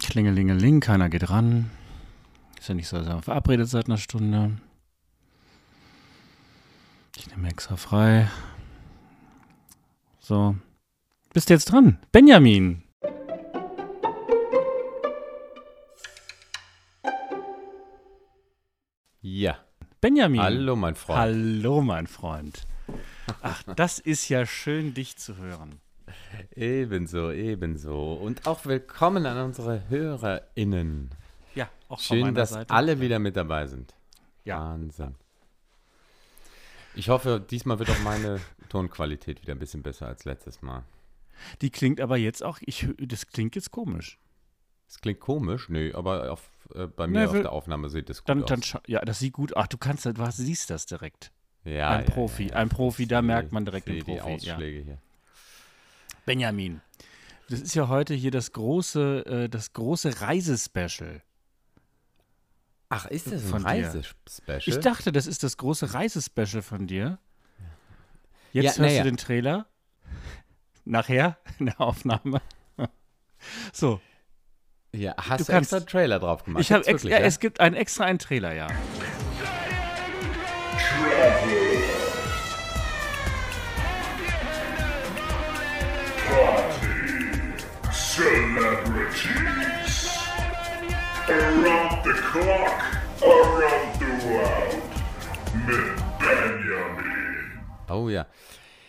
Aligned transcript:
Klingelingeling, 0.00 0.80
keiner 0.80 1.08
geht 1.08 1.30
ran. 1.30 1.70
Ist 2.58 2.68
ja 2.68 2.74
nicht 2.74 2.88
so, 2.88 2.98
dass 2.98 3.06
wir 3.06 3.22
verabredet 3.22 3.68
seit 3.68 3.86
einer 3.86 3.98
Stunde. 3.98 4.58
Ich 7.16 7.28
nehme 7.28 7.48
extra 7.48 7.76
frei. 7.76 8.28
So. 10.18 10.56
Bist 11.32 11.48
du 11.48 11.54
jetzt 11.54 11.66
dran? 11.66 11.98
Benjamin. 12.10 12.82
Ja. 19.20 19.58
Benjamin. 20.00 20.40
Hallo, 20.40 20.76
mein 20.76 20.94
Freund. 20.94 21.18
Hallo, 21.18 21.82
mein 21.82 22.06
Freund. 22.06 22.66
Ach, 23.42 23.62
das 23.76 23.98
ist 23.98 24.28
ja 24.28 24.44
schön, 24.44 24.94
dich 24.94 25.16
zu 25.16 25.36
hören. 25.36 25.80
Ebenso, 26.54 27.30
ebenso. 27.30 28.14
Und 28.14 28.46
auch 28.46 28.64
willkommen 28.66 29.26
an 29.26 29.44
unsere 29.44 29.88
HörerInnen. 29.88 31.10
Ja, 31.54 31.68
auch 31.88 32.00
von 32.00 32.16
Schön, 32.16 32.20
meiner 32.20 32.34
dass 32.34 32.50
Seite. 32.50 32.72
alle 32.72 33.00
wieder 33.00 33.18
mit 33.18 33.36
dabei 33.36 33.66
sind. 33.66 33.94
Ja. 34.44 34.58
Wahnsinn. 34.60 35.14
Ich 36.94 37.08
hoffe, 37.08 37.44
diesmal 37.50 37.78
wird 37.78 37.90
auch 37.90 38.00
meine 38.04 38.40
Tonqualität 38.68 39.42
wieder 39.42 39.52
ein 39.54 39.58
bisschen 39.58 39.82
besser 39.82 40.06
als 40.06 40.24
letztes 40.24 40.62
Mal. 40.62 40.84
Die 41.60 41.70
klingt 41.70 42.00
aber 42.00 42.16
jetzt 42.16 42.42
auch, 42.44 42.58
ich, 42.60 42.86
das 42.98 43.26
klingt 43.26 43.56
jetzt 43.56 43.70
komisch. 43.70 44.18
Es 44.88 45.00
klingt 45.00 45.18
komisch, 45.18 45.68
nö, 45.68 45.92
aber 45.94 46.30
auf, 46.30 46.48
äh, 46.74 46.86
bei 46.86 47.06
mir 47.08 47.24
Na, 47.24 47.26
auf 47.26 47.32
der 47.32 47.52
Aufnahme 47.52 47.88
sieht 47.88 48.10
es 48.10 48.20
gut 48.20 48.28
Dann, 48.28 48.44
aus. 48.44 48.48
dann, 48.48 48.82
ja, 48.86 49.00
das 49.00 49.18
sieht 49.18 49.32
gut. 49.32 49.56
Ach, 49.56 49.66
du 49.66 49.76
kannst, 49.76 50.04
du 50.06 50.30
siehst 50.30 50.70
das 50.70 50.86
direkt. 50.86 51.32
ja, 51.64 51.90
ein 51.90 52.04
ja, 52.04 52.10
Profi, 52.10 52.44
ja, 52.44 52.48
ja. 52.50 52.56
ein 52.56 52.68
Profi, 52.68 53.06
da 53.06 53.22
merkt 53.22 53.50
man 53.50 53.64
direkt 53.64 53.88
den 53.88 53.96
die 53.96 54.02
Profi, 54.02 54.18
ja. 54.18 54.24
Ausschläge 54.54 54.84
hier. 54.84 54.98
Benjamin, 56.24 56.80
das 57.48 57.60
ist 57.60 57.74
ja 57.74 57.88
heute 57.88 58.14
hier 58.14 58.30
das 58.30 58.52
große, 58.52 59.26
äh, 59.26 59.48
das 59.48 59.72
große 59.72 60.20
Reisespecial. 60.20 61.22
Ach, 62.88 63.06
ist 63.06 63.30
das 63.32 63.52
ein. 63.52 63.62
Reisespecial? 63.62 64.62
Ich 64.66 64.78
dachte, 64.82 65.10
das 65.12 65.26
ist 65.26 65.42
das 65.42 65.56
große 65.56 65.94
Reisespecial 65.94 66.62
von 66.62 66.86
dir. 66.86 67.18
Jetzt 68.52 68.64
Ja, 68.64 68.70
hörst 68.70 68.78
naja. 68.78 69.02
du 69.02 69.10
den 69.10 69.16
Trailer. 69.16 69.66
Nachher 70.84 71.38
in 71.58 71.66
der 71.66 71.80
Aufnahme. 71.80 72.40
So, 73.72 74.00
Ja, 74.92 75.14
hast 75.18 75.40
Du 75.40 75.44
du, 75.44 75.52
kannst- 75.52 75.72
extra 75.72 75.76
einen 75.78 75.86
Trailer 75.86 76.18
drauf 76.20 76.44
gemacht? 76.44 76.60
ich 76.62 76.72
habe 76.72 76.86
wirklich, 76.86 77.10
ja, 77.10 77.18
es 77.18 77.40
gibt 77.40 77.60
einen 77.60 77.74
extra 77.74 78.04
einen 78.04 78.18
Trailer, 78.18 78.54
ja. 78.54 78.68
Celebrities. 88.14 90.08
Around 91.28 92.04
the 92.04 92.12
clock, 92.12 92.80
around 93.22 93.98
the 93.98 94.06
world. 94.28 94.82
Mit 95.66 95.96
Benjamin. 96.20 97.60
Oh 97.88 98.08
ja. 98.08 98.26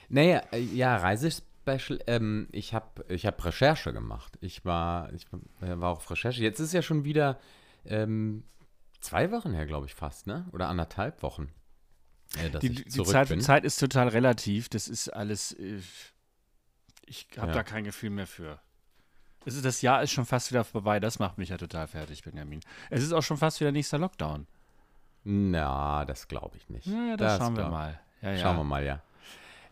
Naja, 0.10 0.44
äh, 0.52 0.60
ja, 0.60 0.98
Reisespecial. 0.98 2.00
Ähm, 2.06 2.48
ich 2.52 2.76
habe 2.76 3.04
ich 3.08 3.26
hab 3.26 3.44
Recherche 3.44 3.94
gemacht. 3.94 4.38
Ich 4.42 4.64
war, 4.64 5.12
ich 5.14 5.26
äh, 5.62 5.80
war 5.80 5.90
auf 5.94 6.12
Recherche. 6.12 6.44
Jetzt 6.44 6.60
ist 6.60 6.74
ja 6.74 6.84
schon 6.84 7.04
wieder 7.04 7.40
ähm, 7.84 8.44
zwei 9.02 9.32
Wochen 9.32 9.54
her, 9.54 9.66
glaube 9.66 9.88
ich, 9.88 9.96
fast, 9.96 10.28
ne? 10.28 10.46
Oder 10.52 10.68
anderthalb 10.70 11.24
Wochen. 11.24 11.50
Äh, 12.38 12.52
dass 12.52 12.62
Die, 12.62 12.68
ich 12.68 12.84
die 12.84 12.90
zurück 12.90 13.08
Zeit, 13.08 13.30
bin. 13.30 13.42
Zeit 13.42 13.64
ist 13.66 13.80
total 13.80 14.08
relativ. 14.10 14.70
Das 14.70 14.88
ist 14.88 15.10
alles. 15.10 15.52
äh, 15.54 15.80
Ich 17.08 17.28
habe 17.38 17.48
Ja. 17.48 17.54
da 17.54 17.64
kein 17.64 17.86
Gefühl 17.86 18.12
mehr 18.12 18.28
für. 18.28 18.60
Es 19.46 19.56
ist, 19.56 19.64
das 19.66 19.82
Jahr 19.82 20.02
ist 20.04 20.12
schon 20.12 20.26
fast 20.26 20.52
wieder 20.52 20.64
vorbei. 20.64 21.00
Das 21.00 21.20
macht 21.20 21.38
mich 21.38 21.50
ja 21.50 21.58
total 21.58 21.88
fertig, 21.88 22.24
Benjamin. 22.24 22.60
Es 22.90 23.04
ist 23.04 23.14
auch 23.14 23.24
schon 23.24 23.38
fast 23.38 23.60
wieder 23.62 23.72
nächster 23.72 23.98
Lockdown. 24.00 24.48
Na, 25.24 26.06
das 26.06 26.28
glaube 26.28 26.58
ich 26.58 26.70
nicht. 26.70 26.86
Ja, 26.88 27.18
das, 27.18 27.38
schauen 27.40 27.58
wir 27.58 27.68
mal. 27.70 28.00
Ja, 28.22 28.32
ja. 28.32 28.38
Schauen 28.40 28.58
wir 28.58 28.64
mal, 28.64 28.84
ja. 28.84 29.02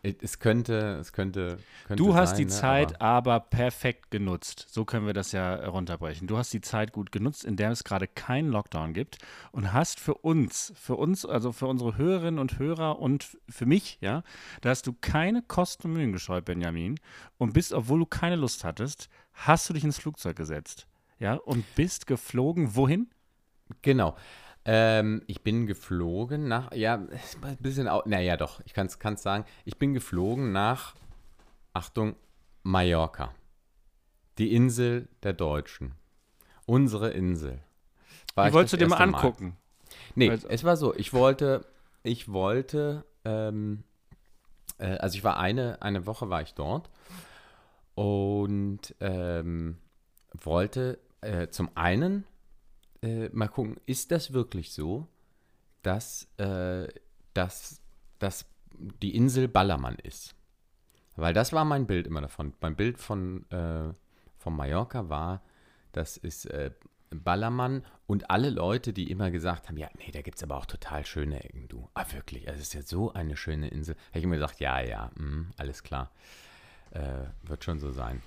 Es- 0.02 0.38
könnte, 0.38 0.98
es 1.00 1.14
könnte. 1.14 1.58
könnte 1.86 2.02
Du 2.02 2.14
hast 2.14 2.30
sein, 2.30 2.38
die 2.40 2.44
ne, 2.44 2.50
Zeit 2.50 3.00
aber- 3.00 3.36
aber, 3.38 3.40
perfekt 3.40 4.10
genutzt. 4.10 4.66
So 4.68 4.84
können 4.84 5.06
wir 5.06 5.14
das 5.14 5.32
ja 5.32 5.54
runterbrechen. 5.66 6.26
Du 6.26 6.36
hast 6.36 6.52
die 6.52 6.60
Zeit 6.60 6.92
gut 6.92 7.10
genutzt, 7.10 7.42
in 7.42 7.56
der 7.56 7.70
es 7.70 7.84
gerade 7.84 8.06
keinen 8.06 8.50
Lockdown 8.50 8.92
gibt 8.92 9.16
und 9.50 9.72
hast 9.72 10.00
für 10.00 10.12
uns, 10.16 10.74
für 10.76 10.96
uns, 10.96 11.24
also 11.24 11.52
für 11.52 11.68
unsere 11.68 11.96
Hörerinnen 11.96 12.38
und 12.38 12.58
Hörer 12.58 12.98
und 12.98 13.38
für 13.48 13.64
mich, 13.64 13.96
ja, 14.02 14.22
da 14.60 14.68
hast 14.70 14.86
du 14.86 14.92
keine 14.92 15.40
Kosten 15.40 15.86
und 15.88 15.94
Mühen 15.94 16.12
gescheut, 16.12 16.44
Benjamin, 16.44 17.00
und 17.38 17.54
bist, 17.54 17.72
obwohl 17.72 18.00
du 18.00 18.06
keine 18.06 18.36
Lust 18.36 18.62
hattest, 18.62 19.08
hast 19.34 19.68
du 19.68 19.72
dich 19.74 19.84
ins 19.84 19.98
Flugzeug 19.98 20.36
gesetzt, 20.36 20.86
ja, 21.18 21.34
und 21.34 21.64
bist 21.74 22.06
geflogen. 22.06 22.74
Wohin? 22.76 23.10
Genau. 23.82 24.16
Ähm, 24.66 25.22
ich 25.26 25.42
bin 25.42 25.66
geflogen 25.66 26.48
nach, 26.48 26.72
ja, 26.72 26.94
ein 27.42 27.56
bisschen, 27.58 27.88
naja 28.06 28.36
doch, 28.38 28.60
ich 28.64 28.72
kann 28.72 28.86
es 28.86 29.22
sagen, 29.22 29.44
ich 29.66 29.76
bin 29.78 29.92
geflogen 29.92 30.52
nach, 30.52 30.94
Achtung, 31.74 32.16
Mallorca. 32.62 33.34
Die 34.38 34.54
Insel 34.54 35.08
der 35.22 35.34
Deutschen. 35.34 35.94
Unsere 36.66 37.10
Insel. 37.10 37.60
War 38.34 38.44
Die 38.44 38.48
ich 38.48 38.54
wolltest 38.54 38.72
du 38.72 38.76
dir 38.78 38.88
mal 38.88 38.96
angucken. 38.96 39.56
Nee, 40.14 40.30
Also- 40.30 40.48
es 40.48 40.64
war 40.64 40.76
so, 40.76 40.94
ich 40.94 41.12
wollte, 41.12 41.66
ich 42.02 42.32
wollte, 42.32 43.04
ähm, 43.24 43.84
äh, 44.78 44.96
also 44.96 45.16
ich 45.18 45.24
war 45.24 45.36
eine, 45.38 45.82
eine 45.82 46.06
Woche 46.06 46.30
war 46.30 46.40
ich 46.42 46.54
dort 46.54 46.90
und 47.94 48.94
ähm, 49.00 49.78
wollte 50.32 50.98
äh, 51.20 51.48
zum 51.48 51.70
einen 51.76 52.24
äh, 53.02 53.28
mal 53.30 53.48
gucken, 53.48 53.76
ist 53.86 54.10
das 54.10 54.32
wirklich 54.32 54.72
so, 54.72 55.06
dass, 55.82 56.28
äh, 56.38 56.88
dass, 57.34 57.80
dass 58.18 58.46
die 59.02 59.14
Insel 59.14 59.48
Ballermann 59.48 59.96
ist? 59.96 60.34
Weil 61.16 61.34
das 61.34 61.52
war 61.52 61.64
mein 61.64 61.86
Bild 61.86 62.06
immer 62.06 62.20
davon. 62.20 62.54
Mein 62.60 62.76
Bild 62.76 62.98
von, 62.98 63.48
äh, 63.50 63.92
von 64.38 64.56
Mallorca 64.56 65.08
war, 65.08 65.42
das 65.92 66.16
ist 66.16 66.46
äh, 66.46 66.72
Ballermann 67.10 67.84
und 68.06 68.30
alle 68.30 68.50
Leute, 68.50 68.92
die 68.92 69.10
immer 69.10 69.30
gesagt 69.30 69.68
haben, 69.68 69.76
ja, 69.76 69.88
nee, 69.98 70.10
da 70.10 70.22
gibt 70.22 70.38
es 70.38 70.42
aber 70.42 70.56
auch 70.56 70.66
total 70.66 71.06
schöne 71.06 71.44
Ecken, 71.44 71.68
du. 71.68 71.88
Ah, 71.94 72.04
wirklich, 72.12 72.48
also 72.48 72.60
es 72.60 72.68
ist 72.68 72.74
ja 72.74 72.82
so 72.82 73.12
eine 73.12 73.36
schöne 73.36 73.68
Insel. 73.68 73.94
Habe 74.08 74.18
ich 74.18 74.24
immer 74.24 74.34
gesagt, 74.34 74.60
ja, 74.60 74.80
ja, 74.80 75.10
mm, 75.16 75.52
alles 75.56 75.82
klar. 75.82 76.10
Äh, 76.94 77.48
wird 77.48 77.64
schon 77.64 77.78
so 77.78 77.90
sein. 77.90 78.22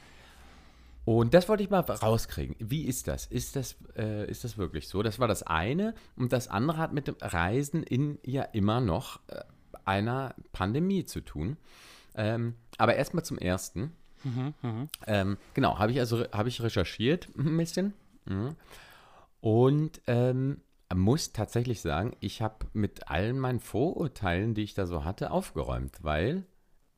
Und 1.06 1.34
das 1.34 1.48
wollte 1.48 1.64
ich 1.64 1.70
mal 1.70 1.80
rauskriegen. 1.80 2.58
Wie 2.60 2.84
ist 2.84 3.08
das? 3.08 3.26
Ist 3.28 3.56
das, 3.56 3.78
äh, 3.96 4.30
ist 4.30 4.44
das 4.44 4.58
wirklich 4.58 4.90
so? 4.90 5.02
Das 5.04 5.20
war 5.20 5.28
das 5.30 5.42
eine. 5.42 5.94
Und 6.18 6.34
das 6.34 6.50
andere 6.50 6.78
hat 6.80 6.92
mit 6.92 7.08
dem 7.08 7.16
Reisen 7.22 7.84
in 7.84 8.20
ja 8.24 8.44
immer 8.44 8.82
noch 8.82 9.22
äh, 9.28 9.42
einer 9.86 10.36
Pandemie 10.52 11.06
zu 11.06 11.22
tun. 11.22 11.56
Ähm, 12.14 12.56
aber 12.78 12.96
erstmal 12.96 13.24
zum 13.24 13.38
ersten. 13.38 13.94
Ähm, 15.06 15.38
genau, 15.54 15.80
habe 15.80 15.94
ich 15.94 16.00
also 16.00 16.30
habe 16.34 16.50
ich 16.50 16.62
recherchiert 16.62 17.30
ein 17.38 17.56
bisschen. 17.56 17.94
Mhm. 18.26 18.56
Und 19.40 20.02
ähm, 20.08 20.60
muss 20.94 21.32
tatsächlich 21.32 21.80
sagen, 21.80 22.18
ich 22.20 22.42
habe 22.42 22.66
mit 22.74 23.10
allen 23.10 23.40
meinen 23.40 23.62
Vorurteilen, 23.62 24.54
die 24.56 24.64
ich 24.64 24.74
da 24.74 24.86
so 24.86 25.06
hatte, 25.06 25.32
aufgeräumt, 25.32 26.04
weil 26.04 26.44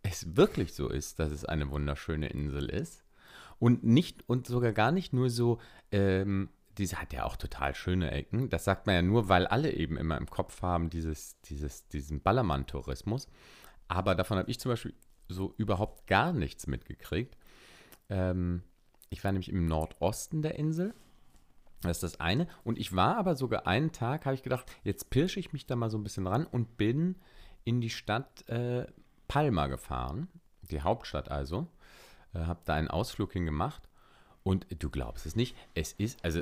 es 0.03 0.35
wirklich 0.35 0.73
so 0.73 0.89
ist, 0.89 1.19
dass 1.19 1.31
es 1.31 1.45
eine 1.45 1.71
wunderschöne 1.71 2.27
Insel 2.27 2.69
ist. 2.69 3.03
Und 3.59 3.83
nicht, 3.83 4.27
und 4.27 4.47
sogar 4.47 4.71
gar 4.71 4.91
nicht 4.91 5.11
nur 5.11 5.29
so, 5.29 5.59
ähm, 5.91 6.49
diese 6.77 7.01
hat 7.01 7.11
ja 7.11 7.25
auch 7.25 7.35
total 7.35 7.75
schöne 7.75 8.11
Ecken. 8.11 8.49
Das 8.49 8.63
sagt 8.63 8.87
man 8.87 8.95
ja 8.95 9.01
nur, 9.01 9.27
weil 9.27 9.45
alle 9.47 9.73
eben 9.73 9.97
immer 9.97 10.17
im 10.17 10.29
Kopf 10.29 10.61
haben, 10.61 10.89
dieses, 10.89 11.39
dieses, 11.41 11.87
diesen 11.89 12.21
Ballermann-Tourismus. 12.21 13.27
Aber 13.89 14.15
davon 14.15 14.37
habe 14.37 14.49
ich 14.49 14.59
zum 14.59 14.71
Beispiel 14.71 14.93
so 15.27 15.53
überhaupt 15.57 16.07
gar 16.07 16.31
nichts 16.31 16.67
mitgekriegt. 16.67 17.37
Ähm, 18.09 18.63
ich 19.09 19.23
war 19.23 19.31
nämlich 19.31 19.49
im 19.49 19.65
Nordosten 19.65 20.41
der 20.41 20.55
Insel. 20.55 20.93
Das 21.81 21.97
ist 21.97 22.03
das 22.03 22.19
eine. 22.19 22.47
Und 22.63 22.77
ich 22.77 22.95
war 22.95 23.17
aber 23.17 23.35
sogar 23.35 23.67
einen 23.67 23.91
Tag, 23.91 24.25
habe 24.25 24.35
ich 24.35 24.43
gedacht, 24.43 24.71
jetzt 24.83 25.09
pirsche 25.09 25.39
ich 25.39 25.53
mich 25.53 25.65
da 25.65 25.75
mal 25.75 25.89
so 25.89 25.97
ein 25.97 26.03
bisschen 26.03 26.27
ran 26.27 26.45
und 26.45 26.77
bin 26.77 27.15
in 27.63 27.81
die 27.81 27.89
Stadt 27.89 28.47
äh, 28.47 28.85
Palma 29.29 29.67
gefahren, 29.67 30.27
die 30.63 30.81
Hauptstadt 30.81 31.31
also. 31.31 31.67
Äh, 32.33 32.39
habe 32.39 32.59
da 32.65 32.73
einen 32.73 32.89
Ausflug 32.89 33.31
hingemacht. 33.31 33.81
Und 34.43 34.65
du 34.77 34.89
glaubst 34.89 35.25
es 35.25 35.35
nicht, 35.35 35.55
es 35.75 35.93
ist, 35.93 36.23
also 36.25 36.41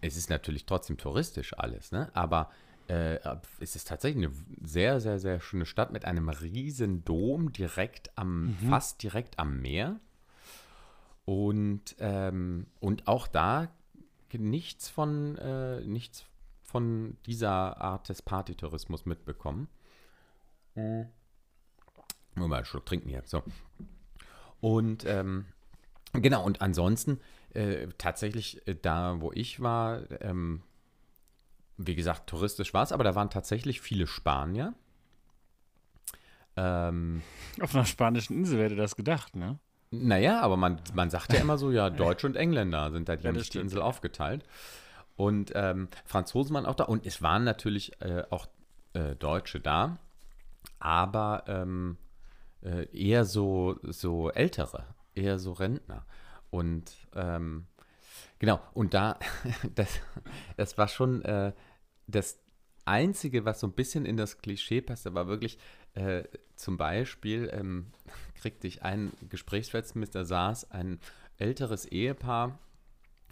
es 0.00 0.16
ist 0.16 0.30
natürlich 0.30 0.66
trotzdem 0.66 0.96
touristisch 0.96 1.56
alles, 1.56 1.92
ne? 1.92 2.10
aber 2.14 2.50
äh, 2.88 3.18
es 3.60 3.76
ist 3.76 3.86
tatsächlich 3.86 4.26
eine 4.26 4.34
sehr, 4.66 5.00
sehr, 5.00 5.18
sehr 5.20 5.40
schöne 5.40 5.66
Stadt 5.66 5.92
mit 5.92 6.04
einem 6.04 6.28
riesen 6.28 7.04
Dom 7.04 7.52
direkt 7.52 8.10
am, 8.16 8.56
fast 8.68 9.02
direkt 9.02 9.38
am 9.38 9.60
Meer. 9.60 10.00
Und, 11.24 11.94
ähm, 12.00 12.66
und 12.80 13.06
auch 13.06 13.28
da 13.28 13.68
nichts 14.32 14.88
von, 14.88 15.36
äh, 15.38 15.80
nichts 15.82 16.24
von 16.62 17.16
dieser 17.26 17.80
Art 17.80 18.08
des 18.08 18.22
Partytourismus 18.22 19.06
mitbekommen. 19.06 19.68
Nur 22.34 22.48
mal 22.48 22.56
einen 22.56 22.64
Schluck 22.64 22.86
trinken 22.86 23.08
hier. 23.08 23.22
So. 23.24 23.42
Und 24.60 25.04
ähm, 25.06 25.46
genau, 26.12 26.44
und 26.44 26.60
ansonsten 26.60 27.20
äh, 27.54 27.88
tatsächlich 27.98 28.66
äh, 28.66 28.74
da, 28.80 29.20
wo 29.20 29.32
ich 29.32 29.60
war, 29.60 30.02
ähm, 30.20 30.62
wie 31.76 31.94
gesagt, 31.94 32.28
touristisch 32.28 32.74
war 32.74 32.82
es, 32.82 32.92
aber 32.92 33.04
da 33.04 33.14
waren 33.14 33.30
tatsächlich 33.30 33.80
viele 33.80 34.06
Spanier. 34.06 34.74
Ähm, 36.56 37.22
Auf 37.60 37.74
einer 37.74 37.86
spanischen 37.86 38.36
Insel 38.36 38.60
hätte 38.60 38.76
das 38.76 38.96
gedacht, 38.96 39.36
ne? 39.36 39.58
naja, 39.90 40.40
aber 40.40 40.56
man, 40.56 40.80
man 40.94 41.10
sagt 41.10 41.32
ja 41.32 41.40
immer 41.40 41.58
so, 41.58 41.70
ja, 41.70 41.90
Deutsche 41.90 42.26
und 42.26 42.36
Engländer 42.36 42.90
sind 42.90 43.08
da, 43.08 43.16
die 43.16 43.24
Ja, 43.24 43.28
haben 43.28 43.38
sich 43.38 43.50
die 43.50 43.58
Insel 43.58 43.82
aufgeteilt. 43.82 44.44
Und 45.16 45.52
ähm, 45.54 45.88
Franzosen 46.04 46.54
waren 46.54 46.66
auch 46.66 46.74
da 46.74 46.84
und 46.84 47.04
es 47.04 47.20
waren 47.20 47.44
natürlich 47.44 48.00
äh, 48.00 48.22
auch 48.30 48.46
äh, 48.94 49.16
Deutsche 49.16 49.60
da, 49.60 49.98
aber 50.78 51.44
ähm, 51.46 51.98
äh, 52.62 52.86
eher 52.92 53.24
so, 53.24 53.78
so 53.82 54.30
ältere, 54.30 54.84
eher 55.14 55.38
so 55.38 55.52
Rentner. 55.52 56.04
Und 56.50 56.92
ähm, 57.14 57.66
genau, 58.38 58.60
und 58.74 58.94
da, 58.94 59.18
das, 59.74 60.00
das 60.56 60.78
war 60.78 60.88
schon 60.88 61.22
äh, 61.22 61.52
das 62.06 62.40
Einzige, 62.84 63.44
was 63.44 63.60
so 63.60 63.66
ein 63.66 63.72
bisschen 63.72 64.04
in 64.04 64.16
das 64.16 64.38
Klischee 64.38 64.80
passte, 64.80 65.14
war 65.14 65.28
wirklich 65.28 65.58
äh, 65.94 66.24
zum 66.56 66.76
Beispiel, 66.76 67.50
ähm, 67.52 67.86
kriegte 68.34 68.66
ich 68.66 68.82
ein 68.82 69.12
Gesprächsfenster, 69.28 70.20
da 70.20 70.24
saß 70.24 70.70
ein 70.70 71.00
älteres 71.38 71.86
Ehepaar 71.86 72.58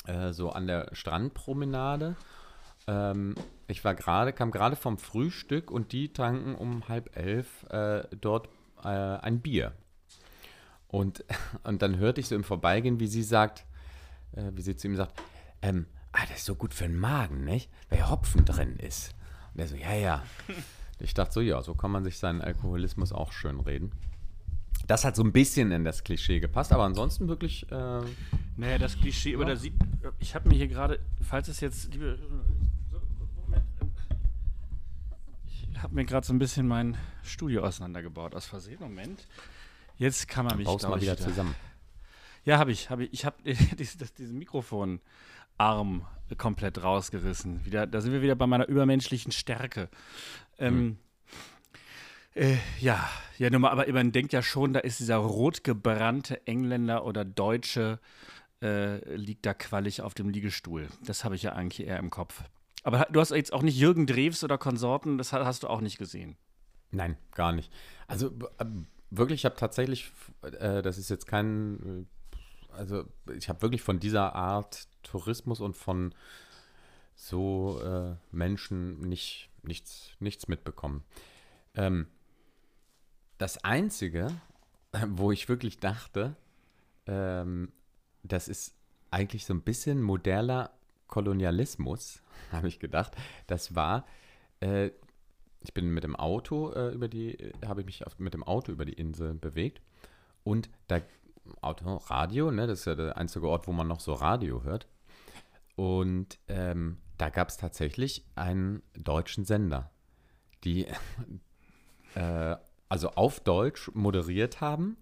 äh, 0.06 0.32
so 0.32 0.50
an 0.50 0.66
der 0.66 0.88
Strandpromenade. 0.92 2.16
Ähm, 2.86 3.34
ich 3.66 3.84
war 3.84 3.94
gerade, 3.94 4.32
kam 4.32 4.50
gerade 4.50 4.76
vom 4.76 4.98
Frühstück 4.98 5.70
und 5.70 5.92
die 5.92 6.12
tranken 6.12 6.54
um 6.54 6.88
halb 6.88 7.16
elf 7.16 7.64
äh, 7.70 8.04
dort 8.20 8.48
äh, 8.84 9.20
ein 9.24 9.40
Bier. 9.40 9.72
Und, 10.88 11.24
und 11.64 11.82
dann 11.82 11.98
hörte 11.98 12.20
ich 12.20 12.28
so 12.28 12.34
im 12.34 12.44
Vorbeigehen, 12.44 13.00
wie 13.00 13.06
sie 13.06 13.22
sagt, 13.22 13.64
äh, 14.32 14.50
wie 14.54 14.62
sie 14.62 14.76
zu 14.76 14.88
ihm 14.88 14.96
sagt, 14.96 15.20
ähm, 15.62 15.86
ah, 16.12 16.22
das 16.28 16.38
ist 16.38 16.46
so 16.46 16.54
gut 16.54 16.74
für 16.74 16.84
den 16.84 16.98
Magen, 16.98 17.44
nicht? 17.44 17.70
Weil 17.90 18.08
Hopfen 18.08 18.44
drin 18.44 18.76
ist. 18.76 19.14
Und 19.54 19.60
er 19.60 19.68
so, 19.68 19.76
ja, 19.76 19.94
ja. 19.94 20.22
Ich 21.00 21.14
dachte 21.14 21.32
so, 21.32 21.40
ja, 21.40 21.62
so 21.62 21.76
kann 21.76 21.92
man 21.92 22.02
sich 22.02 22.18
seinen 22.18 22.40
Alkoholismus 22.42 23.12
auch 23.12 23.30
schön 23.30 23.60
reden. 23.60 23.92
Das 24.88 25.04
hat 25.04 25.14
so 25.14 25.22
ein 25.22 25.30
bisschen 25.30 25.70
in 25.70 25.84
das 25.84 26.02
Klischee 26.02 26.40
gepasst, 26.40 26.72
aber 26.72 26.84
ansonsten 26.84 27.28
wirklich, 27.28 27.70
äh, 27.70 28.00
Naja, 28.56 28.78
das 28.78 28.98
Klischee, 28.98 29.36
aber 29.36 29.44
da 29.44 29.54
sieht, 29.54 29.74
ich 30.18 30.34
habe 30.34 30.48
mir 30.48 30.56
hier 30.56 30.66
gerade, 30.66 30.98
falls 31.22 31.46
es 31.46 31.60
jetzt, 31.60 31.92
liebe, 31.92 32.18
so, 32.90 33.00
Moment, 33.44 33.64
ich 35.46 35.67
habe 35.82 35.94
mir 35.94 36.04
gerade 36.04 36.26
so 36.26 36.32
ein 36.32 36.38
bisschen 36.38 36.66
mein 36.66 36.96
Studio 37.22 37.62
auseinandergebaut 37.64 38.34
aus 38.34 38.46
Versehen. 38.46 38.78
Moment. 38.80 39.26
Jetzt 39.96 40.28
kann 40.28 40.46
man 40.46 40.56
mich, 40.56 40.66
baust 40.66 40.88
mal 40.88 41.00
wieder 41.00 41.16
zusammen. 41.16 41.54
Ja, 42.44 42.58
habe 42.58 42.72
ich, 42.72 42.90
habe 42.90 43.04
ich. 43.04 43.12
Ich 43.12 43.24
habe 43.24 43.36
diesen 44.18 44.38
Mikrofonarm 44.38 46.06
komplett 46.36 46.82
rausgerissen. 46.82 47.64
Wieder, 47.64 47.86
da 47.86 48.00
sind 48.00 48.12
wir 48.12 48.22
wieder 48.22 48.36
bei 48.36 48.46
meiner 48.46 48.68
übermenschlichen 48.68 49.32
Stärke. 49.32 49.88
Ähm, 50.58 50.98
äh, 52.34 52.56
ja, 52.80 53.08
ja, 53.38 53.50
nur 53.50 53.60
mal, 53.60 53.70
aber 53.70 53.90
man 53.92 54.12
denkt 54.12 54.32
ja 54.32 54.42
schon, 54.42 54.72
da 54.72 54.80
ist 54.80 55.00
dieser 55.00 55.16
rotgebrannte 55.16 56.46
Engländer 56.46 57.04
oder 57.04 57.24
Deutsche 57.24 57.98
äh, 58.62 59.14
liegt 59.14 59.46
da 59.46 59.54
quallig 59.54 60.02
auf 60.02 60.14
dem 60.14 60.28
Liegestuhl. 60.28 60.88
Das 61.04 61.24
habe 61.24 61.34
ich 61.34 61.42
ja 61.42 61.52
eigentlich 61.52 61.86
eher 61.86 61.98
im 61.98 62.10
Kopf. 62.10 62.42
Aber 62.88 63.06
du 63.10 63.20
hast 63.20 63.32
jetzt 63.32 63.52
auch 63.52 63.60
nicht 63.60 63.76
Jürgen 63.76 64.06
Drews 64.06 64.42
oder 64.42 64.56
Konsorten, 64.56 65.18
das 65.18 65.34
ha- 65.34 65.44
hast 65.44 65.62
du 65.62 65.68
auch 65.68 65.82
nicht 65.82 65.98
gesehen. 65.98 66.38
Nein, 66.90 67.18
gar 67.32 67.52
nicht. 67.52 67.70
Also 68.06 68.32
ähm, 68.58 68.86
wirklich, 69.10 69.40
ich 69.40 69.44
habe 69.44 69.56
tatsächlich, 69.56 70.10
äh, 70.40 70.80
das 70.80 70.96
ist 70.96 71.10
jetzt 71.10 71.26
kein, 71.26 72.06
äh, 72.32 72.72
also 72.72 73.04
ich 73.36 73.50
habe 73.50 73.60
wirklich 73.60 73.82
von 73.82 74.00
dieser 74.00 74.34
Art 74.34 74.88
Tourismus 75.02 75.60
und 75.60 75.76
von 75.76 76.14
so 77.14 77.78
äh, 77.82 78.16
Menschen 78.34 79.00
nicht, 79.00 79.50
nichts, 79.62 80.12
nichts 80.18 80.48
mitbekommen. 80.48 81.04
Ähm, 81.74 82.06
das 83.36 83.62
Einzige, 83.64 84.28
wo 85.08 85.30
ich 85.30 85.50
wirklich 85.50 85.78
dachte, 85.78 86.36
ähm, 87.06 87.70
das 88.22 88.48
ist 88.48 88.74
eigentlich 89.10 89.44
so 89.44 89.52
ein 89.52 89.60
bisschen 89.60 90.00
moderner 90.00 90.70
Kolonialismus, 91.08 92.22
habe 92.52 92.68
ich 92.68 92.78
gedacht. 92.78 93.16
Das 93.46 93.74
war, 93.74 94.06
äh, 94.60 94.90
ich 95.60 95.74
bin 95.74 95.90
mit 95.90 96.04
dem 96.04 96.14
Auto 96.14 96.72
äh, 96.72 96.92
über 96.92 97.08
die, 97.08 97.38
äh, 97.38 97.52
habe 97.66 97.80
ich 97.80 97.86
mich 97.86 98.06
auf, 98.06 98.18
mit 98.18 98.34
dem 98.34 98.44
Auto 98.44 98.70
über 98.70 98.84
die 98.84 98.92
Insel 98.92 99.34
bewegt 99.34 99.82
und 100.44 100.70
da 100.86 101.00
Auto, 101.62 101.96
Radio, 101.96 102.50
ne, 102.50 102.66
das 102.66 102.80
ist 102.80 102.84
ja 102.84 102.94
der 102.94 103.16
einzige 103.16 103.48
Ort, 103.48 103.66
wo 103.66 103.72
man 103.72 103.88
noch 103.88 104.00
so 104.00 104.12
Radio 104.12 104.62
hört. 104.64 104.86
Und 105.76 106.38
ähm, 106.48 106.98
da 107.16 107.30
gab 107.30 107.48
es 107.48 107.56
tatsächlich 107.56 108.24
einen 108.34 108.82
deutschen 108.94 109.44
Sender, 109.44 109.90
die 110.64 110.86
äh, 112.14 112.56
also 112.88 113.10
auf 113.10 113.40
Deutsch 113.40 113.90
moderiert 113.94 114.60
haben, 114.60 114.96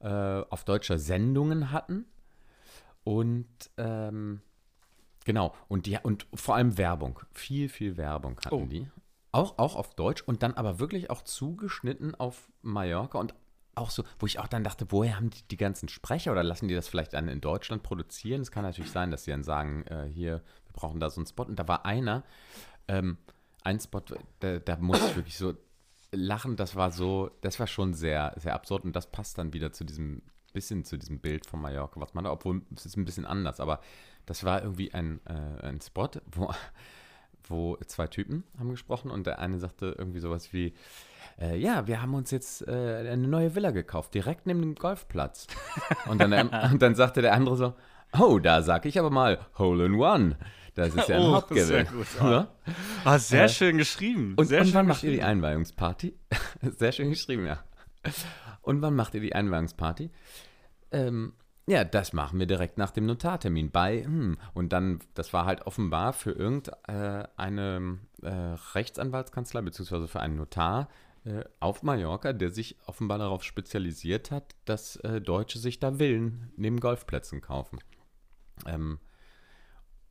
äh, 0.00 0.08
auf 0.08 0.64
deutscher 0.64 0.98
Sendungen 0.98 1.72
hatten 1.72 2.06
und 3.04 3.46
ähm, 3.76 4.42
genau, 5.26 5.54
und 5.68 5.84
die 5.84 5.98
und 6.02 6.26
vor 6.32 6.54
allem 6.54 6.78
Werbung, 6.78 7.20
viel, 7.32 7.68
viel 7.68 7.98
Werbung 7.98 8.40
hatten 8.42 8.54
Oh. 8.54 8.64
die. 8.64 8.88
Auch, 9.32 9.58
auch 9.58 9.76
auf 9.76 9.94
Deutsch 9.94 10.22
und 10.22 10.42
dann 10.42 10.54
aber 10.54 10.78
wirklich 10.78 11.10
auch 11.10 11.20
zugeschnitten 11.20 12.14
auf 12.14 12.48
Mallorca 12.62 13.18
und 13.18 13.34
auch 13.74 13.90
so, 13.90 14.02
wo 14.18 14.24
ich 14.24 14.38
auch 14.38 14.46
dann 14.46 14.64
dachte, 14.64 14.86
woher 14.88 15.16
haben 15.16 15.28
die 15.28 15.42
die 15.50 15.58
ganzen 15.58 15.90
Sprecher 15.90 16.32
oder 16.32 16.42
lassen 16.42 16.68
die 16.68 16.74
das 16.74 16.88
vielleicht 16.88 17.12
dann 17.12 17.28
in 17.28 17.42
Deutschland 17.42 17.82
produzieren? 17.82 18.40
Es 18.40 18.50
kann 18.50 18.62
natürlich 18.62 18.90
sein, 18.90 19.10
dass 19.10 19.24
sie 19.24 19.32
dann 19.32 19.42
sagen, 19.44 19.84
äh, 19.88 20.06
hier, 20.06 20.42
wir 20.64 20.72
brauchen 20.72 21.00
da 21.00 21.10
so 21.10 21.20
einen 21.20 21.26
Spot. 21.26 21.42
Und 21.42 21.58
da 21.58 21.68
war 21.68 21.84
einer, 21.84 22.24
ähm, 22.88 23.18
ein 23.62 23.78
Spot, 23.78 24.00
da, 24.40 24.58
da 24.60 24.76
musste 24.76 25.06
ich 25.08 25.16
wirklich 25.16 25.36
so 25.36 25.52
lachen, 26.12 26.56
das 26.56 26.74
war 26.74 26.90
so, 26.90 27.30
das 27.42 27.60
war 27.60 27.66
schon 27.66 27.92
sehr, 27.92 28.32
sehr 28.36 28.54
absurd 28.54 28.84
und 28.84 28.96
das 28.96 29.10
passt 29.10 29.36
dann 29.36 29.52
wieder 29.52 29.72
zu 29.72 29.84
diesem, 29.84 30.22
bisschen 30.54 30.84
zu 30.84 30.96
diesem 30.96 31.20
Bild 31.20 31.44
von 31.44 31.60
Mallorca, 31.60 32.00
was 32.00 32.14
man 32.14 32.24
da, 32.24 32.32
obwohl 32.32 32.62
es 32.74 32.86
ist 32.86 32.96
ein 32.96 33.04
bisschen 33.04 33.26
anders, 33.26 33.60
aber 33.60 33.80
das 34.26 34.44
war 34.44 34.62
irgendwie 34.62 34.92
ein, 34.92 35.20
äh, 35.26 35.66
ein 35.66 35.80
Spot, 35.80 36.08
wo, 36.32 36.50
wo 37.48 37.76
zwei 37.86 38.06
Typen 38.08 38.44
haben 38.58 38.70
gesprochen 38.70 39.10
und 39.10 39.26
der 39.26 39.38
eine 39.38 39.58
sagte 39.58 39.94
irgendwie 39.98 40.20
sowas 40.20 40.52
wie, 40.52 40.74
äh, 41.40 41.56
ja, 41.56 41.86
wir 41.86 42.00
haben 42.02 42.14
uns 42.14 42.30
jetzt 42.30 42.66
äh, 42.66 43.08
eine 43.10 43.28
neue 43.28 43.54
Villa 43.54 43.70
gekauft, 43.70 44.14
direkt 44.14 44.46
neben 44.46 44.60
dem 44.62 44.74
Golfplatz. 44.74 45.46
Und 46.08 46.20
dann, 46.20 46.32
ähm, 46.32 46.50
und 46.72 46.80
dann 46.80 46.94
sagte 46.94 47.20
der 47.20 47.34
andere 47.34 47.56
so, 47.56 47.74
oh, 48.18 48.38
da 48.38 48.62
sag 48.62 48.86
ich 48.86 48.98
aber 48.98 49.10
mal, 49.10 49.38
Hole 49.58 49.84
in 49.86 49.94
One. 49.96 50.36
Das 50.74 50.94
ist 50.94 51.08
ja 51.08 51.16
ein 51.16 51.22
Oh, 51.22 51.32
Hauptgewinn. 51.36 51.64
sehr 51.66 51.84
gut. 51.84 52.06
Oder? 52.20 52.48
Ah, 53.04 53.18
sehr 53.18 53.44
Äh, 53.44 53.48
schön 53.48 53.76
geschrieben. 53.78 54.34
Und, 54.36 54.46
sehr 54.46 54.60
und 54.60 54.66
schön 54.68 54.74
wann 54.74 54.86
macht 54.86 55.02
ihr 55.02 55.10
die. 55.12 55.22
Einweihungsparty? 55.22 56.14
Sehr 56.78 56.92
schön 56.92 57.10
geschrieben, 57.10 57.46
ja. 57.46 57.62
Und 58.62 58.82
wann 58.82 58.94
macht 58.94 59.14
ihr 59.14 59.20
die 59.20 59.34
Einweihungsparty? 59.34 60.10
Ähm, 60.92 61.32
ja, 61.66 61.84
das 61.84 62.12
machen 62.12 62.38
wir 62.38 62.46
direkt 62.46 62.78
nach 62.78 62.90
dem 62.90 63.06
Notartermin 63.06 63.70
bei, 63.70 64.04
hm. 64.04 64.38
und 64.54 64.72
dann, 64.72 65.00
das 65.14 65.32
war 65.32 65.44
halt 65.46 65.66
offenbar 65.66 66.12
für 66.12 66.30
irgendeine 66.32 67.98
äh, 68.22 68.28
Rechtsanwaltskanzlei, 68.74 69.62
beziehungsweise 69.62 70.06
für 70.08 70.20
einen 70.20 70.36
Notar 70.36 70.88
äh, 71.24 71.44
auf 71.58 71.82
Mallorca, 71.82 72.32
der 72.32 72.50
sich 72.50 72.76
offenbar 72.86 73.18
darauf 73.18 73.42
spezialisiert 73.42 74.30
hat, 74.30 74.54
dass 74.64 74.96
äh, 74.96 75.20
Deutsche 75.20 75.58
sich 75.58 75.80
da 75.80 75.94
Villen 75.98 76.52
neben 76.56 76.78
Golfplätzen 76.78 77.40
kaufen. 77.40 77.80
Ähm, 78.64 78.98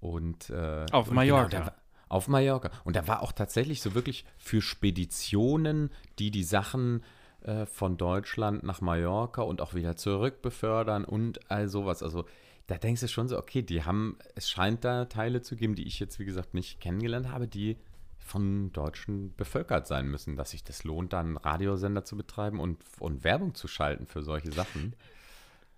und 0.02 0.50
äh, 0.50 0.86
Auf 0.92 1.08
und 1.08 1.16
Mallorca. 1.16 1.48
da 1.60 1.66
war- 1.68 1.76
auf 2.08 2.28
Mallorca. 2.28 2.70
Und 2.84 2.96
da 2.96 3.08
war 3.08 3.24
auch 3.24 3.32
tatsächlich 3.32 3.82
so 3.82 3.96
wirklich 3.96 4.26
für 4.38 4.62
Speditionen, 4.62 5.90
die 6.20 6.30
die 6.30 6.44
Sachen 6.44 7.04
äh, 7.46 7.66
von 7.68 7.98
Deutschland 7.98 8.64
nach 8.64 8.82
Mallorca 8.82 9.44
und 9.44 9.62
auch 9.62 9.76
wieder 9.76 9.96
zurück 9.96 10.42
befördern 10.42 11.06
und 11.06 11.52
all 11.52 11.68
sowas. 11.68 12.02
Also 12.02 12.26
da 12.66 12.76
denkst 12.78 13.02
du 13.02 13.08
schon 13.08 13.28
so, 13.28 13.38
okay, 13.38 13.62
die 13.62 13.84
haben, 13.84 14.18
es 14.34 14.50
scheint 14.50 14.84
da 14.84 15.06
Teile 15.06 15.42
zu 15.44 15.56
geben, 15.56 15.76
die 15.76 15.86
ich 15.86 16.00
jetzt, 16.00 16.18
wie 16.18 16.26
gesagt, 16.26 16.56
nicht 16.56 16.80
kennengelernt 16.80 17.30
habe, 17.30 17.48
die 17.48 17.78
von 18.18 18.72
Deutschen 18.74 19.36
bevölkert 19.36 19.86
sein 19.86 20.08
müssen, 20.08 20.36
dass 20.36 20.50
sich 20.50 20.64
das 20.64 20.84
lohnt, 20.84 21.14
dann 21.14 21.28
einen 21.28 21.38
Radiosender 21.38 22.04
zu 22.04 22.18
betreiben 22.18 22.60
und, 22.60 22.84
und 23.00 23.24
Werbung 23.24 23.54
zu 23.54 23.68
schalten 23.68 24.08
für 24.08 24.24
solche 24.24 24.52
Sachen. 24.52 24.96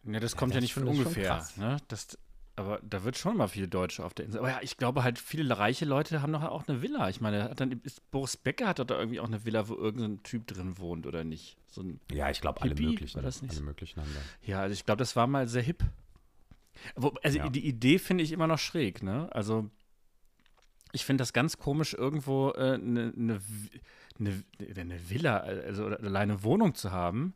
Ja, 0.06 0.22
das 0.22 0.38
kommt 0.38 0.54
ja 0.54 0.60
ist 0.60 0.64
nicht 0.64 0.74
von 0.74 0.88
ungefähr. 0.88 1.46
Ne? 1.58 1.78
Das, 1.90 2.18
aber 2.58 2.80
da 2.84 3.04
wird 3.04 3.18
schon 3.18 3.38
mal 3.38 3.48
viele 3.48 3.68
Deutsche 3.68 4.04
auf 4.04 4.14
der 4.14 4.26
Insel. 4.26 4.40
Aber 4.40 4.50
ja, 4.50 4.60
ich 4.62 4.78
glaube 4.78 5.04
halt, 5.04 5.20
viele 5.20 5.58
reiche 5.58 5.86
Leute 5.86 6.22
haben 6.22 6.34
doch 6.34 6.44
auch 6.44 6.68
eine 6.68 6.82
Villa. 6.82 7.08
Ich 7.08 7.22
meine, 7.22 7.54
dann 7.56 7.72
ist 7.84 8.10
Boris 8.12 8.36
Becker 8.36 8.68
hat 8.68 8.80
doch 8.80 8.86
da 8.86 8.98
irgendwie 9.00 9.20
auch 9.20 9.28
eine 9.28 9.46
Villa, 9.46 9.70
wo 9.70 9.76
irgendein 9.76 10.24
Typ 10.24 10.48
drin 10.48 10.78
wohnt, 10.78 11.06
oder 11.08 11.24
nicht? 11.24 11.58
So 11.68 11.82
ein, 11.82 12.00
Ja, 12.12 12.30
ich 12.30 12.42
glaube, 12.42 12.62
alle 12.62 12.76
möglichen. 12.76 13.16
war 13.16 13.22
das 13.24 13.42
nicht 13.42 13.52
alle 13.54 13.62
möglichen 13.62 14.02
haben 14.02 14.12
da. 14.14 14.20
ja, 14.52 14.62
also 14.62 14.74
ich 14.74 14.86
glaube, 14.86 15.00
das 15.00 15.16
war 15.16 15.28
mal 15.28 15.48
sehr 15.48 15.62
hip. 15.62 15.84
Wo, 16.96 17.10
also 17.24 17.38
Ja. 17.38 17.50
die 17.50 17.66
Idee 17.66 18.00
finde 18.00 18.24
ich 18.24 18.32
immer 18.32 18.48
noch 18.48 18.60
schräg, 18.60 19.02
ne? 19.04 19.30
Also 19.32 19.70
ich 20.94 21.06
finde 21.06 21.22
das 21.22 21.34
ganz 21.34 21.58
komisch, 21.58 21.94
irgendwo 21.94 22.52
eine 22.54 22.74
äh, 22.74 22.78
ne, 22.78 23.14
ne, 23.16 23.40
Vi- 23.40 23.82
ne, 24.18 24.86
ne 24.86 25.10
Villa, 25.10 25.38
also 25.38 25.86
oder 25.86 26.00
alleine 26.00 26.34
eine 26.34 26.44
Wohnung 26.44 26.76
zu 26.76 26.92
haben, 26.92 27.34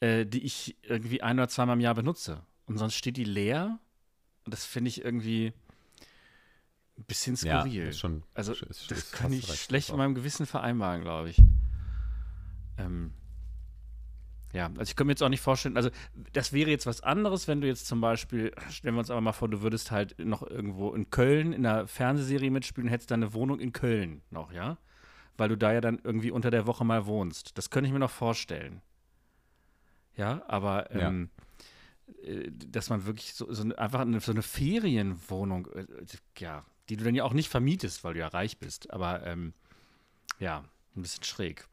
äh, 0.00 0.26
die 0.26 0.42
ich 0.44 0.76
irgendwie 0.82 1.22
ein 1.22 1.38
oder 1.38 1.48
zweimal 1.48 1.76
im 1.76 1.80
Jahr 1.80 1.94
benutze. 1.94 2.42
Und 2.66 2.78
sonst 2.78 2.94
steht 2.94 3.16
die 3.16 3.24
leer 3.24 3.78
Und 4.44 4.52
das 4.52 4.64
finde 4.64 4.88
ich 4.88 5.04
irgendwie 5.04 5.52
ein 6.98 7.04
bisschen 7.04 7.36
Ja, 7.42 7.60
skurril. 7.62 7.88
ist 7.88 7.98
schon- 8.00 8.22
also, 8.34 8.52
ist- 8.52 8.62
ist- 8.62 8.90
das 8.90 8.98
ist 8.98 9.12
kann 9.12 9.32
ich 9.32 9.46
schlecht 9.46 9.90
auch. 9.90 9.96
meinem 9.96 10.14
Gewissen 10.14 10.46
vereinbaren, 10.46 11.02
glaube 11.02 11.30
ich. 11.30 11.40
Ähm, 12.78 13.12
ja, 14.52 14.66
also 14.66 14.82
ich 14.82 14.96
kann 14.96 15.06
mir 15.06 15.12
jetzt 15.12 15.22
auch 15.22 15.28
nicht 15.30 15.40
vorstellen, 15.40 15.76
also 15.76 15.90
das 16.32 16.52
wäre 16.52 16.70
jetzt 16.70 16.86
was 16.86 17.00
anderes, 17.02 17.48
wenn 17.48 17.60
du 17.60 17.66
jetzt 17.66 17.86
zum 17.86 18.00
Beispiel, 18.00 18.52
stellen 18.70 18.94
wir 18.94 18.98
uns 19.00 19.10
aber 19.10 19.20
mal 19.20 19.32
vor, 19.32 19.48
du 19.48 19.62
würdest 19.62 19.90
halt 19.90 20.18
noch 20.18 20.42
irgendwo 20.42 20.92
in 20.94 21.08
Köln 21.10 21.52
in 21.52 21.64
einer 21.64 21.86
Fernsehserie 21.86 22.50
mitspielen, 22.50 22.88
hättest 22.88 23.10
deine 23.10 23.32
Wohnung 23.32 23.60
in 23.60 23.72
Köln 23.72 24.20
noch, 24.30 24.52
ja? 24.52 24.76
Weil 25.38 25.48
du 25.48 25.56
da 25.56 25.72
ja 25.72 25.80
dann 25.80 25.98
irgendwie 26.04 26.30
unter 26.30 26.50
der 26.50 26.66
Woche 26.66 26.84
mal 26.84 27.06
wohnst. 27.06 27.56
Das 27.56 27.70
könnte 27.70 27.86
ich 27.86 27.92
mir 27.92 27.98
noch 27.98 28.10
vorstellen. 28.10 28.82
Ja, 30.14 30.42
aber 30.46 30.94
Ja. 30.94 31.08
ähm, 31.08 31.30
äh, 31.38 31.42
dass 32.68 32.90
man 32.90 33.06
wirklich 33.06 33.34
so, 33.34 33.52
so 33.52 33.74
einfach 33.76 34.00
eine, 34.00 34.20
so 34.20 34.32
eine 34.32 34.42
Ferienwohnung, 34.42 35.66
äh, 35.72 35.86
ja, 36.38 36.64
die 36.88 36.96
du 36.96 37.04
dann 37.04 37.14
ja 37.14 37.24
auch 37.24 37.32
nicht 37.32 37.48
vermietest, 37.48 38.04
weil 38.04 38.14
du 38.14 38.20
ja 38.20 38.28
reich 38.28 38.58
bist, 38.58 38.90
aber 38.90 39.26
ähm, 39.26 39.54
ja, 40.38 40.64
ein 40.96 41.02
bisschen 41.02 41.24
schräg. 41.24 41.66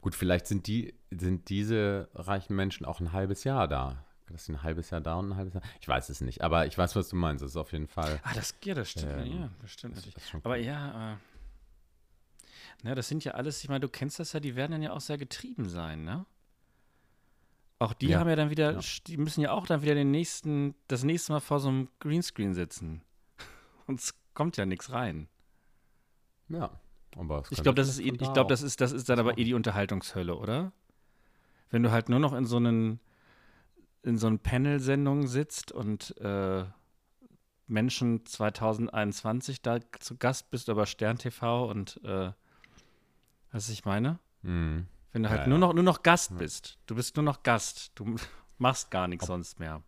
Gut, 0.00 0.14
vielleicht 0.14 0.46
sind 0.46 0.66
die, 0.66 0.94
sind 1.10 1.48
diese 1.48 2.08
reichen 2.14 2.54
Menschen 2.54 2.86
auch 2.86 3.00
ein 3.00 3.12
halbes 3.12 3.44
Jahr 3.44 3.66
da. 3.66 4.04
Das 4.28 4.42
ist 4.42 4.48
ein 4.48 4.62
halbes 4.62 4.90
Jahr 4.90 5.00
da 5.00 5.14
und 5.14 5.30
ein 5.30 5.36
halbes 5.36 5.54
Jahr. 5.54 5.62
Ich 5.80 5.88
weiß 5.88 6.08
es 6.10 6.20
nicht, 6.20 6.42
aber 6.42 6.66
ich 6.66 6.76
weiß, 6.76 6.94
was 6.96 7.08
du 7.08 7.16
meinst. 7.16 7.42
Das 7.42 7.50
ist 7.50 7.56
auf 7.56 7.72
jeden 7.72 7.88
Fall. 7.88 8.20
Ah, 8.22 8.34
das, 8.34 8.54
ja, 8.62 8.74
das 8.74 8.90
stimmt, 8.90 9.12
Ähm, 9.16 9.40
ja, 9.40 9.50
das 9.60 9.70
stimmt 9.72 9.96
natürlich. 9.96 10.14
das 10.14 10.44
Aber 10.44 10.56
ja, 10.56 11.12
äh, 11.12 11.16
na, 12.82 12.94
das 12.94 13.08
sind 13.08 13.24
ja 13.24 13.32
alles, 13.32 13.62
ich 13.62 13.68
meine, 13.68 13.80
du 13.80 13.88
kennst 13.88 14.18
das 14.18 14.32
ja, 14.32 14.40
die 14.40 14.54
werden 14.54 14.72
dann 14.72 14.82
ja 14.82 14.92
auch 14.92 15.00
sehr 15.00 15.18
getrieben 15.18 15.68
sein, 15.68 16.04
ne? 16.04 16.26
Auch 17.78 17.92
die 17.92 18.08
Ja, 18.08 18.20
haben 18.20 18.28
ja 18.28 18.36
dann 18.36 18.50
wieder, 18.50 18.72
ja. 18.72 18.80
die 19.06 19.16
müssen 19.16 19.40
ja 19.40 19.52
auch 19.52 19.66
dann 19.66 19.82
wieder 19.82 19.94
den 19.94 20.10
nächsten, 20.10 20.74
das 20.88 21.04
nächste 21.04 21.32
Mal 21.32 21.40
vor 21.40 21.60
so 21.60 21.68
einem 21.68 21.88
Greenscreen 22.00 22.54
sitzen. 22.54 23.02
Und 23.86 24.00
es 24.00 24.14
kommt 24.34 24.56
ja 24.56 24.66
nichts 24.66 24.90
rein. 24.92 25.28
Ja. 26.48 26.80
Aber 27.16 27.40
es 27.40 27.52
Ich 27.52 27.62
glaube, 27.62 27.76
das 27.76 27.88
ist, 27.88 28.00
ich 28.00 28.16
da 28.16 28.32
glaube, 28.32 28.48
das 28.48 28.62
ist, 28.62 28.80
das 28.80 28.92
ist 28.92 29.08
dann 29.08 29.18
aber 29.18 29.38
eh 29.38 29.44
die 29.44 29.54
Unterhaltungshölle, 29.54 30.36
oder? 30.36 30.72
Wenn 31.70 31.82
du 31.82 31.90
halt 31.90 32.08
nur 32.08 32.18
noch 32.18 32.32
in 32.32 32.46
so 32.46 32.56
einen, 32.56 33.00
in 34.02 34.18
so 34.18 34.26
einen 34.26 34.38
Panel-Sendungen 34.38 35.26
sitzt 35.26 35.72
und 35.72 36.16
äh, 36.18 36.64
Menschen 37.66 38.24
2021 38.24 39.62
da 39.62 39.78
zu 40.00 40.16
Gast 40.16 40.50
bist 40.50 40.68
über 40.68 40.86
Stern 40.86 41.18
TV 41.18 41.68
und 41.68 42.00
äh, 42.04 42.32
was 43.52 43.68
ich 43.68 43.84
meine? 43.84 44.18
Mhm. 44.42 44.86
Wenn 45.12 45.22
du 45.22 45.30
halt 45.30 45.40
Ja, 45.42 45.46
nur 45.46 45.58
ja. 45.58 45.66
noch 45.66 45.72
nur 45.74 45.84
noch 45.84 46.02
Gast 46.02 46.36
bist. 46.38 46.78
Du 46.86 46.94
bist 46.94 47.16
nur 47.16 47.24
noch 47.24 47.42
Gast. 47.42 47.92
Du 47.94 48.16
machst 48.58 48.90
gar 48.90 49.08
nichts 49.08 49.26
sonst 49.26 49.58
mehr. 49.58 49.82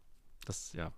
Das, 0.47 0.73
ja. 0.73 0.93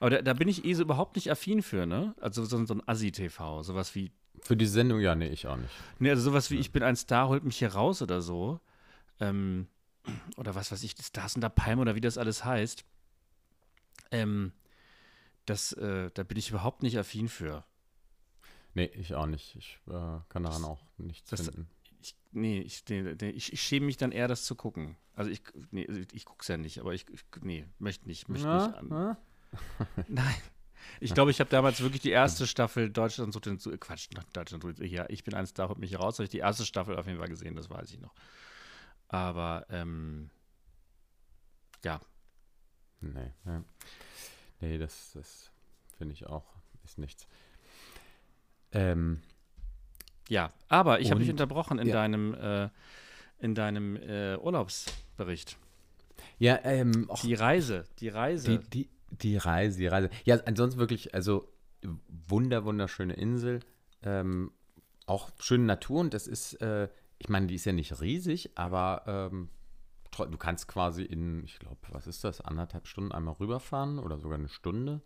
Aber 0.00 0.10
da, 0.10 0.22
da 0.22 0.32
bin 0.34 0.48
ich 0.48 0.64
eh 0.64 0.74
so 0.74 0.82
überhaupt 0.82 1.16
nicht 1.16 1.30
affin 1.30 1.62
für, 1.62 1.86
ne? 1.86 2.14
Also 2.20 2.44
so, 2.44 2.64
so 2.64 2.74
ein 2.74 2.82
Assi-TV, 2.88 3.62
sowas 3.62 3.94
wie 3.94 4.12
Für 4.42 4.56
die 4.56 4.66
Sendung, 4.66 5.00
ja, 5.00 5.14
nee, 5.14 5.28
ich 5.28 5.46
auch 5.46 5.56
nicht. 5.56 5.72
Nee, 5.98 6.10
also 6.10 6.22
sowas 6.22 6.50
wie 6.50 6.58
Ich 6.58 6.70
bin 6.72 6.82
ein 6.82 6.96
Star, 6.96 7.28
holt 7.28 7.44
mich 7.44 7.58
hier 7.58 7.72
raus 7.74 8.00
oder 8.02 8.20
so. 8.22 8.60
Ähm, 9.20 9.66
oder 10.36 10.54
was 10.54 10.70
weiß 10.70 10.82
ich, 10.84 10.94
Stars 11.02 11.34
in 11.34 11.40
der 11.40 11.48
Palme 11.48 11.82
oder 11.82 11.94
wie 11.94 12.00
das 12.00 12.18
alles 12.18 12.44
heißt. 12.44 12.84
Ähm, 14.10 14.52
das, 15.46 15.72
äh, 15.72 16.10
da 16.14 16.22
bin 16.22 16.38
ich 16.38 16.50
überhaupt 16.50 16.82
nicht 16.82 16.98
affin 16.98 17.28
für. 17.28 17.64
Nee, 18.74 18.86
ich 18.94 19.14
auch 19.14 19.26
nicht. 19.26 19.56
Ich 19.56 19.78
äh, 19.88 20.18
kann 20.28 20.42
daran 20.44 20.64
auch 20.64 20.80
nichts 20.98 21.30
das- 21.30 21.42
finden. 21.42 21.68
Ich, 22.04 22.14
nee, 22.32 22.60
ich, 22.60 22.84
nee, 22.90 23.00
nee, 23.18 23.30
ich, 23.30 23.50
ich 23.54 23.62
schäme 23.62 23.86
mich 23.86 23.96
dann 23.96 24.12
eher, 24.12 24.28
das 24.28 24.44
zu 24.44 24.54
gucken. 24.54 24.96
Also 25.14 25.30
ich, 25.30 25.40
nee, 25.70 25.86
also 25.88 26.02
ich 26.12 26.26
guck's 26.26 26.48
ja 26.48 26.58
nicht, 26.58 26.78
aber 26.78 26.92
ich, 26.92 27.06
ich 27.08 27.24
nee, 27.40 27.66
möchte 27.78 28.06
nicht, 28.06 28.28
möchte 28.28 28.46
nicht 28.46 28.74
an. 28.76 28.86
na? 28.90 29.18
Nein. 30.08 30.34
Ich 31.00 31.14
glaube, 31.14 31.30
ich 31.30 31.40
habe 31.40 31.48
damals 31.48 31.80
wirklich 31.80 32.02
die 32.02 32.10
erste 32.10 32.46
Staffel 32.46 32.90
Deutschland 32.90 33.32
sucht 33.32 33.46
den, 33.46 33.58
Su- 33.58 33.74
Quatsch, 33.78 34.08
nach 34.14 34.24
Deutschland 34.24 34.62
sucht 34.62 34.80
ja, 34.80 35.06
ich 35.08 35.24
bin 35.24 35.32
ein 35.32 35.46
Star, 35.46 35.70
holt 35.70 35.78
mich 35.78 35.88
hier 35.90 35.98
raus, 36.00 36.16
habe 36.18 36.24
ich 36.24 36.30
die 36.30 36.38
erste 36.40 36.66
Staffel 36.66 36.96
auf 36.98 37.06
jeden 37.06 37.18
Fall 37.18 37.28
gesehen, 37.28 37.56
das 37.56 37.70
weiß 37.70 37.90
ich 37.90 38.00
noch. 38.00 38.12
Aber, 39.08 39.64
ähm, 39.70 40.28
ja, 41.84 42.00
Nee, 43.00 43.32
ja. 43.46 43.64
nee 44.60 44.76
das, 44.78 45.12
das 45.14 45.50
finde 45.96 46.12
ich 46.12 46.26
auch, 46.26 46.54
ist 46.84 46.98
nichts. 46.98 47.26
Ähm, 48.72 49.22
Ja, 50.28 50.50
aber 50.68 51.00
ich 51.00 51.10
habe 51.10 51.20
dich 51.20 51.30
unterbrochen 51.30 51.78
in 51.78 51.88
ja. 51.88 51.94
deinem, 51.94 52.34
äh, 52.34 52.68
in 53.40 53.54
deinem 53.54 53.96
äh, 53.96 54.36
Urlaubsbericht. 54.36 55.56
ja, 56.38 56.58
ähm, 56.64 57.06
och, 57.08 57.20
Die 57.22 57.34
Reise, 57.34 57.84
die 58.00 58.08
Reise. 58.08 58.58
Die, 58.58 58.70
die, 58.70 58.88
die 59.10 59.36
Reise, 59.36 59.78
die 59.78 59.86
Reise. 59.86 60.10
Ja, 60.24 60.38
ansonsten 60.46 60.80
wirklich, 60.80 61.14
also 61.14 61.48
wunder, 62.28 62.64
wunderschöne 62.64 63.14
Insel. 63.14 63.60
Ähm, 64.02 64.50
auch 65.06 65.30
schöne 65.38 65.64
Natur 65.64 66.00
und 66.00 66.14
das 66.14 66.26
ist, 66.26 66.54
äh, 66.62 66.88
ich 67.18 67.28
meine, 67.28 67.46
die 67.46 67.54
ist 67.54 67.66
ja 67.66 67.72
nicht 67.72 68.00
riesig, 68.00 68.50
aber 68.54 69.02
ähm, 69.06 69.48
du 70.18 70.38
kannst 70.38 70.68
quasi 70.68 71.02
in, 71.02 71.44
ich 71.44 71.58
glaube, 71.58 71.76
was 71.90 72.06
ist 72.06 72.24
das, 72.24 72.40
anderthalb 72.40 72.86
Stunden 72.86 73.12
einmal 73.12 73.34
rüberfahren 73.34 73.98
oder 73.98 74.18
sogar 74.18 74.38
eine 74.38 74.48
Stunde. 74.48 75.02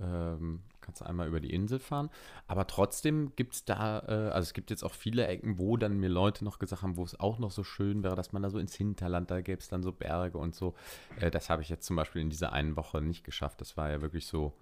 Ähm, 0.00 0.62
kannst 0.80 1.02
du 1.02 1.06
einmal 1.06 1.28
über 1.28 1.40
die 1.40 1.52
Insel 1.52 1.78
fahren. 1.78 2.10
Aber 2.46 2.66
trotzdem 2.66 3.34
gibt 3.36 3.54
es 3.54 3.64
da, 3.64 4.00
äh, 4.00 4.30
also 4.30 4.46
es 4.46 4.54
gibt 4.54 4.70
jetzt 4.70 4.82
auch 4.82 4.94
viele 4.94 5.26
Ecken, 5.26 5.58
wo 5.58 5.76
dann 5.76 5.98
mir 5.98 6.08
Leute 6.08 6.44
noch 6.44 6.58
gesagt 6.58 6.82
haben, 6.82 6.96
wo 6.96 7.04
es 7.04 7.18
auch 7.18 7.38
noch 7.38 7.50
so 7.50 7.64
schön 7.64 8.02
wäre, 8.02 8.16
dass 8.16 8.32
man 8.32 8.42
da 8.42 8.50
so 8.50 8.58
ins 8.58 8.74
Hinterland, 8.74 9.30
da 9.30 9.40
gäbe 9.40 9.60
es 9.60 9.68
dann 9.68 9.82
so 9.82 9.92
Berge 9.92 10.38
und 10.38 10.54
so. 10.54 10.74
Äh, 11.20 11.30
das 11.30 11.50
habe 11.50 11.62
ich 11.62 11.68
jetzt 11.68 11.86
zum 11.86 11.96
Beispiel 11.96 12.22
in 12.22 12.30
dieser 12.30 12.52
einen 12.52 12.76
Woche 12.76 13.00
nicht 13.00 13.24
geschafft. 13.24 13.60
Das 13.60 13.76
war 13.76 13.90
ja 13.90 14.00
wirklich 14.00 14.26
so, 14.26 14.54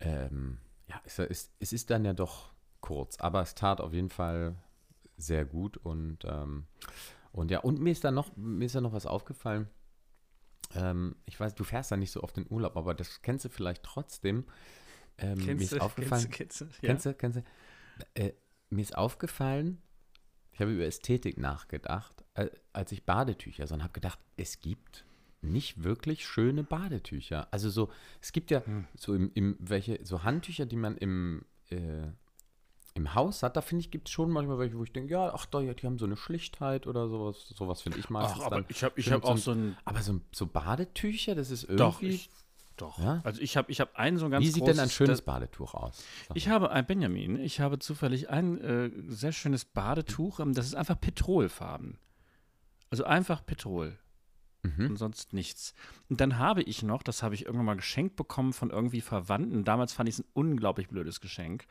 ähm, 0.00 0.58
ja, 0.88 1.00
es 1.04 1.18
ist, 1.18 1.52
es 1.60 1.72
ist 1.72 1.90
dann 1.90 2.04
ja 2.04 2.12
doch 2.12 2.50
kurz, 2.80 3.18
aber 3.18 3.42
es 3.42 3.54
tat 3.54 3.80
auf 3.80 3.92
jeden 3.92 4.10
Fall 4.10 4.54
sehr 5.16 5.44
gut 5.44 5.76
und, 5.76 6.24
ähm, 6.24 6.66
und 7.32 7.50
ja, 7.50 7.60
und 7.60 7.80
mir 7.80 7.90
ist 7.90 8.04
da 8.04 8.10
noch, 8.10 8.36
mir 8.36 8.66
ist 8.66 8.74
da 8.74 8.80
noch 8.80 8.92
was 8.92 9.06
aufgefallen. 9.06 9.68
Ähm, 10.74 11.16
ich 11.26 11.38
weiß, 11.38 11.54
du 11.54 11.64
fährst 11.64 11.92
da 11.92 11.96
nicht 11.96 12.10
so 12.10 12.22
oft 12.22 12.36
in 12.38 12.46
Urlaub, 12.50 12.76
aber 12.76 12.94
das 12.94 13.22
kennst 13.22 13.44
du 13.44 13.48
vielleicht 13.48 13.82
trotzdem. 13.82 14.44
Ähm, 15.18 15.38
mir 15.44 15.54
ist 15.60 15.80
aufgefallen, 15.80 16.28
kennst 16.30 16.60
du, 16.60 16.64
kennst 16.66 16.80
du, 16.80 16.86
Kennst 16.86 17.06
du, 17.06 17.14
kennst 17.14 17.38
du? 17.38 18.20
Äh, 18.20 18.32
mir 18.70 18.82
ist 18.82 18.96
aufgefallen, 18.96 19.80
ich 20.52 20.60
habe 20.60 20.72
über 20.72 20.84
Ästhetik 20.84 21.38
nachgedacht, 21.38 22.24
äh, 22.34 22.48
als 22.72 22.92
ich 22.92 23.04
Badetücher 23.04 23.66
sah 23.66 23.76
und 23.76 23.82
habe 23.82 23.92
gedacht, 23.92 24.18
es 24.36 24.60
gibt 24.60 25.04
nicht 25.40 25.84
wirklich 25.84 26.26
schöne 26.26 26.64
Badetücher. 26.64 27.52
Also 27.52 27.70
so, 27.70 27.90
es 28.20 28.32
gibt 28.32 28.50
ja 28.50 28.64
Hm. 28.64 28.86
so 28.96 29.14
im, 29.14 29.30
im 29.34 29.56
welche, 29.60 30.00
so 30.04 30.22
Handtücher, 30.22 30.66
die 30.66 30.76
man 30.76 30.96
im, 30.96 31.44
äh, 31.70 32.08
im 32.94 33.14
Haus 33.14 33.42
hat, 33.42 33.56
da 33.56 33.60
finde 33.60 33.80
ich, 33.80 33.90
gibt 33.90 34.08
es 34.08 34.12
schon 34.12 34.30
manchmal 34.30 34.58
welche, 34.58 34.78
wo 34.78 34.84
ich 34.84 34.92
denke, 34.92 35.12
ja, 35.12 35.34
ach, 35.34 35.46
da, 35.46 35.60
ja, 35.60 35.74
die 35.74 35.84
haben 35.84 35.98
so 35.98 36.06
eine 36.06 36.16
Schlichtheit 36.16 36.86
oder 36.86 37.08
sowas. 37.08 37.48
Sowas 37.48 37.82
finde 37.82 37.98
ich 37.98 38.08
meistens 38.08 38.40
Ach, 38.40 38.46
aber 38.46 38.56
dann. 38.56 38.66
ich 38.68 38.84
habe 38.84 38.98
ich 38.98 39.10
hab 39.10 39.24
auch 39.24 39.36
so 39.36 39.50
ein, 39.50 39.76
Aber 39.84 40.00
so, 40.00 40.20
so 40.32 40.46
Badetücher, 40.46 41.34
das 41.34 41.50
ist 41.50 41.64
irgendwie. 41.64 41.76
doch, 41.76 42.02
ich, 42.02 42.30
doch. 42.76 42.98
Ja? 43.00 43.20
Also 43.24 43.40
ich 43.40 43.56
habe 43.56 43.70
ich 43.72 43.80
hab 43.80 43.96
einen 43.96 44.16
so 44.16 44.26
ein 44.26 44.30
ganz 44.30 44.44
wie 44.44 44.48
sieht 44.48 44.60
großes, 44.60 44.76
denn 44.76 44.84
ein 44.84 44.90
schönes 44.90 45.22
Badetuch 45.22 45.74
aus? 45.74 46.04
Ich 46.34 46.48
habe 46.48 46.70
ein 46.70 46.86
Benjamin, 46.86 47.40
ich 47.40 47.60
habe 47.60 47.80
zufällig 47.80 48.30
ein 48.30 48.60
äh, 48.60 48.90
sehr 49.08 49.32
schönes 49.32 49.64
Badetuch, 49.64 50.38
ähm, 50.38 50.54
das 50.54 50.66
ist 50.66 50.76
einfach 50.76 51.00
Petrolfarben. 51.00 51.98
Also 52.90 53.04
einfach 53.04 53.44
Petrol. 53.44 53.98
Mhm. 54.62 54.90
Und 54.90 54.96
sonst 54.98 55.32
nichts. 55.32 55.74
Und 56.08 56.20
dann 56.20 56.38
habe 56.38 56.62
ich 56.62 56.84
noch, 56.84 57.02
das 57.02 57.24
habe 57.24 57.34
ich 57.34 57.44
irgendwann 57.44 57.66
mal 57.66 57.76
geschenkt 57.76 58.14
bekommen 58.14 58.52
von 58.52 58.70
irgendwie 58.70 59.00
Verwandten. 59.00 59.64
Damals 59.64 59.92
fand 59.92 60.08
ich 60.08 60.14
es 60.14 60.20
ein 60.20 60.28
unglaublich 60.32 60.88
blödes 60.88 61.20
Geschenk. 61.20 61.66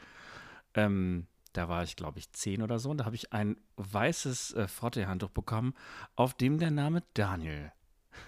Ähm, 0.73 1.27
da 1.53 1.69
war 1.69 1.83
ich, 1.83 1.95
glaube 1.95 2.19
ich, 2.19 2.31
zehn 2.31 2.61
oder 2.61 2.79
so. 2.79 2.89
Und 2.89 2.97
da 2.97 3.05
habe 3.05 3.15
ich 3.15 3.31
ein 3.31 3.57
weißes 3.77 4.53
äh, 4.53 4.67
Frottee-Handtuch 4.67 5.29
bekommen, 5.29 5.75
auf 6.15 6.33
dem 6.33 6.57
der 6.57 6.71
Name 6.71 7.03
Daniel 7.13 7.71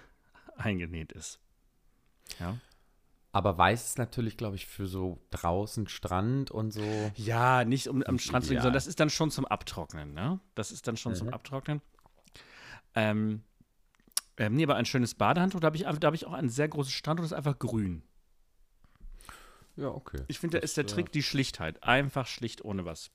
eingenäht 0.56 1.12
ist. 1.12 1.40
Ja. 2.38 2.56
Aber 3.32 3.58
weiß 3.58 3.84
ist 3.84 3.98
natürlich, 3.98 4.38
glaube 4.38 4.56
ich, 4.56 4.66
für 4.66 4.86
so 4.86 5.20
draußen 5.30 5.88
Strand 5.88 6.50
und 6.50 6.70
so. 6.70 7.12
Ja, 7.16 7.64
nicht 7.64 7.88
um 7.88 8.02
am 8.02 8.18
Strand 8.18 8.44
zu 8.44 8.50
liegen, 8.50 8.62
sondern 8.62 8.74
das 8.74 8.86
ist 8.86 8.98
dann 8.98 9.10
schon 9.10 9.30
zum 9.30 9.44
Abtrocknen, 9.44 10.14
ne? 10.14 10.40
Das 10.54 10.72
ist 10.72 10.88
dann 10.88 10.96
schon 10.96 11.14
zum 11.14 11.26
Mhm. 11.26 11.34
Abtrocknen. 11.34 11.82
Ähm, 12.94 13.42
ähm, 14.38 14.54
nee, 14.54 14.62
aber 14.62 14.76
ein 14.76 14.86
schönes 14.86 15.14
Badehandtuch, 15.14 15.60
da 15.60 15.66
habe 15.66 15.76
ich, 15.76 15.82
da 15.82 16.06
hab 16.06 16.14
ich 16.14 16.26
auch 16.26 16.32
ein 16.32 16.48
sehr 16.48 16.68
großes 16.68 16.92
Strand 16.92 17.20
und 17.20 17.24
das 17.24 17.32
ist 17.32 17.36
einfach 17.36 17.58
grün. 17.58 18.02
Ja, 19.76 19.88
okay. 19.88 20.22
Ich 20.28 20.38
finde, 20.38 20.58
da 20.58 20.64
ist 20.64 20.76
der 20.76 20.84
äh, 20.84 20.88
Trick 20.88 21.12
die 21.12 21.22
Schlichtheit. 21.22 21.82
Einfach 21.82 22.26
schlicht 22.26 22.64
ohne 22.64 22.84
was. 22.84 23.10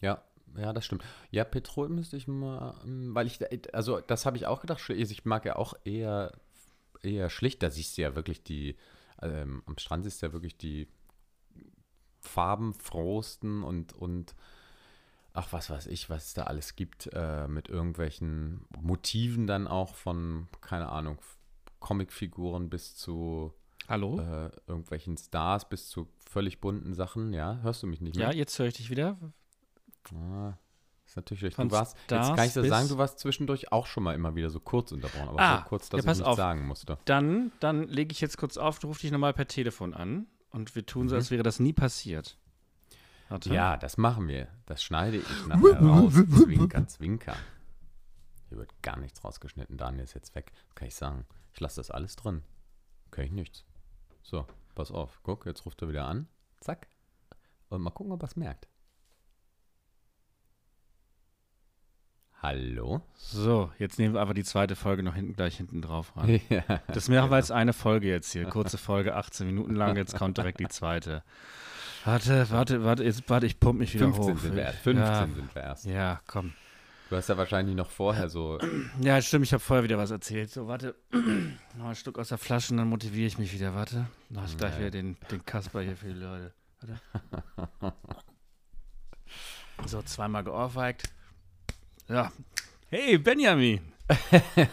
Ja, 0.00 0.22
ja, 0.56 0.72
das 0.72 0.84
stimmt. 0.84 1.04
Ja, 1.30 1.44
Petrol 1.44 1.88
müsste 1.88 2.16
ich 2.16 2.28
mal, 2.28 2.78
ähm, 2.84 3.14
weil 3.14 3.26
ich, 3.26 3.38
da- 3.38 3.46
also 3.72 4.00
das 4.00 4.26
habe 4.26 4.36
ich 4.36 4.46
auch 4.46 4.60
gedacht. 4.60 4.80
schli- 4.80 4.94
Ich 4.96 5.24
mag 5.24 5.44
ja 5.46 5.56
auch 5.56 5.74
eher, 5.84 6.32
eher 7.02 7.30
schlicht. 7.30 7.62
Da 7.62 7.70
siehst 7.70 7.96
du 7.96 8.02
ja 8.02 8.14
wirklich 8.14 8.42
die, 8.42 8.76
ähm, 9.22 9.62
am 9.66 9.78
Strand 9.78 10.04
siehst 10.04 10.20
du 10.22 10.26
ja 10.26 10.32
wirklich 10.32 10.56
die 10.58 10.88
farbenfrohsten 12.20 13.62
und, 13.62 13.92
und 13.94 14.34
ach, 15.32 15.52
was 15.52 15.70
weiß 15.70 15.86
ich, 15.86 16.10
was 16.10 16.26
es 16.26 16.34
da 16.34 16.44
alles 16.44 16.76
gibt, 16.76 17.08
äh, 17.12 17.48
mit 17.48 17.68
irgendwelchen 17.68 18.64
Motiven 18.80 19.46
dann 19.46 19.66
auch 19.66 19.94
von, 19.94 20.48
keine 20.60 20.88
Ahnung, 20.90 21.18
Comicfiguren 21.80 22.70
bis 22.70 22.94
zu 22.94 23.52
Hallo? 23.88 24.18
äh, 24.20 24.50
irgendwelchen 24.66 25.16
Stars, 25.16 25.68
bis 25.68 25.88
zu 25.88 26.08
völlig 26.28 26.60
bunten 26.60 26.94
Sachen. 26.94 27.32
Ja, 27.32 27.58
hörst 27.62 27.82
du 27.82 27.86
mich 27.86 28.00
nicht 28.00 28.16
mehr? 28.16 28.28
ja, 28.30 28.34
jetzt 28.34 28.58
höre 28.58 28.66
ich 28.66 28.74
dich 28.74 28.90
wieder. 28.90 29.16
Ah, 30.14 30.54
ist 31.06 31.16
natürlich. 31.16 31.54
Von 31.54 31.68
Du 31.68 31.74
warst, 31.74 31.96
jetzt 31.96 32.04
Stars 32.04 32.36
kann 32.36 32.46
ich 32.46 32.52
dir 32.54 32.64
sagen, 32.68 32.88
du 32.88 32.98
warst 32.98 33.18
zwischendurch 33.18 33.70
auch 33.72 33.86
schon 33.86 34.02
mal 34.02 34.14
immer 34.14 34.34
wieder 34.34 34.50
so 34.50 34.60
kurz 34.60 34.92
unterbrochen, 34.92 35.28
aber 35.28 35.40
Ah, 35.40 35.58
so 35.62 35.68
kurz, 35.68 35.88
ja, 35.90 35.96
dass 35.98 36.04
pass 36.06 36.18
ich 36.18 36.24
auf. 36.24 36.28
nichts 36.30 36.36
sagen 36.38 36.66
musste. 36.66 36.98
Dann, 37.04 37.52
dann 37.60 37.84
lege 37.88 38.12
ich 38.12 38.20
jetzt 38.20 38.38
kurz 38.38 38.56
auf, 38.56 38.78
du 38.78 38.86
rufst 38.88 39.02
dich 39.02 39.10
nochmal 39.12 39.32
per 39.34 39.46
Telefon 39.48 39.94
an 39.94 40.26
und 40.50 40.74
wir 40.74 40.86
tun 40.86 41.08
so, 41.08 41.14
als 41.16 41.30
wäre 41.30 41.42
das 41.42 41.60
nie 41.60 41.72
passiert. 41.72 42.38
Warte. 43.28 43.48
Mhm. 43.48 43.54
Ja, 43.54 43.76
das 43.76 43.96
machen 43.98 44.28
wir. 44.28 44.48
Das 44.66 44.82
schneide 44.82 45.16
ich 45.18 45.46
nachher 45.46 45.80
raus. 45.80 46.12
Zwinker, 46.14 46.86
zwinker. 46.88 47.36
Hier 48.48 48.58
wird 48.58 48.70
gar 48.82 48.98
nichts 48.98 49.24
rausgeschnitten. 49.24 49.76
Daniel 49.78 50.04
ist 50.04 50.14
jetzt 50.14 50.34
weg. 50.34 50.52
Das 50.66 50.74
kann 50.74 50.88
ich 50.88 50.94
sagen. 50.94 51.24
Ich 51.54 51.60
lasse 51.60 51.76
das 51.76 51.90
alles 51.90 52.16
drin. 52.16 52.42
Kann 53.10 53.24
ich 53.24 53.30
nichts. 53.32 53.64
So, 54.22 54.46
pass 54.74 54.90
auf. 54.90 55.20
Guck, 55.22 55.46
jetzt 55.46 55.66
ruft 55.66 55.82
er 55.82 55.88
wieder 55.88 56.06
an. 56.06 56.28
Zack. 56.60 56.88
Und 57.68 57.82
mal 57.82 57.90
gucken, 57.90 58.12
ob 58.12 58.22
er 58.22 58.26
es 58.26 58.36
merkt. 58.36 58.68
Hallo? 62.40 63.02
So, 63.14 63.70
jetzt 63.78 64.00
nehmen 64.00 64.14
wir 64.14 64.20
aber 64.20 64.34
die 64.34 64.42
zweite 64.42 64.74
Folge 64.74 65.04
noch 65.04 65.14
hinten, 65.14 65.34
gleich 65.34 65.56
hinten 65.58 65.80
drauf 65.80 66.12
rein. 66.16 66.40
ja. 66.48 66.62
Das 66.88 67.08
machen 67.08 67.30
wir 67.30 67.36
jetzt 67.36 67.52
eine 67.52 67.72
Folge 67.72 68.08
jetzt 68.08 68.32
hier. 68.32 68.46
Kurze 68.46 68.78
Folge, 68.78 69.14
18 69.14 69.46
Minuten 69.46 69.76
lang, 69.76 69.96
jetzt 69.96 70.16
kommt 70.16 70.38
direkt 70.38 70.58
die 70.58 70.68
zweite. 70.68 71.22
Warte, 72.04 72.50
warte, 72.50 72.82
warte, 72.84 73.04
jetzt, 73.04 73.30
warte, 73.30 73.46
ich 73.46 73.60
pump 73.60 73.78
mich 73.78 73.94
wieder 73.94 74.06
15 74.12 74.34
hoch. 74.34 74.40
sind 74.40 74.56
wir 74.56 74.62
erst. 74.64 74.78
15 74.80 75.06
ja, 75.06 75.26
sind 75.26 75.54
wir 75.54 75.62
erst. 75.62 75.84
ja, 75.84 76.20
komm. 76.26 76.52
Du 77.12 77.18
hast 77.18 77.28
ja 77.28 77.36
wahrscheinlich 77.36 77.76
noch 77.76 77.90
vorher 77.90 78.30
so. 78.30 78.58
Ja, 79.02 79.20
stimmt, 79.20 79.44
ich 79.44 79.52
habe 79.52 79.60
vorher 79.60 79.84
wieder 79.84 79.98
was 79.98 80.10
erzählt. 80.10 80.50
So, 80.50 80.66
warte, 80.66 80.94
noch 81.76 81.88
ein 81.88 81.94
Stück 81.94 82.18
aus 82.18 82.30
der 82.30 82.38
Flasche 82.38 82.72
und 82.72 82.78
dann 82.78 82.88
motiviere 82.88 83.26
ich 83.26 83.36
mich 83.36 83.52
wieder. 83.52 83.74
Warte, 83.74 84.06
mach 84.30 84.46
ich 84.46 84.56
gleich 84.56 84.78
wieder 84.78 84.90
den, 84.90 85.18
den 85.30 85.44
Kasper 85.44 85.82
hier 85.82 85.94
für 85.94 86.06
die 86.06 86.18
Leute. 86.18 86.54
Warte. 86.80 87.96
So, 89.86 90.00
zweimal 90.02 90.42
geohrfeigt. 90.44 91.02
Ja. 92.08 92.32
Hey, 92.88 93.18
Benjamin. 93.18 93.80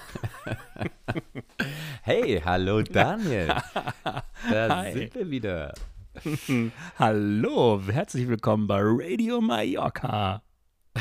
Hey, 2.03 2.41
hallo 2.45 2.81
Daniel. 2.83 3.53
Da 4.49 4.77
Hi. 4.77 4.93
sind 4.93 5.13
wir 5.15 5.29
wieder. 5.29 5.73
Hallo, 6.97 7.81
herzlich 7.91 8.29
willkommen 8.29 8.65
bei 8.67 8.79
Radio 8.81 9.41
Mallorca. 9.41 10.41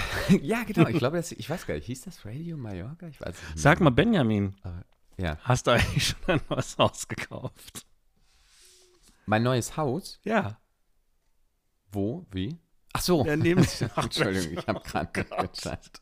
ja, 0.43 0.63
genau. 0.65 0.89
Ich 0.89 0.99
glaube, 0.99 1.17
das, 1.17 1.33
ich 1.33 1.49
weiß 1.49 1.67
gar 1.67 1.75
nicht, 1.75 1.87
hieß 1.87 2.03
das 2.03 2.25
Radio 2.25 2.57
Mallorca? 2.57 3.07
Ich 3.09 3.21
weiß 3.21 3.35
es 3.37 3.43
nicht. 3.51 3.59
Sag 3.59 3.81
mal, 3.81 3.91
Benjamin, 3.91 4.55
Aber, 4.63 4.85
ja. 5.17 5.37
hast 5.43 5.67
du 5.67 5.73
eigentlich 5.73 6.09
schon 6.09 6.19
ein 6.27 6.41
neues 6.49 6.77
Haus 6.79 7.09
gekauft? 7.09 7.87
Mein 9.27 9.43
neues 9.43 9.77
Haus? 9.77 10.19
Ja. 10.25 10.59
Wo? 11.93 12.27
Wie? 12.31 12.59
Ach 12.93 13.01
so. 13.01 13.25
Ja, 13.27 13.37
neben- 13.37 13.67
Entschuldigung, 13.97 14.59
ich 14.59 14.67
habe 14.67 14.81
gerade 14.81 15.11
gecheckt. 15.13 16.01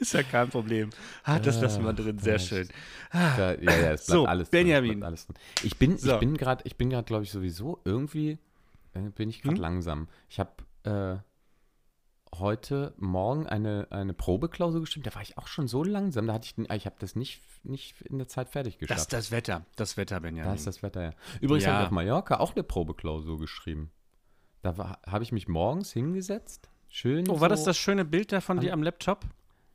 Ist 0.00 0.12
ja 0.12 0.22
kein 0.24 0.48
Problem. 0.48 0.90
Ah, 1.22 1.38
das 1.38 1.60
lassen 1.60 1.84
wir 1.84 1.92
drin, 1.92 2.18
sehr 2.18 2.38
schön. 2.38 2.68
Da, 3.12 3.54
ja, 3.54 3.60
ja, 3.60 3.72
es 3.72 3.82
bleibt 3.82 4.00
So, 4.06 4.26
alles 4.26 4.50
Benjamin. 4.50 4.92
Drin, 4.92 5.02
alles 5.04 5.26
drin. 5.26 5.36
Ich 5.62 5.78
bin, 5.78 5.96
So. 5.98 6.14
ich 6.14 6.18
bin 6.20 6.36
gerade, 6.36 6.64
ich 6.66 6.76
bin 6.76 6.90
gerade, 6.90 7.04
glaube 7.04 7.24
ich, 7.24 7.30
sowieso 7.30 7.80
irgendwie, 7.84 8.38
äh, 8.94 9.00
bin 9.10 9.28
ich 9.28 9.40
gerade 9.42 9.56
Hm? 9.56 9.62
langsam. 9.62 10.08
Ich 10.28 10.40
habe 10.40 10.50
äh, 10.84 11.18
heute 12.34 12.94
Morgen 12.98 13.46
eine, 13.46 13.86
eine 13.90 14.12
Probeklausur 14.14 14.80
geschrieben. 14.80 15.04
Da 15.04 15.14
war 15.14 15.22
ich 15.22 15.38
auch 15.38 15.46
schon 15.46 15.68
so 15.68 15.82
langsam. 15.84 16.26
Da 16.26 16.34
hatte 16.34 16.46
ich, 16.46 16.70
ich 16.70 16.86
habe 16.86 16.96
das 16.98 17.16
nicht, 17.16 17.40
nicht 17.64 18.00
in 18.02 18.18
der 18.18 18.28
Zeit 18.28 18.48
fertig 18.48 18.74
Das 18.74 18.80
geschafft. 18.80 19.00
ist 19.00 19.12
das 19.12 19.30
Wetter. 19.30 19.64
Das 19.76 19.96
Wetter, 19.96 20.20
Benjamin. 20.20 20.48
Da 20.50 20.54
ist 20.54 20.66
das 20.66 20.82
Wetter, 20.82 21.02
ja. 21.02 21.10
Übrigens 21.40 21.64
Ja. 21.64 21.72
habe 21.72 21.82
ich 21.82 21.86
auf 21.86 21.92
Mallorca 21.92 22.38
auch 22.38 22.54
eine 22.54 22.62
Probeklausur 22.62 23.38
geschrieben. 23.38 23.90
Da 24.62 24.76
war- 24.76 24.98
habe 25.06 25.24
ich 25.24 25.32
mich 25.32 25.48
morgens 25.48 25.92
hingesetzt. 25.92 26.68
Schön. 26.88 27.28
oh, 27.28 27.34
war 27.40 27.48
so, 27.50 27.54
das 27.54 27.64
das 27.64 27.76
schöne 27.78 28.04
Bild 28.04 28.32
da 28.32 28.40
von 28.40 28.60
dir 28.60 28.72
am 28.72 28.82
Laptop? 28.82 29.24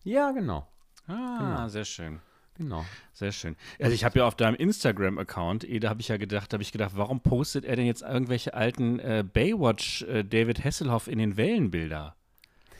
Ja, 0.04 0.32
genau. 0.32 0.68
Ah, 1.08 1.38
Genau. 1.40 1.68
sehr 1.68 1.86
schön. 1.86 2.20
Genau. 2.56 2.86
Sehr 3.14 3.32
schön. 3.32 3.56
Also 3.80 3.94
ich 3.94 4.04
habe 4.04 4.20
ja 4.20 4.26
auf 4.28 4.36
deinem 4.36 4.56
Instagram-Account, 4.56 5.64
eh, 5.68 5.80
da 5.80 5.90
habe 5.90 6.02
ich 6.02 6.08
ja 6.10 6.18
gedacht, 6.18 6.52
da 6.52 6.56
habe 6.56 6.64
ich 6.64 6.72
gedacht, 6.72 6.92
warum 6.96 7.20
postet 7.22 7.66
er 7.66 7.76
denn 7.76 7.86
jetzt 7.88 8.04
irgendwelche 8.04 8.54
alten 8.54 9.00
äh, 9.00 9.24
Baywatch 9.32 10.04
äh, 10.04 10.24
David 10.24 10.64
Hasselhoff 10.64 11.08
in 11.08 11.18
den 11.20 11.36
Wellenbilder? 11.38 12.16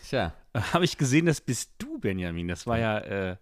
Tja. 0.08 0.34
habe 0.74 0.86
ich 0.86 0.98
gesehen, 0.98 1.26
das 1.26 1.42
bist 1.42 1.72
du, 1.80 1.98
Benjamin. 2.00 2.48
Das 2.48 2.68
war 2.68 2.78
ja, 2.78 3.00
äh, 3.00 3.38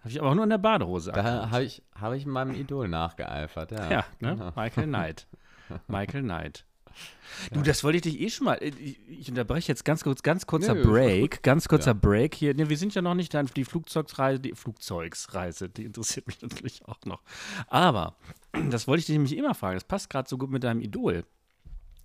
habe 0.00 0.08
ich 0.08 0.20
aber 0.20 0.30
auch 0.30 0.34
nur 0.34 0.44
in 0.44 0.50
der 0.50 0.58
Badehose 0.58 1.12
Da 1.12 1.50
habe 1.50 1.64
ich, 1.64 1.82
habe 1.94 2.16
ich 2.16 2.26
meinem 2.26 2.54
Idol 2.54 2.88
nachgeeifert. 2.88 3.72
Ja, 3.72 3.90
Ja, 3.90 4.04
ne? 4.20 4.34
genau. 4.36 4.52
Michael 4.56 4.86
Knight. 4.86 5.26
Michael 5.88 6.22
Knight. 6.22 6.64
Du, 7.52 7.62
das 7.62 7.82
wollte 7.82 7.96
ich 7.96 8.02
dich 8.02 8.20
eh 8.20 8.30
schon 8.30 8.44
mal. 8.44 8.54
äh, 8.62 8.68
Ich, 8.68 9.28
unterbreche 9.28 9.66
jetzt 9.72 9.84
ganz 9.84 10.04
kurz, 10.04 10.22
ganz 10.22 10.46
kurzer 10.46 10.76
doch 10.76 10.88
Break, 10.88 11.42
ganz 11.42 11.66
kurzer 11.66 11.90
Ja. 11.90 11.98
Break 12.00 12.34
hier. 12.36 12.54
Ne, 12.54 12.68
wir 12.68 12.76
sind 12.78 12.94
ja 12.94 13.02
noch 13.02 13.14
nicht 13.14 13.34
an 13.34 13.50
die 13.56 13.64
Flugzeugsreise, 13.64 14.38
die 14.38 14.52
Flugzeugsreise, 14.54 15.68
die 15.68 15.84
interessiert 15.84 16.28
mich 16.28 16.40
natürlich 16.42 16.84
auch 16.86 17.00
noch. 17.04 17.22
Aber 17.66 18.14
das 18.70 18.86
wollte 18.86 19.00
ich 19.00 19.06
dich 19.06 19.14
nämlich 19.14 19.36
immer 19.36 19.54
fragen. 19.54 19.74
Das 19.74 19.84
passt 19.84 20.08
gerade 20.10 20.28
so 20.28 20.38
gut 20.38 20.50
mit 20.50 20.62
deinem 20.62 20.80
Idol. 20.80 21.24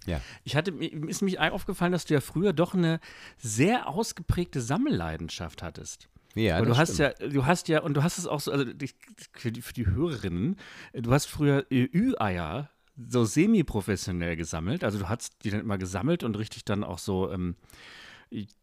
Ja. 0.05 0.21
Ich 0.43 0.55
hatte, 0.55 0.71
mir 0.71 0.91
ist 1.09 1.21
mich 1.21 1.39
aufgefallen, 1.39 1.91
dass 1.91 2.05
du 2.05 2.13
ja 2.13 2.21
früher 2.21 2.53
doch 2.53 2.73
eine 2.73 2.99
sehr 3.37 3.87
ausgeprägte 3.87 4.61
Sammelleidenschaft 4.61 5.61
hattest. 5.61 6.09
Ja, 6.35 6.57
Aber 6.57 6.65
du 6.65 6.69
das 6.71 6.77
hast 6.77 6.93
stimmt. 6.95 7.15
ja, 7.19 7.27
du 7.27 7.45
hast 7.45 7.67
ja, 7.67 7.81
und 7.81 7.95
du 7.95 8.03
hast 8.03 8.17
es 8.17 8.27
auch 8.27 8.39
so, 8.39 8.51
also 8.51 8.65
für 9.33 9.51
die, 9.51 9.61
für 9.61 9.73
die 9.73 9.87
Hörerinnen, 9.87 10.57
du 10.93 11.11
hast 11.11 11.25
früher 11.25 11.65
äh, 11.71 11.89
Ü-Eier 11.91 12.69
so 13.07 13.23
semi-professionell 13.23 14.35
gesammelt. 14.35 14.83
Also 14.83 14.99
du 14.99 15.09
hast 15.09 15.43
die 15.43 15.49
dann 15.49 15.61
immer 15.61 15.77
gesammelt 15.77 16.23
und 16.23 16.37
richtig 16.37 16.65
dann 16.65 16.83
auch 16.83 16.99
so, 16.99 17.31
ähm, 17.31 17.55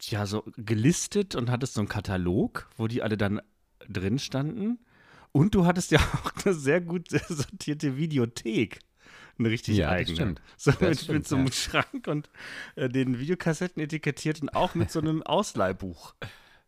ja, 0.01 0.27
so 0.27 0.45
gelistet 0.57 1.35
und 1.35 1.51
hattest 1.51 1.75
so 1.75 1.81
einen 1.81 1.89
Katalog, 1.89 2.69
wo 2.77 2.87
die 2.87 3.03
alle 3.03 3.17
dann 3.17 3.41
drin 3.89 4.19
standen. 4.19 4.79
Und 5.33 5.55
du 5.55 5.67
hattest 5.67 5.91
ja 5.91 5.99
auch 6.25 6.33
eine 6.45 6.55
sehr 6.55 6.81
gut 6.81 7.09
sortierte 7.29 7.97
Videothek. 7.97 8.81
Eine 9.39 9.51
richtig 9.51 9.77
Ja, 9.77 9.87
das 9.91 9.95
eigene. 10.01 10.17
stimmt. 10.17 10.41
So 10.57 10.71
mit, 10.81 10.99
stimmt, 11.01 11.19
mit 11.19 11.29
so 11.29 11.37
einem 11.37 11.47
ja. 11.47 11.53
Schrank 11.53 12.07
und 12.07 12.31
äh, 12.77 12.89
den 12.89 13.19
Videokassetten 13.19 13.83
etikettiert 13.83 14.41
und 14.43 14.51
auch 14.51 14.75
mit 14.75 14.91
so 14.91 15.01
einem 15.01 15.23
Ausleihbuch. 15.25 16.15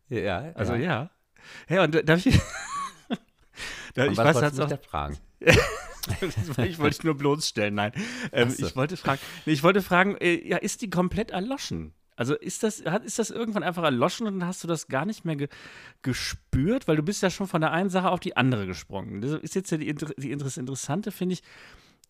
Ja, 0.09 0.51
Also 0.55 0.75
ja. 0.75 1.09
Ja, 1.67 1.83
und 1.83 1.95
da- 1.95 2.01
darf 2.01 2.25
ich. 2.25 2.39
da, 3.95 4.05
Und 4.05 4.11
ich 4.11 4.17
was 4.17 4.35
weiß, 4.35 4.59
auch, 4.59 4.83
fragen? 4.83 5.17
ich 6.67 6.79
wollte 6.79 6.95
dich 6.97 7.03
nur 7.03 7.17
bloßstellen, 7.17 7.73
nein. 7.75 7.91
Ähm, 8.31 8.49
so. 8.49 8.65
Ich 8.67 8.75
wollte 8.75 8.97
fragen, 8.97 9.19
ich 9.45 9.63
wollte 9.63 9.81
fragen, 9.81 10.15
äh, 10.17 10.47
ja, 10.47 10.57
ist 10.57 10.81
die 10.81 10.89
komplett 10.89 11.31
erloschen? 11.31 11.93
Also 12.15 12.35
ist 12.35 12.63
das, 12.63 12.83
hat, 12.85 13.05
ist 13.05 13.17
das 13.17 13.29
irgendwann 13.29 13.63
einfach 13.63 13.83
erloschen 13.83 14.27
und 14.27 14.39
dann 14.39 14.47
hast 14.49 14.61
du 14.63 14.67
das 14.67 14.89
gar 14.89 15.05
nicht 15.05 15.23
mehr 15.23 15.37
ge 15.37 15.47
gespürt? 16.01 16.87
Weil 16.87 16.97
du 16.97 17.03
bist 17.03 17.23
ja 17.23 17.29
schon 17.29 17.47
von 17.47 17.61
der 17.61 17.71
einen 17.71 17.89
Sache 17.89 18.09
auf 18.09 18.19
die 18.19 18.35
andere 18.35 18.65
gesprungen. 18.67 19.21
Das 19.21 19.31
ist 19.41 19.55
jetzt 19.55 19.71
ja 19.71 19.77
die, 19.77 19.93
die 20.17 20.31
Interess 20.31 20.57
Interessante, 20.57 21.11
finde 21.11 21.33
ich. 21.33 21.43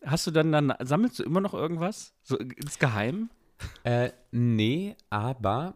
Hast 0.04 0.26
du 0.26 0.30
dann, 0.30 0.52
dann, 0.52 0.74
sammelst 0.80 1.18
du 1.18 1.22
immer 1.22 1.40
noch 1.40 1.54
irgendwas? 1.54 2.14
So 2.22 2.36
insgeheim? 2.38 3.30
Äh, 3.84 4.12
nee, 4.30 4.96
aber 5.10 5.74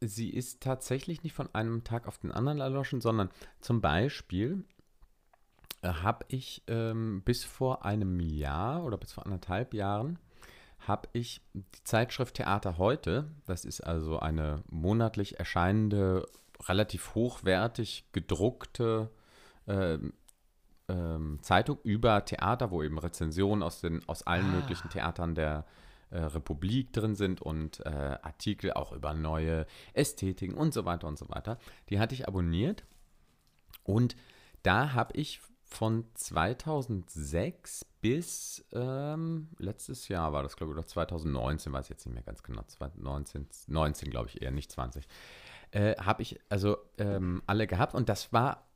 sie 0.00 0.30
ist 0.30 0.62
tatsächlich 0.62 1.22
nicht 1.22 1.34
von 1.34 1.54
einem 1.54 1.84
Tag 1.84 2.06
auf 2.06 2.18
den 2.18 2.32
anderen 2.32 2.60
erloschen, 2.60 3.00
sondern 3.00 3.30
zum 3.60 3.80
Beispiel 3.80 4.64
äh, 5.82 5.88
habe 5.88 6.24
ich 6.28 6.62
ähm, 6.66 7.22
bis 7.24 7.44
vor 7.44 7.84
einem 7.84 8.20
Jahr 8.20 8.84
oder 8.84 8.96
bis 8.96 9.12
vor 9.12 9.26
anderthalb 9.26 9.74
Jahren 9.74 10.18
habe 10.86 11.08
ich 11.12 11.40
die 11.52 11.84
Zeitschrift 11.84 12.36
Theater 12.36 12.78
heute, 12.78 13.30
das 13.46 13.64
ist 13.64 13.80
also 13.80 14.20
eine 14.20 14.62
monatlich 14.70 15.38
erscheinende, 15.38 16.26
relativ 16.66 17.14
hochwertig 17.14 18.06
gedruckte 18.12 19.10
ähm, 19.66 20.12
ähm, 20.88 21.38
Zeitung 21.42 21.78
über 21.82 22.24
Theater, 22.24 22.70
wo 22.70 22.82
eben 22.82 22.98
Rezensionen 22.98 23.62
aus, 23.62 23.80
den, 23.80 24.06
aus 24.08 24.22
allen 24.26 24.50
möglichen 24.50 24.88
Theatern 24.88 25.34
der 25.34 25.64
äh, 26.10 26.18
Republik 26.18 26.92
drin 26.92 27.14
sind 27.14 27.42
und 27.42 27.84
äh, 27.84 28.18
Artikel 28.22 28.72
auch 28.72 28.92
über 28.92 29.12
neue 29.12 29.66
Ästhetiken 29.92 30.56
und 30.56 30.72
so 30.72 30.84
weiter 30.84 31.06
und 31.06 31.18
so 31.18 31.28
weiter. 31.28 31.58
Die 31.90 32.00
hatte 32.00 32.14
ich 32.14 32.26
abonniert 32.26 32.84
und 33.82 34.16
da 34.62 34.94
habe 34.94 35.14
ich 35.16 35.40
von 35.62 36.06
2006 36.14 37.84
bis 38.00 38.64
ähm, 38.72 39.48
letztes 39.58 40.08
Jahr 40.08 40.32
war 40.32 40.42
das, 40.42 40.56
glaube 40.56 40.72
ich, 40.72 40.78
oder 40.78 40.86
2019, 40.86 41.72
weiß 41.72 41.86
ich 41.86 41.90
jetzt 41.90 42.06
nicht 42.06 42.14
mehr 42.14 42.22
ganz 42.22 42.42
genau, 42.42 42.62
2019, 42.62 43.46
19 43.66 44.10
glaube 44.10 44.28
ich 44.28 44.40
eher, 44.40 44.50
nicht 44.50 44.72
20, 44.72 45.06
äh, 45.72 45.94
habe 45.96 46.22
ich 46.22 46.40
also 46.48 46.78
ähm, 46.96 47.42
alle 47.46 47.66
gehabt 47.66 47.94
und 47.94 48.08
das 48.08 48.32
war 48.32 48.67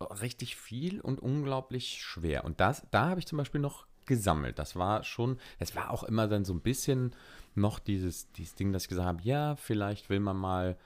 richtig 0.00 0.56
viel 0.56 1.00
und 1.00 1.20
unglaublich 1.20 2.02
schwer. 2.02 2.44
Und 2.44 2.60
das, 2.60 2.86
da 2.90 3.08
habe 3.08 3.20
ich 3.20 3.26
zum 3.26 3.38
Beispiel 3.38 3.60
noch 3.60 3.86
gesammelt. 4.06 4.58
Das 4.58 4.76
war 4.76 5.02
schon, 5.02 5.38
es 5.58 5.74
war 5.74 5.90
auch 5.90 6.04
immer 6.04 6.28
dann 6.28 6.44
so 6.44 6.54
ein 6.54 6.60
bisschen 6.60 7.14
noch 7.54 7.78
dieses, 7.78 8.30
dieses 8.32 8.54
Ding, 8.54 8.72
dass 8.72 8.84
ich 8.84 8.88
gesagt 8.88 9.08
habe, 9.08 9.22
ja, 9.22 9.56
vielleicht 9.56 10.10
will 10.10 10.20
man 10.20 10.36
mal 10.36 10.76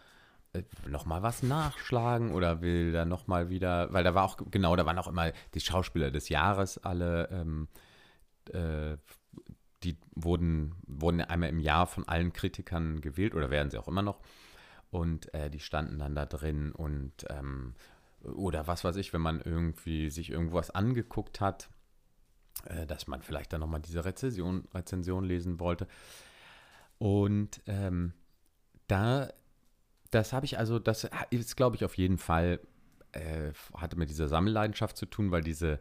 äh, 0.53 0.62
noch 0.88 1.05
mal 1.05 1.23
was 1.23 1.42
nachschlagen 1.42 2.33
oder 2.33 2.62
will 2.62 2.92
da 2.92 3.05
noch 3.05 3.27
mal 3.27 3.51
wieder, 3.51 3.92
weil 3.92 4.05
da 4.05 4.14
war 4.14 4.25
auch, 4.25 4.38
genau, 4.51 4.75
da 4.77 4.87
waren 4.87 4.99
auch 4.99 5.09
immer 5.09 5.33
die 5.55 5.61
Schauspieler 5.61 6.11
des 6.11 6.29
Jahres 6.29 6.79
alle, 6.79 7.29
ähm, 7.31 7.68
äh, 8.53 8.96
die 9.83 9.96
wurden, 10.14 10.75
wurden 10.87 11.20
einmal 11.20 11.49
im 11.49 11.61
Jahr 11.61 11.87
von 11.87 12.07
allen 12.07 12.33
Kritikern 12.33 13.01
gewählt 13.01 13.35
oder 13.35 13.51
werden 13.51 13.70
sie 13.70 13.79
auch 13.79 13.88
immer 13.88 14.03
noch 14.03 14.20
und 14.90 15.33
äh, 15.35 15.51
die 15.51 15.61
standen 15.61 15.99
dann 15.99 16.14
da 16.14 16.27
drin 16.27 16.73
und 16.73 17.12
ähm, 17.29 17.75
oder 18.24 18.66
was 18.66 18.85
weiß 18.85 18.96
ich, 18.96 19.12
wenn 19.12 19.20
man 19.20 19.40
irgendwie 19.40 20.11
sich 20.11 20.30
irgendwas 20.30 20.70
angeguckt 20.70 21.40
hat, 21.40 21.68
äh, 22.64 22.87
dass 22.87 23.06
man 23.06 23.22
vielleicht 23.22 23.52
dann 23.52 23.61
nochmal 23.61 23.80
diese 23.80 24.04
Rezension, 24.04 24.68
Rezension 24.74 25.24
lesen 25.24 25.61
wollte. 25.61 25.87
Und 26.98 27.62
ähm, 27.66 28.12
da, 28.87 29.33
das 30.11 30.33
habe 30.33 30.44
ich 30.46 30.59
also, 30.59 30.78
das 30.78 31.09
ist, 31.30 31.56
glaube 31.56 31.76
ich, 31.76 31.85
auf 31.85 31.96
jeden 31.96 32.18
Fall, 32.18 32.61
äh, 33.12 33.52
hatte 33.74 33.96
mit 33.96 34.11
dieser 34.11 34.28
Sammelleidenschaft 34.28 34.96
zu 34.96 35.06
tun, 35.06 35.30
weil 35.30 35.42
diese 35.42 35.80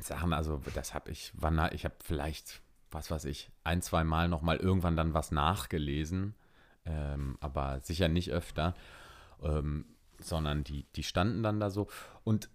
Sachen, 0.00 0.32
also 0.32 0.62
das 0.74 0.94
habe 0.94 1.10
ich, 1.10 1.32
wann, 1.34 1.58
ich 1.72 1.84
habe 1.84 1.96
vielleicht, 2.04 2.62
was 2.90 3.10
weiß 3.10 3.24
ich, 3.24 3.50
ein, 3.64 3.82
zwei 3.82 4.04
Mal 4.04 4.28
nochmal 4.28 4.58
irgendwann 4.58 4.96
dann 4.96 5.14
was 5.14 5.32
nachgelesen, 5.32 6.34
ähm, 6.84 7.36
aber 7.40 7.80
sicher 7.80 8.08
nicht 8.08 8.30
öfter. 8.30 8.74
Ähm, 9.42 9.86
sondern 10.20 10.64
die, 10.64 10.84
die 10.96 11.02
standen 11.02 11.42
dann 11.42 11.60
da 11.60 11.70
so. 11.70 11.88
Und 12.24 12.50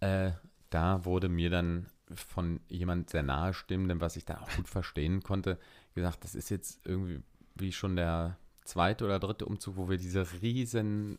äh, 0.00 0.32
da 0.70 1.04
wurde 1.04 1.28
mir 1.28 1.50
dann 1.50 1.86
von 2.14 2.60
jemand 2.68 3.10
sehr 3.10 3.22
nahestimmendem, 3.22 4.00
was 4.00 4.16
ich 4.16 4.24
da 4.24 4.38
auch 4.40 4.56
gut 4.56 4.68
verstehen 4.68 5.22
konnte, 5.22 5.58
gesagt, 5.94 6.24
das 6.24 6.34
ist 6.34 6.50
jetzt 6.50 6.86
irgendwie 6.86 7.22
wie 7.54 7.72
schon 7.72 7.96
der 7.96 8.38
zweite 8.64 9.04
oder 9.04 9.18
dritte 9.18 9.46
Umzug, 9.46 9.76
wo 9.76 9.88
wir 9.88 9.96
diese 9.96 10.26
riesen 10.42 11.18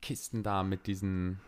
Kisten 0.00 0.42
da 0.42 0.62
mit 0.62 0.86
diesen 0.86 1.40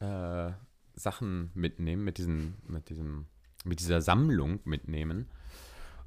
äh, 0.00 0.50
Sachen 0.94 1.50
mitnehmen, 1.54 2.04
mit 2.04 2.18
diesen, 2.18 2.54
mit 2.66 2.88
diesem, 2.88 3.26
mit 3.64 3.80
dieser 3.80 4.00
Sammlung 4.00 4.60
mitnehmen. 4.64 5.28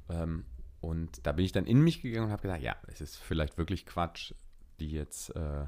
Ähm, 0.08 0.44
und 0.80 1.26
da 1.26 1.32
bin 1.32 1.44
ich 1.44 1.52
dann 1.52 1.66
in 1.66 1.82
mich 1.82 2.02
gegangen 2.02 2.26
und 2.26 2.32
habe 2.32 2.42
gesagt, 2.42 2.62
ja, 2.62 2.76
es 2.88 3.00
ist 3.00 3.16
vielleicht 3.16 3.56
wirklich 3.56 3.86
Quatsch, 3.86 4.34
die 4.80 4.90
jetzt 4.90 5.30
äh, 5.36 5.66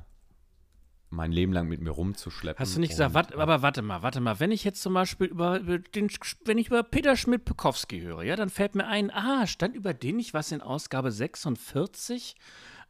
mein 1.11 1.33
Leben 1.33 1.53
lang 1.53 1.69
mit 1.69 1.81
mir 1.81 1.90
rumzuschleppen. 1.90 2.59
Hast 2.59 2.77
du 2.77 2.81
nicht 2.81 2.90
gesagt, 2.90 3.14
wat, 3.14 3.35
aber 3.35 3.62
warte 3.62 3.83
mal, 3.83 4.03
warte 4.03 4.21
mal, 4.21 4.40
wenn 4.40 4.51
ich 4.51 4.64
jetzt 4.64 4.83
zum 4.83 4.95
Beispiel 4.95 5.29
über, 5.29 5.61
den, 5.61 6.11
wenn 6.45 6.59
ich 6.59 6.66
über 6.69 6.83
Peter 6.83 7.16
Schmidt-Pekowski 7.16 8.01
höre, 8.01 8.23
ja, 8.23 8.37
dann 8.37 8.51
fällt 8.51 8.75
mir 8.75 8.87
ein, 8.87 9.11
ah, 9.11 9.47
stand 9.47 9.77
über 9.77 9.95
den 9.95 10.16
nicht 10.16 10.35
was 10.35 10.53
in 10.53 10.61
Ausgabe 10.61 11.12
46 11.12 12.35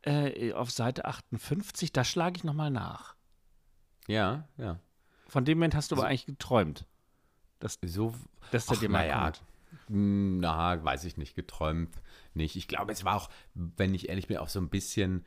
äh, 0.02 0.52
auf 0.52 0.70
Seite 0.70 1.04
58, 1.04 1.92
da 1.92 2.04
schlage 2.04 2.38
ich 2.38 2.44
nochmal 2.44 2.70
nach. 2.70 3.14
Ja, 4.06 4.48
ja. 4.56 4.80
Von 5.28 5.44
dem 5.44 5.58
Moment 5.58 5.74
hast 5.74 5.90
du 5.90 5.96
so, 5.96 6.02
aber 6.02 6.08
eigentlich 6.08 6.26
geträumt. 6.26 6.86
Dass, 7.58 7.78
so, 7.82 8.14
dass 8.50 8.66
der 8.66 8.76
dir 8.76 8.88
mal 8.88 9.06
ja, 9.06 9.32
Na, 9.88 10.82
weiß 10.82 11.04
ich 11.04 11.16
nicht, 11.16 11.34
geträumt 11.34 11.90
nicht. 12.34 12.56
Ich 12.56 12.68
glaube, 12.68 12.92
es 12.92 13.04
war 13.04 13.16
auch, 13.16 13.30
wenn 13.54 13.94
ich 13.94 14.08
ehrlich 14.08 14.28
bin, 14.28 14.36
auch 14.36 14.48
so 14.48 14.60
ein 14.60 14.68
bisschen 14.68 15.24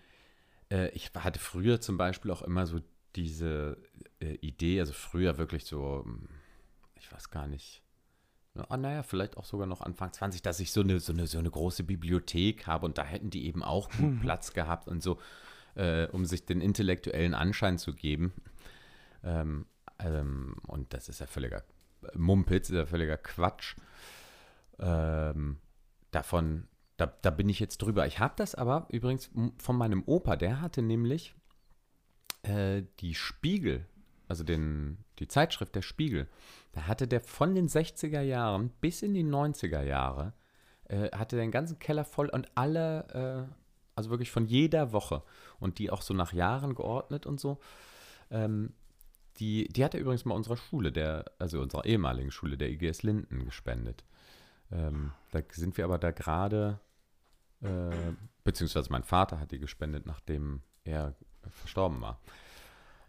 äh, 0.71 0.89
ich 0.89 1.11
hatte 1.15 1.39
früher 1.39 1.81
zum 1.81 1.97
Beispiel 1.97 2.31
auch 2.31 2.41
immer 2.41 2.65
so 2.65 2.79
diese 3.15 3.77
äh, 4.19 4.35
Idee, 4.35 4.79
also 4.79 4.93
früher 4.93 5.37
wirklich 5.37 5.65
so, 5.65 6.03
hm, 6.05 6.29
ich 6.95 7.11
weiß 7.11 7.31
gar 7.31 7.47
nicht, 7.47 7.81
ah, 8.55 8.77
naja, 8.77 9.03
vielleicht 9.03 9.37
auch 9.37 9.45
sogar 9.45 9.67
noch 9.67 9.81
Anfang 9.81 10.11
20, 10.11 10.41
dass 10.41 10.59
ich 10.59 10.71
so 10.71 10.81
eine, 10.81 10.99
so 10.99 11.13
eine, 11.13 11.27
so 11.27 11.39
eine 11.39 11.49
große 11.49 11.83
Bibliothek 11.83 12.67
habe 12.67 12.85
und 12.85 12.97
da 12.97 13.03
hätten 13.03 13.29
die 13.29 13.45
eben 13.45 13.63
auch 13.63 13.89
gut 13.89 14.11
mhm. 14.11 14.19
Platz 14.19 14.53
gehabt 14.53 14.87
und 14.87 15.01
so, 15.01 15.19
äh, 15.75 16.07
um 16.07 16.25
sich 16.25 16.45
den 16.45 16.61
intellektuellen 16.61 17.33
Anschein 17.33 17.77
zu 17.77 17.93
geben. 17.93 18.33
Ähm, 19.23 19.65
ähm, 19.99 20.55
und 20.67 20.93
das 20.93 21.09
ist 21.09 21.19
ja 21.19 21.27
völliger 21.27 21.63
Mumpitz, 22.15 22.69
ist 22.69 22.75
ja 22.75 22.85
völliger 22.85 23.17
Quatsch. 23.17 23.75
Ähm, 24.79 25.57
davon 26.11 26.67
da, 26.99 27.13
da 27.21 27.29
bin 27.29 27.47
ich 27.47 27.61
jetzt 27.61 27.77
drüber. 27.77 28.05
Ich 28.07 28.19
habe 28.19 28.33
das 28.35 28.55
aber 28.55 28.85
übrigens 28.89 29.31
von 29.57 29.77
meinem 29.77 30.03
Opa, 30.05 30.35
der 30.35 30.59
hatte 30.59 30.81
nämlich 30.81 31.33
äh, 32.43 32.83
die 32.99 33.15
Spiegel, 33.15 33.85
also 34.27 34.43
den, 34.43 34.97
die 35.19 35.27
Zeitschrift 35.29 35.75
der 35.75 35.81
Spiegel, 35.81 36.27
da 36.73 36.87
hatte 36.87 37.07
der 37.07 37.21
von 37.21 37.55
den 37.55 37.69
60er 37.69 38.21
Jahren 38.21 38.69
bis 38.81 39.01
in 39.01 39.13
die 39.13 39.23
90er 39.23 39.81
Jahre, 39.81 40.33
äh, 40.89 41.09
hatte 41.15 41.37
den 41.37 41.51
ganzen 41.51 41.79
Keller 41.79 42.03
voll 42.03 42.27
und 42.27 42.49
alle, 42.55 43.47
äh, 43.47 43.53
also 43.95 44.09
wirklich 44.09 44.31
von 44.31 44.45
jeder 44.45 44.91
Woche 44.91 45.23
und 45.59 45.79
die 45.79 45.91
auch 45.91 46.01
so 46.01 46.13
nach 46.13 46.33
Jahren 46.33 46.75
geordnet 46.75 47.25
und 47.25 47.39
so. 47.39 47.59
Ähm, 48.29 48.73
die, 49.37 49.69
die 49.69 49.85
hat 49.85 49.93
er 49.93 50.01
übrigens 50.01 50.25
mal 50.25 50.35
unserer 50.35 50.57
Schule, 50.57 50.91
der, 50.91 51.23
also 51.39 51.61
unserer 51.61 51.85
ehemaligen 51.85 52.31
Schule, 52.31 52.57
der 52.57 52.69
IGS 52.69 53.03
Linden, 53.03 53.45
gespendet. 53.45 54.03
Ähm, 54.69 55.13
da 55.31 55.39
sind 55.49 55.77
wir 55.77 55.85
aber 55.85 55.97
da 55.97 56.11
gerade 56.11 56.81
äh, 57.61 58.13
beziehungsweise 58.43 58.91
mein 58.91 59.03
Vater 59.03 59.39
hat 59.39 59.51
die 59.51 59.59
gespendet, 59.59 60.05
nachdem 60.05 60.61
er 60.83 61.15
verstorben 61.49 62.01
war. 62.01 62.19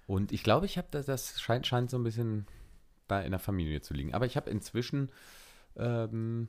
Und 0.06 0.32
ich 0.32 0.42
glaube, 0.42 0.66
ich 0.66 0.76
habe 0.76 0.88
das, 0.90 1.06
das 1.06 1.40
scheint, 1.40 1.66
scheint 1.66 1.90
so 1.90 1.98
ein 1.98 2.04
bisschen 2.04 2.46
da 3.06 3.20
in 3.20 3.30
der 3.30 3.40
Familie 3.40 3.80
zu 3.80 3.94
liegen. 3.94 4.14
Aber 4.14 4.26
ich 4.26 4.36
habe 4.36 4.50
inzwischen, 4.50 5.10
ähm, 5.76 6.48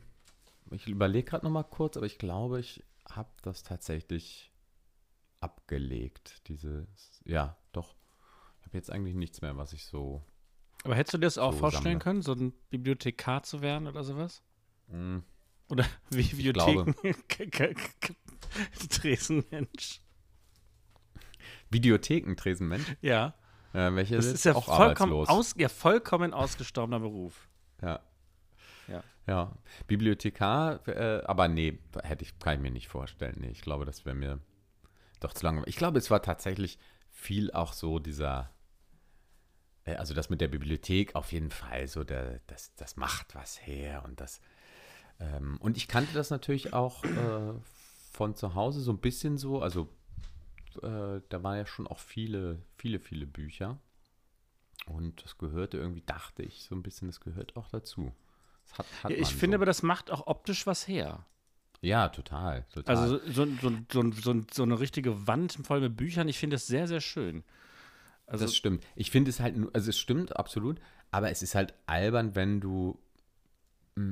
ich 0.71 0.87
überlege 0.87 1.29
gerade 1.29 1.45
noch 1.45 1.51
mal 1.51 1.63
kurz, 1.63 1.97
aber 1.97 2.05
ich 2.05 2.17
glaube, 2.17 2.59
ich 2.59 2.83
habe 3.09 3.29
das 3.41 3.63
tatsächlich 3.63 4.51
abgelegt. 5.41 6.47
Dieses, 6.47 7.21
ja, 7.25 7.57
doch. 7.71 7.95
Ich 8.59 8.67
habe 8.67 8.77
jetzt 8.77 8.91
eigentlich 8.91 9.15
nichts 9.15 9.41
mehr, 9.41 9.57
was 9.57 9.73
ich 9.73 9.85
so. 9.85 10.23
Aber 10.83 10.95
hättest 10.95 11.13
du 11.13 11.17
dir 11.17 11.25
das 11.25 11.37
auch 11.37 11.53
so 11.53 11.59
vorstellen 11.59 11.83
sammle. 11.83 11.99
können, 11.99 12.21
so 12.21 12.33
ein 12.33 12.53
Bibliothekar 12.69 13.43
zu 13.43 13.61
werden 13.61 13.87
oder 13.87 14.03
sowas? 14.03 14.41
Mm, 14.87 15.19
oder 15.71 15.85
Videotheken. 16.09 16.93
Tresenmensch. 18.89 20.01
Videotheken 21.69 22.35
Tresenmensch? 22.35 22.95
Ja. 23.01 23.33
Äh, 23.73 23.95
welche 23.95 24.17
das 24.17 24.25
ist 24.25 24.43
ja 24.43 24.53
auch 24.53 24.65
vollkommen, 24.65 25.13
aus, 25.13 25.55
ja, 25.57 25.69
vollkommen 25.69 26.33
ausgestorbener 26.33 26.99
Beruf. 26.99 27.47
Ja. 27.81 28.01
Ja. 28.87 29.03
Ja. 29.27 29.55
Bibliothekar, 29.87 30.85
äh, 30.87 31.23
aber 31.23 31.47
nee, 31.47 31.79
hätte 32.03 32.25
ich, 32.25 32.37
kann 32.39 32.55
ich 32.55 32.61
mir 32.61 32.71
nicht 32.71 32.89
vorstellen. 32.89 33.37
Nee, 33.39 33.49
ich 33.49 33.61
glaube, 33.61 33.85
das 33.85 34.05
wäre 34.05 34.15
mir 34.15 34.39
doch 35.21 35.33
zu 35.33 35.45
lange. 35.45 35.63
Ich 35.67 35.77
glaube, 35.77 35.99
es 35.99 36.11
war 36.11 36.21
tatsächlich 36.21 36.77
viel 37.09 37.51
auch 37.51 37.71
so 37.71 37.99
dieser, 37.99 38.51
äh, 39.85 39.95
also 39.95 40.13
das 40.13 40.29
mit 40.29 40.41
der 40.41 40.49
Bibliothek 40.49 41.15
auf 41.15 41.31
jeden 41.31 41.51
Fall 41.51 41.87
so, 41.87 42.03
der, 42.03 42.41
das, 42.47 42.75
das 42.75 42.97
macht 42.97 43.35
was 43.35 43.65
her 43.65 44.03
und 44.05 44.19
das 44.19 44.41
ähm, 45.21 45.57
und 45.59 45.77
ich 45.77 45.87
kannte 45.87 46.13
das 46.13 46.29
natürlich 46.29 46.73
auch 46.73 47.03
äh, 47.03 47.53
von 48.11 48.35
zu 48.35 48.55
Hause 48.55 48.81
so 48.81 48.91
ein 48.91 48.97
bisschen 48.97 49.37
so. 49.37 49.61
Also 49.61 49.87
äh, 50.81 51.21
da 51.29 51.43
waren 51.43 51.57
ja 51.57 51.65
schon 51.65 51.87
auch 51.87 51.99
viele, 51.99 52.61
viele, 52.77 52.99
viele 52.99 53.27
Bücher. 53.27 53.77
Und 54.87 55.23
das 55.23 55.37
gehörte 55.37 55.77
irgendwie, 55.77 56.01
dachte 56.05 56.41
ich, 56.41 56.63
so 56.63 56.73
ein 56.73 56.81
bisschen, 56.81 57.07
das 57.07 57.19
gehört 57.19 57.55
auch 57.55 57.69
dazu. 57.69 58.11
Hat, 58.73 58.85
hat 59.03 59.11
ja, 59.11 59.17
ich 59.17 59.35
finde 59.35 59.55
so. 59.55 59.59
aber, 59.59 59.65
das 59.65 59.83
macht 59.83 60.09
auch 60.09 60.25
optisch 60.25 60.65
was 60.65 60.87
her. 60.87 61.25
Ja, 61.81 62.09
total. 62.09 62.65
total. 62.73 62.95
Also 62.95 63.19
so, 63.27 63.45
so, 63.91 64.41
so, 64.51 64.63
eine 64.63 64.79
richtige 64.79 65.27
Wand 65.27 65.59
voll 65.63 65.81
mit 65.81 65.97
Büchern, 65.97 66.27
ich 66.27 66.39
finde 66.39 66.55
das 66.55 66.67
sehr, 66.67 66.87
sehr 66.87 67.01
schön. 67.01 67.43
Also, 68.25 68.45
das 68.45 68.55
stimmt. 68.55 68.85
Ich 68.95 69.11
finde 69.11 69.29
es 69.29 69.39
halt, 69.39 69.55
also 69.73 69.89
es 69.89 69.97
stimmt 69.97 70.35
absolut, 70.35 70.79
aber 71.11 71.31
es 71.31 71.43
ist 71.43 71.53
halt 71.53 71.73
albern, 71.85 72.33
wenn 72.35 72.61
du 72.61 72.97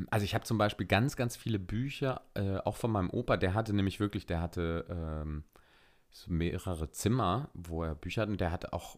also 0.10 0.24
ich 0.24 0.36
habe 0.36 0.44
zum 0.44 0.58
Beispiel 0.58 0.86
ganz, 0.86 1.16
ganz 1.16 1.36
viele 1.36 1.60
Bücher, 1.60 2.22
äh, 2.34 2.58
auch 2.58 2.76
von 2.76 2.92
meinem 2.92 3.10
Opa, 3.10 3.38
der 3.38 3.54
hatte 3.54 3.74
nämlich 3.74 4.00
wirklich, 4.00 4.26
der 4.26 4.42
hatte 4.42 4.86
ähm, 4.90 5.44
so 6.12 6.32
mehrere 6.32 6.92
Zimmer, 6.92 7.50
wo 7.54 7.84
er 7.84 7.96
Bücher 7.96 8.24
hat 8.24 8.30
und 8.30 8.42
der 8.42 8.52
hat 8.52 8.74
auch, 8.74 8.98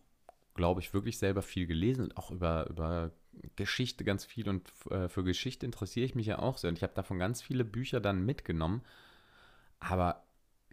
glaube 0.55 0.81
ich, 0.81 0.93
wirklich 0.93 1.17
selber 1.17 1.41
viel 1.41 1.67
gelesen 1.67 2.05
und 2.05 2.17
auch 2.17 2.31
über, 2.31 2.67
über 2.69 3.11
Geschichte 3.55 4.03
ganz 4.03 4.25
viel 4.25 4.49
und 4.49 4.71
äh, 4.89 5.07
für 5.07 5.23
Geschichte 5.23 5.65
interessiere 5.65 6.05
ich 6.05 6.15
mich 6.15 6.27
ja 6.27 6.39
auch 6.39 6.57
sehr 6.57 6.69
und 6.69 6.77
ich 6.77 6.83
habe 6.83 6.93
davon 6.93 7.19
ganz 7.19 7.41
viele 7.41 7.63
Bücher 7.63 7.99
dann 7.99 8.25
mitgenommen, 8.25 8.81
aber 9.79 10.23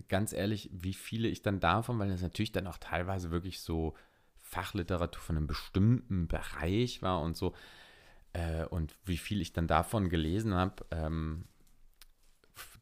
ganz 0.09 0.33
ehrlich, 0.33 0.71
wie 0.73 0.95
viele 0.95 1.29
ich 1.29 1.43
dann 1.43 1.61
davon, 1.61 1.99
weil 1.99 2.09
das 2.09 2.23
natürlich 2.23 2.53
dann 2.53 2.67
auch 2.67 2.79
teilweise 2.79 3.31
wirklich 3.31 3.61
so 3.61 3.95
Fachliteratur 4.41 5.23
von 5.23 5.37
einem 5.37 5.47
bestimmten 5.47 6.29
Bereich 6.29 7.03
war 7.03 7.21
und 7.21 7.37
so, 7.37 7.55
äh, 8.33 8.65
und 8.65 8.97
wie 9.05 9.17
viel 9.17 9.41
ich 9.41 9.53
dann 9.53 9.67
davon 9.67 10.09
gelesen 10.09 10.55
habe, 10.55 10.85
ähm, 10.91 11.47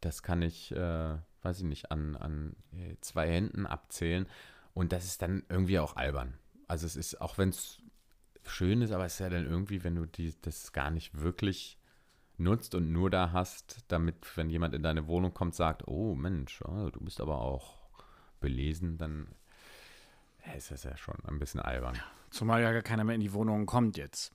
das 0.01 0.23
kann 0.23 0.43
ich, 0.43 0.73
äh, 0.73 1.17
weiß 1.43 1.59
ich 1.59 1.65
nicht, 1.65 1.91
an, 1.91 2.17
an 2.17 2.57
äh, 2.73 2.97
zwei 3.01 3.31
Händen 3.31 3.67
abzählen. 3.67 4.27
Und 4.75 4.93
das 4.93 5.05
ist 5.05 5.23
dann 5.23 5.45
irgendwie 5.49 5.79
auch 5.79 5.97
albern. 5.97 6.39
Also 6.69 6.87
es 6.87 6.97
ist, 6.97 7.21
auch 7.21 7.39
wenn 7.39 7.51
es 7.51 7.79
schön 8.45 8.83
ist, 8.83 8.93
aber 8.93 9.07
es 9.07 9.15
ist 9.15 9.21
ja 9.21 9.31
dann 9.31 9.47
irgendwie, 9.47 9.85
wenn 9.85 9.95
du 9.95 10.07
die, 10.07 10.35
das 10.43 10.73
gar 10.73 10.91
nicht 10.91 11.21
wirklich 11.21 11.79
nutzt 12.37 12.75
und 12.75 12.93
nur 12.93 13.11
da 13.11 13.33
hast, 13.33 13.85
damit, 13.89 14.37
wenn 14.37 14.51
jemand 14.51 14.75
in 14.75 14.83
deine 14.83 15.07
Wohnung 15.07 15.33
kommt, 15.33 15.55
sagt, 15.55 15.89
oh 15.89 16.15
Mensch, 16.15 16.61
oh, 16.63 16.91
du 16.91 17.01
bist 17.01 17.21
aber 17.21 17.41
auch 17.41 17.79
belesen, 18.41 18.99
dann 18.99 19.29
Es 20.55 20.71
ist 20.71 20.85
ja 20.85 20.97
schon 20.97 21.17
ein 21.27 21.39
bisschen 21.39 21.61
albern. 21.61 21.99
Zumal 22.31 22.63
ja 22.63 22.73
gar 22.73 22.83
keiner 22.83 23.05
mehr 23.05 23.15
in 23.15 23.21
die 23.21 23.33
Wohnungen 23.33 23.67
kommt 23.67 23.97
jetzt. 23.97 24.33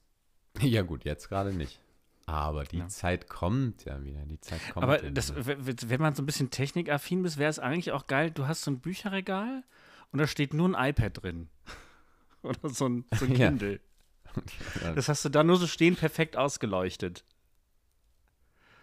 Ja 0.60 0.82
gut, 0.82 1.06
jetzt 1.06 1.30
gerade 1.30 1.54
nicht. 1.54 1.80
Aber 2.26 2.64
die 2.66 2.78
Ja. 2.80 2.88
Zeit 2.88 3.28
kommt 3.30 3.86
ja 3.86 4.04
wieder. 4.04 4.26
Die 4.26 4.40
Zeit 4.40 4.60
kommt. 4.74 4.84
Aber 4.84 4.98
das, 5.00 5.34
wenn 5.36 6.02
man 6.02 6.14
so 6.16 6.22
ein 6.22 6.26
bisschen 6.26 6.50
technikaffin 6.52 7.26
ist, 7.26 7.38
wäre 7.38 7.50
es 7.50 7.60
eigentlich 7.60 7.92
auch 7.92 8.08
geil, 8.08 8.32
du 8.32 8.48
hast 8.48 8.62
so 8.64 8.72
ein 8.72 8.80
Bücherregal 8.80 9.64
und 10.12 10.20
da 10.20 10.28
steht 10.28 10.54
nur 10.54 10.68
ein 10.76 10.90
iPad 10.90 11.22
drin. 11.24 11.50
Oder 12.44 12.70
so 12.70 12.88
ein, 12.88 13.06
so 13.18 13.26
ein. 13.26 13.34
Kindle. 13.34 13.74
Ja. 13.74 14.94
Das 14.96 15.10
hast 15.10 15.26
du 15.26 15.30
da 15.30 15.44
nur 15.44 15.58
so 15.58 15.68
stehen, 15.68 15.96
perfekt 15.98 16.38
ausgeleuchtet. 16.38 17.26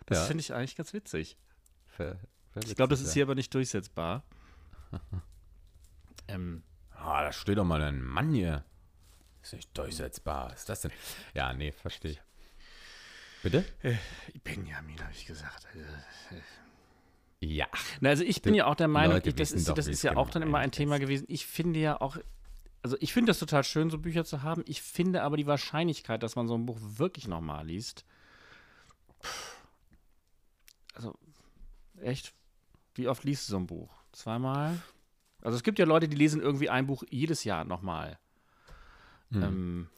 Das 0.07 0.19
Ja. 0.19 0.25
finde 0.27 0.41
ich 0.43 0.53
eigentlich 0.53 0.77
ganz 0.77 0.93
witzig. 0.93 1.39
Ver- 1.87 2.19
Ich 2.67 2.75
glaube, 2.77 2.91
das 2.91 3.01
ist 3.01 3.15
hier 3.15 3.23
aber 3.25 3.35
nicht 3.35 3.55
durchsetzbar. 3.55 4.25
ähm, 6.29 6.63
Ah, 7.01 7.23
da 7.23 7.33
steht 7.33 7.57
doch 7.59 7.65
mal 7.65 7.81
ein 7.81 8.03
Mann 8.03 8.33
hier. 8.33 8.65
Ist 9.49 9.55
nicht 9.55 9.79
durchsetzbar. 9.79 10.51
Was 10.51 10.61
ist 10.61 10.69
das 10.69 10.81
denn? 10.83 10.91
Ja, 11.33 11.55
nee, 11.55 11.73
verstehe 11.73 12.11
ich. 12.11 12.21
Bitte? 13.43 13.65
Benjamin, 14.45 15.01
habe 15.01 15.13
ich 15.13 15.25
gesagt. 15.25 15.67
Also, 15.75 16.43
Ja. 17.41 17.67
Na, 18.01 18.11
also 18.11 18.25
ich 18.25 18.43
bin 18.43 18.53
ja 18.53 18.67
auch 18.67 18.75
der 18.75 18.89
Meinung, 18.89 19.15
Leute 19.15 19.31
ich, 19.31 19.37
das, 19.37 19.53
ist, 19.53 19.67
doch, 19.67 19.75
das 19.75 19.87
ist 19.87 20.03
ja 20.03 20.19
auch 20.19 20.29
dann 20.29 20.43
immer 20.43 20.59
ein 20.59 20.71
Thema 20.71 20.99
gewesen. 20.99 21.25
Ich 21.29 21.47
finde 21.47 21.81
ja 21.81 21.99
auch, 21.99 22.19
also 22.83 22.99
ich 23.01 23.15
finde 23.15 23.31
das 23.31 23.39
total 23.39 23.65
schön, 23.65 23.89
so 23.89 23.97
Bücher 23.97 24.27
zu 24.27 24.43
haben. 24.43 24.65
Ich 24.67 24.83
finde 24.83 25.23
aber 25.23 25.39
die 25.39 25.47
Wahrscheinlichkeit, 25.47 26.23
dass 26.23 26.37
man 26.37 26.47
so 26.47 26.55
ein 26.55 26.67
Buch 26.67 26.77
wirklich 26.79 27.27
nochmal 27.27 27.67
liest, 27.67 28.05
also 30.93 31.19
echt, 32.03 32.35
wie 32.97 33.09
oft 33.09 33.25
liest 33.25 33.49
du 33.49 33.53
so 33.53 33.57
ein 33.57 33.67
Buch? 33.67 33.95
Zweimal? 34.13 34.79
Also 35.41 35.57
es 35.57 35.63
gibt 35.63 35.79
ja 35.79 35.87
Leute, 35.87 36.07
die 36.07 36.19
lesen 36.19 36.43
irgendwie 36.43 36.69
ein 36.69 36.87
Buch 36.87 37.03
jedes 37.09 37.45
Jahr 37.45 37.65
nochmal. 37.65 38.19
Hm. 39.31 39.43
Ähm, 39.43 39.89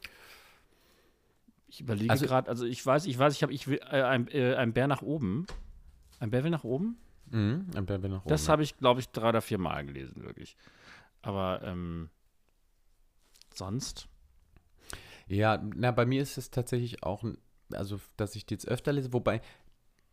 ich 1.67 1.81
überlege 1.81 2.09
Also- 2.11 2.25
gerade, 2.25 2.49
also 2.49 2.65
ich 2.65 2.85
weiß, 2.85 3.05
ich 3.05 3.17
weiß, 3.17 3.33
ich 3.33 3.43
habe 3.43 3.53
ich 3.53 3.67
will, 3.67 3.79
äh, 3.89 4.01
ein, 4.03 4.27
äh, 4.27 4.55
ein 4.55 4.73
Bär 4.73 4.87
nach 4.87 5.01
oben. 5.01 5.45
Ein 6.19 6.29
Bär 6.31 6.43
will 6.43 6.51
nach 6.51 6.63
oben? 6.65 6.97
Mhm. 7.29 7.67
Ein 7.75 7.85
Bär 7.85 7.97
nach 7.99 8.25
Das 8.25 8.43
oben. 8.43 8.51
habe 8.51 8.63
ich, 8.63 8.77
glaube 8.77 8.99
ich, 8.99 9.09
drei 9.09 9.29
oder 9.29 9.41
vier 9.41 9.57
Mal 9.57 9.85
gelesen, 9.85 10.21
wirklich. 10.23 10.57
Aber 11.21 11.61
ähm, 11.63 12.09
sonst? 13.53 14.07
Ja, 15.27 15.63
na, 15.75 15.91
bei 15.91 16.05
mir 16.05 16.21
ist 16.21 16.37
es 16.37 16.51
tatsächlich 16.51 17.03
auch, 17.03 17.23
also, 17.71 18.01
dass 18.17 18.35
ich 18.35 18.45
die 18.45 18.55
jetzt 18.55 18.67
öfter 18.67 18.91
lese, 18.91 19.13
wobei, 19.13 19.41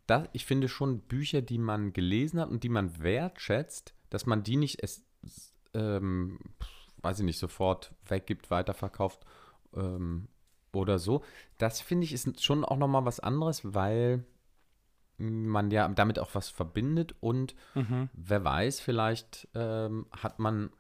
da, 0.07 0.29
ich 0.33 0.47
finde 0.47 0.69
schon 0.69 1.01
Bücher, 1.01 1.43
die 1.43 1.59
man 1.59 1.93
gelesen 1.93 2.41
hat 2.41 2.51
und 2.51 2.63
die 2.63 2.69
man 2.69 3.01
wertschätzt, 3.03 3.95
dass 4.11 4.27
man 4.27 4.43
die 4.45 4.57
nicht, 4.57 4.81
es, 4.83 5.05
ähm, 5.75 6.39
weiß 7.09 7.21
ich 7.21 7.25
nicht, 7.25 7.39
sofort 7.39 7.93
weggibt, 8.07 8.51
weiterverkauft 8.51 9.25
ähm, 9.75 10.29
oder 10.73 10.99
so. 10.99 11.25
Das 11.57 11.81
finde 11.81 12.05
ich 12.05 12.13
ist 12.13 12.45
schon 12.45 12.65
auch 12.65 12.77
nochmal 12.77 13.07
was 13.07 13.19
anderes, 13.19 13.63
weil 13.75 14.25
man 15.17 15.71
ja 15.71 15.89
damit 15.89 16.19
auch 16.19 16.35
was 16.35 16.49
verbindet 16.49 17.15
und 17.21 17.55
wer 18.13 18.45
weiß, 18.45 18.81
vielleicht 18.81 19.49
ähm, 19.55 20.07
hat 20.13 20.39
man 20.39 20.71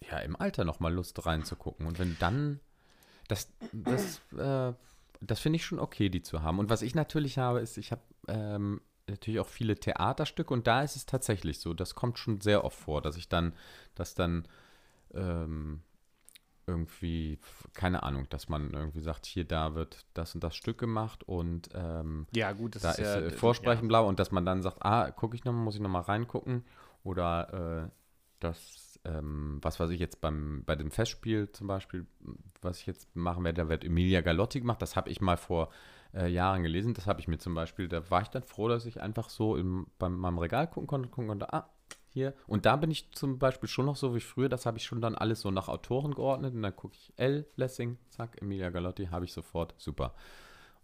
ja 0.00 0.18
im 0.18 0.36
Alter 0.36 0.64
nochmal 0.64 0.92
Lust 0.92 1.24
reinzugucken. 1.24 1.86
Und 1.86 1.98
wenn 1.98 2.16
dann, 2.18 2.60
das, 3.28 3.50
das, 3.72 4.20
äh, 4.36 4.74
das 5.20 5.40
finde 5.40 5.56
ich 5.56 5.64
schon 5.64 5.78
okay, 5.78 6.10
die 6.10 6.22
zu 6.22 6.42
haben. 6.42 6.58
Und 6.58 6.68
was 6.70 6.82
ich 6.82 6.94
natürlich 6.94 7.38
habe, 7.38 7.60
ist, 7.60 7.78
ich 7.78 7.92
habe 7.92 8.02
ähm, 8.26 8.80
natürlich 9.06 9.40
auch 9.40 9.48
viele 9.48 9.76
Theaterstücke 9.76 10.52
und 10.52 10.66
da 10.66 10.82
ist 10.82 10.96
es 10.96 11.06
tatsächlich 11.06 11.60
so, 11.60 11.72
das 11.72 11.94
kommt 11.94 12.18
schon 12.18 12.40
sehr 12.40 12.64
oft 12.64 12.78
vor, 12.78 13.00
dass 13.00 13.16
ich 13.16 13.28
dann, 13.28 13.54
dass 13.94 14.14
dann 14.14 14.46
ähm, 15.14 15.82
irgendwie, 16.66 17.38
keine 17.74 18.02
Ahnung, 18.02 18.28
dass 18.28 18.48
man 18.48 18.70
irgendwie 18.70 19.00
sagt, 19.00 19.26
hier, 19.26 19.44
da 19.44 19.74
wird 19.74 20.04
das 20.14 20.34
und 20.34 20.44
das 20.44 20.54
Stück 20.54 20.78
gemacht 20.78 21.24
und 21.24 21.70
ähm, 21.74 22.26
Ja, 22.34 22.52
gut, 22.52 22.74
das 22.74 22.82
da 22.82 22.90
ist, 22.92 23.00
äh, 23.00 23.30
Vorsprechen 23.30 23.88
blau 23.88 24.06
und 24.06 24.20
dass 24.20 24.30
man 24.30 24.44
dann 24.44 24.62
sagt, 24.62 24.84
ah, 24.84 25.10
gucke 25.10 25.34
ich 25.34 25.44
nochmal, 25.44 25.64
muss 25.64 25.76
ich 25.76 25.80
nochmal 25.80 26.02
reingucken. 26.02 26.64
Oder 27.02 27.86
äh, 27.86 27.90
das, 28.40 29.00
ähm, 29.04 29.58
was 29.62 29.80
weiß 29.80 29.90
ich 29.90 30.00
jetzt 30.00 30.20
beim, 30.20 30.62
bei 30.66 30.76
dem 30.76 30.90
Festspiel 30.90 31.50
zum 31.52 31.66
Beispiel, 31.66 32.06
was 32.60 32.80
ich 32.80 32.86
jetzt 32.86 33.16
machen 33.16 33.44
werde, 33.44 33.62
da 33.62 33.68
wird 33.68 33.84
Emilia 33.84 34.20
Galotti 34.20 34.60
gemacht. 34.60 34.82
Das 34.82 34.94
habe 34.94 35.10
ich 35.10 35.20
mal 35.20 35.36
vor 35.36 35.70
äh, 36.14 36.28
Jahren 36.28 36.62
gelesen. 36.62 36.94
Das 36.94 37.06
habe 37.06 37.20
ich 37.20 37.28
mir 37.28 37.38
zum 37.38 37.54
Beispiel, 37.54 37.88
da 37.88 38.10
war 38.10 38.22
ich 38.22 38.28
dann 38.28 38.42
froh, 38.42 38.68
dass 38.68 38.84
ich 38.84 39.00
einfach 39.00 39.30
so 39.30 39.56
im, 39.56 39.86
bei 39.98 40.08
meinem 40.08 40.38
Regal 40.38 40.68
gucken 40.68 40.86
konnte, 40.86 41.08
gucken 41.08 41.28
konnte, 41.28 41.52
ah, 41.52 41.68
hier. 42.18 42.34
Und 42.46 42.66
da 42.66 42.76
bin 42.76 42.90
ich 42.90 43.10
zum 43.12 43.38
Beispiel 43.38 43.68
schon 43.68 43.86
noch 43.86 43.96
so 43.96 44.14
wie 44.14 44.20
früher, 44.20 44.48
das 44.48 44.66
habe 44.66 44.76
ich 44.78 44.84
schon 44.84 45.00
dann 45.00 45.14
alles 45.14 45.40
so 45.40 45.50
nach 45.50 45.68
Autoren 45.68 46.14
geordnet 46.14 46.54
und 46.54 46.62
dann 46.62 46.74
gucke 46.76 46.94
ich 46.94 47.12
L, 47.16 47.46
Lessing, 47.56 47.96
zack, 48.08 48.40
Emilia 48.42 48.70
Galotti, 48.70 49.06
habe 49.06 49.24
ich 49.24 49.32
sofort, 49.32 49.74
super. 49.78 50.14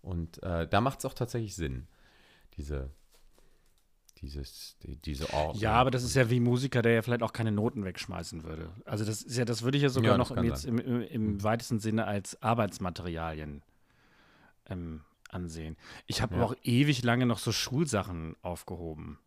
Und 0.03 0.43
äh, 0.43 0.67
da 0.69 0.81
macht 0.81 1.01
es 1.01 1.05
auch 1.05 1.15
tatsächlich 1.15 1.55
Sinn, 1.57 1.87
diese, 2.57 2.91
dieses, 4.21 4.77
die, 4.83 4.97
diese 4.97 5.29
Ordnung. 5.31 5.63
Ja, 5.63 5.73
aber 5.73 5.91
das 5.91 6.05
ist 6.05 6.15
ja 6.15 6.31
wie 6.31 6.41
Musiker, 6.41 6.83
der 6.83 6.93
ja 6.93 7.03
vielleicht 7.03 7.23
auch 7.23 7.33
keine 7.33 7.53
Noten 7.53 7.85
wegschmeißen 7.85 8.45
würde. 8.45 8.71
Also 8.85 9.05
das 9.05 9.23
ist 9.23 9.37
ja, 9.37 9.45
das 9.45 9.63
würde 9.63 9.77
ich 9.77 9.83
ja 9.83 9.89
sogar 9.89 10.13
Ja, 10.13 10.19
noch 10.19 10.35
kann 10.35 10.45
jetzt 10.45 10.65
im, 10.65 10.79
im, 10.79 11.03
im 11.03 11.43
weitesten 11.43 11.81
Sinne 11.81 12.07
als 12.07 12.41
Arbeitsmaterialien 12.43 13.63
ähm, 14.67 15.03
ansehen. 15.31 15.77
Ich 16.07 16.23
habe 16.23 16.37
Ja. 16.37 16.43
auch 16.43 16.55
ewig 16.63 17.03
lange 17.03 17.27
noch 17.27 17.39
so 17.39 17.51
Schulsachen 17.53 18.37
aufgehoben. 18.43 19.19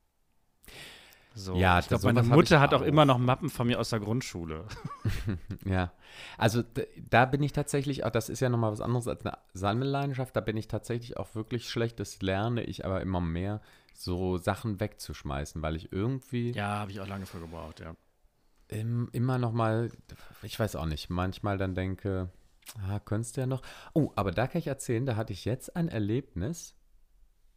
So, 1.38 1.56
Ja, 1.56 1.78
ich 1.80 1.88
glaube, 1.88 2.06
meine 2.06 2.23
Mutter 2.23 2.60
hat 2.60 2.73
auch 2.73 2.82
auch. 2.82 2.86
immer 2.86 3.06
noch 3.06 3.17
Mappen 3.19 3.50
von 3.50 3.67
mir 3.67 3.80
aus 3.80 3.89
der 3.91 4.00
Grundschule. 4.00 4.65
Ja, 5.65 5.91
also 6.38 6.63
da 7.10 7.26
bin 7.26 7.43
ich 7.43 7.52
tatsächlich, 7.52 8.06
auch 8.06 8.10
das 8.10 8.30
ist 8.30 8.39
ja 8.39 8.50
nochmal 8.50 8.71
was 8.71 8.82
anderes 8.82 9.08
als 9.08 9.26
eine 9.26 9.38
Sammelleidenschaft, 9.54 10.36
da 10.36 10.41
bin 10.41 10.56
ich 10.58 10.67
tatsächlich 10.67 11.17
auch 11.17 11.36
wirklich 11.36 11.69
schlecht, 11.69 12.00
das 12.00 12.21
lerne 12.21 12.63
ich 12.63 12.86
aber 12.86 13.02
immer 13.02 13.19
mehr, 13.21 13.62
so 13.93 14.38
Sachen 14.38 14.80
wegzuschmeißen, 14.80 15.62
weil 15.62 15.76
ich 15.76 15.91
irgendwie 15.91 16.52
Ja, 16.52 16.80
habe 16.80 16.91
ich 16.91 17.00
auch 17.02 17.08
lange 17.08 17.26
für 17.26 17.39
gebraucht, 17.39 17.80
ja. 17.82 17.95
im, 18.69 19.10
immer 19.12 19.38
nochmal, 19.38 19.91
ich 20.41 20.60
weiß 20.60 20.76
auch 20.76 20.86
nicht, 20.86 21.10
manchmal 21.10 21.58
dann 21.58 21.76
denke, 21.76 22.30
ah, 22.88 23.00
könntest 23.00 23.38
du 23.38 23.41
ja 23.41 23.47
noch. 23.47 23.62
Oh, 23.93 24.12
aber 24.15 24.32
da 24.32 24.47
kann 24.47 24.60
ich 24.60 24.67
erzählen, 24.67 25.06
da 25.06 25.15
hatte 25.15 25.34
ich 25.34 25.45
jetzt 25.45 25.76
ein 25.76 25.88
Erlebnis, 25.88 26.76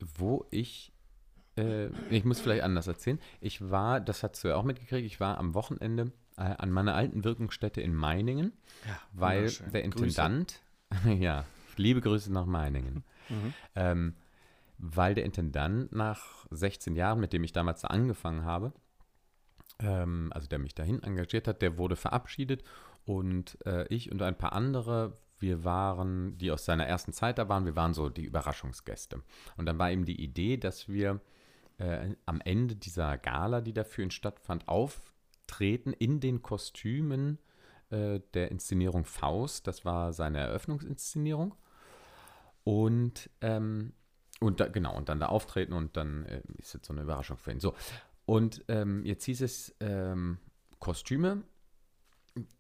wo 0.01 0.47
ich, 0.51 0.89
äh, 1.61 1.90
ich 2.11 2.25
muss 2.25 2.40
vielleicht 2.40 2.62
anders 2.62 2.87
erzählen. 2.87 3.18
Ich 3.40 3.70
war, 3.70 4.01
das 4.01 4.23
hast 4.23 4.42
du 4.42 4.49
ja 4.49 4.57
auch 4.57 4.64
mitgekriegt, 4.64 5.07
ich 5.07 5.20
war 5.20 5.38
am 5.38 5.55
Wochenende 5.55 6.12
äh, 6.37 6.42
an 6.42 6.70
meiner 6.70 6.94
alten 6.94 7.25
Wirkungsstätte 7.25 7.81
in 7.81 7.94
Meiningen, 7.94 8.53
ja 8.87 8.99
weil 9.12 9.51
der. 9.73 9.85
Intendant, 9.85 10.61
ja, 11.07 11.44
liebe 11.77 12.01
Grüße 12.01 12.33
nach 12.33 12.46
Meiningen, 12.46 13.05
ähm, 13.75 14.14
weil 14.79 15.14
der 15.14 15.25
Intendant 15.25 15.92
nach 15.92 16.46
16 16.51 16.96
Jahren, 16.96 17.20
mit 17.20 17.33
dem 17.33 17.44
ich 17.44 17.53
damals 17.53 17.85
angefangen 17.85 18.44
habe, 18.44 18.73
ähm, 19.79 20.31
also 20.35 20.46
der 20.49 20.59
mich 20.59 20.75
dahin 20.75 21.03
engagiert 21.03 21.49
hat, 21.49 21.62
der 21.62 21.79
wurde 21.79 21.96
verabschiedet 21.96 22.64
und 23.05 23.59
äh, 23.66 23.87
ich 23.88 24.11
und 24.12 24.23
ein 24.23 24.37
paar 24.37 24.53
andere, 24.53 25.14
wir 25.38 25.64
waren, 25.64 26.37
die 26.38 26.51
aus 26.51 26.64
seiner 26.64 26.87
ersten 26.87 27.12
Zeit 27.12 27.38
da 27.38 27.49
waren, 27.49 27.64
wir 27.64 27.77
waren 27.77 27.94
so 27.94 28.09
die 28.09 28.25
Überraschungsgäste. 28.25 29.23
Und 29.57 29.66
dann 29.66 29.79
war 29.79 29.90
eben 29.90 30.05
die 30.05 30.23
Idee, 30.23 30.59
dass 30.59 30.88
wir 30.88 31.20
äh, 31.81 32.14
am 32.27 32.40
Ende 32.43 32.77
dieser 32.77 33.16
Gala, 33.19 33.61
die 33.61 33.73
da 33.73 33.85
für 33.85 34.03
ihn 34.03 34.11
stattfand, 34.11 34.69
auftreten 34.69 35.93
in 35.93 36.21
den 36.21 36.43
Kostümen 36.43 37.38
äh, 37.88 38.21
der 38.35 38.51
Inszenierung 38.51 39.05
Faust. 39.05 39.66
Das 39.66 39.85
war 39.85 40.12
seine 40.12 40.38
Eröffnungsinszenierung. 40.38 41.55
Und, 42.64 43.31
ähm, 43.40 43.95
und 44.40 44.61
da, 44.61 44.69
genau, 44.69 44.95
und 44.97 45.09
dann 45.09 45.21
da 45.21 45.27
auftreten 45.27 45.73
und 45.73 45.97
dann 45.97 46.27
äh, 46.27 46.43
ist 46.59 46.75
jetzt 46.75 46.87
so 46.87 46.93
eine 46.93 47.03
Überraschung 47.03 47.38
für 47.38 47.53
ihn. 47.53 47.61
So, 47.61 47.75
und 48.27 48.64
ähm, 48.69 49.05
jetzt 49.07 49.25
hieß 49.25 49.40
es, 49.40 49.75
ähm, 49.81 50.38
Kostüme 50.79 51.43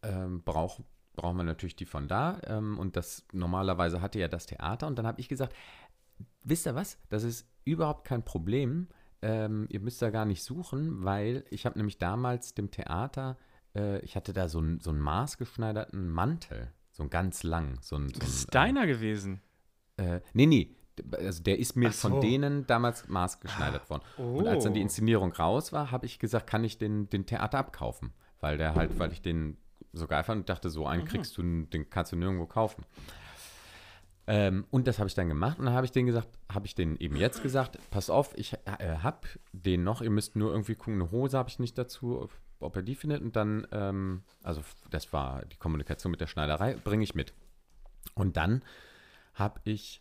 ähm, 0.02 0.42
brauch, 0.42 0.80
brauchen 1.14 1.36
wir 1.36 1.44
natürlich 1.44 1.76
die 1.76 1.84
von 1.84 2.08
da. 2.08 2.40
Ähm, 2.44 2.78
und 2.78 2.96
das 2.96 3.26
normalerweise 3.32 4.00
hatte 4.00 4.18
ja 4.18 4.28
das 4.28 4.46
Theater. 4.46 4.86
Und 4.86 4.98
dann 4.98 5.06
habe 5.06 5.20
ich 5.20 5.28
gesagt, 5.28 5.54
wisst 6.42 6.66
ihr 6.66 6.74
was? 6.74 6.98
Das 7.10 7.22
ist 7.22 7.46
überhaupt 7.64 8.06
kein 8.06 8.24
Problem. 8.24 8.88
Ähm, 9.22 9.66
ihr 9.70 9.80
müsst 9.80 10.00
da 10.02 10.10
gar 10.10 10.24
nicht 10.24 10.42
suchen, 10.42 11.04
weil 11.04 11.44
ich 11.50 11.66
habe 11.66 11.78
nämlich 11.78 11.98
damals 11.98 12.54
dem 12.54 12.70
Theater, 12.70 13.36
äh, 13.74 13.98
ich 14.00 14.16
hatte 14.16 14.32
da 14.32 14.48
so, 14.48 14.58
einen- 14.60 14.80
so 14.80 14.90
einen 14.90 15.00
maßgeschneiderten 15.00 16.08
Mantel, 16.08 16.68
so 16.92 17.02
einen 17.02 17.10
ganz 17.10 17.42
lang. 17.42 17.78
So 17.82 17.96
einen, 17.96 18.08
so 18.08 18.18
Das 18.20 18.28
ist 18.30 18.54
deiner 18.54 18.86
gewesen. 18.86 19.40
äh, 19.98 20.20
nee, 20.32 20.46
nee. 20.46 20.74
Also 21.12 21.42
der 21.42 21.58
ist 21.58 21.76
mir 21.76 21.92
so. 21.92 22.08
von 22.08 22.20
denen 22.20 22.66
damals 22.66 23.08
maßgeschneidert 23.08 23.88
worden. 23.88 24.02
Und 24.18 24.46
als 24.46 24.64
dann 24.64 24.74
die 24.74 24.80
Oh. 24.80 24.82
Inszenierung 24.82 25.32
raus 25.32 25.72
war, 25.72 25.90
habe 25.90 26.04
ich 26.06 26.18
gesagt, 26.18 26.46
kann 26.46 26.62
ich 26.64 26.76
den, 26.78 27.08
den 27.08 27.24
Theater 27.26 27.58
abkaufen. 27.58 28.12
Weil 28.40 28.58
der 28.58 28.74
halt, 28.74 28.98
weil 28.98 29.12
ich 29.12 29.22
den 29.22 29.56
so 29.92 30.06
geil 30.06 30.22
fand 30.24 30.40
und 30.40 30.48
dachte, 30.48 30.68
so 30.70 30.86
einen 30.86 31.04
kriegst 31.04 31.36
du, 31.38 31.42
den 31.42 31.88
kannst 31.90 32.12
du 32.12 32.16
nirgendwo 32.16 32.46
kaufen. 32.46 32.84
Ähm, 34.32 34.64
und 34.70 34.86
das 34.86 35.00
habe 35.00 35.08
ich 35.08 35.14
dann 35.14 35.28
gemacht 35.28 35.58
und 35.58 35.64
dann 35.64 35.74
habe 35.74 35.86
ich 35.86 35.90
denen 35.90 36.06
gesagt, 36.06 36.28
habe 36.48 36.64
ich 36.64 36.76
denen 36.76 36.96
eben 36.98 37.16
jetzt 37.16 37.42
gesagt, 37.42 37.80
pass 37.90 38.10
auf, 38.10 38.32
ich 38.38 38.52
äh, 38.78 38.98
habe 38.98 39.26
den 39.50 39.82
noch, 39.82 40.02
ihr 40.02 40.10
müsst 40.10 40.36
nur 40.36 40.52
irgendwie 40.52 40.76
gucken, 40.76 41.02
eine 41.02 41.10
Hose 41.10 41.36
habe 41.36 41.48
ich 41.48 41.58
nicht 41.58 41.76
dazu, 41.76 42.28
ob 42.60 42.76
er 42.76 42.82
die 42.82 42.94
findet. 42.94 43.22
Und 43.22 43.34
dann, 43.34 43.66
ähm, 43.72 44.22
also 44.44 44.62
das 44.88 45.12
war 45.12 45.44
die 45.46 45.56
Kommunikation 45.56 46.12
mit 46.12 46.20
der 46.20 46.28
Schneiderei, 46.28 46.74
bringe 46.74 47.02
ich 47.02 47.16
mit. 47.16 47.34
Und 48.14 48.36
dann 48.36 48.62
habe 49.34 49.60
ich, 49.64 50.00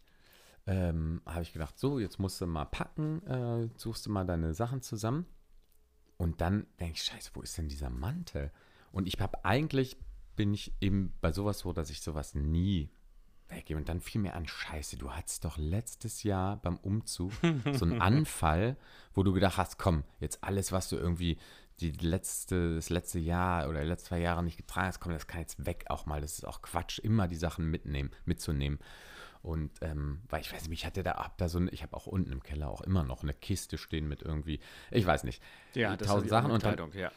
ähm, 0.67 1.23
habe 1.25 1.41
ich 1.41 1.51
gedacht, 1.51 1.79
so, 1.79 1.97
jetzt 1.97 2.19
musst 2.19 2.39
du 2.39 2.45
mal 2.45 2.65
packen, 2.65 3.25
äh, 3.25 3.69
suchst 3.77 4.05
du 4.05 4.11
mal 4.11 4.27
deine 4.27 4.53
Sachen 4.53 4.83
zusammen. 4.83 5.25
Und 6.17 6.39
dann 6.39 6.67
denke 6.79 6.97
ich, 6.97 7.03
scheiße, 7.03 7.31
wo 7.33 7.41
ist 7.41 7.57
denn 7.57 7.67
dieser 7.67 7.89
Mantel? 7.89 8.51
Und 8.91 9.07
ich 9.07 9.19
habe 9.19 9.43
eigentlich, 9.43 9.97
bin 10.35 10.53
ich 10.53 10.71
eben 10.81 11.15
bei 11.19 11.31
sowas 11.31 11.57
so, 11.57 11.73
dass 11.73 11.89
ich 11.89 12.01
sowas 12.01 12.35
nie 12.35 12.91
weggebe. 13.49 13.79
Und 13.79 13.89
dann 13.89 14.01
fiel 14.01 14.21
mir 14.21 14.35
an, 14.35 14.47
scheiße, 14.47 14.97
du 14.97 15.11
hattest 15.11 15.45
doch 15.45 15.57
letztes 15.57 16.23
Jahr 16.23 16.57
beim 16.57 16.77
Umzug 16.77 17.31
so 17.73 17.85
einen 17.85 18.01
Anfall, 18.01 18.77
wo 19.13 19.23
du 19.23 19.33
gedacht 19.33 19.57
hast, 19.57 19.77
komm, 19.77 20.03
jetzt 20.19 20.43
alles, 20.43 20.71
was 20.71 20.89
du 20.89 20.97
irgendwie 20.97 21.37
die 21.79 21.91
letzte, 21.91 22.75
das 22.75 22.89
letzte 22.89 23.19
Jahr 23.19 23.69
oder 23.69 23.81
die 23.81 23.87
letzten 23.87 24.07
zwei 24.07 24.19
Jahre 24.19 24.43
nicht 24.43 24.57
getragen 24.57 24.87
hast, 24.87 24.99
komm, 24.99 25.13
das 25.13 25.27
kann 25.27 25.41
jetzt 25.41 25.65
weg 25.65 25.85
auch 25.89 26.05
mal. 26.05 26.21
Das 26.21 26.33
ist 26.33 26.45
auch 26.45 26.61
Quatsch, 26.61 26.99
immer 26.99 27.27
die 27.27 27.35
Sachen 27.35 27.69
mitnehmen, 27.69 28.11
mitzunehmen. 28.25 28.79
Und 29.41 29.71
ähm, 29.81 30.21
weil 30.27 30.41
ich 30.41 30.51
weiß 30.51 30.67
nicht, 30.67 30.79
ich 30.79 30.85
hatte 30.85 31.01
da, 31.01 31.13
hab 31.13 31.37
da 31.37 31.47
so 31.47 31.59
ein, 31.59 31.69
ich 31.71 31.81
habe 31.81 31.95
auch 31.95 32.07
unten 32.07 32.31
im 32.31 32.43
Keller 32.43 32.69
auch 32.69 32.81
immer 32.81 33.03
noch 33.03 33.23
eine 33.23 33.33
Kiste 33.33 33.77
stehen 33.77 34.07
mit 34.07 34.21
irgendwie, 34.21 34.59
ich 34.91 35.05
weiß 35.05 35.23
nicht, 35.23 35.41
Ja, 35.73 35.95
tausend 35.95 36.29
Sachen 36.29 36.51
und 36.51 36.63
dann, 36.65 36.91
ja. 36.91 37.09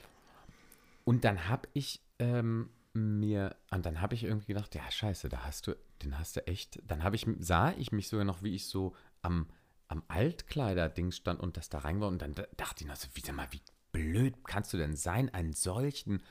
und 1.05 1.25
dann 1.25 1.49
habe 1.49 1.69
ich 1.73 2.01
ähm, 2.21 2.71
mir, 2.93 3.57
und 3.71 3.85
dann 3.87 4.01
habe 4.01 4.15
ich 4.15 4.23
irgendwie 4.23 4.53
gedacht, 4.53 4.75
ja, 4.75 4.89
scheiße, 4.89 5.29
da 5.29 5.45
hast 5.45 5.67
du, 5.67 5.75
den 6.03 6.19
hast 6.19 6.37
du 6.37 6.47
echt, 6.47 6.81
dann 6.87 7.03
habe 7.05 7.17
ich, 7.17 7.27
sah 7.39 7.73
ich 7.73 7.93
mich 7.93 8.09
sogar 8.09 8.25
noch, 8.25 8.43
wie 8.43 8.55
ich 8.55 8.67
so 8.67 8.95
am, 9.23 9.49
am 9.89 10.03
Altkleider-Ding 10.09 11.13
stand 11.13 11.41
und 11.41 11.57
das 11.57 11.69
da 11.69 11.79
rein 11.79 12.01
war 12.01 12.09
und 12.09 12.21
dann 12.23 12.35
da- 12.35 12.47
dachte 12.57 12.85
ich 12.85 12.89
noch 12.89 12.97
so, 12.97 13.09
wie, 13.15 13.21
sag 13.21 13.35
mal, 13.37 13.49
wie 13.51 13.61
blöd 13.93 14.35
kannst 14.45 14.73
du 14.73 14.77
denn 14.79 14.97
sein, 14.97 15.33
einen 15.33 15.53
solchen 15.53 16.23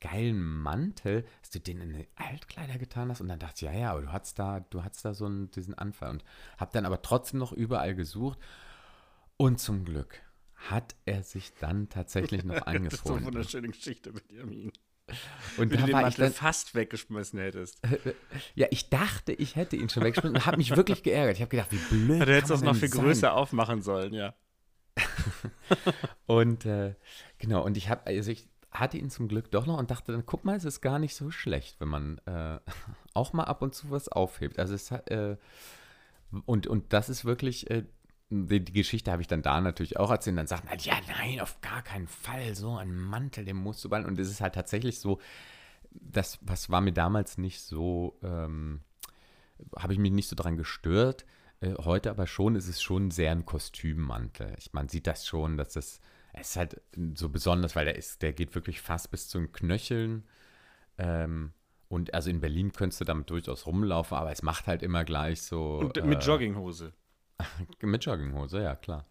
geilen 0.00 0.42
Mantel, 0.42 1.24
dass 1.40 1.50
du 1.50 1.60
den 1.60 1.80
in 1.80 1.92
die 1.94 2.08
Altkleider 2.16 2.78
getan 2.78 3.10
hast? 3.10 3.20
Und 3.20 3.28
dann 3.28 3.38
dachte 3.38 3.54
ich, 3.56 3.62
ja, 3.62 3.72
ja, 3.72 3.92
aber 3.92 4.02
du 4.02 4.12
hattest 4.12 4.38
da, 4.38 4.60
du 4.60 4.82
hattest 4.82 5.04
da 5.04 5.14
so 5.14 5.26
einen, 5.26 5.50
diesen 5.52 5.74
Anfall 5.74 6.10
und 6.10 6.24
habe 6.58 6.72
dann 6.72 6.84
aber 6.86 7.00
trotzdem 7.02 7.38
noch 7.40 7.52
überall 7.52 7.94
gesucht. 7.94 8.38
Und 9.36 9.60
zum 9.60 9.84
Glück 9.84 10.20
hat 10.54 10.96
er 11.04 11.22
sich 11.22 11.52
dann 11.60 11.88
tatsächlich 11.88 12.44
noch 12.44 12.54
Das 12.66 12.82
ist 12.94 13.06
so 13.06 13.14
eine 13.14 13.26
wunderschöne 13.26 13.68
Geschichte 13.68 14.12
mit 14.12 14.30
Jamin. 14.32 14.72
Und 15.56 15.70
Wie 15.70 15.76
du 15.76 15.84
den 15.84 15.92
Mantel 15.92 16.24
dann, 16.26 16.32
fast 16.32 16.74
weggeschmissen 16.74 17.38
hättest. 17.38 17.80
ja, 18.54 18.66
ich 18.70 18.90
dachte, 18.90 19.32
ich 19.32 19.56
hätte 19.56 19.76
ihn 19.76 19.88
schon 19.88 20.02
weggeschmissen 20.02 20.36
und 20.36 20.46
habe 20.46 20.56
mich 20.56 20.76
wirklich 20.76 21.02
geärgert. 21.02 21.36
Ich 21.36 21.42
habe 21.42 21.50
gedacht, 21.50 21.70
wie 21.70 21.76
blöd. 21.76 22.22
Du 22.22 22.34
hättest 22.34 22.50
man 22.50 22.74
noch 22.74 22.76
viel 22.76 22.88
sein? 22.88 23.02
größer 23.02 23.32
aufmachen 23.32 23.82
sollen, 23.82 24.12
ja. 24.12 24.34
Und 26.26 26.66
äh, 26.66 26.94
genau, 27.38 27.64
und 27.64 27.76
ich 27.76 27.90
habe, 27.90 28.06
also 28.06 28.30
ich 28.30 28.48
hatte 28.70 28.98
ihn 28.98 29.10
zum 29.10 29.28
Glück 29.28 29.50
doch 29.50 29.66
noch 29.66 29.78
und 29.78 29.90
dachte 29.90 30.12
dann, 30.12 30.26
guck 30.26 30.44
mal, 30.44 30.56
es 30.56 30.64
ist 30.64 30.80
gar 30.80 30.98
nicht 30.98 31.14
so 31.14 31.30
schlecht, 31.30 31.80
wenn 31.80 31.88
man 31.88 32.18
äh, 32.26 32.58
auch 33.14 33.32
mal 33.32 33.44
ab 33.44 33.62
und 33.62 33.74
zu 33.74 33.90
was 33.90 34.08
aufhebt. 34.08 34.58
Also 34.58 34.74
es 34.74 34.90
hat, 34.90 35.10
äh, 35.10 35.36
und, 36.44 36.66
und 36.66 36.92
das 36.92 37.08
ist 37.08 37.24
wirklich, 37.24 37.70
äh, 37.70 37.84
die, 38.30 38.64
die 38.64 38.72
Geschichte 38.72 39.12
habe 39.12 39.22
ich 39.22 39.28
dann 39.28 39.42
da 39.42 39.60
natürlich 39.60 39.98
auch 39.98 40.10
erzählt. 40.10 40.36
Dann 40.36 40.46
sagt 40.46 40.64
man, 40.64 40.78
ja, 40.78 40.94
nein, 41.08 41.40
auf 41.40 41.60
gar 41.60 41.82
keinen 41.82 42.08
Fall, 42.08 42.54
so 42.54 42.76
ein 42.76 42.94
Mantel, 42.94 43.44
den 43.44 43.56
musst 43.56 43.84
du 43.84 43.88
ballen. 43.88 44.06
Und 44.06 44.18
es 44.18 44.28
ist 44.28 44.40
halt 44.40 44.54
tatsächlich 44.54 44.98
so, 44.98 45.20
das, 45.92 46.38
was 46.42 46.70
war 46.70 46.80
mir 46.80 46.92
damals 46.92 47.38
nicht 47.38 47.60
so, 47.60 48.18
ähm, 48.22 48.80
habe 49.76 49.92
ich 49.92 49.98
mich 49.98 50.12
nicht 50.12 50.28
so 50.28 50.36
dran 50.36 50.56
gestört. 50.56 51.24
Äh, 51.60 51.74
heute 51.78 52.10
aber 52.10 52.26
schon 52.26 52.56
ist 52.56 52.68
es 52.68 52.82
schon 52.82 53.10
sehr 53.10 53.30
ein 53.30 53.46
Kostümmantel. 53.46 54.54
Ich, 54.58 54.72
man 54.72 54.88
sieht 54.88 55.06
das 55.06 55.26
schon, 55.26 55.56
dass 55.56 55.72
das, 55.72 56.00
es 56.32 56.50
ist 56.50 56.56
halt 56.56 56.80
so 57.14 57.28
besonders, 57.28 57.76
weil 57.76 57.86
der 57.86 57.96
ist, 57.96 58.22
der 58.22 58.32
geht 58.32 58.54
wirklich 58.54 58.80
fast 58.80 59.10
bis 59.10 59.28
zu 59.28 59.38
den 59.38 59.52
Knöcheln. 59.52 60.24
Ähm, 60.98 61.52
und 61.88 62.12
also 62.12 62.30
in 62.30 62.40
Berlin 62.40 62.72
könntest 62.72 63.00
du 63.00 63.04
damit 63.04 63.30
durchaus 63.30 63.66
rumlaufen, 63.66 64.16
aber 64.16 64.32
es 64.32 64.42
macht 64.42 64.66
halt 64.66 64.82
immer 64.82 65.04
gleich 65.04 65.42
so. 65.42 65.78
Und 65.78 66.04
mit 66.04 66.22
äh, 66.22 66.26
Jogginghose. 66.26 66.92
mit 67.80 68.04
Jogginghose, 68.04 68.62
ja, 68.62 68.74
klar. 68.76 69.06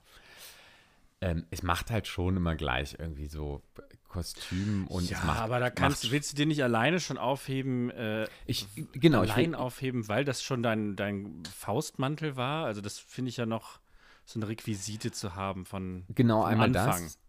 Ähm, 1.21 1.45
es 1.49 1.63
macht 1.63 1.91
halt 1.91 2.07
schon 2.07 2.37
immer 2.37 2.55
gleich 2.55 2.97
irgendwie 2.99 3.27
so 3.27 3.61
Kostüm 4.09 4.87
und 4.87 5.09
ja, 5.09 5.19
macht. 5.23 5.39
aber 5.39 5.59
da 5.59 5.69
kannst, 5.69 6.03
macht, 6.03 6.11
willst 6.11 6.33
du 6.33 6.35
dir 6.35 6.45
nicht 6.45 6.63
alleine 6.63 6.99
schon 6.99 7.17
aufheben, 7.17 7.89
äh, 7.91 8.27
ich, 8.45 8.67
genau, 8.93 9.23
ich 9.23 9.31
allein 9.31 9.51
will, 9.51 9.55
aufheben, 9.55 10.07
weil 10.07 10.23
das 10.25 10.43
schon 10.43 10.61
dein, 10.61 10.95
dein 10.95 11.43
Faustmantel 11.53 12.35
war? 12.35 12.65
Also 12.65 12.81
das 12.81 12.99
finde 12.99 13.29
ich 13.29 13.37
ja 13.37 13.45
noch 13.45 13.79
so 14.25 14.39
eine 14.39 14.47
Requisite 14.47 15.11
zu 15.11 15.35
haben 15.35 15.65
von 15.65 16.05
Genau, 16.09 16.43
einmal 16.43 16.67
Anfang. 16.67 17.03
das. 17.03 17.19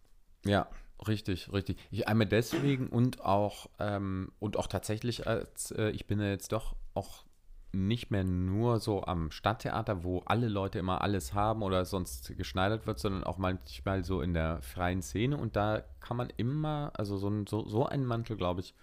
Ja, 0.45 0.69
richtig, 1.07 1.53
richtig. 1.53 1.79
Ich 1.91 2.09
einmal 2.09 2.27
deswegen 2.27 2.89
und 2.89 3.21
auch 3.21 3.69
ähm, 3.79 4.33
und 4.39 4.57
auch 4.57 4.67
tatsächlich 4.67 5.27
als 5.27 5.71
äh, 5.73 5.91
ich 5.91 6.07
bin 6.07 6.21
ja 6.21 6.29
jetzt 6.29 6.53
doch 6.53 6.77
auch 6.95 7.25
nicht 7.77 8.11
mehr 8.11 8.25
nur 8.25 8.81
so 8.81 9.05
am 9.05 9.31
Stadttheater, 9.31 10.03
wo 10.03 10.21
alle 10.21 10.49
Leute 10.49 10.79
immer 10.79 11.03
alles 11.03 11.35
haben 11.35 11.63
oder 11.63 11.85
sonst 11.85 12.37
geschneidert 12.37 12.87
wird, 12.87 12.99
sondern 12.99 13.25
auch 13.25 13.39
manchmal 13.39 14.05
so 14.05 14.21
in 14.23 14.35
der 14.35 14.63
freien 14.63 15.03
Szene 15.03 15.37
und 15.37 15.57
da 15.57 15.83
kann 16.01 16.17
man 16.17 16.31
immer, 16.37 16.93
also 16.95 17.17
so, 17.19 17.29
ein, 17.29 17.47
so, 17.47 17.67
so 17.69 17.87
einen 17.87 18.07
Mantel, 18.07 18.37
glaube 18.37 18.61
ich, 18.61 18.75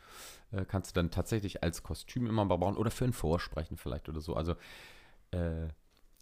äh, 0.51 0.65
kannst 0.65 0.91
du 0.91 0.99
dann 0.99 1.11
tatsächlich 1.11 1.63
als 1.63 1.83
Kostüm 1.83 2.27
immer 2.27 2.45
mal 2.45 2.57
bauen 2.57 2.77
oder 2.77 2.91
für 2.91 3.05
ein 3.05 3.13
Vorsprechen 3.13 3.77
vielleicht 3.77 4.09
oder 4.09 4.21
so. 4.21 4.35
Also 4.35 4.55
äh, 5.31 5.67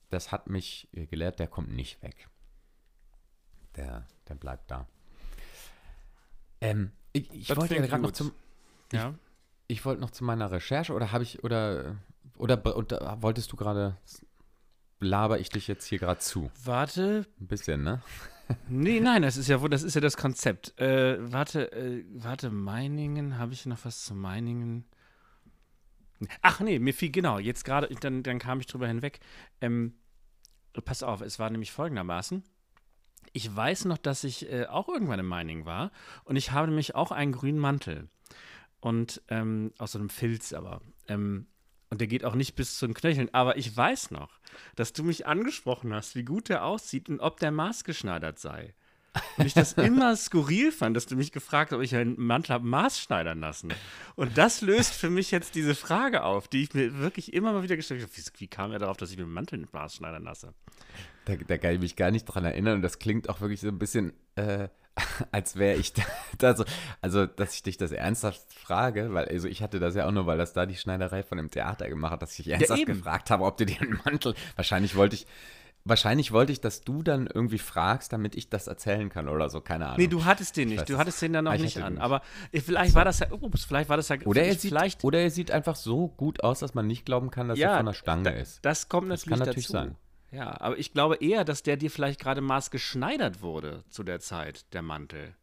das 0.10 0.32
hat 0.32 0.50
mich 0.50 0.88
äh, 0.94 1.06
gelehrt, 1.06 1.40
der 1.40 1.48
kommt 1.48 1.72
nicht 1.72 2.02
weg. 2.02 2.28
Der, 3.76 4.06
der 4.28 4.36
bleibt 4.36 4.70
da. 4.70 4.88
Ähm, 6.62 6.92
ich, 7.14 7.32
ich 7.34 7.56
wollte 7.56 7.76
ja 7.76 7.82
gerade 7.86 8.04
noch 8.04 8.12
zum, 8.12 8.32
Ja. 8.92 9.14
ich 9.68 9.84
wollte 9.86 10.02
noch 10.02 10.12
zu 10.12 10.24
meiner 10.24 10.52
Recherche 10.52 10.94
oder 10.94 11.12
habe 11.12 11.24
ich 11.24 11.44
oder 11.44 11.96
oder, 12.42 12.76
oder 12.76 13.18
wolltest 13.22 13.52
du 13.52 13.56
gerade 13.56 13.98
laber 15.00 15.40
ich 15.40 15.50
dich 15.50 15.68
jetzt 15.68 15.86
hier 15.86 16.00
gerade 16.00 16.20
zu? 16.20 16.52
Warte, 16.64 17.26
Ein 17.40 17.48
bisschen, 17.48 17.84
ne? 17.84 18.02
Nee, 18.68 19.00
nein, 19.00 19.22
das 19.22 19.38
ist 19.38 19.48
ja, 19.48 19.60
das 19.70 19.82
ist 19.82 19.94
ja 19.94 20.02
das 20.02 20.18
Konzept. 20.18 20.78
Äh, 20.78 21.32
warte, 21.32 21.72
äh, 21.72 22.04
warte, 22.16 22.50
Meiningen, 22.50 23.38
habe 23.38 23.54
ich 23.54 23.66
noch 23.66 23.86
was 23.86 24.04
zu 24.04 24.14
Meiningen? 24.14 24.84
Ach 26.42 26.60
nee, 26.60 26.78
mir 26.78 26.94
fiel 26.94 27.12
genau, 27.12 27.40
jetzt 27.40 27.64
gerade, 27.64 27.88
dann, 28.02 28.24
dann 28.24 28.40
kam 28.40 28.60
ich 28.60 28.68
drüber 28.68 28.88
hinweg. 28.88 29.22
Ähm, 29.62 29.94
pass 30.84 31.02
auf, 31.02 31.22
es 31.22 31.40
war 31.40 31.50
nämlich 31.50 31.72
folgendermaßen. 31.72 32.44
Ich 33.32 33.56
weiß 33.56 33.86
noch, 33.86 33.98
dass 33.98 34.26
ich 34.26 34.52
äh, 34.52 34.66
auch 34.66 34.90
irgendwann 34.90 35.20
in 35.20 35.26
Meiningen 35.26 35.66
war 35.66 35.92
und 36.26 36.36
ich 36.36 36.52
habe 36.52 36.68
nämlich 36.68 36.94
auch 36.94 37.12
einen 37.12 37.32
grünen 37.32 37.60
Mantel. 37.60 38.10
Und 38.82 39.22
ähm, 39.30 39.72
aus 39.78 39.94
so 39.94 40.00
einem 40.00 40.10
Filz 40.10 40.52
aber. 40.52 40.82
Ähm, 41.08 41.48
und 41.92 42.00
der 42.00 42.08
geht 42.08 42.26
auch 42.26 42.36
nicht 42.36 42.56
bis 42.56 42.78
zu 42.78 42.88
den 42.88 42.96
Knöcheln. 42.96 43.34
Aber 43.34 43.58
ich 43.58 43.76
weiß 43.76 44.12
noch, 44.12 44.40
dass 44.76 44.94
du 44.94 45.04
mich 45.04 45.28
angesprochen 45.28 45.94
hast, 45.94 46.16
wie 46.16 46.24
gut 46.24 46.50
der 46.50 46.66
aussieht 46.66 47.10
und 47.10 47.20
ob 47.20 47.40
der 47.40 47.52
maßgeschneidert 47.52 48.40
sei. 48.40 48.74
Und 49.38 49.46
ich 49.46 49.54
das 49.54 49.74
immer 49.74 50.16
skurril 50.16 50.72
fand, 50.72 50.96
dass 50.96 51.06
du 51.06 51.16
mich 51.16 51.32
gefragt 51.32 51.72
hast, 51.72 51.78
ob 51.78 51.84
ich 51.84 51.96
einen 51.96 52.20
Mantel 52.20 52.54
habe 52.54 52.66
maßschneidern 52.66 53.40
lassen. 53.40 53.74
Und 54.16 54.38
das 54.38 54.62
löst 54.62 54.94
für 54.94 55.10
mich 55.10 55.32
jetzt 55.32 55.56
diese 55.56 55.76
Frage 55.76 56.24
auf, 56.24 56.48
die 56.48 56.64
ich 56.64 56.74
mir 56.74 56.98
wirklich 57.00 57.34
immer 57.34 57.52
mal 57.54 57.64
wieder 57.64 57.76
gestellt 57.76 58.02
habe. 58.02 58.12
Wie, 58.16 58.24
wie 58.40 58.48
kam 58.48 58.72
er 58.72 58.80
darauf, 58.80 58.98
dass 58.98 59.12
ich 59.12 59.18
mir 59.18 59.24
einen 59.24 59.34
Mantel 59.34 59.60
nicht 59.60 59.74
maßschneidern 59.74 60.24
lasse? 60.24 60.54
Da, 61.26 61.36
da 61.36 61.58
kann 61.58 61.74
ich 61.74 61.80
mich 61.80 61.96
gar 61.96 62.12
nicht 62.12 62.26
dran 62.26 62.46
erinnern 62.46 62.76
und 62.76 62.82
das 62.82 63.00
klingt 63.00 63.30
auch 63.30 63.42
wirklich 63.42 63.60
so 63.60 63.68
ein 63.68 63.80
bisschen, 63.80 64.14
äh, 64.36 64.70
als 65.32 65.56
wäre 65.56 65.78
ich 65.78 65.94
da, 65.94 66.04
da 66.38 66.56
so, 66.56 66.66
also 67.02 67.26
dass 67.26 67.54
ich 67.54 67.64
dich 67.64 67.78
das 67.78 67.92
ernsthaft 67.92 68.54
frage, 68.54 69.14
weil 69.14 69.26
also 69.26 69.48
ich 69.48 69.62
hatte 69.62 69.80
das 69.80 69.96
ja 69.96 70.08
auch 70.08 70.12
nur, 70.12 70.26
weil 70.26 70.38
das 70.38 70.54
da 70.54 70.66
die 70.66 70.76
Schneiderei 70.76 71.24
von 71.24 71.38
dem 71.38 71.52
Theater 71.52 71.90
gemacht 71.90 72.14
hat, 72.14 72.22
dass 72.22 72.38
ich 72.40 72.48
ernsthaft 72.48 72.82
eben. 72.82 72.94
gefragt 72.94 73.30
habe, 73.30 73.44
ob 73.44 73.58
du 73.58 73.66
dir 73.66 73.82
einen 73.82 74.00
Mantel, 74.06 74.36
wahrscheinlich 74.56 74.96
wollte 74.96 75.16
ich, 75.16 75.28
wahrscheinlich 75.86 76.32
wollte 76.32 76.52
ich, 76.52 76.62
dass 76.62 76.82
du 76.82 77.04
dann 77.04 77.28
irgendwie 77.28 77.58
fragst, 77.58 78.14
damit 78.14 78.36
ich 78.36 78.50
das 78.50 78.68
erzählen 78.68 79.10
kann 79.10 79.28
oder 79.28 79.50
so, 79.50 79.62
keine 79.62 79.86
Ahnung. 79.86 79.98
Nee, 80.00 80.08
du 80.08 80.26
hattest 80.26 80.58
den 80.58 80.70
Ich 80.70 80.76
nicht. 80.78 80.90
Du 80.90 80.94
es. 80.94 81.00
hattest 81.00 81.22
den 81.22 81.34
dann 81.34 81.46
noch 81.46 81.52
Ah, 81.52 81.56
ich 81.56 81.62
nicht 81.62 81.78
an. 81.82 81.96
den 81.96 82.02
Aber 82.02 82.22
äh, 82.52 82.60
vielleicht 82.62 82.96
war 82.96 83.06
das 83.06 83.20
ja, 83.20 83.32
ups, 83.32 83.66
vielleicht 83.66 83.90
war 83.90 83.98
das 83.98 84.10
ja, 84.10 84.18
oder 84.26 84.44
er, 84.44 84.54
sieht, 84.54 84.70
vielleicht, 84.70 85.04
oder 85.04 85.20
er 85.20 85.32
sieht 85.32 85.52
einfach 85.52 85.76
so 85.76 86.08
gut 86.08 86.44
aus, 86.44 86.60
dass 86.60 86.74
man 86.74 86.88
nicht 86.88 87.06
glauben 87.06 87.32
kann, 87.32 87.48
dass 87.48 87.58
er 87.60 87.78
von 87.78 87.86
der 87.86 87.94
Stange 87.94 88.24
da, 88.24 88.30
ist. 88.32 88.64
Das 88.64 88.90
kommt 88.90 89.10
Das 89.12 89.22
natürlich, 89.26 89.40
kann 89.40 89.48
natürlich 89.48 89.68
dazu. 89.68 89.74
sein. 89.88 89.96
Ja, 90.32 90.62
aber 90.62 90.78
ich 90.80 90.94
glaube 90.94 91.16
eher, 91.18 91.44
dass 91.44 91.62
der 91.62 91.76
dir 91.78 91.92
vielleicht 91.92 92.20
gerade 92.22 92.40
maßgeschneidert 92.42 93.42
wurde 93.42 93.84
zu 93.90 94.04
der 94.04 94.20
Zeit, 94.22 94.72
der 94.74 94.82
Mantel. 94.82 95.36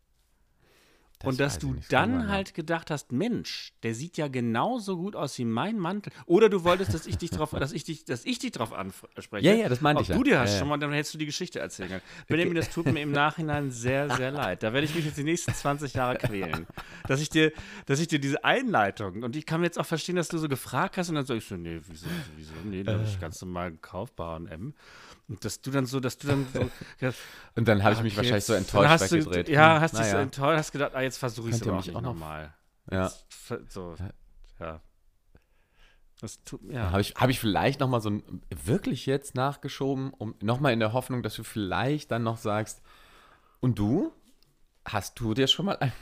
Das 1.21 1.29
und 1.31 1.41
dass 1.41 1.59
du 1.59 1.75
dann 1.91 2.29
halt 2.29 2.55
gedacht 2.55 2.91
hast, 2.93 3.11
Mensch, 3.11 3.73
der 3.83 3.95
sieht 3.95 4.17
ja 4.17 4.29
genauso 4.29 4.97
gut 4.97 5.17
aus 5.17 5.37
wie 5.39 5.45
mein 5.45 5.77
Mantel. 5.79 6.13
Oder 6.27 6.49
du 6.49 6.63
wolltest, 6.63 6.95
dass 6.95 7.07
ich 7.07 7.19
dich 7.19 7.31
drauf, 7.31 7.51
dass 7.51 7.73
ich 7.73 7.83
dich, 7.83 8.05
dass 8.05 8.25
ich 8.25 8.39
dich 8.39 8.53
drauf 8.53 8.73
anspreche. 8.73 9.45
Ja, 9.45 9.53
ja, 9.55 9.69
das 9.69 9.81
meinte 9.81 9.99
Ob 10.01 10.03
ich 10.05 10.09
ja. 10.11 10.17
du 10.17 10.23
dir 10.23 10.39
hast 10.39 10.53
Ja, 10.53 10.59
schon 10.61 10.69
mal, 10.69 10.77
dann 10.79 10.93
hättest 10.93 11.15
du 11.15 11.19
die 11.19 11.27
Geschichte 11.27 11.59
erzählen 11.59 11.89
können. 11.89 12.03
Benjamin, 12.29 12.55
das 12.55 12.71
tut 12.71 12.87
mir 12.87 13.01
im 13.03 13.11
Nachhinein 13.11 13.71
sehr, 13.73 14.09
sehr 14.17 14.31
leid. 14.31 14.63
Da 14.63 14.73
werde 14.73 14.85
ich 14.87 14.95
mich 14.95 15.05
jetzt 15.05 15.19
die 15.19 15.25
nächsten 15.25 15.53
20 15.53 15.95
Jahre 15.95 16.19
quälen. 16.19 16.67
Dass 17.09 17.21
ich 17.21 17.31
dir, 17.31 17.53
dass 17.87 17.99
ich 17.99 18.07
dir 18.09 18.21
diese 18.21 18.45
Einleitung, 18.45 19.25
und 19.25 19.35
ich 19.35 19.45
kann 19.45 19.61
mir 19.61 19.67
jetzt 19.67 19.79
auch 19.79 19.87
verstehen, 19.87 20.17
dass 20.17 20.29
du 20.29 20.39
so 20.39 20.49
gefragt 20.49 20.97
hast, 20.99 21.09
und 21.09 21.17
dann 21.17 21.27
sag 21.27 21.37
ich 21.37 21.45
so, 21.47 21.57
nee, 21.57 21.81
wieso, 21.89 22.07
wieso, 22.37 22.53
nee, 22.65 22.83
da 22.85 22.93
habe 22.93 23.03
Äh. 23.03 23.07
ich 23.07 23.21
ganz 23.21 23.41
normal 23.41 23.73
bei 24.17 24.37
M. 24.51 24.75
Und 25.29 25.45
dass 25.45 25.61
du 25.61 25.71
dann 25.71 25.85
so, 25.87 26.01
dass 26.01 26.17
du 26.19 26.27
dann 26.29 26.47
so, 26.53 26.61
Und 27.55 27.69
dann 27.69 27.83
habe 27.83 27.95
ich 27.95 28.03
mich 28.03 28.13
okay, 28.15 28.19
wahrscheinlich 28.19 28.45
so 28.45 28.55
enttäuscht 28.55 28.89
hast 28.89 29.13
du, 29.13 29.17
weggedreht. 29.17 29.49
Ja, 29.51 29.75
Hm, 29.77 29.81
hast 29.83 29.93
dich 29.93 30.07
so 30.07 30.13
naja. 30.13 30.21
enttäuscht, 30.23 30.59
hast 30.59 30.73
gedacht, 30.73 30.95
ah, 30.95 31.03
jetzt 31.03 31.19
versuche 31.19 31.51
ich 31.51 31.57
es 31.57 31.63
aber 31.63 31.73
auch 31.73 31.77
mich 31.87 31.91
auch 31.95 32.01
noch- 32.01 32.15
nochmal. 32.15 32.55
Ja. 32.91 33.13
So, 33.69 33.95
ja. 34.59 34.81
Das 36.21 36.43
tut, 36.43 36.61
ja. 36.73 36.91
Habe 36.91 37.01
ich, 37.01 37.15
hab 37.15 37.29
ich 37.29 37.39
vielleicht 37.39 37.79
nochmal 37.81 38.01
so 38.01 38.11
ein, 38.11 38.43
wirklich 38.65 39.07
jetzt 39.07 39.35
nachgeschoben, 39.35 40.11
um 40.15 40.35
nochmal 40.41 40.73
in 40.73 40.81
der 40.81 40.93
Hoffnung, 40.93 41.23
dass 41.23 41.35
du 41.35 41.45
vielleicht 41.45 42.11
dann 42.11 42.23
noch 42.25 42.39
sagst, 42.39 42.83
und 43.61 43.79
du? 43.79 44.13
Hast 44.85 45.21
du 45.21 45.35
dir 45.35 45.47
schon 45.49 45.67
mal 45.67 45.77
ein. 45.77 45.93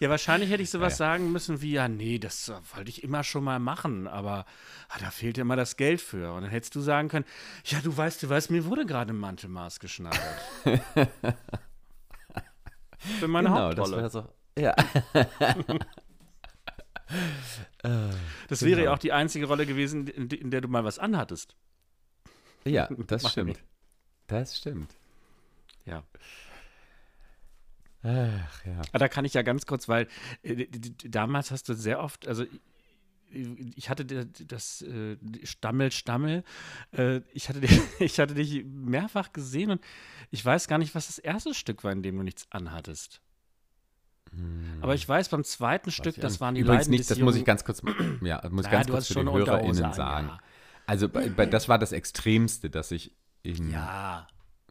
Ja, 0.00 0.10
wahrscheinlich 0.10 0.50
hätte 0.50 0.62
ich 0.62 0.70
sowas 0.70 0.96
sagen 0.96 1.30
müssen 1.32 1.60
wie, 1.62 1.72
ja, 1.72 1.88
nee, 1.88 2.18
das 2.18 2.48
äh, 2.48 2.54
wollte 2.74 2.90
ich 2.90 3.02
immer 3.04 3.22
schon 3.24 3.44
mal 3.44 3.58
machen, 3.58 4.06
aber 4.08 4.44
ah, 4.88 4.98
da 5.00 5.10
fehlt 5.10 5.36
ja 5.38 5.42
immer 5.42 5.56
das 5.56 5.76
Geld 5.76 6.00
für. 6.00 6.32
Und 6.32 6.42
dann 6.42 6.50
hättest 6.50 6.74
du 6.74 6.80
sagen 6.80 7.08
können, 7.08 7.24
ja, 7.64 7.80
du 7.80 7.96
weißt, 7.96 8.22
du 8.22 8.28
weißt, 8.28 8.50
mir 8.50 8.64
wurde 8.66 8.86
gerade 8.86 9.12
ein 9.12 9.18
Mantelmaß 9.18 9.78
geschneidert. 9.80 10.20
für 13.20 13.28
meine 13.28 13.48
Genau, 13.48 13.70
das 13.70 13.78
Hauptrolle. 13.78 13.96
wäre 13.96 14.10
so. 14.10 14.28
Ja. 14.58 14.74
Das 18.48 18.62
wäre 18.62 18.78
ja 18.78 18.84
Genau. 18.84 18.94
auch 18.94 18.98
die 18.98 19.12
einzige 19.12 19.46
Rolle 19.46 19.64
gewesen, 19.64 20.08
in, 20.08 20.50
der 20.50 20.60
du 20.60 20.66
mal 20.68 20.82
was 20.84 20.98
anhattest. 20.98 21.54
Ja, 22.64 22.88
das 23.06 23.30
stimmt. 23.30 23.62
Das 24.26 24.56
stimmt. 24.56 24.96
Ja. 25.84 26.02
Ach 28.06 28.64
ja. 28.64 28.80
Aber 28.90 28.98
da 28.98 29.08
kann 29.08 29.24
ich 29.24 29.34
ja 29.34 29.42
ganz 29.42 29.66
kurz, 29.66 29.88
weil 29.88 30.06
äh, 30.42 30.66
damals 31.04 31.50
hast 31.50 31.68
du 31.68 31.74
sehr 31.74 32.00
oft, 32.00 32.26
also 32.28 32.44
ich- 32.44 33.90
hatte 33.90 34.04
das 34.04 34.82
äh, 34.82 35.16
Stammel, 35.44 35.90
Stammel, 35.90 36.44
äh, 36.92 37.20
ich, 37.32 37.48
hatte 37.48 37.60
dich, 37.60 37.80
ich 37.98 38.18
hatte 38.20 38.34
dich 38.34 38.64
mehrfach 38.64 39.32
gesehen 39.32 39.72
und 39.72 39.80
ich 40.30 40.44
weiß 40.44 40.68
gar 40.68 40.78
nicht, 40.78 40.94
was 40.94 41.08
das 41.08 41.18
erste 41.18 41.52
Stück 41.52 41.82
war, 41.84 41.92
in 41.92 42.02
dem 42.02 42.16
du 42.16 42.22
nichts 42.22 42.46
anhattest. 42.50 43.20
Aber 44.80 44.94
ich 44.94 45.08
weiß, 45.08 45.28
beim 45.30 45.44
zweiten 45.44 45.90
Stück, 45.90 46.16
das 46.16 46.40
waren 46.40 46.54
die 46.54 46.60
Übrigens 46.60 46.82
Leiden 46.86 46.90
nicht, 46.90 47.10
das 47.10 47.18
muss 47.18 47.36
ich 47.36 47.44
ganz 47.44 47.64
kurz, 47.64 47.80
ja, 48.20 48.42
muss 48.50 48.66
ich 48.66 48.70
Naja, 48.72 48.78
ganz 48.78 48.90
kurz 48.90 49.06
für 49.06 49.14
schon 49.14 49.26
den 49.26 49.34
HörerInnen 49.34 49.92
sagen. 49.92 50.28
ja. 50.28 50.38
Also 50.86 51.08
bei, 51.08 51.28
bei, 51.30 51.46
das 51.46 51.68
war 51.68 51.78
das 51.78 51.92
Extremste, 51.92 52.70
dass 52.70 52.90
ich 52.92 53.12
in, 53.42 53.70
Ja, 53.70 54.26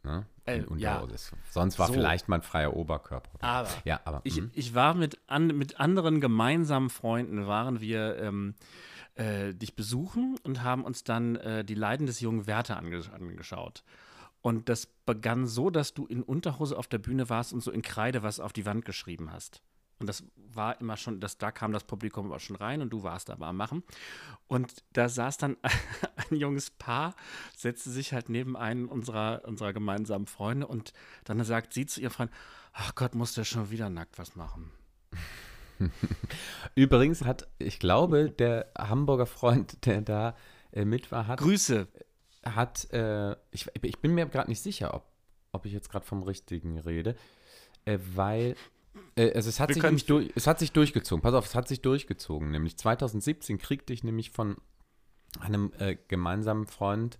ne, 0.06 0.26
Äh, 0.46 0.60
in 0.60 0.78
ja. 0.78 1.02
Ist. 1.04 1.32
Sonst 1.50 1.78
war 1.78 1.88
So. 1.88 1.92
vielleicht 1.94 2.28
mal 2.28 2.36
ein 2.36 2.42
freier 2.42 2.74
Oberkörper. 2.74 3.28
oder 3.34 3.44
aber 3.44 3.68
ja, 3.84 4.00
aber 4.04 4.20
Ich, 4.24 4.40
mhm. 4.40 4.50
ich 4.54 4.74
war 4.74 4.94
mit, 4.94 5.18
an, 5.26 5.48
mit 5.48 5.78
anderen 5.80 6.20
gemeinsamen 6.20 6.88
Freunden, 6.88 7.46
waren 7.46 7.80
wir 7.80 8.16
ähm, 8.18 8.54
äh, 9.16 9.52
dich 9.54 9.74
besuchen 9.76 10.36
und 10.44 10.62
haben 10.62 10.84
uns 10.84 11.04
dann 11.04 11.36
äh, 11.36 11.64
die 11.64 11.74
Leiden 11.74 12.06
des 12.06 12.20
jungen 12.20 12.46
Werther 12.46 12.76
ange 12.76 13.02
angeschaut. 13.12 13.82
Und 14.40 14.68
das 14.68 14.86
begann 14.86 15.46
so, 15.46 15.70
dass 15.70 15.92
du 15.92 16.06
in 16.06 16.22
Unterhose 16.22 16.78
auf 16.78 16.86
der 16.86 16.98
Bühne 16.98 17.28
warst 17.28 17.52
und 17.52 17.60
so 17.62 17.72
in 17.72 17.82
Kreide 17.82 18.22
was 18.22 18.38
auf 18.38 18.52
die 18.52 18.64
Wand 18.64 18.84
geschrieben 18.84 19.32
hast. 19.32 19.60
Und 19.98 20.06
das 20.06 20.24
war 20.36 20.80
immer 20.80 20.96
schon, 20.96 21.20
das, 21.20 21.38
da 21.38 21.50
kam 21.50 21.72
das 21.72 21.84
Publikum 21.84 22.26
aber 22.26 22.38
schon 22.38 22.56
rein 22.56 22.82
und 22.82 22.90
du 22.90 23.02
warst 23.02 23.30
aber 23.30 23.46
am 23.46 23.56
Machen. 23.56 23.82
Und 24.46 24.84
da 24.92 25.08
saß 25.08 25.38
dann 25.38 25.56
ein 26.30 26.36
junges 26.36 26.70
Paar, 26.70 27.14
setzte 27.56 27.90
sich 27.90 28.12
halt 28.12 28.28
neben 28.28 28.56
einen 28.56 28.86
unserer, 28.86 29.42
unserer 29.44 29.72
gemeinsamen 29.72 30.26
Freunde 30.26 30.66
und 30.66 30.92
dann 31.24 31.42
sagt 31.44 31.72
sie 31.72 31.86
zu 31.86 32.00
ihrem 32.00 32.12
Freund, 32.12 32.30
ach 32.72 32.94
Gott, 32.94 33.14
muss 33.14 33.34
der 33.34 33.44
schon 33.44 33.70
wieder 33.70 33.88
nackt 33.88 34.18
was 34.18 34.36
machen. 34.36 34.70
Übrigens 36.74 37.24
hat, 37.24 37.48
ich 37.58 37.78
glaube, 37.78 38.30
der 38.30 38.70
Hamburger 38.76 39.26
Freund, 39.26 39.84
der 39.86 40.02
da 40.02 40.36
äh, 40.72 40.84
mit 40.84 41.10
war, 41.12 41.26
hat, 41.26 41.38
Grüße. 41.38 41.86
hat 42.44 42.90
äh, 42.92 43.32
ich, 43.50 43.66
ich 43.82 43.98
bin 43.98 44.14
mir 44.14 44.26
gerade 44.26 44.50
nicht 44.50 44.62
sicher, 44.62 44.94
ob, 44.94 45.06
ob 45.52 45.66
ich 45.66 45.72
jetzt 45.72 45.90
gerade 45.90 46.04
vom 46.04 46.22
Richtigen 46.22 46.78
rede, 46.78 47.16
äh, 47.84 47.98
weil 48.14 48.56
äh, 49.16 49.32
also 49.32 49.48
es 49.48 49.60
hat, 49.60 49.70
Wir 49.70 49.74
sich 49.74 49.82
nämlich 49.82 50.06
durch, 50.06 50.30
es 50.34 50.46
hat 50.46 50.58
sich 50.58 50.72
durchgezogen. 50.72 51.22
Pass 51.22 51.34
auf, 51.34 51.46
es 51.46 51.54
hat 51.54 51.68
sich 51.68 51.82
durchgezogen. 51.82 52.50
Nämlich 52.50 52.76
2017 52.76 53.58
kriegte 53.58 53.92
ich 53.92 54.04
nämlich 54.04 54.30
von 54.30 54.56
einem 55.40 55.72
äh, 55.78 55.96
gemeinsamen 56.08 56.66
Freund 56.66 57.18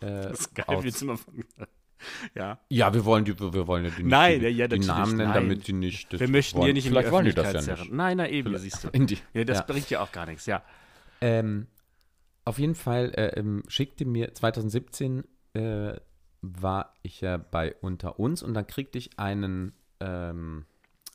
äh, 0.00 0.06
Das 0.28 0.40
ist 0.40 0.54
geil, 0.54 0.64
aus, 0.68 0.84
wie 0.84 0.88
jetzt 0.88 1.02
immer 1.02 1.16
von. 1.16 1.44
Ja. 2.34 2.58
Ja, 2.70 2.94
wir 2.94 3.04
wollen 3.04 3.26
die, 3.26 3.38
wir 3.38 3.66
wollen 3.66 3.84
ja 3.84 3.90
die, 3.90 4.04
nicht 4.04 4.10
Nein, 4.10 4.40
die, 4.40 4.46
ja, 4.46 4.68
die 4.68 4.78
Namen 4.78 5.18
nennen, 5.18 5.34
damit 5.34 5.66
die 5.66 5.74
nicht. 5.74 6.10
das 6.10 6.20
Wir 6.20 6.28
möchten 6.28 6.56
wollen. 6.56 6.68
hier 6.68 6.72
nicht 6.72 6.86
in 6.86 6.92
die 6.92 6.94
Vielleicht 6.94 7.12
wollen 7.12 7.26
die 7.26 7.34
das 7.34 7.66
ja 7.66 7.76
nicht. 7.76 7.92
Nein, 7.92 8.16
na 8.16 8.26
eben, 8.26 8.56
siehst 8.56 8.84
du. 8.84 8.88
Die, 8.88 9.18
Ja, 9.34 9.44
das 9.44 9.58
ja. 9.58 9.64
bringt 9.64 9.90
ja 9.90 10.00
auch 10.00 10.10
gar 10.10 10.24
nichts, 10.24 10.46
ja. 10.46 10.62
Ähm, 11.20 11.66
auf 12.46 12.58
jeden 12.58 12.74
Fall 12.74 13.12
äh, 13.16 13.38
ähm, 13.38 13.64
schickte 13.68 14.06
mir 14.06 14.32
2017 14.32 15.24
äh, 15.52 15.92
war 16.40 16.94
ich 17.02 17.20
ja 17.20 17.36
bei 17.36 17.74
Unter 17.82 18.18
uns 18.18 18.42
und 18.42 18.54
dann 18.54 18.66
kriegte 18.66 18.96
ich 18.96 19.18
einen 19.18 19.74
ähm, 20.00 20.64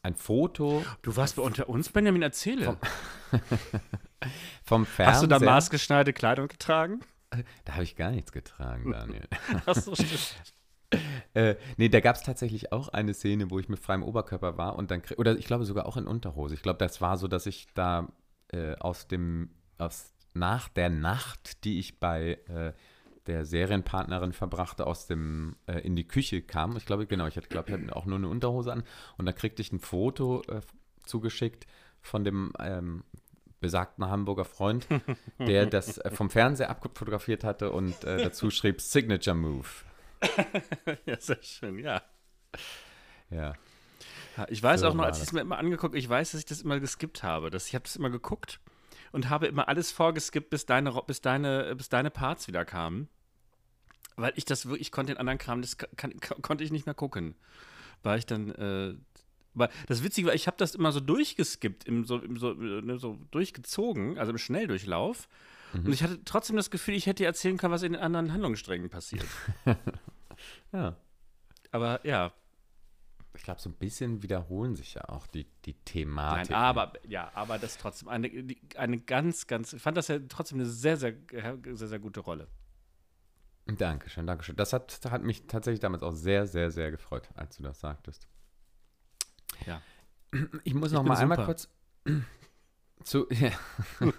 ein 0.06 0.16
Foto 0.16 0.86
Du 1.02 1.16
warst 1.16 1.36
bei 1.36 1.42
unter 1.42 1.68
uns, 1.68 1.90
Benjamin, 1.90 2.22
erzähle. 2.22 2.78
vom 4.64 4.86
Fernseher. 4.86 5.14
Hast 5.14 5.24
du 5.24 5.28
da 5.28 5.40
maßgeschneiderte 5.40 6.14
Kleidung 6.14 6.48
getragen? 6.48 7.02
Da 7.66 7.74
habe 7.74 7.84
ich 7.84 7.96
gar 7.96 8.12
nichts 8.12 8.32
getragen, 8.32 8.92
Daniel. 8.92 9.28
Ach 9.66 9.76
so, 9.76 9.96
stimmt. 9.96 10.36
äh, 11.34 11.56
nee, 11.78 11.90
da 11.90 12.00
gab 12.00 12.16
es 12.16 12.24
tatsächlich 12.24 12.72
auch 12.72 12.90
eine 12.90 13.14
Szene, 13.14 13.50
wo 13.50 13.60
ich 13.60 13.68
mit 13.68 13.80
freiem 13.80 14.04
Oberkörper 14.04 14.58
war 14.58 14.76
und 14.76 14.92
dann, 14.92 15.02
oder 15.18 15.36
ich 15.38 15.46
glaube 15.46 15.66
sogar 15.66 15.86
auch 15.86 15.98
in 15.98 16.08
Unterhose. 16.08 16.54
Ich 16.54 16.62
glaube, 16.62 16.80
das 16.80 17.02
war 17.02 17.18
so, 17.18 17.28
dass 17.28 17.46
ich 17.46 17.68
da 17.74 18.08
äh, 18.52 18.76
aus 18.76 19.08
dem, 19.08 19.50
aus, 19.78 20.14
nach 20.34 20.70
der 20.70 20.90
Nacht, 20.90 21.64
die 21.64 21.80
ich 21.80 22.00
bei 22.00 22.40
äh, 22.48 22.74
der 23.28 23.46
Serienpartnerin 23.46 24.34
verbrachte, 24.34 24.86
aus 24.88 25.08
dem, 25.08 25.56
äh, 25.68 25.80
in 25.80 25.96
die 25.96 26.08
Küche 26.08 26.42
kam. 26.42 26.78
Ich 26.78 26.86
glaube, 26.86 27.08
genau, 27.08 27.28
ich 27.28 27.38
hatte, 27.38 27.48
glaube 27.48 27.70
ich, 27.70 27.76
hatte 27.76 27.96
auch 27.96 28.06
nur 28.06 28.18
eine 28.18 28.28
Unterhose 28.28 28.72
an 28.72 28.84
und 29.18 29.26
da 29.26 29.32
kriegte 29.32 29.62
ich 29.62 29.72
ein 29.72 29.80
Foto 29.80 30.44
äh, 30.48 30.62
zugeschickt 31.06 31.66
von 32.02 32.24
dem 32.24 32.54
ähm, 32.60 33.04
besagten 33.60 34.08
Hamburger 34.08 34.46
Freund, 34.46 34.88
der 35.40 35.66
das 35.66 35.98
äh, 35.98 36.12
vom 36.12 36.30
Fernseher 36.30 36.70
abfotografiert 36.70 37.44
hatte 37.44 37.72
und 37.72 38.04
äh, 38.04 38.18
dazu 38.24 38.52
schrieb 38.52 38.82
Signature 38.82 39.36
Move. 39.36 39.68
Ja, 41.06 41.20
sehr 41.20 41.42
schön, 41.44 41.78
ja. 41.80 42.02
Ja. 43.30 43.54
Ich 44.50 44.62
weiß 44.62 44.82
So 44.82 44.88
auch 44.88 44.94
noch, 44.94 45.04
als 45.04 45.18
ich 45.18 45.26
es 45.26 45.34
mir 45.34 45.42
immer 45.42 45.58
angeguckt 45.58 45.96
ich 45.96 46.08
weiß, 46.08 46.32
dass 46.32 46.40
ich 46.40 46.46
das 46.46 46.62
immer 46.62 46.80
geskippt 46.80 47.24
habe. 47.24 47.50
Das, 47.50 47.68
ich 47.68 47.76
habe 47.76 47.84
das 47.84 47.96
immer 47.96 48.10
geguckt 48.10 48.60
und 49.16 49.30
habe 49.30 49.48
immer 49.48 49.70
alles 49.70 49.94
vorgeskippt, 49.94 50.50
bis 50.50 50.66
deine, 50.66 50.92
bis 51.08 51.22
deine, 51.22 51.74
bis 51.76 51.88
deine 51.88 52.12
Parts 52.12 52.50
wieder 52.50 52.66
kamen. 52.66 53.08
Weil 54.18 54.34
ich 54.36 54.44
das 54.44 54.66
wirklich, 54.66 54.88
ich 54.88 54.92
konnte 54.92 55.14
den 55.14 55.20
anderen 55.20 55.40
Kram, 55.40 55.62
das 55.62 55.78
kann, 55.78 56.20
konnte 56.20 56.66
ich 56.66 56.72
nicht 56.72 56.86
mehr 56.86 56.96
gucken. 56.96 57.34
Weil 58.04 58.20
ich 58.20 58.26
dann, 58.26 58.52
äh, 58.52 58.94
weil 59.54 59.70
das 59.88 60.04
Witzige 60.04 60.28
war, 60.28 60.36
ich 60.36 60.48
habe 60.48 60.58
das 60.58 60.76
immer 60.76 60.92
so 60.92 61.00
durchgeskippt, 61.00 61.86
im, 61.86 62.04
so, 62.04 62.18
im, 62.18 62.36
so, 62.36 62.52
äh, 62.52 62.82
ne, 62.82 63.00
so 63.00 63.18
durchgezogen, 63.32 64.18
also 64.20 64.34
im 64.34 64.38
Schnelldurchlauf. 64.38 65.30
Und 65.74 65.92
ich 65.92 66.04
hatte 66.04 66.20
trotzdem 66.26 66.58
das 66.58 66.70
Gefühl, 66.70 66.96
ich 66.96 67.06
hätte 67.06 67.24
dir 67.24 67.28
erzählen 67.28 67.58
können, 67.58 67.74
was 67.74 67.84
in 67.84 67.94
den 67.94 68.02
anderen 68.02 68.34
Handlungssträngen 68.34 68.90
passiert. 68.90 69.26
Ja. 70.74 70.98
Aber 71.72 72.06
ja, 72.06 72.34
Ich 73.36 73.44
glaube, 73.44 73.60
so 73.60 73.70
ein 73.70 73.76
bisschen 73.76 74.24
wiederholen 74.24 74.76
sich 74.76 74.94
ja 74.94 75.10
auch 75.10 75.28
die, 75.28 75.46
die 75.66 75.74
Thematik. 75.74 76.52
Nein, 76.52 76.60
aber 76.60 76.94
ja, 77.08 77.32
aber 77.34 77.60
das 77.60 77.78
trotzdem 77.78 78.08
eine, 78.08 78.30
eine 78.76 79.00
ganz, 79.00 79.48
ganz. 79.48 79.74
Ich 79.74 79.82
fand 79.82 79.98
das 79.98 80.08
ja 80.08 80.20
trotzdem 80.30 80.60
eine 80.60 80.68
sehr, 80.68 80.98
sehr, 80.98 81.14
sehr, 81.32 81.88
sehr 81.88 82.00
gute 82.00 82.22
Rolle. 82.22 82.48
Dankeschön, 83.66 84.28
Dankeschön. 84.28 84.56
Das 84.56 84.74
hat, 84.74 85.00
hat 85.10 85.24
mich 85.24 85.48
tatsächlich 85.48 85.80
damals 85.80 86.04
auch 86.04 86.12
sehr, 86.12 86.46
sehr, 86.46 86.70
sehr 86.72 86.92
gefreut, 86.92 87.30
als 87.36 87.58
du 87.58 87.64
das 87.64 87.80
sagtest. 87.80 88.28
Ja. 89.66 89.82
Ich 90.64 90.74
muss 90.74 90.92
noch 90.92 91.02
bin 91.02 91.10
mal 91.10 91.18
einmal 91.18 91.46
kurz 91.46 91.70
zu. 93.04 93.28
Ja. 93.30 93.52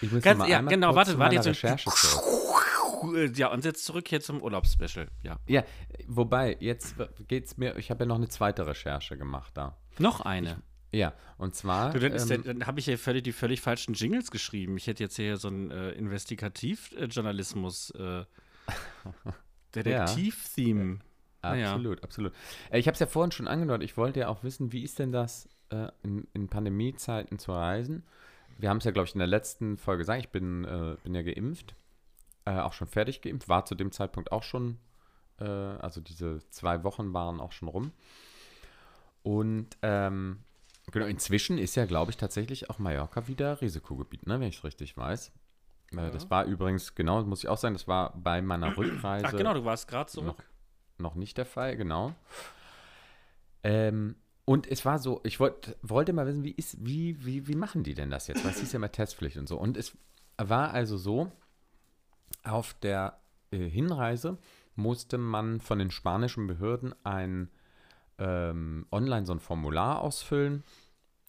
Ich 0.00 0.10
muss 0.10 0.22
Ganz, 0.22 0.38
noch 0.38 0.46
mal 0.46 0.50
ja, 0.50 0.58
einmal 0.58 0.74
genau, 0.74 0.88
kurz 0.88 0.96
warte, 0.96 1.10
zu 1.12 1.18
warte 1.18 1.36
meiner. 1.36 1.46
Recherche 1.46 1.90
zurück. 1.90 2.51
Ja, 3.34 3.52
und 3.52 3.64
jetzt 3.64 3.84
zurück 3.84 4.08
hier 4.08 4.20
zum 4.20 4.42
Urlaubsspecial. 4.42 5.08
Ja. 5.22 5.38
Ja, 5.46 5.64
wobei, 6.06 6.56
jetzt 6.60 6.96
geht's 7.28 7.56
mir, 7.56 7.76
ich 7.76 7.90
habe 7.90 8.04
ja 8.04 8.06
noch 8.06 8.16
eine 8.16 8.28
zweite 8.28 8.66
Recherche 8.66 9.16
gemacht 9.16 9.52
da. 9.54 9.76
Noch 9.98 10.20
eine. 10.20 10.62
Ja, 10.94 11.14
und 11.38 11.54
zwar. 11.54 11.92
Du, 11.92 12.00
dann 12.00 12.30
ähm, 12.30 12.42
dann 12.44 12.66
habe 12.66 12.78
ich 12.78 12.86
ja 12.86 12.96
völlig, 12.98 13.22
die 13.22 13.32
völlig 13.32 13.62
falschen 13.62 13.94
Jingles 13.94 14.30
geschrieben. 14.30 14.76
Ich 14.76 14.86
hätte 14.86 15.02
jetzt 15.02 15.16
hier 15.16 15.38
so 15.38 15.48
einen 15.48 15.70
äh, 15.70 15.92
Investigativjournalismus, 15.92 17.90
äh, 17.92 18.24
Detektiv-Theme. 19.74 20.98
Naja. 21.42 21.72
Absolut, 21.72 22.02
absolut. 22.04 22.32
Äh, 22.70 22.78
Ich 22.78 22.86
habe 22.86 22.92
es 22.94 23.00
ja 23.00 23.06
vorhin 23.06 23.32
schon 23.32 23.48
angedeutet, 23.48 23.84
ich 23.84 23.96
wollte 23.96 24.20
ja 24.20 24.28
auch 24.28 24.44
wissen, 24.44 24.72
wie 24.72 24.82
ist 24.82 24.98
denn 24.98 25.12
das 25.12 25.48
äh, 25.70 25.88
in, 26.02 26.28
in 26.34 26.48
Pandemiezeiten 26.48 27.38
zu 27.38 27.52
reisen? 27.52 28.04
Wir 28.58 28.68
haben 28.68 28.76
es 28.76 28.84
ja, 28.84 28.90
glaube 28.92 29.08
ich, 29.08 29.14
in 29.14 29.18
der 29.18 29.26
letzten 29.28 29.76
Folge 29.76 30.00
gesagt, 30.02 30.20
ich 30.20 30.28
bin, 30.28 30.64
äh, 30.64 30.96
bin 31.02 31.14
ja 31.14 31.22
geimpft, 31.22 31.74
äh, 32.44 32.58
auch 32.58 32.72
schon 32.72 32.88
fertig 32.88 33.20
geimpft, 33.22 33.48
war 33.48 33.64
zu 33.64 33.74
dem 33.74 33.92
Zeitpunkt 33.92 34.32
auch 34.32 34.42
schon, 34.42 34.78
äh, 35.40 35.44
also 35.44 36.00
diese 36.00 36.40
zwei 36.50 36.84
Wochen 36.84 37.12
waren 37.12 37.40
auch 37.40 37.52
schon 37.52 37.68
rum. 37.68 37.92
Und 39.22 39.68
ähm, 39.82 40.40
genau, 40.90 41.06
inzwischen 41.06 41.58
ist 41.58 41.76
ja, 41.76 41.84
glaube 41.86 42.10
ich, 42.10 42.16
tatsächlich 42.16 42.70
auch 42.70 42.78
Mallorca 42.78 43.28
wieder 43.28 43.60
Risikogebiet, 43.60 44.26
ne, 44.26 44.40
wenn 44.40 44.48
ich 44.48 44.58
es 44.58 44.64
richtig 44.64 44.96
weiß. 44.96 45.30
Äh, 45.92 46.10
Das 46.10 46.28
war 46.30 46.44
übrigens, 46.44 46.94
genau, 46.94 47.18
das 47.18 47.26
muss 47.26 47.42
ich 47.44 47.48
auch 47.48 47.58
sagen, 47.58 47.74
das 47.74 47.86
war 47.86 48.14
bei 48.16 48.42
meiner 48.42 48.76
Rückreise 48.76 49.26
Ach 49.26 49.32
genau, 49.32 49.54
du 49.54 49.64
warst 49.64 49.86
gerade 49.88 50.10
zurück. 50.10 50.38
noch, 50.98 51.10
noch 51.10 51.14
nicht 51.14 51.38
der 51.38 51.46
Fall, 51.46 51.76
genau. 51.76 52.14
Ähm, 53.62 54.16
und 54.44 54.66
es 54.66 54.84
war 54.84 54.98
so, 54.98 55.20
ich 55.22 55.38
wollt, 55.38 55.76
wollte 55.82 56.12
mal 56.12 56.26
wissen, 56.26 56.42
wie, 56.42 56.50
ist, 56.50 56.84
wie, 56.84 57.24
wie, 57.24 57.46
wie 57.46 57.54
machen 57.54 57.84
die 57.84 57.94
denn 57.94 58.10
das 58.10 58.26
jetzt? 58.26 58.44
Weil 58.44 58.50
es 58.50 58.58
hieß 58.58 58.72
ja 58.72 58.78
immer 58.78 58.90
Testpflicht 58.90 59.36
und 59.36 59.48
so. 59.48 59.56
Und 59.56 59.76
es 59.76 59.96
war 60.36 60.72
also 60.72 60.96
so, 60.96 61.30
auf 62.44 62.74
der 62.74 63.20
äh, 63.50 63.58
Hinreise 63.58 64.38
musste 64.74 65.18
man 65.18 65.60
von 65.60 65.78
den 65.78 65.90
spanischen 65.90 66.46
Behörden 66.46 66.94
ein 67.04 67.50
ähm, 68.18 68.86
online 68.90 69.26
so 69.26 69.32
ein 69.32 69.40
Formular 69.40 70.00
ausfüllen, 70.00 70.64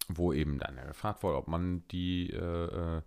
wo 0.07 0.33
eben 0.33 0.59
dann 0.59 0.75
gefragt 0.87 1.23
wurde, 1.23 1.37
ob 1.37 1.47
man 1.47 1.87
die 1.89 2.29
äh, 2.29 2.97
äh, 2.97 3.01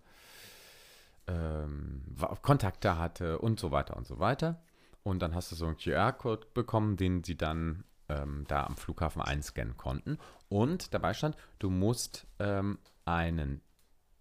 ähm, 1.27 2.03
Kontakte 2.41 2.97
hatte 2.97 3.39
und 3.39 3.59
so 3.59 3.71
weiter 3.71 3.97
und 3.97 4.07
so 4.07 4.19
weiter. 4.19 4.61
Und 5.03 5.21
dann 5.21 5.35
hast 5.35 5.51
du 5.51 5.55
so 5.55 5.65
einen 5.65 5.77
QR-Code 5.77 6.47
bekommen, 6.53 6.97
den 6.97 7.23
sie 7.23 7.37
dann 7.37 7.85
ähm, 8.09 8.45
da 8.47 8.65
am 8.65 8.75
Flughafen 8.75 9.21
einscannen 9.21 9.77
konnten. 9.77 10.17
Und 10.49 10.93
dabei 10.93 11.13
stand, 11.13 11.37
du 11.59 11.69
musst 11.69 12.27
ähm, 12.39 12.77
einen 13.05 13.61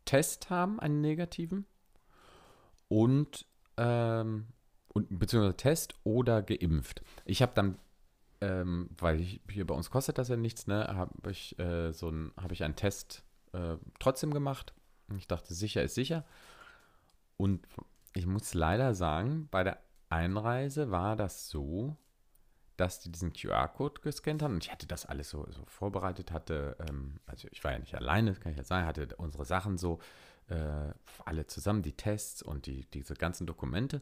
Test 0.04 0.50
haben, 0.50 0.78
einen 0.78 1.00
negativen, 1.00 1.66
und, 2.88 3.46
ähm, 3.76 4.46
und 4.88 5.18
beziehungsweise 5.18 5.56
Test 5.56 5.94
oder 6.04 6.42
geimpft. 6.42 7.02
Ich 7.24 7.42
habe 7.42 7.52
dann, 7.54 7.78
ähm, 8.40 8.88
weil 8.98 9.20
ich, 9.20 9.40
hier 9.50 9.66
bei 9.66 9.74
uns 9.74 9.90
kostet 9.90 10.18
das 10.18 10.28
ja 10.28 10.36
nichts, 10.36 10.66
ne, 10.66 10.86
habe 10.88 11.30
ich 11.30 11.58
äh, 11.58 11.92
so 11.92 12.08
ein, 12.08 12.32
habe 12.36 12.54
ich 12.54 12.64
einen 12.64 12.76
Test 12.76 13.22
äh, 13.52 13.76
trotzdem 13.98 14.32
gemacht. 14.32 14.72
Ich 15.16 15.28
dachte, 15.28 15.54
sicher 15.54 15.82
ist 15.82 15.94
sicher. 15.94 16.24
Und 17.36 17.66
ich 18.14 18.26
muss 18.26 18.54
leider 18.54 18.94
sagen, 18.94 19.48
bei 19.50 19.62
der 19.62 19.78
Einreise 20.08 20.90
war 20.90 21.16
das 21.16 21.48
so, 21.48 21.96
dass 22.76 23.00
die 23.00 23.10
diesen 23.10 23.32
QR-Code 23.32 24.00
gescannt 24.00 24.42
haben. 24.42 24.54
Und 24.54 24.64
ich 24.64 24.72
hatte 24.72 24.86
das 24.86 25.06
alles 25.06 25.30
so, 25.30 25.46
so 25.50 25.64
vorbereitet, 25.66 26.30
hatte, 26.30 26.76
ähm, 26.88 27.20
also 27.26 27.48
ich 27.50 27.62
war 27.64 27.72
ja 27.72 27.78
nicht 27.78 27.94
alleine, 27.94 28.30
das 28.30 28.40
kann 28.40 28.52
ich 28.52 28.58
jetzt 28.58 28.68
sagen, 28.68 28.86
hatte 28.86 29.08
unsere 29.16 29.44
Sachen 29.44 29.78
so 29.78 29.98
äh, 30.48 30.92
alle 31.24 31.46
zusammen, 31.46 31.82
die 31.82 31.92
Tests 31.92 32.42
und 32.42 32.66
die, 32.66 32.84
diese 32.92 33.14
ganzen 33.14 33.46
Dokumente. 33.46 34.00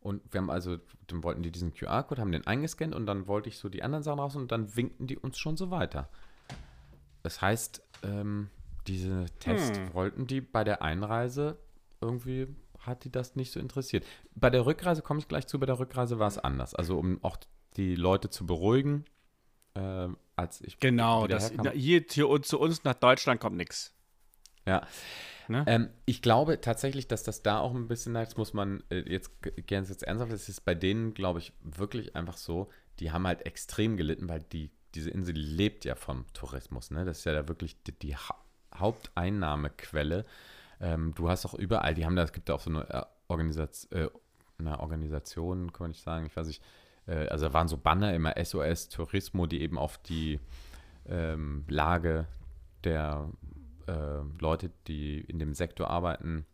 Und 0.00 0.22
wir 0.32 0.40
haben 0.40 0.50
also, 0.50 0.78
dann 1.06 1.22
wollten 1.22 1.42
die 1.42 1.50
diesen 1.50 1.72
QR-Code, 1.72 2.20
haben 2.20 2.32
den 2.32 2.46
eingescannt 2.46 2.94
und 2.94 3.06
dann 3.06 3.26
wollte 3.26 3.48
ich 3.48 3.58
so 3.58 3.68
die 3.68 3.82
anderen 3.82 4.02
Sachen 4.02 4.18
raus 4.18 4.36
und 4.36 4.52
dann 4.52 4.76
winkten 4.76 5.06
die 5.06 5.16
uns 5.16 5.38
schon 5.38 5.56
so 5.56 5.70
weiter. 5.70 6.08
Das 7.22 7.40
heißt, 7.40 7.82
ähm, 8.02 8.50
diese 8.86 9.26
Tests 9.38 9.80
wollten 9.94 10.26
die 10.26 10.42
bei 10.42 10.62
der 10.62 10.82
Einreise 10.82 11.58
irgendwie 12.00 12.48
hat 12.86 13.04
die 13.04 13.10
das 13.10 13.34
nicht 13.36 13.50
so 13.50 13.60
interessiert. 13.60 14.04
Bei 14.34 14.50
der 14.50 14.66
Rückreise 14.66 15.02
komme 15.02 15.20
ich 15.20 15.28
gleich 15.28 15.46
zu, 15.46 15.58
bei 15.58 15.66
der 15.66 15.78
Rückreise 15.78 16.18
war 16.18 16.28
es 16.28 16.38
anders. 16.38 16.74
Also 16.74 16.98
um 16.98 17.22
auch 17.24 17.38
die 17.76 17.94
Leute 17.94 18.30
zu 18.30 18.46
beruhigen, 18.46 19.04
äh, 19.74 20.08
als 20.36 20.60
ich 20.60 20.78
Genau, 20.80 21.26
das, 21.26 21.52
hier, 21.72 22.04
hier 22.08 22.42
zu 22.42 22.58
uns 22.58 22.84
nach 22.84 22.94
Deutschland 22.94 23.40
kommt 23.40 23.56
nichts. 23.56 23.94
Ja. 24.66 24.86
Ne? 25.48 25.64
Ähm, 25.66 25.88
ich 26.06 26.22
glaube 26.22 26.60
tatsächlich, 26.60 27.08
dass 27.08 27.22
das 27.22 27.42
da 27.42 27.58
auch 27.58 27.74
ein 27.74 27.88
bisschen, 27.88 28.14
jetzt 28.16 28.38
muss 28.38 28.54
man, 28.54 28.82
äh, 28.90 29.00
jetzt 29.00 29.30
gerne 29.66 29.86
jetzt 29.86 30.02
ernsthaft, 30.02 30.32
es 30.32 30.48
ist 30.48 30.64
bei 30.64 30.74
denen, 30.74 31.14
glaube 31.14 31.38
ich, 31.38 31.52
wirklich 31.62 32.16
einfach 32.16 32.36
so, 32.36 32.70
die 33.00 33.12
haben 33.12 33.26
halt 33.26 33.46
extrem 33.46 33.96
gelitten, 33.96 34.28
weil 34.28 34.42
die, 34.42 34.70
diese 34.94 35.10
Insel 35.10 35.36
lebt 35.36 35.84
ja 35.84 35.94
vom 35.94 36.24
Tourismus, 36.32 36.90
ne? 36.90 37.04
Das 37.04 37.18
ist 37.18 37.24
ja 37.24 37.32
da 37.32 37.48
wirklich 37.48 37.82
die, 37.82 37.92
die 37.92 38.16
ha 38.16 38.34
Haupteinnahmequelle. 38.74 40.24
Ähm, 40.80 41.14
du 41.14 41.28
hast 41.28 41.46
auch 41.46 41.54
überall, 41.54 41.94
die 41.94 42.04
haben 42.04 42.16
da, 42.16 42.24
es 42.24 42.32
gibt 42.32 42.48
da 42.48 42.54
auch 42.54 42.60
so 42.60 42.70
eine 42.70 42.88
äh, 42.90 43.02
Organisation, 43.28 44.00
äh, 44.00 44.08
eine 44.58 44.80
Organisation, 44.80 45.72
kann 45.72 45.84
man 45.84 45.90
nicht 45.90 46.02
sagen, 46.02 46.26
ich 46.26 46.36
weiß 46.36 46.48
nicht, 46.48 46.62
äh, 47.06 47.28
also 47.28 47.46
da 47.46 47.52
waren 47.52 47.68
so 47.68 47.76
Banner 47.76 48.14
immer 48.14 48.34
SOS 48.42 48.88
Tourismo, 48.88 49.46
die 49.46 49.60
eben 49.62 49.78
auf 49.78 49.98
die 49.98 50.40
ähm, 51.06 51.64
Lage 51.68 52.26
der 52.84 53.30
äh, 53.86 54.22
Leute, 54.40 54.70
die 54.86 55.20
in 55.20 55.38
dem 55.38 55.54
Sektor 55.54 55.90
arbeiten, 55.90 56.46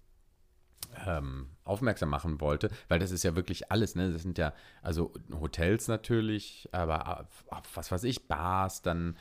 ähm, 1.07 1.51
aufmerksam 1.65 2.09
machen 2.09 2.41
wollte, 2.41 2.71
weil 2.89 2.99
das 2.99 3.11
ist 3.11 3.23
ja 3.23 3.37
wirklich 3.37 3.71
alles, 3.71 3.95
ne? 3.95 4.13
Das 4.13 4.23
sind 4.23 4.39
ja, 4.39 4.53
also 4.83 5.13
Hotels 5.33 5.89
natürlich, 5.89 6.69
aber 6.73 7.29
was 7.75 7.93
weiß 7.93 8.05
ich, 8.05 8.27
Bars, 8.29 8.83
dann 8.83 9.17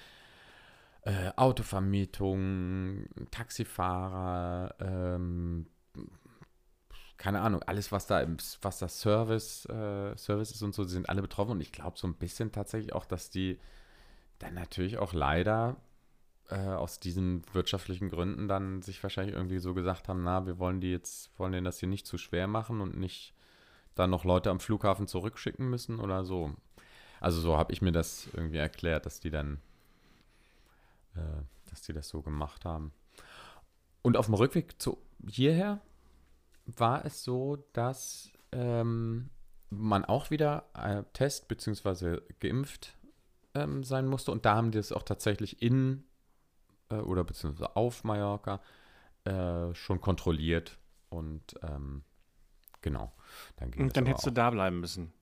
äh, 1.03 1.32
Autovermietung, 1.36 3.05
Taxifahrer, 3.32 4.76
ähm, 4.80 5.68
keine 7.18 7.41
Ahnung, 7.41 7.62
alles, 7.64 7.91
was 7.91 8.07
da, 8.07 8.26
was 8.62 8.80
das 8.80 9.01
Service, 9.01 9.66
äh, 9.66 10.16
Service 10.18 10.51
ist 10.51 10.62
und 10.62 10.74
so, 10.74 10.84
die 10.84 10.91
sind 10.91 11.10
alle 11.10 11.22
betroffen 11.22 11.51
und 11.51 11.62
ich 11.62 11.72
glaube 11.72 11.97
so 11.97 12.07
ein 12.07 12.16
bisschen 12.16 12.51
tatsächlich 12.51 12.93
auch, 12.93 13.05
dass 13.05 13.30
die 13.30 13.60
dann 14.39 14.53
natürlich 14.53 14.97
auch 14.97 15.14
leider 15.14 15.76
äh, 16.50 16.56
aus 16.56 17.00
diesen 17.00 17.43
wirtschaftlichen 17.54 18.10
Gründen 18.10 18.47
dann 18.47 18.82
sich 18.82 19.02
wahrscheinlich 19.04 19.36
irgendwie 19.36 19.60
so 19.60 19.74
gesagt 19.74 20.08
haben, 20.08 20.24
na, 20.24 20.45
wir 20.45 20.60
wollen 20.60 20.82
die 20.82 20.91
jetzt, 20.91 21.32
wollen 21.38 21.52
denen 21.52 21.66
das 21.66 21.80
hier 21.80 21.89
nicht 21.89 22.08
zu 22.08 22.18
schwer 22.18 22.47
machen 22.47 22.82
und 22.82 22.97
nicht 22.97 23.34
dann 23.95 24.10
noch 24.10 24.24
Leute 24.24 24.50
am 24.50 24.60
Flughafen 24.60 25.08
zurückschicken 25.08 25.70
müssen 25.70 26.00
oder 26.00 26.24
so. 26.24 26.56
Also 27.20 27.41
so 27.41 27.58
habe 27.58 27.74
ich 27.74 27.82
mir 27.82 27.91
das 27.91 28.30
irgendwie 28.34 28.58
erklärt, 28.58 29.06
dass 29.06 29.20
die 29.20 29.30
dann, 29.30 29.60
äh, 31.16 31.43
dass 31.70 31.82
die 31.82 31.93
das 31.93 32.08
so 32.08 32.22
gemacht 32.22 32.66
haben. 32.66 32.93
Und 34.02 34.18
auf 34.18 34.28
dem 34.28 34.36
Rückweg 34.36 34.82
zu 34.82 34.97
hierher 35.28 35.82
war 36.66 37.06
es 37.06 37.24
so, 37.24 37.58
dass 37.74 38.32
ähm, 38.52 39.30
man 39.70 40.06
auch 40.06 40.32
wieder 40.32 40.66
äh, 40.74 41.04
Test 41.14 41.47
bzw. 41.47 42.22
geimpft 42.39 42.95
ähm, 43.54 43.84
sein 43.84 44.08
musste. 44.08 44.32
Und 44.32 44.45
da 44.45 44.56
haben 44.56 44.72
die 44.72 44.80
es 44.80 44.91
auch 44.91 45.04
tatsächlich 45.04 45.62
in 45.62 46.06
äh, 46.90 46.96
oder 46.96 47.24
beziehungsweise 47.24 47.76
auf 47.76 48.04
Mallorca 48.04 48.62
äh, 49.26 49.74
schon 49.74 50.02
kontrolliert. 50.02 50.78
Und 51.10 51.56
ähm, 51.64 52.04
genau, 52.82 53.12
dann 53.58 53.72
ging 53.72 53.84
Und 53.84 53.98
dann 53.98 54.06
hättest 54.06 54.26
du 54.28 54.32
auch. 54.32 54.36
da 54.36 54.50
bleiben 54.52 54.80
müssen. 54.80 55.14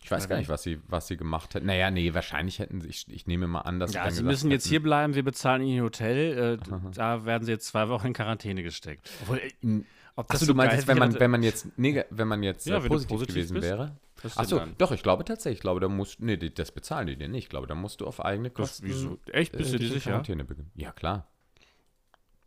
Ich 0.00 0.10
weiß 0.10 0.28
gar 0.28 0.36
nicht, 0.36 0.48
was 0.48 0.62
sie, 0.62 0.80
was 0.86 1.08
sie 1.08 1.16
gemacht 1.16 1.54
hätten. 1.54 1.66
Naja, 1.66 1.90
nee, 1.90 2.14
wahrscheinlich 2.14 2.58
hätten 2.58 2.80
sie, 2.80 2.88
ich, 2.88 3.08
ich 3.08 3.26
nehme 3.26 3.46
mal 3.46 3.62
an, 3.62 3.80
dass 3.80 3.90
sie 3.90 3.96
Ja, 3.96 4.04
sie 4.04 4.10
gesagt 4.10 4.26
müssen 4.26 4.50
jetzt 4.50 4.64
hätten, 4.64 4.70
hier 4.70 4.82
bleiben, 4.82 5.14
wir 5.14 5.24
bezahlen 5.24 5.62
ihnen 5.62 5.78
ein 5.78 5.84
Hotel. 5.84 6.58
Äh, 6.60 6.80
da 6.94 7.24
werden 7.24 7.44
sie 7.44 7.52
jetzt 7.52 7.66
zwei 7.66 7.88
Wochen 7.88 8.08
in 8.08 8.12
Quarantäne 8.12 8.62
gesteckt. 8.62 9.10
Obwohl, 9.22 9.38
äh, 9.38 9.80
ob 10.16 10.26
das 10.28 10.36
Achso, 10.36 10.46
so 10.46 10.52
du 10.52 10.56
meinst, 10.56 10.86
wenn 10.86 10.98
man, 10.98 11.18
wenn 11.18 11.30
man 11.30 11.42
jetzt, 11.42 11.66
nega, 11.78 12.04
wenn 12.10 12.28
man 12.28 12.42
jetzt 12.42 12.66
Ja, 12.66 12.76
äh, 12.76 12.82
wenn 12.82 12.84
du 12.84 12.88
positiv, 12.94 13.10
positiv 13.16 13.34
gewesen 13.34 13.54
bist, 13.54 13.64
wäre. 13.66 13.96
Achso, 14.36 14.60
doch, 14.78 14.92
ich 14.92 15.02
glaube 15.02 15.24
tatsächlich, 15.24 15.58
ich 15.58 15.60
glaube, 15.62 15.80
da 15.80 15.88
musst, 15.88 16.20
nee, 16.20 16.36
das 16.36 16.72
bezahlen 16.72 17.06
die 17.08 17.16
dir 17.16 17.28
nicht. 17.28 17.44
Ich 17.44 17.48
glaube, 17.50 17.66
da 17.66 17.74
musst 17.74 18.00
du 18.00 18.06
auf 18.06 18.24
eigene 18.24 18.48
Das, 18.50 18.56
Kosten. 18.56 18.86
wieso? 18.86 19.18
Echt, 19.32 19.52
bist 19.52 19.72
du 19.72 19.76
äh, 19.76 19.78
dir 19.78 19.84
dich 19.84 19.88
in 19.88 19.94
sicher? 19.94 20.10
Quarantäne 20.12 20.44
beginnen. 20.44 20.70
Ja, 20.76 20.92
klar. 20.92 21.26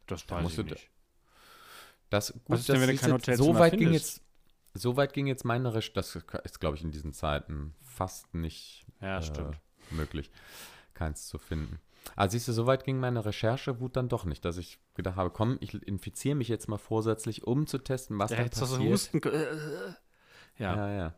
Das 0.07 0.25
Da 0.25 0.37
weiß 0.37 0.43
musst 0.43 0.57
ich 0.57 0.65
du- 0.65 0.71
nicht. 0.73 0.89
Das, 2.09 2.31
gut, 2.33 2.41
Was 2.47 2.59
ist 2.61 2.69
denn, 2.69 2.75
das 2.79 2.87
wenn 2.87 2.95
du 2.95 3.01
kein 3.01 3.11
Hotelzimmer 3.13 3.53
so 3.53 3.59
weit 3.59 3.71
ging 3.73 3.79
findest? 3.89 4.17
jetzt, 4.17 4.81
so 4.81 4.95
weit 4.95 5.13
ging 5.13 5.27
jetzt 5.27 5.43
meine 5.45 5.73
Recherche, 5.73 5.93
das 5.93 6.15
ist, 6.45 6.59
glaube 6.59 6.77
ich, 6.77 6.83
in 6.83 6.91
diesen 6.91 7.11
Zeiten 7.11 7.75
fast 7.83 8.33
nicht 8.33 8.85
Ja, 9.01 9.19
äh, 9.19 9.51
möglich, 9.91 10.31
keins 10.93 11.27
zu 11.27 11.37
finden. 11.37 11.79
Also 12.15 12.33
siehst 12.33 12.47
du, 12.47 12.53
so 12.53 12.65
weit 12.65 12.83
ging 12.83 12.99
meine 12.99 13.25
Recherchewut 13.25 13.95
dann 13.95 14.09
doch 14.09 14.25
nicht, 14.25 14.43
dass 14.45 14.57
ich 14.57 14.79
gedacht 14.95 15.15
habe, 15.17 15.29
komm, 15.29 15.57
ich 15.61 15.73
infiziere 15.73 16.35
mich 16.35 16.47
jetzt 16.47 16.67
mal 16.67 16.77
vorsätzlich, 16.77 17.45
um 17.45 17.67
zu 17.67 17.77
testen, 17.77 18.17
was 18.17 18.31
Da 18.31 18.37
da 18.37 18.43
passiert. 18.43 18.81
husten 18.81 19.21
können. 19.21 19.35
Äh, 19.35 19.43
äh. 19.43 19.93
Ja. 20.57 20.75
ja. 20.75 20.87
Ja, 20.89 21.13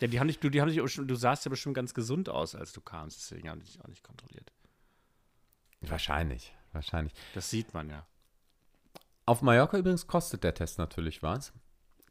ja. 0.00 0.06
die 0.06 0.20
haben 0.20 0.28
dich, 0.28 0.38
du, 0.38 0.48
die 0.48 0.60
haben 0.60 0.68
dich, 0.68 0.78
du 0.82 1.14
sahst 1.14 1.44
ja 1.44 1.50
bestimmt 1.50 1.74
ganz 1.74 1.92
gesund 1.92 2.28
aus, 2.28 2.54
als 2.54 2.72
du 2.72 2.80
kamst. 2.80 3.18
Deswegen 3.18 3.50
haben 3.50 3.60
die 3.60 3.66
dich 3.66 3.80
auch 3.82 3.88
nicht 3.88 4.02
kontrolliert. 4.02 4.52
Wahrscheinlich, 5.82 6.54
wahrscheinlich. 6.72 7.12
Das 7.34 7.50
sieht 7.50 7.74
man 7.74 7.90
ja. 7.90 8.06
Auf 9.26 9.42
Mallorca 9.42 9.76
übrigens 9.76 10.06
kostet 10.06 10.44
der 10.44 10.54
Test 10.54 10.78
natürlich 10.78 11.22
was. 11.22 11.52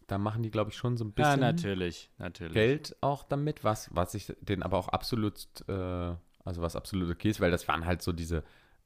Da 0.07 0.17
machen 0.17 0.43
die, 0.43 0.51
glaube 0.51 0.69
ich, 0.69 0.77
schon 0.77 0.97
so 0.97 1.05
ein 1.05 1.13
bisschen 1.13 1.31
Ja, 1.31 1.37
natürlich. 1.37 2.11
Natürlich. 2.17 2.53
Geld 2.53 2.95
auch 3.01 3.23
damit, 3.23 3.63
was, 3.63 3.89
was 3.95 4.13
ich 4.13 4.35
den 4.39 4.61
aber 4.61 4.77
auch 4.77 4.89
absolut, 4.89 5.47
äh, 5.67 6.15
also 6.45 6.61
was 6.61 6.75
absolut 6.75 7.09
okay 7.09 7.29
ist, 7.29 7.41
weil 7.41 7.51
das 7.51 7.67
waren 7.67 7.85
halt 7.85 8.01
so 8.01 8.13
diese, 8.13 8.43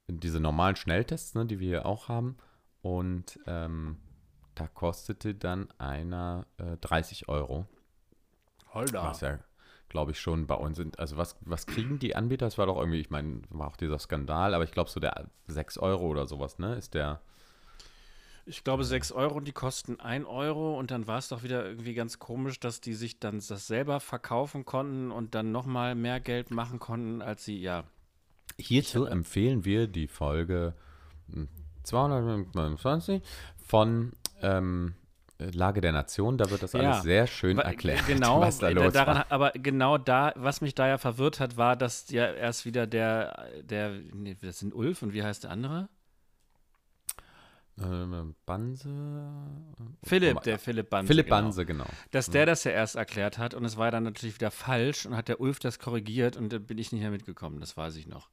diese 0.08 0.40
normalen 0.40 0.76
Schnelltests, 0.76 1.36
ne, 1.36 1.46
die 1.46 1.60
wir 1.60 1.68
hier 1.68 1.86
auch 1.86 2.08
haben. 2.08 2.38
Und 2.82 3.40
ähm, 3.46 3.98
da 4.56 4.68
kostete 4.68 5.36
dann 5.36 5.70
einer 5.78 6.48
äh, 6.58 6.78
30 6.78 7.30
Euro. 7.30 7.68
Holder. 8.74 9.04
Was 9.04 9.22
ja, 9.22 9.40
glaube 9.90 10.12
ich, 10.12 10.20
schon 10.20 10.48
bei 10.48 10.56
uns 10.56 10.78
sind. 10.78 11.00
Also 11.00 11.18
was, 11.18 11.36
was 11.42 11.66
kriegen 11.66 12.00
die 12.00 12.16
Anbieter? 12.16 12.46
Das 12.46 12.58
war 12.58 12.68
doch 12.68 12.78
irgendwie, 12.78 13.00
ich 13.02 13.10
meine, 13.10 13.42
war 13.50 13.68
auch 13.68 13.78
dieser 13.78 14.00
Skandal, 14.00 14.54
aber 14.54 14.64
ich 14.64 14.72
glaube 14.72 14.90
so 14.90 15.00
der 15.00 15.30
6 15.48 15.78
Euro 15.80 16.08
oder 16.08 16.28
sowas, 16.28 16.60
ne? 16.60 16.76
Ist 16.76 16.94
der. 16.94 17.22
Ich 18.50 18.64
glaube 18.64 18.84
6 18.84 19.12
Euro 19.12 19.36
und 19.36 19.48
die 19.48 19.52
kosten 19.52 20.00
1 20.00 20.26
Euro 20.26 20.78
und 20.80 20.90
dann 20.90 21.06
war 21.06 21.20
es 21.20 21.28
doch 21.28 21.44
wieder 21.44 21.64
irgendwie 21.64 21.94
ganz 21.94 22.18
komisch, 22.18 22.60
dass 22.60 22.82
die 22.82 22.96
sich 22.96 23.20
dann 23.20 23.36
das 23.48 23.68
selber 23.68 24.00
verkaufen 24.00 24.66
konnten 24.66 25.12
und 25.12 25.36
dann 25.36 25.52
nochmal 25.52 25.94
mehr 25.94 26.20
Geld 26.20 26.50
machen 26.50 26.80
konnten, 26.80 27.22
als 27.22 27.46
sie, 27.46 27.62
ja. 27.62 27.84
Hierzu 28.58 29.06
empfehlen 29.06 29.66
wir 29.66 29.88
die 29.88 30.08
Folge 30.08 30.74
hm, 31.32 31.48
229 31.84 33.22
von 33.60 34.14
ähm, 34.42 34.96
äh, 35.38 35.52
Lage 35.52 35.80
der 35.80 35.92
Nation, 35.92 36.40
da 36.40 36.50
wird 36.50 36.64
das 36.64 36.74
Ja. 36.74 36.80
alles 36.80 37.04
sehr 37.04 37.28
schön 37.28 37.60
erklärt, 37.60 38.04
genau, 38.08 38.42
was 38.42 38.58
da 38.58 38.70
los 38.70 38.94
daran, 38.94 39.18
war. 39.18 39.26
Aber 39.30 39.52
genau 39.52 40.00
da, 40.00 40.34
was 40.36 40.62
mich 40.62 40.74
da 40.74 40.88
ja 40.88 40.98
verwirrt 40.98 41.40
hat, 41.40 41.56
war, 41.56 41.76
dass 41.76 42.10
ja 42.10 42.34
erst 42.34 42.66
wieder 42.66 42.88
der, 42.88 43.48
der, 43.62 43.92
nee, 44.12 44.36
das 44.42 44.58
sind 44.58 44.74
Ulf 44.74 45.04
und 45.04 45.14
wie 45.14 45.22
heißt 45.22 45.44
der 45.44 45.52
andere? 45.52 45.88
Ähm, 47.82 48.36
Banse. 48.46 48.90
Philipp, 50.04 50.42
der 50.42 50.60
Philipp 50.60 50.90
Banse. 50.90 51.08
Philipp 51.08 51.28
genau. 51.28 51.42
Banse, 51.42 51.66
genau. 51.66 51.86
Dass 52.12 52.30
der 52.30 52.46
das 52.46 52.64
ja 52.64 52.72
erst 52.72 52.96
erklärt 52.96 53.38
hat 53.38 53.54
und 53.54 53.64
es 53.64 53.78
war 53.78 53.92
dann 53.92 54.04
natürlich 54.04 54.36
wieder 54.36 54.52
falsch 54.52 55.06
und 55.06 55.16
hat 55.16 55.28
der 55.28 55.40
Ulf 55.40 55.60
das 55.60 55.80
korrigiert 55.80 56.36
und 56.36 56.52
dann 56.52 56.66
bin 56.66 56.78
ich 56.78 56.92
nicht 56.92 57.02
mehr 57.02 57.12
mitgekommen, 57.12 57.60
das 57.60 57.78
weiß 57.78 57.96
ich 57.96 58.08
noch. 58.08 58.30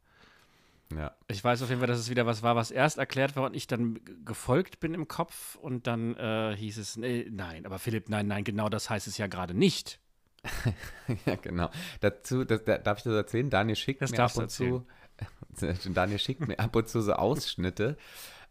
Ja. 0.95 1.13
Ich 1.29 1.43
weiß 1.43 1.63
auf 1.63 1.69
jeden 1.69 1.81
Fall, 1.81 1.89
dass 1.89 1.99
es 1.99 2.11
wieder 2.11 2.27
was 2.27 2.43
war, 2.43 2.55
was 2.55 2.71
erst 2.71 2.99
erklärt 2.99 3.35
war 3.37 3.45
und 3.45 3.57
ich 3.57 3.67
dann 3.67 4.01
gefolgt 4.25 4.79
bin 4.81 4.95
im 4.95 5.09
Kopf 5.09 5.57
und 5.57 5.87
dann 5.87 6.15
äh, 6.17 6.57
hieß 6.57 6.79
es, 6.79 6.97
nee, 6.97 7.27
nein, 7.31 7.67
aber 7.67 7.79
Philipp, 7.79 8.09
nein, 8.09 8.27
nein, 8.27 8.45
genau 8.45 8.69
das 8.69 8.89
heißt 8.89 9.07
es 9.07 9.19
ja 9.19 9.27
gerade 9.27 9.55
nicht. 9.55 10.01
ja, 11.27 11.37
genau. 11.37 11.71
Dazu, 12.01 12.45
das, 12.45 12.65
da, 12.65 12.79
darf 12.79 12.99
ich 12.99 13.05
das 13.05 13.15
erzählen? 13.15 13.51
Daniel 13.51 13.77
schickt 13.77 14.03
Das 14.03 14.13
mir 14.13 14.21
ab 14.21 14.37
und 14.37 14.51
zu. 14.51 14.87
Daniel 15.93 16.19
schickt 16.19 16.47
mir 16.47 16.59
ab 16.61 16.77
und 16.77 16.89
zu 16.89 17.01
so 17.01 17.15
Ausschnitte 17.15 17.97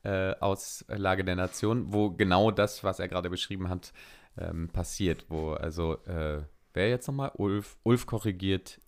äh, 0.06 0.36
aus 0.40 0.86
Lage 0.88 1.26
der 1.26 1.36
Nation, 1.36 1.92
wo 1.92 2.12
genau 2.12 2.52
das, 2.52 2.84
was 2.84 3.00
er 3.00 3.08
gerade 3.08 3.30
beschrieben 3.30 3.70
hat, 3.70 3.92
ähm, 4.38 4.70
passiert. 4.70 5.26
Wo 5.30 5.54
also, 5.54 5.96
äh, 6.06 6.44
wer 6.74 6.90
jetzt 6.90 7.08
nochmal? 7.08 7.32
Ulf, 7.36 7.78
Ulf 7.84 8.06
korrigiert 8.06 8.80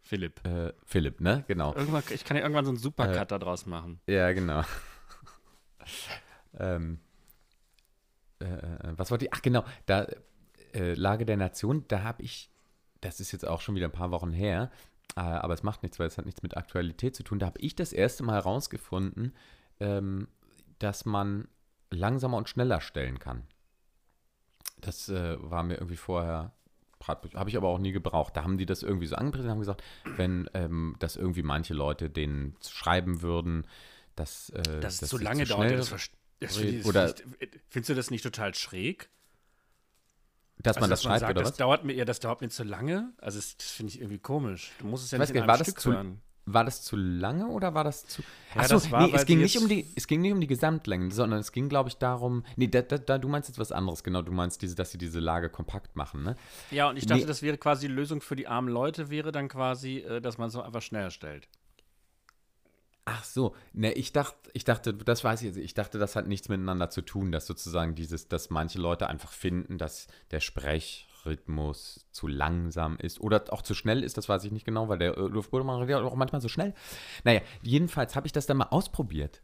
Philipp. 0.00 0.40
äh, 0.46 0.72
Philipp, 0.84 1.20
ne? 1.20 1.44
Genau. 1.46 1.74
Irgendwann, 1.74 2.02
ich 2.10 2.24
kann 2.24 2.36
ja 2.36 2.42
irgendwann 2.42 2.64
so 2.64 2.70
einen 2.70 2.78
Supercut 2.78 3.30
da 3.30 3.38
draus 3.38 3.66
machen. 3.66 4.00
Ja, 4.06 4.32
genau. 4.32 4.62
ähm, 6.58 7.00
äh, 8.40 8.44
äh, 8.44 8.92
was 8.96 9.10
wollte 9.10 9.26
ich? 9.26 9.34
Ach, 9.34 9.42
genau. 9.42 9.64
Da, 9.84 10.06
äh, 10.72 10.94
Lage 10.94 11.26
der 11.26 11.36
Nation, 11.36 11.84
da 11.88 12.02
habe 12.02 12.22
ich, 12.22 12.50
das 13.00 13.20
ist 13.20 13.32
jetzt 13.32 13.46
auch 13.46 13.60
schon 13.60 13.74
wieder 13.74 13.88
ein 13.88 13.92
paar 13.92 14.10
Wochen 14.10 14.32
her, 14.32 14.70
äh, 15.16 15.20
aber 15.20 15.54
es 15.54 15.62
macht 15.62 15.82
nichts, 15.82 15.98
weil 15.98 16.06
es 16.06 16.16
hat 16.16 16.24
nichts 16.24 16.42
mit 16.42 16.56
Aktualität 16.56 17.14
zu 17.14 17.24
tun. 17.24 17.38
Da 17.38 17.46
habe 17.46 17.60
ich 17.60 17.74
das 17.74 17.92
erste 17.92 18.22
Mal 18.22 18.34
herausgefunden, 18.34 19.34
ähm, 19.80 20.28
dass 20.78 21.04
man 21.04 21.48
langsamer 21.90 22.36
und 22.36 22.48
schneller 22.48 22.80
stellen 22.80 23.18
kann. 23.18 23.42
Das 24.80 25.08
äh, 25.08 25.36
war 25.40 25.62
mir 25.62 25.74
irgendwie 25.74 25.96
vorher, 25.96 26.52
habe 27.06 27.48
ich 27.48 27.56
aber 27.56 27.68
auch 27.68 27.78
nie 27.78 27.92
gebraucht. 27.92 28.36
Da 28.36 28.42
haben 28.42 28.58
die 28.58 28.66
das 28.66 28.82
irgendwie 28.82 29.06
so 29.06 29.16
angepriesen 29.16 29.46
und 29.46 29.52
haben 29.52 29.58
gesagt, 29.60 29.82
wenn 30.16 30.50
ähm, 30.54 30.96
das 30.98 31.16
irgendwie 31.16 31.42
manche 31.42 31.74
Leute 31.74 32.10
denen 32.10 32.56
schreiben 32.66 33.22
würden, 33.22 33.66
dass 34.16 34.50
äh, 34.50 34.80
Dass 34.80 34.94
es 34.94 35.00
dass 35.00 35.08
zu 35.10 35.18
lange 35.18 35.44
dauert, 35.44 35.70
das, 35.72 35.90
das 36.40 36.56
ich, 36.60 36.84
oder- 36.84 37.12
das 37.12 37.20
ich, 37.38 37.50
findest 37.68 37.90
du 37.90 37.94
das 37.94 38.10
nicht 38.10 38.22
total 38.22 38.54
schräg? 38.54 39.08
dass 40.58 40.76
man 40.76 40.84
Also, 40.84 40.92
das 40.92 41.02
schreibt 41.02 41.20
sagt, 41.20 41.30
oder 41.32 41.42
das 41.42 41.50
was? 41.52 41.56
dauert 41.58 41.84
mir, 41.84 41.92
ja, 41.94 42.04
das 42.06 42.18
dauert 42.18 42.40
mir 42.40 42.48
zu 42.48 42.64
lange. 42.64 43.12
Also 43.18 43.38
das, 43.38 43.56
das 43.58 43.70
finde 43.70 43.92
ich 43.92 44.00
irgendwie 44.00 44.18
komisch. 44.18 44.72
Du 44.78 44.86
musst 44.86 45.04
es 45.04 45.10
ja 45.10 45.18
Weiß 45.18 45.28
nicht 45.28 45.34
gar 45.34 45.42
in 45.44 45.46
nicht, 45.46 45.50
einem 45.50 45.58
war 45.58 45.58
das 45.58 45.66
Stück 45.66 45.80
zu- 45.80 45.92
hören. 45.92 46.22
War 46.48 46.64
das 46.64 46.82
zu 46.82 46.94
lange 46.94 47.48
oder 47.48 47.74
war 47.74 47.82
das 47.82 48.06
zu. 48.06 48.22
Ja, 48.54 48.60
Achso, 48.60 48.74
das 48.74 48.90
war, 48.92 49.04
nee, 49.06 49.12
es 49.12 49.26
ging, 49.26 49.40
nicht 49.40 49.58
um 49.58 49.68
die, 49.68 49.84
es 49.96 50.06
ging 50.06 50.20
nicht 50.20 50.32
um 50.32 50.40
die 50.40 50.46
Gesamtlängen, 50.46 51.10
sondern 51.10 51.40
es 51.40 51.50
ging, 51.50 51.68
glaube 51.68 51.88
ich, 51.88 51.96
darum. 51.96 52.44
Nee, 52.54 52.68
da, 52.68 52.82
da, 52.82 52.98
da, 52.98 53.18
du 53.18 53.26
meinst 53.28 53.48
jetzt 53.48 53.58
was 53.58 53.72
anderes, 53.72 54.04
genau. 54.04 54.22
Du 54.22 54.30
meinst, 54.30 54.62
diese, 54.62 54.76
dass 54.76 54.92
sie 54.92 54.98
diese 54.98 55.18
Lage 55.18 55.50
kompakt 55.50 55.96
machen, 55.96 56.22
ne? 56.22 56.36
Ja, 56.70 56.88
und 56.88 56.96
ich 56.98 57.06
dachte, 57.06 57.22
Nee. 57.22 57.26
das 57.26 57.42
wäre 57.42 57.58
quasi 57.58 57.88
die 57.88 57.92
Lösung 57.92 58.20
für 58.20 58.36
die 58.36 58.46
armen 58.46 58.68
Leute, 58.68 59.10
wäre 59.10 59.32
dann 59.32 59.48
quasi, 59.48 59.98
äh, 59.98 60.20
dass 60.20 60.38
man 60.38 60.46
es 60.46 60.52
so 60.52 60.62
einfach 60.62 60.82
schneller 60.82 61.10
stellt. 61.10 61.48
Ach 63.08 63.22
so, 63.22 63.54
ne, 63.72 63.92
ich 63.92 64.12
dachte, 64.12 64.36
ich 64.52 64.64
dachte, 64.64 64.92
das 64.92 65.22
weiß 65.22 65.42
ich 65.42 65.46
jetzt, 65.48 65.58
ich 65.58 65.74
dachte, 65.74 65.98
das 65.98 66.16
hat 66.16 66.26
nichts 66.26 66.48
miteinander 66.48 66.90
zu 66.90 67.02
tun, 67.02 67.30
dass 67.30 67.46
sozusagen 67.46 67.94
dieses, 67.94 68.26
dass 68.26 68.50
manche 68.50 68.80
Leute 68.80 69.08
einfach 69.08 69.30
finden, 69.30 69.78
dass 69.78 70.08
der 70.32 70.40
Sprechrhythmus 71.26 72.06
zu 72.12 72.28
langsam 72.28 72.96
ist 72.96 73.20
oder 73.20 73.44
auch 73.50 73.62
zu 73.62 73.74
schnell 73.74 74.02
ist, 74.02 74.16
das 74.16 74.28
weiß 74.28 74.44
ich 74.44 74.52
nicht 74.52 74.64
genau, 74.64 74.88
weil 74.88 74.98
der 74.98 75.16
äh, 75.16 75.20
redet 75.20 75.94
auch 75.94 76.14
manchmal 76.14 76.40
so 76.40 76.48
schnell. 76.48 76.74
Naja, 77.24 77.40
jedenfalls 77.62 78.16
habe 78.16 78.26
ich 78.26 78.32
das 78.32 78.46
dann 78.46 78.56
mal 78.56 78.68
ausprobiert 78.70 79.42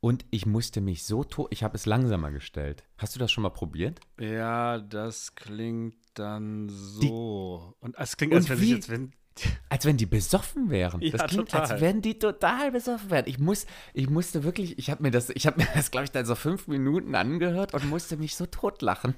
und 0.00 0.24
ich 0.30 0.46
musste 0.46 0.80
mich 0.80 1.04
so 1.04 1.24
tot, 1.24 1.48
ich 1.50 1.62
habe 1.62 1.76
es 1.76 1.86
langsamer 1.86 2.30
gestellt. 2.30 2.84
Hast 2.98 3.14
du 3.14 3.20
das 3.20 3.30
schon 3.30 3.42
mal 3.42 3.50
probiert? 3.50 4.00
Ja, 4.18 4.78
das 4.78 5.34
klingt 5.34 5.96
dann 6.14 6.68
so. 6.68 7.74
und 7.80 7.96
es 7.98 8.16
klingt, 8.16 8.34
als 8.34 8.48
wenn 8.48 8.60
wie? 8.60 8.74
jetzt, 8.74 8.88
wenn. 8.88 9.12
Als 9.70 9.86
wenn 9.86 9.96
die 9.96 10.06
besoffen 10.06 10.70
wären. 10.70 11.00
Ja, 11.00 11.12
das 11.12 11.30
klingt, 11.30 11.50
total. 11.50 11.70
als 11.70 11.80
wenn 11.80 12.02
die 12.02 12.18
total 12.18 12.72
besoffen 12.72 13.10
wären. 13.10 13.26
Ich 13.26 13.38
muss, 13.38 13.64
ich 13.94 14.10
musste 14.10 14.42
wirklich, 14.42 14.76
ich 14.76 14.90
habe 14.90 15.02
mir 15.04 15.12
das, 15.12 15.30
ich 15.30 15.46
habe 15.46 15.58
mir 15.62 15.68
das, 15.72 15.92
glaube 15.92 16.04
ich, 16.04 16.10
dann 16.10 16.26
so 16.26 16.34
fünf 16.34 16.66
Minuten 16.66 17.14
angehört 17.14 17.72
und 17.72 17.88
musste 17.88 18.16
mich 18.16 18.34
so 18.34 18.44
totlachen. 18.44 19.14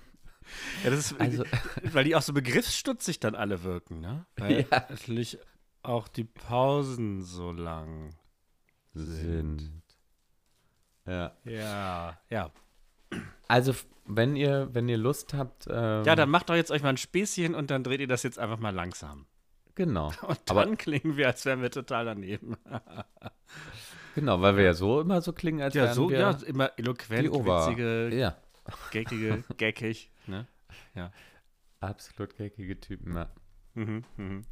Ja, 0.85 0.91
das 0.91 0.99
ist, 1.13 1.21
Also- 1.21 1.45
weil 1.93 2.05
die 2.05 2.15
auch 2.17 2.23
so 2.23 2.33
begriffsstutzig 2.33 3.21
dann 3.21 3.35
alle 3.35 3.63
wirken, 3.65 4.01
ne? 4.01 4.27
Weil 4.37 4.67
Ja. 4.71 4.87
natürlich 4.89 5.39
auch 5.83 6.09
die 6.09 6.25
Pausen 6.25 7.23
so 7.23 7.53
lang. 7.53 8.11
Sind. 8.95 9.83
Ja. 11.07 11.33
Ja, 11.45 12.19
ja. 12.31 12.51
Also, 13.49 13.75
wenn 14.07 14.37
ihr, 14.37 14.69
wenn 14.73 14.89
ihr 14.89 14.99
Lust 14.99 15.35
habt, 15.35 15.67
ähm, 15.69 16.05
Ja, 16.05 16.15
dann 16.15 16.29
macht 16.31 16.51
doch 16.51 16.55
jetzt 16.55 16.71
euch 16.71 16.83
mal 16.83 16.91
ein 16.91 16.97
Späßchen 16.99 17.55
und 17.55 17.71
dann 17.71 17.83
dreht 17.85 18.01
ihr 18.01 18.07
das 18.09 18.23
jetzt 18.23 18.39
einfach 18.39 18.59
mal 18.59 18.75
langsam. 18.75 19.27
genau. 19.75 20.09
Und 20.23 20.39
Aber- 20.51 20.65
dann 20.67 20.77
klingen 20.77 21.17
wir, 21.17 21.27
als 21.29 21.45
wären 21.47 21.63
wir 21.63 21.71
total 21.71 22.05
daneben. 22.05 22.57
Genau, 24.15 24.43
weil 24.43 24.59
wir 24.59 24.65
ja 24.65 24.75
so 24.75 25.01
immer 25.01 25.23
so 25.23 25.33
klingen, 25.33 25.63
als 25.63 25.75
Ja, 25.75 25.85
wären 25.85 25.95
so, 25.95 26.11
wir 26.11 26.19
ja, 26.19 26.31
immer 26.47 26.69
die 26.69 26.83
eloquent, 26.83 27.31
Ober. 27.31 27.67
witzige, 27.67 28.15
Ja, 28.15 28.37
geckige, 28.91 29.43
geckig, 29.57 30.12
ne? 30.27 30.47
absolut 31.81 32.37
geckige 32.37 32.79
Typen. 32.81 33.15
Ja. 33.17 33.31
Mhm, 33.75 34.05
mhm. 34.17 34.43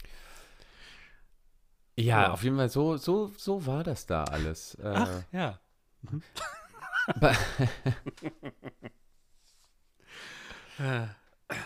Ja, 1.97 2.23
Ja. 2.23 2.33
auf 2.33 2.43
jeden 2.43 2.57
Fall, 2.57 2.68
so, 2.68 2.97
so, 2.97 3.29
so 3.37 3.66
war 3.66 3.85
das 3.85 4.07
da 4.07 4.25
alles. 4.25 4.75
Äh, 4.77 4.93
Ach, 4.95 5.25
ja. 5.33 5.61
ba- 7.21 7.37
Äh, 10.79 11.07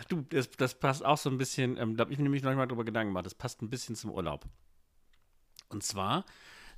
Du, 0.09 0.23
das, 0.23 0.51
das 0.51 0.79
passt 0.79 1.05
auch 1.05 1.19
so 1.19 1.29
ein 1.29 1.37
bisschen, 1.37 1.77
ähm, 1.77 1.95
da 1.97 2.03
habe 2.05 2.13
ich 2.13 2.19
mir 2.19 2.23
nämlich 2.23 2.43
noch 2.43 2.55
mal 2.55 2.67
drüber 2.67 2.85
Gedanken 2.85 3.11
gemacht, 3.11 3.27
das 3.27 3.35
passt 3.35 3.61
ein 3.61 3.69
bisschen 3.69 3.95
zum 3.97 4.11
Urlaub. 4.11 4.47
Und 5.69 5.83
zwar 5.85 6.25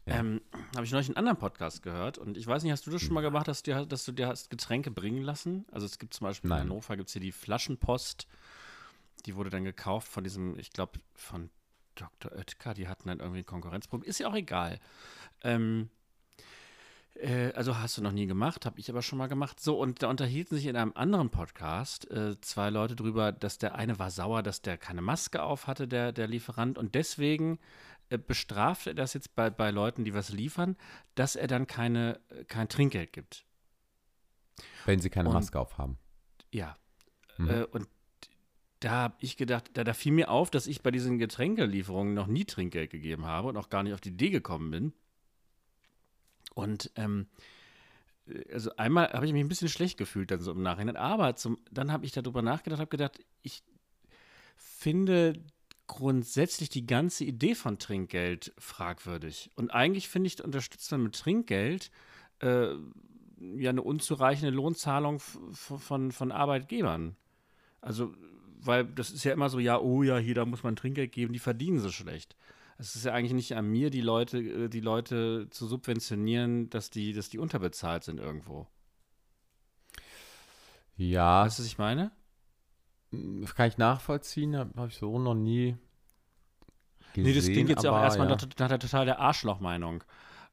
Ja. 0.07 0.17
ähm, 0.17 0.41
habe 0.75 0.85
ich 0.85 0.93
neulich 0.93 1.09
einen 1.09 1.17
anderen 1.17 1.39
Podcast 1.39 1.83
gehört 1.83 2.19
und 2.19 2.37
ich 2.37 2.47
weiß 2.47 2.63
nicht, 2.63 2.73
hast 2.73 2.87
du 2.87 2.91
das 2.91 3.03
schon 3.03 3.15
mal 3.15 3.23
gemacht, 3.23 3.49
dass 3.49 3.63
du 3.63 3.73
dir, 3.73 3.87
dass 3.87 4.05
du 4.05 4.13
dir 4.13 4.29
hast 4.29 4.51
Getränke 4.51 4.91
bringen 4.91 5.23
lassen? 5.23 5.67
Also 5.73 5.87
es 5.87 5.99
gibt 5.99 6.15
zum 6.15 6.27
Beispiel 6.27 6.49
Nein. 6.49 6.63
in 6.63 6.71
Hannover 6.71 6.97
gibt 6.97 7.09
es 7.09 7.13
hier 7.13 7.23
die 7.23 7.33
Flaschenpost, 7.33 8.27
die 9.27 9.35
wurde 9.35 9.51
dann 9.51 9.65
gekauft 9.65 10.09
von 10.09 10.23
diesem, 10.23 10.59
ich 10.59 10.71
glaube, 10.71 11.01
von 11.15 11.51
Dr. 11.97 12.33
Oetker, 12.33 12.75
die 12.75 12.89
hatten 12.89 13.09
dann 13.09 13.21
irgendwie 13.21 13.41
ein 13.41 13.47
Konkurrenzproblem, 13.47 14.09
ist 14.09 14.19
ja 14.19 14.29
auch 14.29 14.35
egal. 14.35 14.79
Ähm, 15.43 15.91
äh, 17.15 17.53
also 17.53 17.79
hast 17.79 17.99
du 17.99 18.03
noch 18.03 18.13
nie 18.13 18.27
gemacht, 18.27 18.67
habe 18.67 18.79
ich 18.79 18.91
aber 18.91 19.03
schon 19.03 19.19
mal 19.19 19.27
gemacht. 19.27 19.61
So, 19.61 19.79
und 19.79 20.03
da 20.03 20.09
unterhielten 20.09 20.57
sich 20.57 20.67
in 20.67 20.77
einem 20.77 20.93
anderen 20.95 21.31
Podcast 21.31 22.11
äh, 22.11 22.41
zwei 22.41 22.71
Leute 22.71 22.97
drüber, 22.97 23.33
dass 23.33 23.59
der 23.59 23.75
eine 23.75 23.99
war 23.99 24.11
sauer, 24.11 24.43
dass 24.43 24.63
der 24.63 24.79
keine 24.79 25.03
Maske 25.03 25.43
auf 25.43 25.67
hatte, 25.67 25.89
der, 25.89 26.13
der 26.13 26.29
Lieferant, 26.29 26.79
und 26.79 26.95
deswegen 26.95 27.59
bestraft 28.09 28.87
er 28.87 28.95
das 28.95 29.15
jetzt 29.15 29.35
bei, 29.35 29.51
bei 29.51 29.71
Leuten, 29.71 30.05
die 30.05 30.15
was 30.15 30.31
liefern, 30.31 30.77
dass 31.15 31.35
er 31.37 31.47
dann 31.49 31.67
keine, 31.67 32.21
äh, 32.31 32.45
kein 32.45 32.69
Trinkgeld 32.69 33.13
gibt. 33.13 33.45
wenn 34.87 35.01
sie 35.01 35.11
keine 35.11 35.29
Und- 35.29 35.35
Maske 35.35 35.59
aufhaben. 35.59 35.99
Ja. 36.53 36.77
Mhm. 37.37 37.51
Äh, 37.51 37.65
und 37.65 37.89
da 38.81 38.91
habe 38.91 39.17
ich 39.21 39.37
gedacht, 39.37 39.71
da, 39.75 39.85
da 39.85 39.93
fiel 39.95 40.13
mir 40.13 40.31
auf, 40.31 40.51
dass 40.51 40.67
ich 40.67 40.83
bei 40.83 40.91
diesen 40.91 41.19
Getränkelieferungen 41.19 42.15
noch 42.15 42.27
nie 42.29 42.45
Trinkgeld 42.45 42.91
gegeben 42.91 43.27
habe 43.27 43.49
und 43.49 43.57
auch 43.57 43.69
gar 43.69 43.83
nicht 43.83 43.95
auf 43.95 44.01
die 44.01 44.11
Idee 44.11 44.31
gekommen 44.31 44.71
bin. 44.71 44.93
Und 46.55 46.91
ähm, 46.95 47.27
äh, 48.29 48.53
also 48.53 48.75
einmal 48.77 49.13
habe 49.13 49.27
ich 49.27 49.33
mich 49.33 49.43
ein 49.45 49.49
bisschen 49.49 49.69
schlecht 49.69 49.99
gefühlt 49.99 50.31
dann 50.31 50.41
so 50.41 50.53
im 50.53 50.63
Nachhinein, 50.63 50.97
aber 50.97 51.37
zum, 51.37 51.59
dann 51.71 51.91
habe 51.91 52.07
ich 52.07 52.13
darüber 52.13 52.43
nachgedacht, 52.43 52.81
habe 52.81 52.91
gedacht, 52.91 53.19
ich 53.43 53.63
finde 54.57 55.43
grundsätzlich 55.87 56.69
die 56.69 56.87
ganze 56.87 57.25
Idee 57.25 57.55
von 57.55 57.79
Trinkgeld 57.79 58.53
fragwürdig. 58.59 59.51
Und 59.55 59.71
eigentlich 59.71 60.09
finde 60.09 60.29
ich, 60.29 60.43
unterstützt 60.43 60.91
man 60.93 61.05
mit 61.05 61.19
Trinkgeld 61.19 61.91
äh, 62.41 62.75
ja 63.39 63.71
eine 63.71 63.83
unzureichende 63.83 64.55
Lohnzahlung 64.55 65.21
von, 65.21 66.13
von 66.13 66.33
Arbeitgebern. 66.33 67.17
Also, 67.81 68.15
weil 68.61 68.85
das 68.85 69.11
ist 69.11 69.25
ja 69.25 69.33
immer 69.33 69.49
so, 69.49 69.59
ja, 69.59 69.79
oh 69.79 70.03
ja, 70.03 70.19
hier, 70.19 70.35
da 70.35 70.45
muss 70.45 70.63
man 70.63 70.77
Trinkgeld 70.77 71.13
geben, 71.13 71.33
die 71.33 71.39
verdienen 71.39 71.79
so 71.79 71.91
schlecht. 71.91 72.37
Es 72.79 72.95
ist 72.95 73.05
ja 73.05 73.13
eigentlich 73.13 73.33
nicht 73.33 73.57
an 73.57 73.67
mir, 73.67 73.91
die 73.91 74.01
Leute, 74.01 74.39
äh, 74.39 74.69
die 74.69 74.81
Leute 74.81 75.49
zu 75.51 75.67
subventionieren, 75.67 76.69
dass 76.71 76.91
die, 76.91 77.13
dass 77.13 77.29
die 77.29 77.39
unterbezahlt 77.39 78.05
sind 78.05 78.19
irgendwo. 78.19 78.67
Ja, 80.97 81.45
Weißt 81.45 81.59
du, 81.59 81.63
was 81.63 81.69
ich 81.69 81.79
meine? 81.79 82.11
Das 83.11 83.55
kann 83.55 83.69
ich 83.69 83.79
nachvollziehen, 83.79 84.57
habe 84.57 84.71
hab 84.77 84.89
ich 84.89 84.97
so 84.97 85.19
noch 85.19 85.35
nie 85.35 85.77
gesehen. 87.15 87.25
Nee, 87.25 87.35
das 87.35 87.45
klingt 87.47 87.69
jetzt 87.71 87.85
ja 87.85 87.91
auch 87.91 87.97
aber 87.97 88.05
erstmal 88.05 88.29
ja. 88.29 88.37
nach, 88.37 88.69
der 88.69 88.79
total 88.79 89.07
der 89.07 89.21
Arschloch-Meinung. 89.21 90.05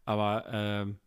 Aber 0.06 0.46
ähm, 0.52 0.98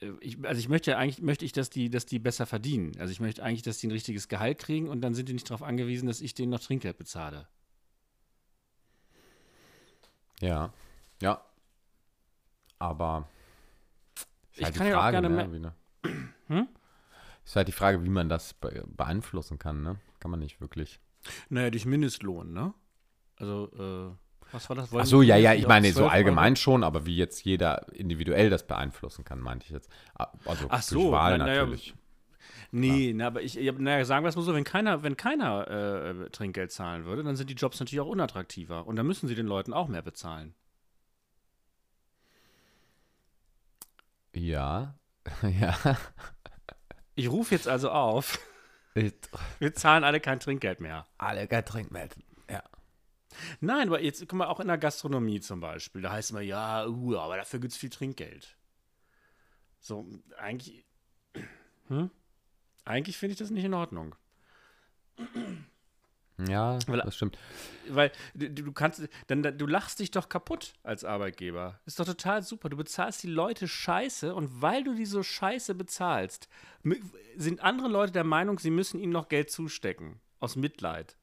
äh, 0.00 0.10
ich, 0.20 0.44
also 0.44 0.58
ich 0.58 0.68
möchte 0.68 0.96
eigentlich, 0.96 1.22
möchte 1.22 1.44
ich, 1.44 1.52
dass 1.52 1.70
die, 1.70 1.90
dass 1.90 2.06
die 2.06 2.18
besser 2.18 2.46
verdienen. 2.46 2.92
Also 2.98 3.12
ich 3.12 3.20
möchte 3.20 3.42
eigentlich, 3.42 3.62
dass 3.62 3.78
die 3.78 3.86
ein 3.88 3.92
richtiges 3.92 4.28
Gehalt 4.28 4.58
kriegen 4.58 4.88
und 4.88 5.00
dann 5.02 5.14
sind 5.14 5.28
die 5.28 5.32
nicht 5.34 5.48
darauf 5.50 5.62
angewiesen, 5.62 6.06
dass 6.06 6.20
ich 6.20 6.34
denen 6.34 6.50
noch 6.50 6.60
Trinkgeld 6.60 6.96
bezahle. 6.96 7.48
Ja. 10.40 10.72
Ja. 11.22 11.44
Aber. 12.78 13.28
Ist 14.52 14.58
Ich 14.58 14.64
halt 14.64 14.74
kann 14.76 14.86
die 14.86 14.90
ja 14.90 15.06
auch 15.06 15.10
gerne 15.10 15.30
ne, 15.30 15.48
mehr- 15.48 15.60
ne? 15.60 15.74
Hm? 16.48 16.68
Ist 17.44 17.56
halt 17.56 17.68
die 17.68 17.72
Frage, 17.72 18.04
wie 18.04 18.08
man 18.10 18.28
das 18.28 18.52
be 18.54 18.84
beeinflussen 18.86 19.58
kann, 19.58 19.82
ne? 19.82 19.96
Kann 20.24 20.30
man 20.30 20.40
nicht 20.40 20.58
wirklich. 20.58 21.00
Naja, 21.50 21.68
durch 21.68 21.84
Mindestlohn, 21.84 22.50
ne? 22.54 22.72
Also, 23.36 23.68
äh, 23.74 24.16
was 24.52 24.70
war 24.70 24.76
das? 24.76 24.90
Wollen 24.90 25.02
Ach 25.02 25.06
so, 25.06 25.20
ja, 25.20 25.36
ja, 25.36 25.52
ich 25.52 25.66
meine 25.66 25.88
so 25.88 25.92
12 25.98 26.04
Euro? 26.06 26.12
allgemein 26.14 26.56
schon, 26.56 26.82
aber 26.82 27.04
wie 27.04 27.14
jetzt 27.14 27.44
jeder 27.44 27.92
individuell 27.92 28.48
das 28.48 28.66
beeinflussen 28.66 29.22
kann, 29.22 29.38
meinte 29.38 29.66
ich 29.66 29.72
jetzt. 29.72 29.90
Ah, 30.18 30.28
Also 30.46 30.64
Ach 30.70 30.76
durch 30.88 31.02
so, 31.02 31.12
Wahl 31.12 31.36
na- 31.36 31.44
na 31.44 31.52
ja, 31.52 31.60
natürlich. 31.64 31.94
Nee, 32.70 33.12
na, 33.14 33.26
aber 33.26 33.42
ich, 33.42 33.52
ja, 33.52 33.72
naja, 33.72 34.02
sagen 34.06 34.24
wir 34.24 34.30
es 34.30 34.36
mal 34.36 34.40
so, 34.40 34.54
wenn 34.54 34.64
keiner, 34.64 35.02
wenn 35.02 35.18
keiner 35.18 35.68
äh, 35.68 36.30
Trinkgeld 36.30 36.72
zahlen 36.72 37.04
würde, 37.04 37.22
dann 37.22 37.36
sind 37.36 37.50
die 37.50 37.54
Jobs 37.54 37.78
natürlich 37.80 38.00
auch 38.00 38.06
unattraktiver. 38.06 38.86
Und 38.86 38.96
dann 38.96 39.06
müssen 39.06 39.28
sie 39.28 39.34
den 39.34 39.46
Leuten 39.46 39.74
auch 39.74 39.88
mehr 39.88 40.00
bezahlen. 40.00 40.54
Ja. 44.34 44.94
ja. 45.60 45.76
Ich 47.14 47.30
rufe 47.30 47.54
jetzt 47.54 47.68
also 47.68 47.90
auf, 47.90 48.38
wir 48.94 49.74
zahlen 49.74 50.04
alle 50.04 50.20
kein 50.20 50.40
Trinkgeld 50.40 50.80
mehr. 50.80 51.06
Alle 51.18 51.48
Getränke 51.48 52.08
Ja. 52.48 52.62
Nein, 53.60 53.88
aber 53.88 54.00
jetzt, 54.00 54.20
guck 54.20 54.34
mal, 54.34 54.46
auch 54.46 54.60
in 54.60 54.68
der 54.68 54.78
Gastronomie 54.78 55.40
zum 55.40 55.60
Beispiel, 55.60 56.02
da 56.02 56.12
heißt 56.12 56.30
immer, 56.30 56.40
ja, 56.40 56.86
uh, 56.86 57.18
aber 57.18 57.36
dafür 57.36 57.58
gibt 57.60 57.72
es 57.72 57.78
viel 57.78 57.90
Trinkgeld. 57.90 58.56
So, 59.80 60.06
eigentlich, 60.38 60.84
hm? 61.88 62.10
Eigentlich 62.84 63.16
finde 63.16 63.32
ich 63.32 63.38
das 63.38 63.50
nicht 63.50 63.64
in 63.64 63.74
Ordnung. 63.74 64.14
Ja, 66.48 66.78
Weil- 66.88 67.00
das 67.02 67.14
stimmt. 67.16 67.38
Weil 67.88 68.10
du, 68.34 68.50
du 68.50 68.72
kannst, 68.72 69.08
dann, 69.28 69.42
du 69.42 69.66
lachst 69.66 70.00
dich 70.00 70.10
doch 70.10 70.28
kaputt 70.28 70.72
als 70.82 71.04
Arbeitgeber. 71.04 71.78
Ist 71.86 72.00
doch 72.00 72.06
total 72.06 72.42
super. 72.42 72.68
Du 72.68 72.76
bezahlst 72.76 73.22
die 73.22 73.28
Leute 73.28 73.68
scheiße 73.68 74.34
und 74.34 74.60
weil 74.62 74.82
du 74.84 74.94
die 74.94 75.06
so 75.06 75.22
scheiße 75.22 75.74
bezahlst, 75.74 76.48
sind 77.36 77.62
andere 77.62 77.88
Leute 77.88 78.12
der 78.12 78.24
Meinung, 78.24 78.58
sie 78.58 78.70
müssen 78.70 78.98
ihnen 79.00 79.12
noch 79.12 79.28
Geld 79.28 79.50
zustecken. 79.50 80.20
Aus 80.40 80.56
Mitleid. 80.56 81.16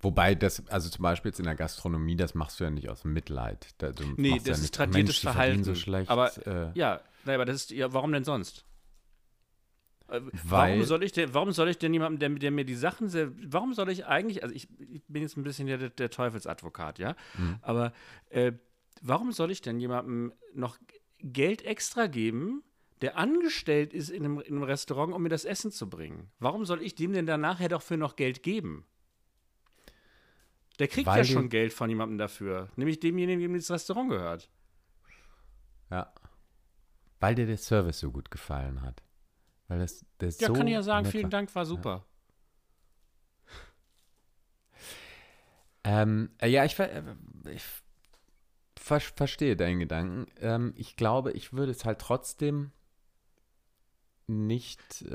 Wobei 0.00 0.34
das, 0.34 0.66
also 0.68 0.88
zum 0.90 1.02
Beispiel 1.02 1.30
jetzt 1.30 1.38
in 1.38 1.44
der 1.46 1.54
Gastronomie, 1.54 2.16
das 2.16 2.34
machst 2.34 2.58
du 2.60 2.64
ja 2.64 2.70
nicht 2.70 2.88
aus 2.88 3.04
Mitleid. 3.04 3.68
Da, 3.78 3.92
Nee, 4.16 4.30
machst 4.32 4.46
ja 4.46 4.52
das 4.52 4.60
ist 4.62 4.74
tradiertes 4.74 5.18
Verhalten. 5.18 5.64
so 5.64 5.74
schlecht. 5.74 6.10
aber 6.10 6.30
äh, 6.46 6.70
ja, 6.74 7.00
aber 7.24 7.44
das 7.44 7.56
ist 7.56 7.70
ja, 7.70 7.92
warum 7.92 8.12
denn 8.12 8.24
sonst? 8.24 8.64
Äh, 10.10 10.20
Weil- 10.22 10.32
warum 10.72 10.82
soll 10.84 11.02
ich 11.04 11.12
denn, 11.12 11.32
warum 11.34 11.52
soll 11.52 11.68
ich 11.68 11.78
denn 11.78 11.92
jemandem, 11.92 12.18
der, 12.18 12.28
der 12.38 12.50
mir 12.50 12.64
die 12.64 12.74
Sachen 12.74 13.08
warum 13.52 13.74
soll 13.74 13.88
ich 13.90 14.06
eigentlich, 14.06 14.42
also 14.42 14.54
ich, 14.54 14.68
ich 14.80 15.02
bin 15.08 15.22
jetzt 15.22 15.36
ein 15.36 15.42
bisschen 15.44 15.66
der, 15.68 15.88
der 15.90 16.10
Teufelsadvokat, 16.10 16.98
ja, 16.98 17.14
Mhm. 17.38 17.58
aber 17.62 17.92
äh, 18.30 18.52
warum 19.02 19.32
soll 19.32 19.50
ich 19.50 19.60
denn 19.62 19.78
jemandem 19.80 20.32
noch 20.54 20.78
Geld 21.22 21.62
extra 21.64 22.06
geben, 22.06 22.62
der 23.02 23.16
angestellt 23.16 23.94
ist 23.94 24.10
in 24.10 24.24
einem, 24.24 24.40
in 24.40 24.56
einem 24.56 24.62
Restaurant, 24.64 25.14
um 25.14 25.22
mir 25.22 25.28
das 25.30 25.44
Essen 25.44 25.70
zu 25.70 25.88
bringen? 25.88 26.30
Warum 26.38 26.64
soll 26.64 26.82
ich 26.82 26.94
dem 26.94 27.12
denn 27.12 27.26
dann 27.26 27.40
nachher 27.40 27.68
dafür 27.68 27.96
noch 27.96 28.16
Geld 28.16 28.42
geben? 28.42 28.84
Der 30.78 30.88
kriegt 30.88 31.06
Weil 31.06 31.18
ja 31.18 31.24
schon 31.24 31.48
Geld 31.50 31.72
von 31.72 31.88
jemandem 31.90 32.18
dafür, 32.18 32.68
nämlich 32.76 33.00
demjenigen, 33.00 33.40
dem 33.40 33.54
das 33.54 33.70
Restaurant 33.70 34.10
gehört. 34.10 34.50
ja. 35.90 36.12
Weil 37.22 37.34
dir 37.34 37.44
der 37.46 37.58
Service 37.58 38.00
so 38.00 38.10
gut 38.10 38.30
gefallen 38.30 38.80
hat. 38.80 39.02
Weil 39.70 39.78
das, 39.78 40.04
das 40.18 40.40
Ja, 40.40 40.48
so 40.48 40.54
kann 40.54 40.66
ich 40.66 40.72
ja 40.74 40.82
sagen, 40.82 41.04
nett 41.04 41.12
vielen. 41.12 41.30
Dank, 41.30 41.54
war 41.54 41.64
super. 41.64 42.04
Ähm, 45.82 46.28
äh, 46.36 46.48
ja, 46.48 46.66
ich, 46.66 46.78
äh, 46.78 47.02
ich 47.54 47.62
ver 48.76 49.00
verstehe 49.00 49.56
deinen 49.56 49.78
Gedanken. 49.78 50.26
Ähm, 50.38 50.74
ich 50.76 50.94
glaube, 50.96 51.32
ich 51.32 51.54
würde 51.54 51.72
es 51.72 51.86
halt 51.86 52.00
trotzdem 52.00 52.70
nicht. 54.26 55.00
Äh, 55.10 55.14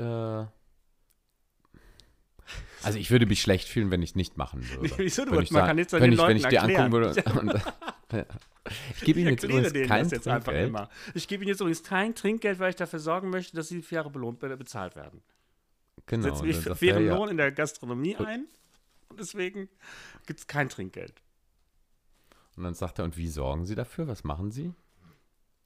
also 2.82 2.97
ich 2.97 3.12
würde 3.12 3.28
mich 3.28 3.41
schlecht 3.41 3.68
fühlen, 3.70 3.91
wenn 3.91 4.01
ich 4.01 4.12
es 4.12 4.16
nicht 4.16 4.38
machen 4.38 4.68
würde. 4.82 4.97
Wieso? 4.97 5.24
Du 5.26 5.34
man 5.36 5.45
sag- 5.45 5.68
kann 5.68 5.78
jetzt 5.78 5.93
wenn 5.93 6.01
den 6.01 6.14
ich, 6.14 6.20
wenn 6.20 6.38
ich 6.38 6.43
Leuten 6.43 6.49
dir 6.49 6.64
angucken 6.64 6.91
würde. 6.91 7.24
Und, 7.39 7.53
ja. 7.53 7.74
Ich 8.95 9.01
gebe 9.01 9.20
Ihnen 9.20 9.30
Ich 9.30 9.41
jetzt 9.41 9.43
übrigens 9.43 9.74
denen 9.74 9.88
kein 9.88 10.08
jetzt 10.10 10.24
Trinkgeld. 10.24 10.76
Ich 11.14 11.28
gebe 11.28 11.43
Ihnen 11.43 11.49
jetzt 11.49 11.60
übrigens 11.62 11.84
kein 11.84 12.16
Trinkgeld, 12.16 12.60
weil 12.60 12.72
ich 12.72 12.76
dafür 12.76 12.99
sorgen 12.99 13.30
möchte, 13.30 13.56
dass 13.56 13.68
Sie 13.68 13.82
faire 13.82 14.10
Belohn 14.10 14.38
be 14.38 14.56
bezahlt 14.58 14.95
werden. 14.95 15.22
Genau. 16.08 16.24
Setze 16.24 16.43
mich 16.43 16.56
das- 16.58 16.64
für 16.64 16.76
fairen 16.76 17.06
ja- 17.06 17.16
Lohn 17.16 17.30
in 17.30 17.38
der 17.38 17.51
Gastronomie 17.51 18.16
ein 18.18 18.47
und 19.10 19.20
deswegen 19.20 19.70
gibt 20.26 20.39
es 20.39 20.47
kein 20.47 20.70
Trinkgeld. 20.70 21.22
Und 22.58 22.64
dann 22.64 22.74
sagt 22.74 22.99
er, 22.99 23.06
und 23.06 23.18
wie 23.18 23.28
sorgen 23.28 23.66
Sie 23.66 23.76
dafür? 23.76 24.08
Was 24.08 24.24
machen 24.24 24.49
Sie? 24.51 24.74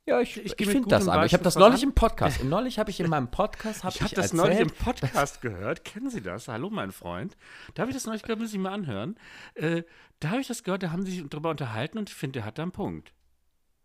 Ja, 0.10 0.20
ich, 0.22 0.38
Ich 0.38 0.60
ich, 0.60 0.68
finde 0.68 0.88
das 0.90 1.08
aber. 1.08 1.26
Ich 1.26 1.34
habe 1.34 1.44
das 1.44 1.56
neulich 1.56 1.84
im 1.84 1.94
Podcast. 1.94 2.44
Neulich 2.44 2.80
habe 2.80 2.90
ich 2.90 3.00
in 3.00 3.10
meinem 3.10 3.30
Podcast 3.30 3.84
hab 3.84 3.94
Ich 3.94 4.02
habe 4.02 4.16
das 4.16 4.32
erzählt, 4.32 4.42
neulich 4.42 4.60
im 4.60 4.72
Podcast 4.72 5.42
gehört. 5.42 5.86
Kennen 5.86 6.10
Sie 6.10 6.22
das? 6.22 6.48
Hallo, 6.48 6.72
mein 6.72 6.92
Freund. 6.92 7.38
Da 7.76 7.82
habe 7.82 7.92
ich 7.92 7.96
das 7.96 8.08
neulich 8.08 8.24
gehört, 8.24 8.40
muss 8.40 8.52
ich 8.52 8.60
mal 8.60 8.74
anhören. 8.74 9.18
Äh, 9.54 9.84
da 10.20 10.32
habe 10.32 10.42
ich 10.42 10.48
das 10.48 10.64
gehört, 10.64 10.82
da 10.82 10.92
haben 10.92 11.06
sie 11.06 11.12
sich 11.12 11.30
drüber 11.30 11.52
unterhalten 11.52 12.00
und 12.00 12.10
ich 12.10 12.16
finde, 12.16 12.40
der 12.40 12.46
hat 12.46 12.58
da 12.58 12.64
einen 12.64 12.72
Punkt. 12.72 13.14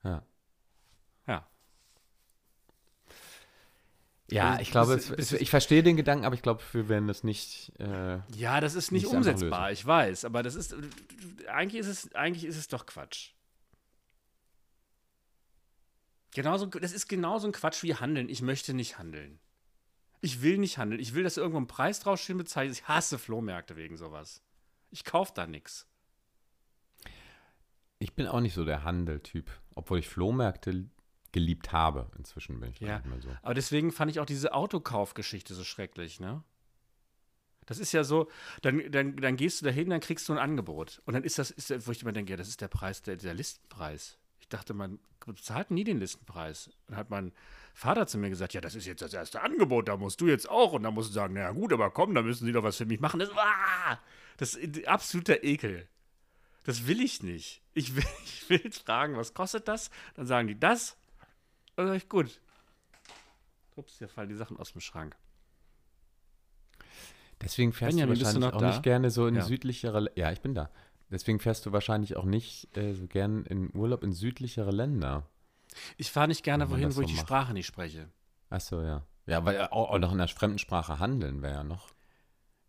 Ja. 0.02 0.22
Ja. 1.26 1.46
Ja, 4.30 4.50
Also, 4.52 4.62
ich 4.62 4.70
glaube, 4.70 4.96
das 4.96 5.10
es, 5.10 5.32
ich 5.32 5.50
verstehe 5.50 5.82
den 5.82 5.96
Gedanken, 5.96 6.24
aber 6.24 6.34
ich 6.34 6.42
glaube, 6.42 6.62
wir 6.72 6.88
werden 6.88 7.06
das 7.06 7.22
nicht. 7.22 7.70
Äh, 7.78 8.20
Ja, 8.34 8.62
das 8.62 8.74
ist 8.74 8.92
nicht 8.92 9.04
Nicht 9.04 9.14
umsetzbar, 9.14 9.72
ich 9.72 9.84
weiß, 9.84 10.24
aber 10.24 10.42
das 10.42 10.54
ist 10.54 10.74
eigentlich 11.52 11.80
ist 11.80 11.88
es 11.88 12.14
eigentlich 12.14 12.46
ist 12.46 12.56
es 12.56 12.68
doch 12.68 12.86
Quatsch. 12.86 13.33
Genauso, 16.34 16.66
das 16.66 16.92
ist 16.92 17.08
genauso 17.08 17.46
ein 17.48 17.52
Quatsch 17.52 17.82
wie 17.82 17.94
handeln. 17.94 18.28
Ich 18.28 18.42
möchte 18.42 18.74
nicht 18.74 18.98
handeln. 18.98 19.38
Ich 20.20 20.42
will 20.42 20.58
nicht 20.58 20.78
handeln. 20.78 21.00
Ich 21.00 21.14
will, 21.14 21.22
dass 21.22 21.36
irgendwo 21.36 21.58
ein 21.60 21.66
Preis 21.66 22.00
draufstehen 22.00 22.38
bezeichnet. 22.38 22.78
Ich 22.78 22.88
hasse 22.88 23.18
Flohmärkte 23.18 23.76
wegen 23.76 23.96
sowas. 23.96 24.42
Ich 24.90 25.04
kaufe 25.04 25.32
da 25.34 25.46
nichts. 25.46 25.86
ich 27.98 28.14
bin 28.14 28.26
auch 28.26 28.40
nicht 28.40 28.54
so 28.54 28.64
der 28.64 28.84
Handeltyp, 28.84 29.50
obwohl 29.74 29.98
ich 29.98 30.08
Flohmärkte 30.08 30.88
geliebt 31.32 31.72
habe. 31.72 32.10
Inzwischen 32.18 32.60
bin 32.60 32.70
ich 32.70 32.80
Ja. 32.80 32.96
nicht 32.98 33.06
mehr 33.06 33.20
so. 33.20 33.28
Aber 33.42 33.54
deswegen 33.54 33.92
fand 33.92 34.10
ich 34.10 34.20
auch 34.20 34.26
diese 34.26 34.52
Autokaufgeschichte 34.52 35.54
so 35.54 35.64
schrecklich, 35.64 36.20
ne? 36.20 36.42
Das 37.66 37.78
ist 37.78 37.92
ja 37.92 38.04
so, 38.04 38.30
dann, 38.60 38.90
dann, 38.90 39.16
dann 39.16 39.36
gehst 39.36 39.62
du 39.62 39.64
dahin, 39.64 39.88
dann 39.88 40.00
kriegst 40.00 40.28
du 40.28 40.34
ein 40.34 40.38
Angebot. 40.38 41.00
Und 41.06 41.14
dann 41.14 41.24
ist 41.24 41.38
das, 41.38 41.50
ist, 41.50 41.86
wo 41.86 41.92
ich 41.92 42.02
immer 42.02 42.12
denke, 42.12 42.32
ja, 42.32 42.36
das 42.36 42.48
ist 42.48 42.60
der 42.60 42.68
Preis, 42.68 43.00
der, 43.02 43.16
der 43.16 43.32
Listenpreis. 43.32 44.18
Ich 44.40 44.48
dachte, 44.48 44.74
man 44.74 44.98
bezahlt 45.26 45.70
nie 45.70 45.84
den 45.84 45.98
Listenpreis. 46.00 46.70
Dann 46.86 46.96
hat 46.96 47.10
mein 47.10 47.32
Vater 47.72 48.06
zu 48.06 48.18
mir 48.18 48.28
gesagt, 48.28 48.52
ja, 48.54 48.60
das 48.60 48.74
ist 48.74 48.86
jetzt 48.86 49.00
das 49.02 49.14
erste 49.14 49.40
Angebot, 49.42 49.88
da 49.88 49.96
musst 49.96 50.20
du 50.20 50.26
jetzt 50.28 50.48
auch. 50.48 50.72
Und 50.72 50.82
dann 50.82 50.94
musst 50.94 51.08
du 51.10 51.14
sagen, 51.14 51.34
na 51.34 51.40
ja, 51.40 51.50
gut, 51.52 51.72
aber 51.72 51.90
komm, 51.90 52.14
da 52.14 52.22
müssen 52.22 52.44
sie 52.44 52.52
doch 52.52 52.62
was 52.62 52.76
für 52.76 52.86
mich 52.86 53.00
machen. 53.00 53.20
Das, 53.20 53.30
ah, 53.36 53.98
das 54.36 54.54
ist 54.54 54.86
absoluter 54.86 55.42
Ekel. 55.42 55.88
Das 56.64 56.86
will 56.86 57.00
ich 57.02 57.22
nicht. 57.22 57.62
Ich 57.72 57.96
will, 57.96 58.04
ich 58.24 58.48
will 58.50 58.70
fragen, 58.72 59.16
was 59.16 59.34
kostet 59.34 59.66
das? 59.68 59.90
Dann 60.14 60.26
sagen 60.26 60.48
die 60.48 60.58
das. 60.58 60.96
Dann 61.76 61.88
sag 61.88 61.96
ich, 61.96 62.08
gut. 62.08 62.40
Ups, 63.76 63.98
hier 63.98 64.08
fallen 64.08 64.28
die 64.28 64.36
Sachen 64.36 64.56
aus 64.58 64.72
dem 64.72 64.80
Schrank. 64.80 65.16
Deswegen 67.40 67.72
fährst 67.72 67.92
Benjamin, 67.96 68.14
du 68.14 68.20
du 68.20 68.24
wahrscheinlich 68.26 68.50
noch 68.50 68.56
auch 68.56 68.60
da? 68.60 68.68
nicht 68.68 68.82
gerne 68.82 69.10
so 69.10 69.26
in 69.26 69.34
Ja. 69.36 69.42
südlichere. 69.42 70.10
Ja, 70.14 70.30
ich 70.32 70.40
bin 70.40 70.54
da. 70.54 70.70
Deswegen 71.10 71.38
fährst 71.38 71.64
du 71.66 71.72
wahrscheinlich 71.72 72.16
auch 72.16 72.24
nicht 72.24 72.76
äh, 72.76 72.94
so 72.94 73.06
gern 73.06 73.44
in 73.46 73.74
Urlaub 73.76 74.02
in 74.02 74.12
südlichere 74.12 74.70
Länder. 74.70 75.28
Ich 75.96 76.10
fahre 76.10 76.28
nicht 76.28 76.42
gerne 76.42 76.70
wohin, 76.70 76.84
das 76.84 76.96
wo 76.96 77.00
so 77.00 77.02
ich 77.02 77.08
die 77.10 77.14
macht. 77.16 77.26
Sprache 77.26 77.52
nicht 77.52 77.66
spreche. 77.66 78.10
Achso, 78.50 78.82
ja. 78.82 79.06
Ja, 79.26 79.44
weil 79.44 79.56
äh, 79.56 79.68
auch, 79.70 79.90
auch 79.90 79.98
noch 79.98 80.12
in 80.12 80.20
einer 80.20 80.28
fremden 80.28 80.58
Sprache 80.58 80.98
handeln 80.98 81.42
wäre 81.42 81.54
ja 81.54 81.64
noch, 81.64 81.88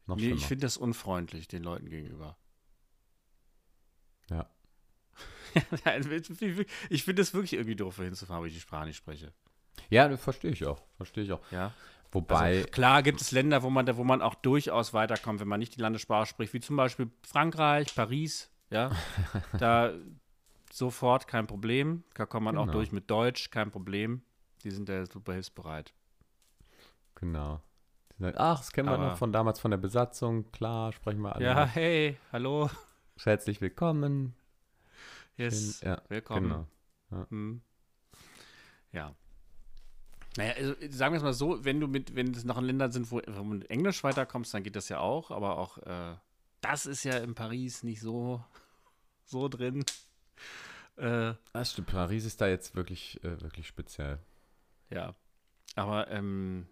noch 0.06 0.16
Nee, 0.16 0.24
schlimmer. 0.24 0.38
ich 0.38 0.46
finde 0.46 0.66
das 0.66 0.78
unfreundlich 0.78 1.48
den 1.48 1.64
Leuten 1.64 1.90
gegenüber. 1.90 2.38
ja. 4.30 4.50
ich 6.90 7.04
finde 7.04 7.22
das 7.22 7.34
wirklich 7.34 7.54
irgendwie 7.54 7.78
doof, 7.78 7.98
wohin 7.98 8.14
zu 8.14 8.26
fahren, 8.26 8.42
wo 8.42 8.46
ich 8.46 8.54
die 8.54 8.60
Sprache 8.60 8.88
nicht 8.88 8.98
spreche. 8.98 9.32
ja, 9.90 10.08
das 10.10 10.20
verstehe 10.22 10.52
ich 10.52 10.66
auch. 10.66 10.82
Verstehe 10.98 11.24
ich 11.24 11.32
auch. 11.32 11.40
Ja. 11.52 11.72
Wobei, 12.12 12.58
Also, 12.60 12.68
klar 12.70 13.04
gibt 13.04 13.20
es 13.22 13.32
Länder, 13.32 13.62
wo 13.64 13.70
man, 13.70 13.86
da- 13.86 13.98
wo 13.98 14.04
man 14.04 14.22
auch 14.22 14.36
durchaus 14.36 14.94
weiterkommt, 14.94 15.40
wenn 15.42 15.48
man 15.48 15.60
nicht 15.60 15.76
die 15.76 15.82
Landessprache 15.82 16.26
spricht, 16.28 16.54
wie 16.54 16.60
zum 16.62 16.76
Beispiel 16.78 17.10
Frankreich, 17.28 17.94
Paris, 17.94 18.50
ja. 18.70 18.92
da 19.60 19.92
sofort 20.72 21.28
kein 21.28 21.48
Problem. 21.48 22.04
Da 22.14 22.26
kommt 22.26 22.46
man 22.46 22.58
auch 22.58 22.64
Genau. 22.64 22.74
durch 22.74 22.92
mit 22.92 23.10
Deutsch, 23.12 23.50
kein 23.52 23.72
Problem. 23.72 24.22
Die 24.64 24.72
sind 24.72 24.88
da 24.90 25.06
super 25.06 25.34
hilfsbereit. 25.34 25.94
genau. 27.16 27.62
Die 28.18 28.24
sagen, 28.24 28.38
Ach, 28.40 28.58
das 28.60 28.72
kennen 28.72 28.88
wir 28.90 28.98
noch 28.98 29.18
von 29.18 29.34
damals 29.34 29.60
von 29.60 29.72
der 29.72 29.78
Besatzung. 29.78 30.50
Klar, 30.54 30.94
sprechen 30.94 31.20
wir 31.22 31.36
alle. 31.36 31.44
Ja, 31.46 31.66
hey, 31.66 32.18
hallo. 32.32 32.70
Herzlich 33.22 33.60
willkommen. 33.60 34.34
Yes, 35.36 35.82
Ja, 35.82 36.02
willkommen. 36.08 36.66
Genau. 37.10 37.26
Hm. 37.30 37.62
Ja. 38.94 39.14
Naja, 40.38 40.54
also, 40.54 40.74
sagen 40.90 41.14
wir 41.14 41.18
es 41.18 41.24
mal 41.24 41.34
so, 41.34 41.64
wenn 41.64 41.80
du 41.80 41.88
mit, 41.88 42.16
wenn 42.16 42.32
es 42.34 42.44
noch 42.44 42.58
in 42.58 42.66
Ländern 42.66 42.92
sind, 42.92 43.10
wo 43.12 43.22
du 43.22 43.44
mit 43.44 43.70
Englisch 43.70 44.04
weiterkommst, 44.04 44.54
dann 44.54 44.64
geht 44.64 44.76
das 44.76 44.90
ja 44.90 45.00
auch, 45.00 45.32
aber 45.32 45.58
auch 45.58 45.78
äh, 45.80 46.16
das 46.62 46.86
ist 46.86 47.04
ja 47.04 47.18
in 47.18 47.36
Paris 47.36 47.84
nicht 47.84 48.02
so, 48.02 48.44
so 49.26 49.48
drin. 49.48 49.86
Äh, 50.98 51.34
Das 51.54 51.72
stimmt, 51.72 51.88
Paris 51.88 52.26
ist 52.26 52.42
da 52.42 52.48
jetzt 52.48 52.76
wirklich, 52.76 53.24
äh, 53.24 53.42
wirklich 53.42 53.68
speziell. 53.68 54.20
ja. 54.90 55.14
Aber 55.78 56.10
ähm, 56.10 56.68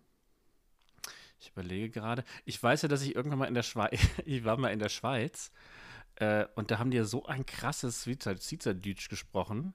ich 1.42 1.50
überlege 1.50 1.90
gerade, 1.90 2.24
ich 2.46 2.62
weiß 2.64 2.84
ja, 2.84 2.88
dass 2.88 3.02
ich 3.02 3.16
irgendwann 3.16 3.40
mal 3.40 3.48
in 3.48 3.54
der 3.54 3.64
Schweiz, 3.64 4.00
ich 4.26 4.46
war 4.46 4.56
mal 4.56 4.70
in 4.72 4.80
der 4.80 4.88
Schweiz 4.88 5.52
äh, 6.16 6.46
und 6.56 6.72
da 6.72 6.80
haben 6.80 6.90
die 6.90 6.96
ja 6.98 7.04
so 7.04 7.26
ein 7.26 7.46
krasses 7.46 8.04
Schweizer- 8.06 8.38
Schweizerdeutsch 8.40 9.10
gesprochen, 9.10 9.74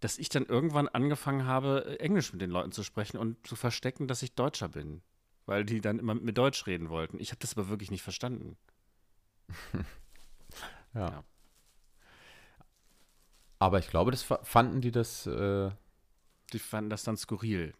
dass 0.00 0.18
ich 0.18 0.28
dann 0.28 0.46
irgendwann 0.46 0.88
angefangen 0.88 1.44
habe, 1.46 1.84
äh, 1.86 1.96
Englisch 1.96 2.32
mit 2.32 2.40
den 2.42 2.50
Leuten 2.50 2.72
zu 2.72 2.82
sprechen 2.82 3.18
und 3.18 3.46
zu 3.46 3.54
verstecken, 3.56 4.08
dass 4.08 4.22
ich 4.22 4.34
Deutscher 4.34 4.68
bin. 4.68 5.02
Weil 5.46 5.64
die 5.64 5.80
dann 5.80 5.98
immer 5.98 6.14
mit 6.14 6.24
mir 6.24 6.32
Deutsch 6.32 6.66
reden 6.66 6.88
wollten. 6.90 7.18
Ich 7.20 7.30
habe 7.30 7.40
das 7.40 7.56
aber 7.56 7.68
wirklich 7.68 7.90
nicht 7.90 8.02
verstanden. 8.02 8.56
Ja. 10.94 11.08
Ja. 11.08 11.24
Aber 13.60 13.78
ich 13.78 13.88
glaube, 13.88 14.10
das 14.10 14.22
fa- 14.22 14.40
fanden 14.42 14.80
die 14.80 14.90
das. 14.90 15.26
Äh, 15.26 15.70
Die 16.52 16.58
fanden 16.58 16.90
das 16.90 17.04
dann 17.04 17.16
skurril. 17.16 17.74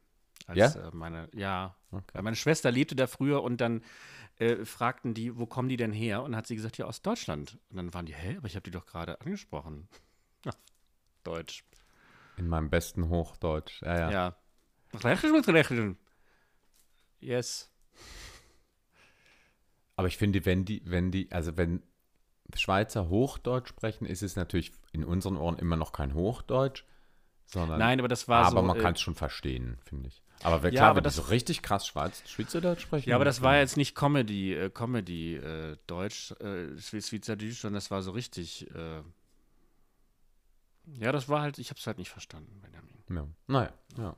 Als, 0.47 0.59
Ja? 0.75 0.89
Äh, 0.89 0.91
meine, 0.95 1.29
ja. 1.35 1.75
Okay. 1.91 2.23
Meine 2.23 2.37
Schwester 2.37 2.71
lebte 2.71 2.95
da 2.95 3.07
früher 3.09 3.43
und 3.43 3.61
dann 3.61 3.83
äh, 4.39 4.65
fragten 4.65 5.13
die, 5.15 5.37
wo 5.37 5.47
kommen 5.47 5.69
die 5.69 5.77
denn 5.77 5.93
her? 5.93 6.23
Und 6.23 6.33
dann 6.33 6.37
hat 6.39 6.47
sie 6.47 6.55
gesagt, 6.55 6.79
ja, 6.79 6.85
aus 6.87 7.03
Deutschland. 7.03 7.59
Und 7.71 7.79
dann 7.79 7.93
waren 7.95 8.07
die, 8.07 8.15
hä? 8.15 8.37
Aber 8.37 8.47
ich 8.47 8.55
habe 8.55 8.63
die 8.63 8.71
doch 8.71 8.87
gerade 8.87 9.21
angesprochen. 9.23 9.89
Deutsch. 11.25 11.65
In 12.41 12.49
meinem 12.49 12.71
besten 12.71 13.09
Hochdeutsch. 13.11 13.83
Ja, 13.83 13.99
ja. 13.99 14.11
Ja. 14.11 14.37
Rechnen 15.05 15.33
mit 15.33 15.47
rechnen. 15.49 15.97
Yes. 17.21 17.71
Aber 19.97 20.09
ich 20.09 20.17
finde, 20.17 20.45
wenn 20.47 20.65
die, 20.65 20.83
wenn 20.87 21.11
die, 21.13 21.31
also 21.31 21.57
wenn 21.57 21.83
Schweizer 22.55 23.09
Hochdeutsch 23.09 23.69
sprechen, 23.69 24.07
ist 24.07 24.23
es 24.23 24.35
natürlich 24.35 24.73
in 24.93 25.05
unseren 25.05 25.37
Ohren 25.37 25.59
immer 25.59 25.77
noch 25.77 25.93
kein 25.93 26.15
Hochdeutsch, 26.15 26.85
sondern. 27.45 27.79
Nein, 27.79 27.99
aber 28.01 28.09
das 28.09 28.27
war 28.27 28.47
aber 28.47 28.61
so. 28.63 28.67
man 28.67 28.79
äh, 28.79 28.81
kann 28.81 28.95
es 28.95 29.01
schon 29.01 29.15
verstehen, 29.15 29.79
finde 29.85 30.09
ich. 30.09 30.23
Aber 30.43 30.63
wenn, 30.63 30.73
Ja, 30.73 30.79
klar, 30.81 30.91
aber 30.91 30.97
wenn 30.97 31.05
das- 31.05 31.17
die 31.17 31.21
so 31.21 31.29
richtig 31.29 31.61
krass 31.63 31.87
Schweiz, 31.87 32.23
Schweizerdeutsch 32.27 32.81
sprechen. 32.81 33.11
Ja, 33.11 33.17
aber 33.17 33.27
das 33.27 33.37
dann- 33.37 33.45
war 33.45 33.59
jetzt 33.59 33.77
nicht 33.77 33.95
Comedy, 33.95 34.55
äh, 34.55 34.71
Comedy 34.71 35.37
äh, 35.37 35.77
Deutsch, 35.87 36.33
äh, 36.41 36.73
Schwe- 36.79 37.07
Schweizerdeutsch, 37.07 37.61
sondern 37.61 37.75
das 37.77 37.91
war 37.91 38.01
so 38.03 38.13
richtig. 38.13 38.69
Äh, 38.75 39.03
ja, 40.87 41.13
das 41.13 41.29
war 41.29 41.43
halt, 41.43 41.59
ich 41.59 41.71
habe 41.71 41.79
es 41.79 41.87
halt 41.87 41.99
nicht 41.99 42.11
verstanden, 42.11 42.61
Benjamin. 42.61 42.95
Ja. 43.11 43.27
Naja, 43.47 43.73
ja. 43.99 44.17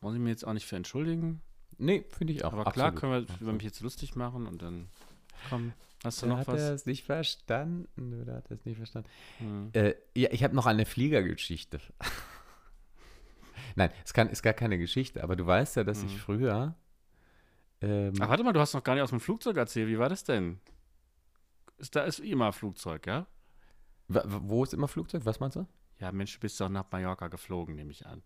Muss 0.00 0.14
ich 0.14 0.20
mir 0.20 0.30
jetzt 0.30 0.46
auch 0.46 0.52
nicht 0.52 0.66
für 0.66 0.76
entschuldigen. 0.76 1.40
Nee, 1.78 2.04
finde 2.10 2.32
ich 2.32 2.44
auch. 2.44 2.52
Aber 2.52 2.70
klar 2.70 2.88
absolut. 2.88 3.00
können 3.00 3.28
wir 3.28 3.40
über 3.40 3.52
mich 3.52 3.62
jetzt 3.64 3.80
lustig 3.80 4.14
machen 4.14 4.46
und 4.46 4.62
dann. 4.62 4.88
Komm, 5.48 5.72
hast 6.04 6.22
du 6.22 6.26
noch 6.26 6.38
hat 6.38 6.46
was? 6.48 6.60
er 6.60 6.74
es 6.74 6.86
nicht 6.86 7.04
verstanden. 7.04 8.20
Oder 8.22 8.36
hat 8.36 8.50
er 8.50 8.56
es 8.56 8.64
nicht 8.64 8.76
verstanden? 8.76 9.08
Hm. 9.38 9.70
Äh, 9.72 9.94
ja, 10.14 10.30
ich 10.30 10.44
habe 10.44 10.54
noch 10.54 10.66
eine 10.66 10.86
Fliegergeschichte. 10.86 11.80
Nein, 13.74 13.90
es 14.04 14.12
kann, 14.12 14.28
ist 14.28 14.42
gar 14.42 14.52
keine 14.52 14.78
Geschichte, 14.78 15.22
aber 15.22 15.34
du 15.34 15.46
weißt 15.46 15.76
ja, 15.76 15.84
dass 15.84 16.02
ich 16.02 16.12
Mhm. 16.12 16.18
früher. 16.18 16.74
Ähm, 17.80 18.12
Ach, 18.20 18.28
warte 18.28 18.44
mal, 18.44 18.52
du 18.52 18.60
hast 18.60 18.74
noch 18.74 18.84
gar 18.84 18.94
nicht 18.94 19.02
aus 19.02 19.10
dem 19.10 19.20
Flugzeug 19.20 19.56
erzählt. 19.56 19.88
Wie 19.88 19.98
war 19.98 20.08
das 20.08 20.22
denn? 20.24 20.60
Ist, 21.78 21.96
da 21.96 22.04
ist 22.04 22.20
immer 22.20 22.52
Flugzeug, 22.52 23.06
ja? 23.06 23.26
wo 24.08 24.62
ist 24.62 24.74
immer 24.74 24.88
Flugzeug? 24.88 25.24
Was 25.24 25.40
meinst 25.40 25.56
du? 25.56 25.66
Ja, 26.02 26.10
Mensch, 26.10 26.34
du 26.34 26.40
bist 26.40 26.60
doch 26.60 26.68
nach 26.68 26.84
Mallorca 26.90 27.28
geflogen, 27.28 27.76
nehme 27.76 27.92
ich 27.92 28.04
an. 28.04 28.22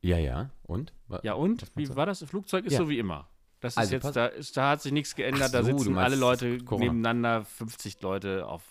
Ja, 0.00 0.16
ja. 0.16 0.50
Und? 0.62 0.92
Wa- 1.08 1.18
Ja, 1.24 1.34
und? 1.34 1.66
Wie 1.74 1.94
war 1.96 2.06
das? 2.06 2.22
Flugzeug 2.22 2.64
ist 2.66 2.74
Ja. 2.74 2.78
so 2.78 2.88
wie 2.88 3.00
immer. 3.00 3.28
Das 3.58 3.72
ist 3.72 3.78
Also, 3.78 3.94
jetzt, 3.94 4.14
da, 4.14 4.26
ist, 4.26 4.56
da 4.56 4.70
hat 4.70 4.80
sich 4.82 4.92
nichts 4.92 5.16
geändert. 5.16 5.52
da 5.52 5.64
so, 5.64 5.72
du 5.72 5.78
sitzen 5.78 5.98
alle 5.98 6.14
Leute 6.14 6.46
nebeneinander, 6.46 7.44
50 7.44 8.00
Leute 8.00 8.46
auf. 8.46 8.62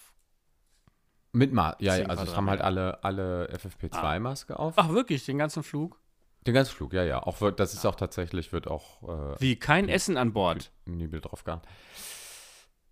Mit 1.33 1.51
Ma 1.51 1.75
ja, 1.79 1.97
ja, 1.97 2.05
also 2.05 2.23
es 2.23 2.37
haben 2.37 2.49
halt 2.49 2.61
alle, 2.61 3.03
alle 3.03 3.49
FFP2-Maske 3.53 4.57
auf. 4.57 4.75
Ach, 4.77 4.87
wirklich? 4.89 5.25
Den 5.25 5.37
ganzen 5.37 5.63
Flug? 5.63 5.99
Den 6.47 6.53
ganzen 6.53 6.73
Flug, 6.75 6.93
ja, 6.93 7.03
ja. 7.03 7.21
Auch 7.23 7.41
wird, 7.41 7.59
das 7.59 7.73
ist 7.73 7.85
auch 7.85 7.95
tatsächlich, 7.95 8.53
wird 8.53 8.67
auch 8.67 9.03
äh, 9.35 9.41
Wie? 9.41 9.57
Kein 9.57 9.89
Essen 9.89 10.15
an 10.15 10.31
Bord? 10.31 10.71
Nibel 10.85 11.19
drauf 11.19 11.43
gehabt. 11.43 11.67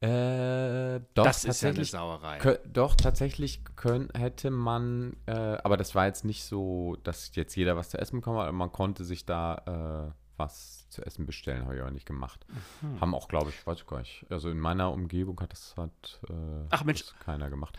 Äh, 0.08 1.00
doch, 1.14 1.24
das 1.24 1.46
ist 1.46 1.62
ja 1.62 1.70
eine 1.70 1.78
tatsächlich. 1.78 1.92
Sauerei. 1.92 2.38
Kö- 2.40 2.60
doch, 2.68 2.96
tatsächlich 2.96 3.62
können, 3.78 4.10
hätte 4.14 4.52
man, 4.52 5.16
äh, 5.28 5.32
aber 5.64 5.78
das 5.78 5.96
war 5.96 6.06
jetzt 6.08 6.26
nicht 6.26 6.44
so, 6.44 6.98
dass 7.04 7.34
jetzt 7.36 7.56
jeder 7.56 7.78
was 7.78 7.90
zu 7.90 7.98
essen 7.98 8.18
bekommen 8.18 8.38
hat, 8.40 8.48
aber 8.48 8.58
man 8.58 8.72
konnte 8.72 9.06
sich 9.06 9.26
da 9.26 10.10
äh, 10.10 10.14
was 10.36 10.90
zu 10.90 11.06
essen 11.06 11.26
bestellen, 11.26 11.64
habe 11.64 11.76
ich 11.76 11.82
aber 11.82 11.92
nicht 11.92 12.06
gemacht. 12.06 12.46
Mhm. 12.82 13.00
Haben 13.00 13.16
auch, 13.16 13.28
glaube 13.30 13.50
ich, 13.52 13.66
weiß 13.66 13.78
ich 13.80 13.88
gar 13.88 14.00
nicht. 14.00 14.26
Also 14.30 14.50
in 14.50 14.60
meiner 14.60 14.92
Umgebung 14.92 15.40
hat 15.40 15.54
das 15.54 15.74
hat, 15.78 16.20
äh, 16.30 16.34
Ach, 16.70 16.84
Mensch. 16.84 17.02
das 17.06 17.14
keiner 17.20 17.50
gemacht. 17.50 17.78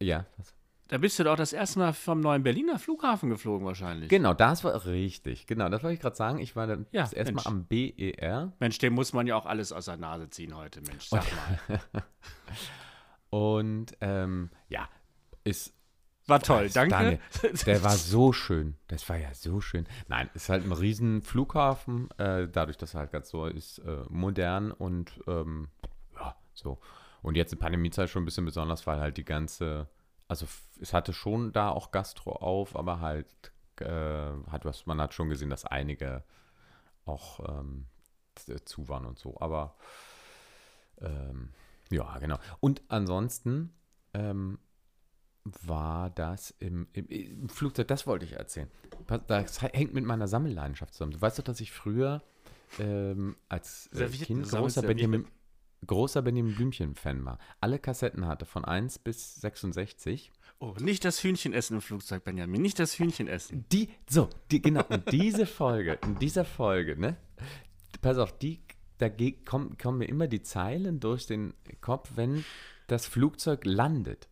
Ja, 0.00 0.26
das, 0.38 0.54
Da 0.88 0.98
bist 0.98 1.18
du 1.18 1.24
doch 1.24 1.36
das 1.36 1.52
erste 1.52 1.80
Mal 1.80 1.92
vom 1.92 2.20
neuen 2.20 2.42
Berliner 2.44 2.78
Flughafen 2.78 3.28
geflogen 3.28 3.66
wahrscheinlich. 3.66 4.08
genau, 4.08 4.34
das 4.34 4.62
war 4.62 4.84
richtig. 4.86 5.46
Genau, 5.46 5.68
das 5.68 5.82
wollte 5.82 5.94
ich 5.94 6.00
gerade 6.00 6.14
sagen. 6.16 6.38
Ich 6.38 6.54
war 6.54 6.66
dann 6.68 6.86
Ja, 6.92 7.02
das 7.02 7.12
erste 7.12 7.32
Mal 7.34 7.42
Mensch. 7.42 7.46
am 7.46 7.64
BER 7.64 8.52
Mensch, 8.60 8.78
dem 8.78 8.94
muss 8.94 9.12
man 9.12 9.26
ja 9.26 9.34
auch 9.36 9.46
alles 9.46 9.72
aus 9.72 9.86
der 9.86 9.96
Nase 9.96 10.30
ziehen 10.30 10.54
heute, 10.56 10.80
Mensch. 10.82 11.06
Sag 11.08 11.24
mal. 11.68 11.80
und 13.30 13.96
ähm, 14.00 14.50
ja, 14.68 14.88
ist 15.44 15.74
War 16.26 16.40
toll, 16.40 16.70
danke. 16.70 17.18
Der 17.66 17.82
war 17.82 17.96
so 17.96 18.32
schön. 18.32 18.76
Das 18.88 19.08
war 19.08 19.16
ja 19.16 19.32
so 19.34 19.60
schön. 19.60 19.86
Nein, 20.08 20.30
ist 20.34 20.48
halt 20.48 20.64
ein 20.64 20.72
riesen 20.72 21.22
Flughafen, 21.22 22.10
äh, 22.18 22.48
dadurch, 22.48 22.76
dass 22.76 22.94
er 22.94 23.00
halt 23.00 23.12
ganz 23.12 23.28
so 23.30 23.46
ist, 23.46 23.78
äh, 23.80 24.04
modern 24.08 24.70
und 24.72 25.12
ähm, 25.26 25.68
ja, 26.14 26.36
so. 26.54 26.78
Und 27.22 27.36
jetzt 27.36 27.52
in 27.52 27.58
Pandemiezeit 27.58 28.08
schon 28.08 28.22
ein 28.22 28.24
bisschen 28.24 28.44
besonders, 28.44 28.86
weil 28.86 29.00
halt 29.00 29.16
die 29.16 29.24
ganze, 29.24 29.88
also 30.28 30.46
es 30.80 30.92
hatte 30.92 31.12
schon 31.12 31.52
da 31.52 31.70
auch 31.70 31.90
Gastro 31.90 32.32
auf, 32.32 32.76
aber 32.76 33.00
halt 33.00 33.52
äh, 33.80 34.32
hat 34.50 34.64
was, 34.64 34.86
man 34.86 35.00
hat 35.00 35.14
schon 35.14 35.28
gesehen, 35.28 35.50
dass 35.50 35.64
einige 35.64 36.24
auch 37.04 37.40
ähm, 37.48 37.86
zu 38.64 38.88
waren 38.88 39.06
und 39.06 39.18
so. 39.18 39.38
Aber 39.40 39.76
ähm, 41.00 41.50
ja, 41.90 42.18
genau. 42.18 42.38
Und 42.60 42.82
ansonsten 42.88 43.72
ähm, 44.14 44.58
war 45.44 46.10
das 46.10 46.50
im, 46.58 46.88
im, 46.92 47.06
im 47.06 47.48
Flugzeug, 47.48 47.88
das 47.88 48.06
wollte 48.06 48.24
ich 48.24 48.32
erzählen. 48.32 48.70
Das 49.28 49.62
hängt 49.62 49.94
mit 49.94 50.04
meiner 50.04 50.26
Sammelleidenschaft 50.26 50.94
zusammen. 50.94 51.12
Du 51.12 51.20
weißt 51.20 51.38
doch, 51.38 51.44
dass 51.44 51.60
ich 51.60 51.70
früher 51.70 52.22
ähm, 52.78 53.36
als 53.48 53.88
äh, 53.94 54.08
Kind 54.08 54.48
großer. 54.48 54.82
Benjamin, 54.82 55.26
großer 55.86 56.22
Benjamin 56.22 56.54
Blümchen-Fan 56.54 57.24
war. 57.24 57.38
Alle 57.60 57.78
Kassetten 57.78 58.26
hatte, 58.26 58.46
von 58.46 58.64
1 58.64 59.00
bis 59.00 59.36
66. 59.40 60.32
Oh, 60.58 60.74
nicht 60.80 61.04
das 61.04 61.22
Hühnchen 61.22 61.52
essen 61.52 61.74
im 61.74 61.80
Flugzeug, 61.80 62.24
Benjamin. 62.24 62.62
Nicht 62.62 62.78
das 62.78 62.98
Hühnchen 62.98 63.28
essen. 63.28 63.66
Die, 63.72 63.90
so, 64.08 64.28
die, 64.50 64.62
genau, 64.62 64.84
und 64.88 65.10
diese 65.12 65.46
Folge, 65.46 65.98
in 66.02 66.18
dieser 66.18 66.44
Folge, 66.44 66.98
ne, 66.98 67.16
pass 68.00 68.18
auf, 68.18 68.36
die, 68.38 68.60
da 68.98 69.10
kommen, 69.44 69.76
kommen 69.76 69.98
mir 69.98 70.08
immer 70.08 70.28
die 70.28 70.42
Zeilen 70.42 71.00
durch 71.00 71.26
den 71.26 71.52
Kopf, 71.80 72.12
wenn 72.14 72.44
das 72.86 73.06
Flugzeug 73.06 73.64
landet. 73.64 74.28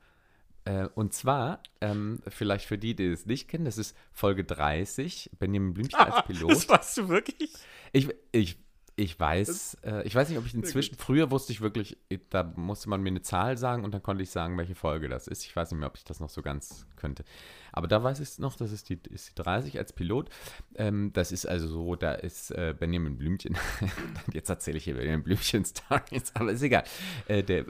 Äh, 0.65 0.89
und 0.95 1.13
zwar, 1.13 1.63
ähm, 1.83 2.21
vielleicht 2.29 2.67
für 2.67 2.79
die, 2.79 2.97
die 2.97 3.07
es 3.07 3.27
nicht 3.27 3.49
kennen, 3.49 3.67
das 3.67 3.77
ist 3.77 3.95
Folge 4.13 4.45
30, 4.45 5.31
Benjamin 5.39 5.75
Blümchen 5.75 5.99
als 5.99 6.25
Pilot. 6.27 6.51
Das 6.53 6.69
warst 6.69 6.97
du 6.97 7.09
wirklich? 7.09 7.53
Ich, 7.93 8.09
ich, 8.33 8.57
ich 8.97 9.19
weiß, 9.19 9.79
äh, 9.83 10.07
ich 10.07 10.15
weiß 10.15 10.29
nicht, 10.29 10.39
ob 10.39 10.47
ich 10.47 10.55
inzwischen, 10.55 10.97
früher 10.97 11.31
wusste 11.31 11.53
ich 11.53 11.61
wirklich, 11.61 11.99
da 12.31 12.53
musste 12.57 12.89
man 12.89 13.03
mir 13.03 13.09
eine 13.09 13.23
Zahl 13.23 13.59
sagen 13.59 13.85
und 13.85 13.93
dann 13.93 14.03
konnte 14.03 14.23
ich 14.23 14.31
sagen, 14.31 14.57
welche 14.57 14.77
Folge 14.77 15.09
das 15.09 15.27
ist. 15.27 15.45
Ich 15.45 15.55
weiß 15.57 15.71
nicht 15.73 15.81
mehr, 15.81 15.89
ob 15.89 15.97
ich 15.97 16.05
das 16.05 16.21
noch 16.21 16.29
so 16.29 16.43
ganz 16.43 16.87
könnte. 16.97 17.25
Aber 17.73 17.89
da 17.89 18.05
weiß 18.05 18.21
ich 18.21 18.29
es 18.29 18.39
noch, 18.39 18.57
das 18.57 18.71
ist 18.71 18.89
die, 18.89 19.01
ist 19.11 19.31
die 19.31 19.43
30 19.43 19.79
als 19.79 19.93
Pilot. 19.93 20.31
Ähm, 20.77 21.13
das 21.13 21.33
ist 21.33 21.47
also 21.47 21.67
so, 21.67 21.97
da 21.97 22.13
ist 22.13 22.53
äh, 22.53 22.75
Benjamin 22.79 23.19
Blümchen, 23.19 23.57
jetzt 24.33 24.49
erzähle 24.49 24.79
ich 24.79 24.85
hier 24.85 24.95
Benjamin 24.95 25.25
Blümchen-Stories, 25.25 26.33
aber 26.35 26.53
ist 26.53 26.63
egal. 26.63 26.85
Äh, 27.27 27.43
der, 27.43 27.65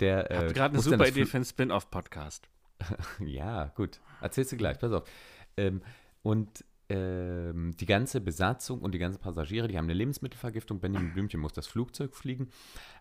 der, 0.00 0.30
Ich 0.30 0.36
habe 0.36 0.46
äh, 0.48 0.52
gerade 0.54 0.74
eine 0.74 0.82
super 0.82 1.06
Idee 1.06 1.26
für 1.26 1.36
einen 1.36 1.44
Spin-off-Podcast. 1.44 2.48
ja, 3.20 3.66
gut. 3.76 4.00
Erzählst 4.22 4.52
du 4.52 4.56
gleich, 4.56 4.78
pass 4.78 4.92
auf. 4.92 5.08
Ähm, 5.58 5.82
und 6.22 6.64
ähm, 6.90 7.74
die 7.78 7.86
ganze 7.86 8.20
Besatzung 8.20 8.80
und 8.80 8.92
die 8.92 8.98
ganzen 8.98 9.20
Passagiere, 9.20 9.68
die 9.68 9.78
haben 9.78 9.84
eine 9.86 9.94
Lebensmittelvergiftung. 9.94 10.80
Benjamin 10.80 11.12
Blümchen 11.12 11.40
muss 11.40 11.52
das 11.52 11.66
Flugzeug 11.66 12.14
fliegen, 12.14 12.50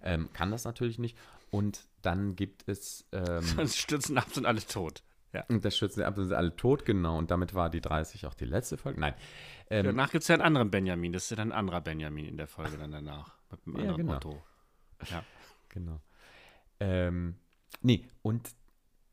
ähm, 0.04 0.30
kann 0.34 0.52
das 0.52 0.64
natürlich 0.64 1.00
nicht. 1.00 1.18
Und 1.50 1.88
dann 2.02 2.36
gibt 2.36 2.68
es, 2.68 3.06
ähm, 3.12 3.42
Sonst 3.58 3.78
stürzen 3.78 4.18
ab 4.18 4.28
sind 4.32 4.46
alle 4.46 4.62
tot. 4.62 5.04
Ja. 5.32 5.44
und 5.48 5.64
das 5.64 5.78
schützen 5.78 6.02
ab, 6.02 6.16
sind 6.16 6.34
alle 6.34 6.56
tot, 6.56 6.86
genau. 6.86 7.18
Und 7.18 7.30
damit 7.30 7.54
war 7.54 7.70
die 7.70 7.82
30 7.82 8.26
auch 8.26 8.34
die 8.34 8.46
letzte 8.46 8.78
Folge. 8.78 9.00
Nein. 9.00 9.14
Ähm, 9.70 9.86
Danach 9.86 10.10
gibt 10.12 10.24
es 10.24 10.28
ja 10.28 10.34
einen 10.34 10.42
anderen 10.42 10.72
Benjamin. 10.72 11.14
Das 11.14 11.26
ist 11.26 11.30
ja 11.30 11.36
dann 11.38 11.52
ein 11.52 11.58
anderer 11.60 11.82
Benjamin 11.82 12.26
in 12.26 12.38
der 12.38 12.48
Folge 12.48 12.78
dann 12.78 12.92
danach. 12.92 13.38
Mit 13.52 13.60
einem 13.68 13.76
Ja, 13.76 13.82
anderen 13.82 13.98
genau. 13.98 14.14
Auto. 14.16 14.42
Ja. 15.12 15.24
Genau. 15.70 16.02
Ähm, 16.80 17.36
nee, 17.82 18.08
und 18.24 18.50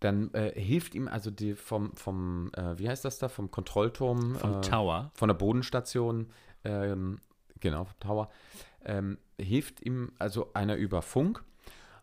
dann 0.00 0.32
äh, 0.34 0.52
hilft 0.60 0.94
ihm 0.94 1.08
also 1.08 1.30
die 1.30 1.54
vom, 1.54 1.94
vom 1.96 2.50
äh, 2.54 2.78
wie 2.78 2.88
heißt 2.88 3.04
das 3.04 3.18
da, 3.18 3.28
vom 3.28 3.50
Kontrollturm. 3.50 4.36
Vom 4.36 4.58
äh, 4.58 4.60
Tower. 4.60 5.10
Von 5.14 5.28
der 5.28 5.34
Bodenstation, 5.34 6.30
ähm, 6.64 7.18
genau, 7.60 7.84
vom 7.84 8.00
Tower, 8.00 8.30
ähm, 8.84 9.18
hilft 9.40 9.80
ihm 9.82 10.12
also 10.18 10.52
einer 10.52 10.76
über 10.76 11.02
Funk. 11.02 11.42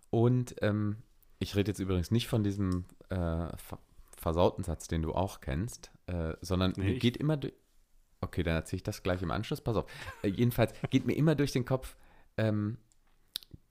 Und 0.10 0.56
ähm, 0.62 0.98
ich 1.40 1.56
rede 1.56 1.72
jetzt 1.72 1.80
übrigens 1.80 2.12
nicht 2.12 2.28
von 2.28 2.44
diesem 2.44 2.86
äh, 3.10 3.16
ver 3.58 3.80
versauten 4.18 4.64
Satz, 4.64 4.88
den 4.88 5.02
du 5.02 5.14
auch 5.14 5.42
kennst, 5.42 5.92
äh, 6.08 6.34
sondern 6.40 6.72
Nee, 6.78 6.98
geht 6.98 7.18
immer 7.18 7.36
durch. 7.36 7.54
Okay, 8.22 8.42
dann 8.42 8.56
erzähle 8.56 8.78
ich 8.78 8.84
das 8.84 9.04
gleich 9.04 9.22
im 9.22 9.32
Anschluss. 9.32 9.60
Pass 9.60 9.76
auf. 9.76 9.86
Äh, 10.22 10.30
jedenfalls 10.30 10.74
geht 10.90 11.06
mir 11.06 11.14
immer 11.14 11.36
durch 11.36 11.52
den 11.52 11.66
Kopf, 11.66 11.98
ähm, 12.38 12.78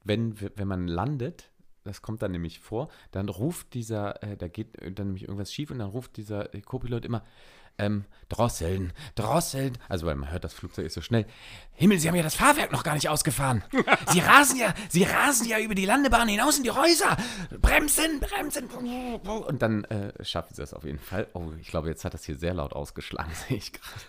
wenn, 0.04 0.38
wenn 0.38 0.68
man 0.68 0.88
landet, 0.88 1.50
das 1.84 2.02
kommt 2.02 2.22
dann 2.22 2.32
nämlich 2.32 2.60
vor, 2.60 2.88
dann 3.10 3.28
ruft 3.28 3.74
dieser, 3.74 4.22
äh, 4.22 4.36
da 4.36 4.48
geht 4.48 4.78
äh, 4.80 4.92
dann 4.92 5.08
nämlich 5.08 5.24
irgendwas 5.24 5.52
schief 5.52 5.70
und 5.70 5.78
dann 5.78 5.90
ruft 5.90 6.16
dieser 6.16 6.54
äh, 6.54 6.60
Co-Pilot 6.60 7.04
immer, 7.04 7.22
ähm, 7.78 8.04
drosseln, 8.28 8.92
drosseln. 9.14 9.78
Also, 9.88 10.06
weil 10.06 10.14
man 10.14 10.30
hört, 10.30 10.44
das 10.44 10.54
Flugzeug 10.54 10.86
ist 10.86 10.94
so 10.94 11.00
schnell. 11.00 11.26
Himmel, 11.72 11.98
Sie 11.98 12.08
haben 12.08 12.14
ja 12.14 12.22
das 12.22 12.34
Fahrwerk 12.34 12.72
noch 12.72 12.84
gar 12.84 12.94
nicht 12.94 13.08
ausgefahren. 13.08 13.62
Sie 14.08 14.20
rasen 14.20 14.58
ja, 14.58 14.74
Sie 14.88 15.04
rasen 15.04 15.48
ja 15.48 15.58
über 15.58 15.74
die 15.74 15.86
Landebahn 15.86 16.28
hinaus 16.28 16.58
in 16.58 16.64
die 16.64 16.70
Häuser. 16.70 17.16
Bremsen, 17.60 18.20
bremsen. 18.20 18.66
Und 18.68 19.62
dann 19.62 19.84
äh, 19.84 20.12
schaffen 20.24 20.54
Sie 20.54 20.62
das 20.62 20.74
auf 20.74 20.84
jeden 20.84 20.98
Fall. 20.98 21.26
Oh, 21.32 21.52
ich 21.60 21.68
glaube, 21.68 21.88
jetzt 21.88 22.04
hat 22.04 22.14
das 22.14 22.24
hier 22.24 22.36
sehr 22.36 22.54
laut 22.54 22.72
ausgeschlagen, 22.72 23.32
sehe 23.48 23.56
ich 23.56 23.72
gerade. 23.72 24.00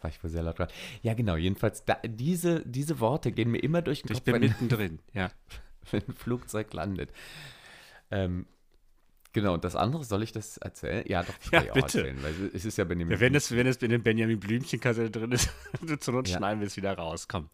War 0.00 0.10
ich 0.10 0.22
wohl 0.22 0.30
sehr 0.30 0.42
laut 0.42 0.56
gerade. 0.56 0.72
Ja, 1.02 1.14
genau. 1.14 1.36
Jedenfalls, 1.36 1.84
da, 1.84 1.96
diese, 2.04 2.60
diese 2.66 3.00
Worte 3.00 3.32
gehen 3.32 3.50
mir 3.50 3.62
immer 3.62 3.82
durch 3.82 4.02
den 4.02 4.12
Ich 4.12 4.18
Kopf, 4.18 4.24
bin 4.24 4.34
wenn, 4.34 4.42
mittendrin, 4.42 4.98
ja. 5.12 5.30
wenn 5.90 6.02
ein 6.08 6.14
Flugzeug 6.14 6.72
landet. 6.72 7.10
Ähm, 8.10 8.46
genau, 9.32 9.54
und 9.54 9.64
das 9.64 9.76
andere, 9.76 10.04
soll 10.04 10.22
ich 10.22 10.32
das 10.32 10.58
erzählen? 10.58 11.04
Ja, 11.06 11.22
doch, 11.22 11.36
das 11.38 11.50
Ja, 11.50 11.58
kann 11.58 11.64
ich 11.64 11.70
auch 11.72 11.74
bitte. 11.76 11.98
erzählen, 11.98 12.22
weil 12.22 12.50
es 12.54 12.64
ist 12.64 12.78
ja 12.78 12.84
Benjamin. 12.84 13.14
Ja, 13.14 13.20
wenn 13.20 13.34
es, 13.34 13.50
wenn 13.50 13.66
es 13.66 13.76
in 13.76 13.90
den 13.90 14.02
Benjamin 14.02 14.38
Blümchen-Kassette 14.38 15.10
drin 15.10 15.32
ist, 15.32 15.50
zur 16.00 16.14
Not 16.14 16.28
Ja. 16.28 16.38
schneiden 16.38 16.60
wir 16.60 16.66
es 16.66 16.76
wieder 16.76 16.96
raus. 16.96 17.28
Komm. 17.28 17.48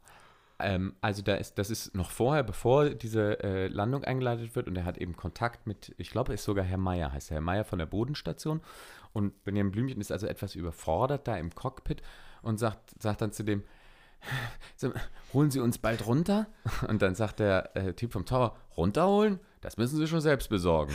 Ähm, 0.60 0.96
also 1.00 1.22
da 1.22 1.36
ist, 1.36 1.56
das 1.56 1.70
ist 1.70 1.94
noch 1.94 2.10
vorher, 2.10 2.42
bevor 2.42 2.90
diese 2.90 3.40
äh, 3.44 3.68
Landung 3.68 4.02
eingeleitet 4.02 4.56
wird 4.56 4.66
und 4.66 4.74
er 4.74 4.84
hat 4.84 4.98
eben 4.98 5.14
Kontakt 5.16 5.68
mit, 5.68 5.94
ich 5.98 6.10
glaube, 6.10 6.34
ist 6.34 6.42
sogar 6.42 6.64
Herr 6.64 6.78
Meier, 6.78 7.12
heißt 7.12 7.30
er, 7.30 7.34
Herr 7.36 7.40
Meier 7.42 7.64
von 7.64 7.78
der 7.78 7.86
Bodenstation 7.86 8.60
und 9.12 9.44
Benjamin 9.44 9.70
Blümchen 9.70 10.00
ist 10.00 10.10
also 10.10 10.26
etwas 10.26 10.56
überfordert 10.56 11.28
da 11.28 11.36
im 11.36 11.54
Cockpit 11.54 12.02
und 12.42 12.58
sagt, 12.58 13.00
sagt 13.00 13.20
dann 13.22 13.30
zu 13.32 13.44
dem, 13.44 13.60
"So, 13.60 13.68
holen 15.32 15.50
Sie 15.50 15.60
uns 15.60 15.78
bald 15.78 16.06
runter? 16.06 16.46
Und 16.86 17.02
dann 17.02 17.14
sagt 17.14 17.40
der 17.40 17.76
äh, 17.76 17.94
Typ 17.94 18.12
vom 18.12 18.26
Tower, 18.26 18.56
runterholen? 18.76 19.40
Das 19.60 19.76
müssen 19.76 19.96
Sie 19.98 20.06
schon 20.06 20.20
selbst 20.20 20.48
besorgen. 20.48 20.94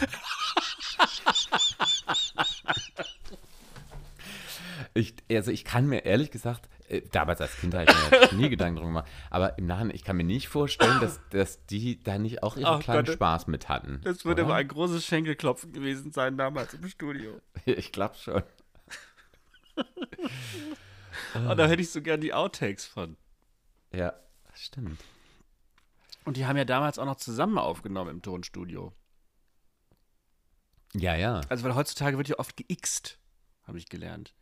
Ich, 4.94 5.16
also 5.32 5.52
ich 5.52 5.66
kann 5.66 5.88
mir 5.88 6.06
ehrlich 6.06 6.30
gesagt, 6.32 6.70
äh, 6.88 7.02
damals 7.12 7.42
als 7.42 7.58
Kind 7.58 7.74
habe 7.74 7.86
ich 7.90 8.32
mir 8.32 8.38
nie 8.38 8.50
Gedanken 8.50 8.78
drum 8.78 8.88
gemacht, 8.88 9.10
aber 9.30 9.58
im 9.58 9.66
Nachhinein, 9.66 9.96
ich 9.96 10.04
kann 10.04 10.16
mir 10.18 10.24
nicht 10.24 10.48
vorstellen, 10.48 11.00
dass, 11.02 11.20
dass 11.30 11.66
die 11.66 12.04
da 12.04 12.18
nicht 12.20 12.44
auch 12.44 12.58
ihren 12.58 12.76
Ach 12.76 12.80
kleinen 12.80 13.06
Gott. 13.06 13.16
Spaß 13.16 13.48
mit 13.48 13.70
hatten. 13.70 14.02
Das 14.04 14.24
würde 14.26 14.44
aber 14.44 14.56
ein 14.56 14.68
großes 14.68 15.04
Schenkelklopfen 15.06 15.74
gewesen 15.74 16.12
sein 16.12 16.38
damals 16.38 16.74
im 16.74 16.88
Studio. 16.88 17.40
Ich 17.66 17.92
glaube 17.92 18.16
schon. 18.16 18.44
Und 21.34 21.58
da 21.58 21.68
hätte 21.68 21.82
ich 21.82 21.90
so 21.92 22.02
gern 22.02 22.22
die 22.22 22.34
Outtakes 22.34 22.86
von. 22.86 23.18
Ja, 23.92 24.14
stimmt. 24.54 25.00
Und 26.26 26.38
die 26.38 26.46
haben 26.46 26.58
ja 26.58 26.66
damals 26.66 27.00
auch 27.00 27.06
noch 27.06 27.18
zusammen 27.18 27.58
aufgenommen 27.58 28.10
im 28.12 28.22
Tonstudio. 28.22 28.94
Ja, 30.94 31.16
ja. 31.16 31.42
Also, 31.50 31.64
weil 31.64 31.76
heutzutage 31.76 32.18
wird 32.18 32.28
ja 32.30 32.40
oft 32.40 32.56
geixt, 32.68 33.18
habe 33.64 33.78
ich 33.78 33.90
gelernt. 33.90 34.34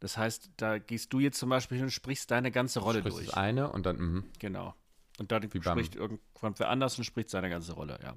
Das 0.00 0.16
heißt, 0.18 0.50
da 0.58 0.78
gehst 0.78 1.12
du 1.12 1.20
jetzt 1.20 1.38
zum 1.38 1.48
Beispiel 1.48 1.78
hin 1.78 1.86
und 1.86 1.90
sprichst 1.90 2.30
deine 2.30 2.50
ganze 2.50 2.80
Rolle 2.80 2.98
Sprichst 3.00 3.18
durch. 3.18 3.26
das 3.28 3.36
eine 3.36 3.70
und 3.70 3.86
dann, 3.86 3.96
mhm. 3.96 4.24
Genau. 4.38 4.74
Und 5.18 5.32
dann 5.32 5.42
Wie 5.44 5.58
beim- 5.58 5.62
spricht 5.78 5.94
irgendwann 5.96 6.58
wer 6.58 6.68
anders 6.68 6.98
und 6.98 7.04
spricht 7.04 7.30
seine 7.30 7.48
ganze 7.48 7.72
Rolle, 7.72 7.98
ja. 8.02 8.16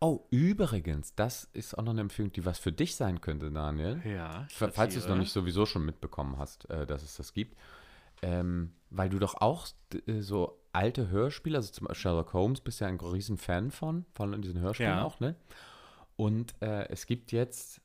Oh, 0.00 0.26
übrigens, 0.30 1.14
das 1.14 1.44
ist 1.54 1.76
auch 1.76 1.82
noch 1.82 1.92
eine 1.92 2.02
Empfehlung, 2.02 2.30
die 2.32 2.44
was 2.44 2.58
für 2.58 2.72
dich 2.72 2.96
sein 2.96 3.20
könnte, 3.20 3.50
Daniel. 3.50 4.02
Ja. 4.04 4.46
Fa- 4.50 4.70
Falls 4.70 4.92
du 4.94 5.00
es 5.00 5.08
noch 5.08 5.16
nicht 5.16 5.32
sowieso 5.32 5.64
schon 5.64 5.84
mitbekommen 5.86 6.38
hast, 6.38 6.68
äh, 6.68 6.86
dass 6.86 7.02
es 7.02 7.16
das 7.16 7.32
gibt. 7.32 7.56
Ähm, 8.22 8.72
weil 8.90 9.08
du 9.08 9.18
doch 9.18 9.34
auch 9.40 9.66
äh, 10.06 10.20
so 10.20 10.58
alte 10.72 11.08
Hörspiele, 11.08 11.56
also 11.58 11.72
zum 11.72 11.86
Beispiel 11.86 12.00
Sherlock 12.02 12.32
Holmes, 12.34 12.60
bist 12.60 12.80
ja 12.80 12.86
ein 12.88 13.00
riesen 13.00 13.36
Fan 13.38 13.70
von, 13.70 14.04
von 14.14 14.40
diesen 14.42 14.60
Hörspielen 14.60 14.92
Ja. 14.98 15.04
auch, 15.04 15.20
ne? 15.20 15.34
Und 16.16 16.54
äh, 16.62 16.88
es 16.88 17.06
gibt 17.06 17.32
jetzt, 17.32 17.80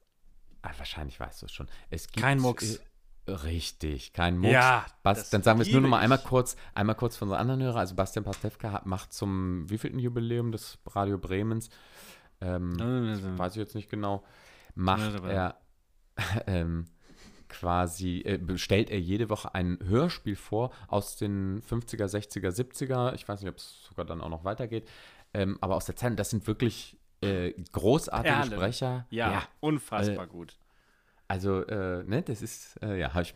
ah, 0.61 0.71
wahrscheinlich 0.77 1.19
weißt 1.19 1.41
du 1.41 1.45
es 1.47 1.51
schon, 1.53 1.67
es 1.89 2.07
gibt... 2.07 2.21
Kein 2.23 2.39
Mucks. 2.39 2.81
Äh, 3.25 3.31
richtig, 3.31 4.13
kein 4.13 4.37
Mucks. 4.37 4.53
Ja, 4.53 4.85
Bas, 5.03 5.29
dann 5.29 5.43
sagen 5.43 5.59
wir 5.59 5.65
es 5.65 5.71
nur 5.71 5.81
noch 5.81 5.89
mal 5.89 5.99
einmal 5.99 6.19
kurz, 6.19 6.55
einmal 6.73 6.95
kurz 6.95 7.17
von 7.17 7.27
unseren 7.27 7.41
anderen 7.41 7.61
Hörer. 7.61 7.79
Also 7.79 7.95
Bastian 7.95 8.25
Pastewka 8.25 8.71
hat, 8.71 8.85
macht 8.85 9.13
zum 9.13 9.69
wievielten 9.69 9.99
Jubiläum 9.99 10.51
des 10.51 10.79
Radio 10.87 11.17
Bremens, 11.17 11.69
ähm, 12.41 12.77
weiß 13.37 13.53
ich 13.53 13.59
jetzt 13.59 13.75
nicht 13.75 13.89
genau, 13.89 14.23
macht 14.75 15.23
Ja, 15.23 15.29
er 15.29 15.55
ähm, 16.47 16.85
quasi, 17.49 18.21
äh, 18.21 18.57
stellt 18.57 18.89
er 18.89 18.99
jede 18.99 19.29
Woche 19.29 19.53
ein 19.53 19.77
Hörspiel 19.83 20.35
vor 20.35 20.71
aus 20.87 21.17
den 21.17 21.61
50er, 21.61 22.05
60er, 22.05 22.49
70er, 22.49 23.13
ich 23.13 23.27
weiß 23.27 23.41
nicht, 23.41 23.49
ob 23.49 23.57
es 23.57 23.83
sogar 23.87 24.05
dann 24.05 24.21
auch 24.21 24.29
noch 24.29 24.43
weitergeht, 24.43 24.87
ähm, 25.33 25.57
aber 25.61 25.75
aus 25.75 25.85
der 25.85 25.95
Zeit, 25.95 26.17
das 26.17 26.29
sind 26.29 26.47
wirklich 26.47 26.97
äh, 27.21 27.53
großartige 27.71 28.33
Perlen. 28.33 28.51
Sprecher. 28.51 29.05
Ja, 29.09 29.43
unfassbar 29.59 30.27
gut. 30.27 30.57
Also, 31.31 31.65
äh, 31.65 32.03
ne, 32.03 32.21
das 32.23 32.41
ist, 32.41 32.75
äh, 32.83 32.99
ja, 32.99 33.13
habe 33.13 33.21
ich, 33.23 33.33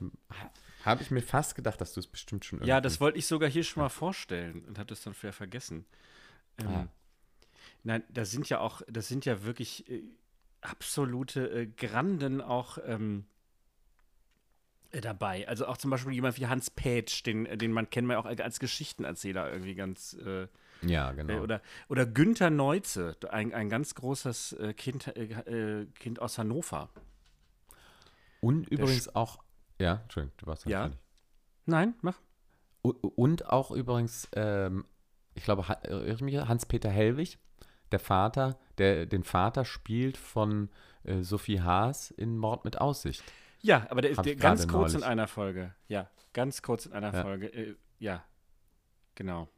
hab 0.84 1.00
ich 1.00 1.12
mir 1.12 1.22
fast 1.22 1.56
gedacht, 1.56 1.80
dass 1.80 1.94
du 1.94 2.02
es 2.02 2.08
bestimmt 2.08 2.44
schon 2.44 2.60
Ja, 2.60 2.66
irgendwie- 2.76 2.84
das 2.84 3.00
wollte 3.00 3.18
ich 3.18 3.26
sogar 3.26 3.50
hier 3.50 3.64
schon 3.64 3.82
mal 3.82 3.88
vorstellen 3.90 4.66
und 4.66 4.78
hatte 4.78 4.94
es 4.94 5.02
dann 5.02 5.14
vorher 5.14 5.32
vergessen. 5.32 5.86
Ähm, 6.58 6.68
Ah. 6.68 6.88
Nein, 7.84 8.04
da 8.10 8.26
sind 8.26 8.50
ja 8.50 8.60
auch, 8.60 8.82
das 8.90 9.08
sind 9.08 9.24
ja 9.26 9.44
wirklich 9.46 9.90
äh, 9.90 10.04
absolute 10.60 11.50
äh, 11.50 11.68
Granden 11.68 12.42
auch 12.42 12.80
ähm, 12.86 13.26
äh, 14.92 15.00
dabei. 15.00 15.48
Also 15.48 15.66
auch 15.68 15.78
zum 15.78 15.90
Beispiel 15.92 16.12
jemand 16.14 16.38
wie 16.38 16.48
Hans 16.48 16.70
Pätsch, 16.70 17.24
den, 17.24 17.46
äh, 17.46 17.58
den 17.58 17.72
man 17.72 17.90
kennt 17.90 18.08
man 18.10 18.18
auch 18.18 18.26
als 18.26 18.60
Geschichtenerzähler 18.60 19.52
irgendwie 19.54 19.76
ganz 19.76 20.14
äh, 20.16 20.48
Ja, 20.82 21.14
genau. 21.14 21.34
äh, 21.34 21.40
oder, 21.40 21.62
oder 21.88 22.06
Günther 22.06 22.50
Neuze, 22.50 23.16
ein, 23.30 23.54
ein 23.54 23.70
ganz 23.70 23.96
großes 23.96 24.54
äh, 24.54 24.74
kind, 24.74 25.14
Kind 26.00 26.20
aus 26.20 26.38
Hannover. 26.38 26.90
Und 28.46 28.68
übrigens 28.70 29.16
auch, 29.16 29.40
ja, 29.80 30.02
Entschuldigung, 30.04 30.38
du 30.38 30.46
warst 30.46 30.66
Ja. 30.68 30.92
Nein, 31.66 31.96
mach. 32.02 32.20
Und 32.84 33.50
auch 33.50 33.72
übrigens, 33.72 34.28
ähm, 34.34 34.86
ich 35.34 35.44
glaube, 35.44 35.68
Hans-Peter 35.68 36.90
Hellwig, 36.92 37.40
der 37.92 38.00
Vater, 38.00 38.60
der 38.78 39.08
den 39.08 39.24
Vater 39.24 39.66
spielt 39.66 40.18
von 40.18 40.70
äh, 41.06 41.24
Sophie 41.24 41.62
Haas 41.62 42.12
in 42.12 42.38
Mord 42.38 42.66
mit 42.66 42.80
Aussicht. 42.80 43.24
Ja, 43.62 43.88
aber 43.90 44.02
der 44.02 44.12
ist 44.12 44.24
der, 44.24 44.36
ganz 44.36 44.68
kurz 44.68 44.94
in 44.94 45.00
neulich. 45.00 45.10
einer 45.10 45.28
Folge. 45.28 45.74
Ja, 45.88 46.08
ganz 46.34 46.62
kurz 46.62 46.86
in 46.86 46.94
einer 46.94 47.14
Ja. 47.16 47.24
Folge. 47.24 47.48
Äh, 47.48 47.76
ja, 47.98 48.24
genau. 49.16 49.50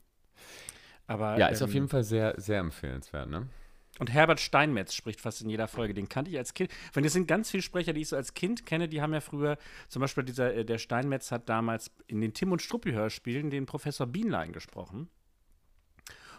Aber, 1.07 1.37
Ja, 1.37 1.47
ist 1.47 1.59
ähm, 1.59 1.67
auf 1.67 1.73
jeden 1.73 1.89
Fall 1.89 2.03
sehr, 2.05 2.39
sehr 2.39 2.59
empfehlenswert, 2.59 3.29
ne? 3.29 3.49
Und 3.99 4.11
Herbert 4.11 4.39
Steinmetz 4.39 4.93
spricht 4.93 5.21
fast 5.21 5.41
in 5.41 5.49
jeder 5.49 5.67
Folge. 5.67 5.93
Den 5.93 6.07
kannte 6.09 6.29
ich 6.31 6.37
als 6.37 6.53
Kind. 6.53 6.71
Weil 6.93 7.03
das 7.03 7.13
sind 7.13 7.27
ganz 7.27 7.49
viele 7.49 7.63
Sprecher, 7.63 7.93
die 7.93 8.01
ich 8.01 8.09
so 8.09 8.15
als 8.15 8.33
Kind 8.33 8.65
kenne. 8.65 8.87
Die 8.87 9.01
haben 9.01 9.13
ja 9.13 9.21
früher, 9.21 9.57
zum 9.89 10.01
Beispiel 10.01 10.23
dieser, 10.23 10.53
äh, 10.53 10.65
der 10.65 10.77
Steinmetz 10.77 11.31
hat 11.31 11.49
damals 11.49 11.91
in 12.07 12.21
den 12.21 12.33
Tim 12.33 12.51
und 12.51 12.61
Struppi 12.61 12.91
Hörspielen 12.91 13.49
den 13.49 13.65
Professor 13.65 14.05
Bienlein 14.05 14.51
gesprochen. 14.51 15.09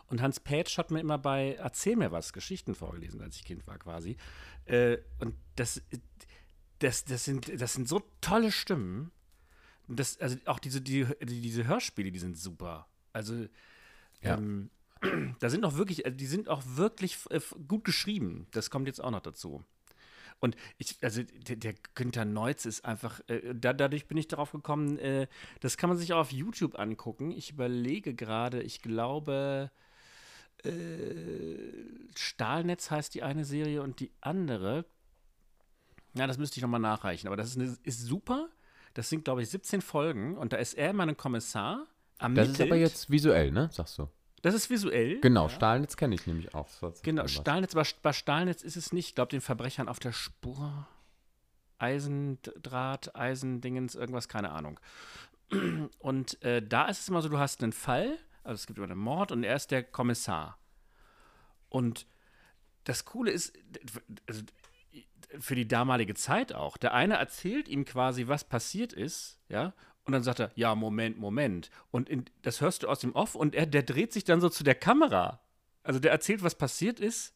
Und 0.07 0.23
Hans 0.23 0.41
Pätsch 0.41 0.79
hat 0.79 0.91
mir 0.91 1.01
immer 1.01 1.19
bei 1.19 1.55
Erzähl 1.55 1.97
mir 1.97 2.13
was 2.13 2.33
Geschichten 2.33 2.75
vorgelesen, 2.75 3.21
als 3.21 3.37
ich 3.37 3.45
Kind 3.45 3.67
war 3.67 3.79
quasi. 3.79 4.17
Äh, 4.65 4.99
und 5.19 5.35
das, 5.57 5.83
das, 6.79 7.05
das, 7.05 7.25
sind, 7.25 7.61
das 7.61 7.75
sind 7.75 7.89
so 7.89 8.03
tolle 8.21 8.53
Stimmen. 8.53 9.11
Das, 9.87 10.19
also 10.21 10.37
auch 10.47 10.59
diese, 10.59 10.81
die, 10.81 11.07
die, 11.23 11.41
diese 11.41 11.67
Hörspiele, 11.67 12.13
die 12.13 12.19
sind 12.19 12.39
super. 12.39 12.87
Also 13.13 13.47
Ja. 14.23 14.37
ähm, 14.37 14.71
da 15.41 15.51
sind 15.51 15.65
auch 15.65 15.77
wirklich, 15.77 16.05
äh, 16.05 16.13
die 16.13 16.27
sind 16.27 16.49
auch 16.49 16.63
wirklich 16.67 17.19
äh, 17.31 17.41
gut 17.67 17.85
geschrieben. 17.85 18.47
Das 18.53 18.71
kommt 18.71 18.87
jetzt 18.87 19.03
auch 19.03 19.11
noch 19.11 19.21
dazu. 19.21 19.65
Und 20.41 20.57
ich, 20.79 20.97
also 21.03 21.23
der, 21.23 21.57
der 21.57 21.75
Günther 21.95 22.25
Neutz 22.25 22.65
ist 22.65 22.85
einfach, 22.85 23.21
äh, 23.29 23.55
da, 23.55 23.73
dadurch 23.73 24.07
bin 24.07 24.17
ich 24.17 24.29
darauf 24.29 24.53
gekommen, 24.53 24.99
äh, 24.99 25.27
das 25.61 25.77
kann 25.77 25.91
man 25.91 25.99
sich 25.99 26.13
auch 26.13 26.21
auf 26.21 26.33
YouTube 26.33 26.79
angucken. 26.79 27.33
Ich 27.33 27.51
überlege 27.51 28.15
gerade, 28.15 28.63
ich 28.63 28.81
glaube, 28.81 29.71
äh, 30.65 30.71
Stahlnetz 32.17 32.91
heißt 32.91 33.15
die 33.15 33.23
eine 33.23 33.45
Serie 33.45 33.83
und 33.83 34.01
die 34.01 34.13
andere, 34.21 34.85
ja, 36.15 36.27
das 36.27 36.39
müsste 36.39 36.59
ich 36.59 36.63
nochmal 36.63 36.81
nachreichen, 36.81 37.27
aber 37.27 37.37
das 37.37 37.49
ist, 37.49 37.59
eine, 37.59 37.77
ist 37.83 38.03
super. 38.03 38.49
Das 38.95 39.09
sind, 39.09 39.25
glaube 39.25 39.43
ich, 39.43 39.51
17 39.51 39.81
Folgen 39.81 40.37
und 40.37 40.53
da 40.53 40.57
ist 40.57 40.75
er 40.75 40.91
immer 40.91 41.05
ein 41.05 41.17
Kommissar. 41.17 41.87
Das 42.19 42.27
ist 42.27 42.27
aber 42.27 42.37
ermittelt. 42.39 42.81
jetzt 42.81 43.11
visuell, 43.11 43.53
ne? 43.53 43.69
Sagst 43.73 43.99
du. 43.99 44.09
Das 44.43 44.55
ist 44.55 44.71
visuell. 44.71 45.21
Genau, 45.21 45.49
Stahlnetz 45.49 45.97
kenne 45.97 46.15
ich 46.15 46.27
nämlich 46.27 46.55
auch. 46.55 46.69
Genau. 47.03 47.27
Stahlnetz, 47.27 47.75
aber 47.75 47.87
bei 48.03 48.13
Stahlnetz 48.13 48.63
ist 48.63 48.77
es 48.77 48.93
nicht. 48.93 49.09
Ich 49.09 49.15
glaube, 49.15 49.31
den 49.31 49.41
Verbrechern 49.41 49.89
auf 49.89 49.99
der 49.99 50.13
Spur. 50.13 50.87
Eisendraht, 51.79 53.15
Eisendingens, 53.15 53.95
irgendwas, 53.95 54.29
keine 54.29 54.51
Ahnung. 54.51 54.81
Und 55.99 56.43
äh, 56.43 56.61
da 56.61 56.87
ist 56.87 57.01
es 57.01 57.09
immer 57.09 57.23
so, 57.23 57.29
du 57.29 57.39
hast 57.39 57.63
einen 57.63 57.73
Fall, 57.73 58.19
also 58.43 58.55
es 58.55 58.67
gibt 58.67 58.79
immer 58.79 58.91
einen 58.91 59.01
Mord 59.01 59.33
und 59.33 59.45
er 59.45 59.57
ist 59.57 59.71
der 59.71 59.83
Kommissar. 59.83 60.59
Und 61.69 62.07
das 62.85 63.05
Coole 63.05 63.31
ist, 63.31 63.57
also 64.27 64.43
für 65.39 65.55
die 65.55 65.69
damalige 65.69 66.15
Zeit 66.15 66.53
auch, 66.53 66.77
der 66.77 66.95
eine 66.95 67.15
erzählt 67.15 67.69
ihm 67.69 67.85
quasi, 67.85 68.29
was 68.29 68.45
passiert 68.45 68.93
ist, 68.93 69.39
ja, 69.49 69.75
und 70.09 70.13
dann 70.13 70.23
sagt 70.23 70.41
er, 70.41 70.51
ja, 70.55 70.75
Moment, 70.75 71.19
Moment. 71.19 71.71
Und 71.91 72.09
in, 72.09 72.25
das 72.41 72.63
hörst 72.63 72.83
du 72.83 72.89
aus 72.89 73.01
dem 73.01 73.13
Off 73.15 73.35
und 73.35 73.55
er, 73.55 73.67
der 73.67 73.83
dreht 73.83 74.15
sich 74.15 74.25
dann 74.25 74.41
so 74.41 74.49
zu 74.49 74.65
der 74.65 74.75
Kamera. 74.75 75.41
Also 75.83 76.01
der 76.01 76.13
erzählt, 76.13 76.43
was 76.43 76.55
passiert 76.55 76.99
ist 76.99 77.35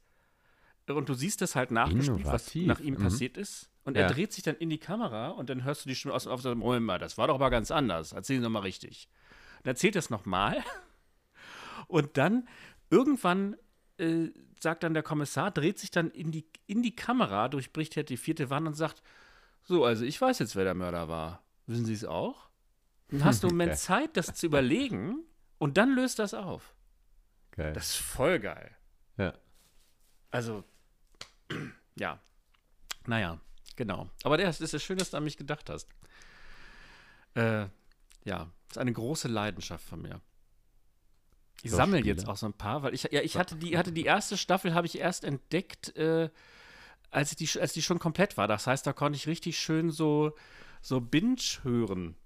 und 0.88 1.06
du 1.06 1.12
siehst 1.12 1.42
das 1.42 1.54
halt 1.54 1.70
nachgespielt, 1.70 2.24
was 2.24 2.54
Innovativ, 2.54 2.66
nach 2.66 2.80
ihm 2.80 2.94
mhm. 2.94 3.02
passiert 3.02 3.36
ist. 3.36 3.68
Und 3.84 3.94
Ja. 3.94 4.04
er 4.04 4.08
dreht 4.08 4.32
sich 4.32 4.42
dann 4.42 4.56
in 4.56 4.70
die 4.70 4.78
Kamera 4.78 5.28
und 5.28 5.50
dann 5.50 5.64
hörst 5.64 5.84
du 5.84 5.90
die 5.90 5.94
Stimme 5.94 6.14
aus 6.14 6.22
dem 6.22 6.32
Off 6.32 6.38
und 6.38 6.44
sagst, 6.44 6.56
Moment 6.56 6.86
mal, 6.86 6.98
das 6.98 7.18
war 7.18 7.26
doch 7.26 7.38
mal 7.38 7.50
ganz 7.50 7.70
anders. 7.70 8.12
Erzähl 8.12 8.40
doch 8.40 8.48
mal 8.48 8.60
richtig. 8.60 9.10
Dann 9.64 9.72
erzählt 9.72 9.94
er 9.94 9.98
es 9.98 10.08
nochmal 10.08 10.64
und 11.88 12.16
dann 12.16 12.48
irgendwann 12.88 13.54
äh, 13.98 14.30
sagt 14.60 14.82
dann 14.82 14.94
der 14.94 15.02
Kommissar, 15.02 15.50
dreht 15.50 15.78
sich 15.78 15.90
dann 15.90 16.10
in 16.10 16.30
die, 16.30 16.46
in 16.66 16.82
die 16.82 16.96
Kamera, 16.96 17.48
durchbricht 17.48 17.96
halt 17.96 18.08
die 18.08 18.16
vierte 18.16 18.48
Wand 18.48 18.66
und 18.66 18.74
sagt, 18.74 19.02
so, 19.62 19.84
also 19.84 20.06
ich 20.06 20.18
weiß 20.18 20.38
jetzt, 20.38 20.56
wer 20.56 20.64
der 20.64 20.74
Mörder 20.74 21.08
war. 21.08 21.42
Wissen 21.66 21.84
Sie 21.84 21.92
es 21.92 22.06
auch? 22.06 22.48
Dann 23.12 23.24
hast 23.24 23.42
du 23.42 23.48
einen 23.48 23.56
Moment. 23.58 23.78
Zeit, 23.78 24.16
das 24.16 24.34
zu 24.34 24.46
überlegen 24.46 25.24
und 25.58 25.76
dann 25.76 25.94
löst 25.94 26.18
das 26.18 26.34
auf. 26.34 26.74
Geil. 27.52 27.72
Das 27.72 27.90
ist 27.90 27.96
voll 27.96 28.40
geil. 28.40 28.74
ja. 29.18 29.34
Also, 30.30 30.64
ja. 31.94 32.18
Naja, 33.06 33.38
genau. 33.76 34.08
Aber 34.24 34.38
das 34.38 34.60
ist 34.60 34.72
ja 34.72 34.78
schön, 34.78 34.96
dass 34.96 35.10
du 35.10 35.18
an 35.18 35.24
mich 35.24 35.36
gedacht 35.36 35.68
hast. 35.68 35.88
Äh, 37.34 37.66
ja, 38.24 38.50
ist 38.70 38.78
eine 38.78 38.92
große 38.92 39.28
Leidenschaft 39.28 39.84
von 39.84 40.00
mir. 40.00 40.20
Ich 41.62 41.70
So 41.70 41.76
sammle 41.76 42.00
jetzt 42.00 42.26
auch 42.26 42.36
so 42.36 42.46
ein 42.46 42.54
paar, 42.54 42.82
weil 42.82 42.94
ich, 42.94 43.04
ja, 43.04 43.20
ich 43.20 43.36
hatte 43.36 43.56
die, 43.56 43.76
hatte 43.76 43.92
die 43.92 44.04
erste 44.04 44.36
Staffel, 44.36 44.74
habe 44.74 44.86
ich 44.86 44.98
erst 44.98 45.24
entdeckt, 45.24 45.94
äh, 45.96 46.30
als, 47.10 47.32
ich 47.32 47.36
die, 47.36 47.60
als 47.60 47.72
die 47.74 47.82
schon 47.82 47.98
komplett 47.98 48.36
war. 48.36 48.48
Das 48.48 48.66
heißt, 48.66 48.86
da 48.86 48.92
konnte 48.92 49.16
ich 49.16 49.26
richtig 49.26 49.58
schön 49.58 49.90
so, 49.90 50.34
so 50.80 51.00
Binge 51.00 51.36
hören. 51.62 52.16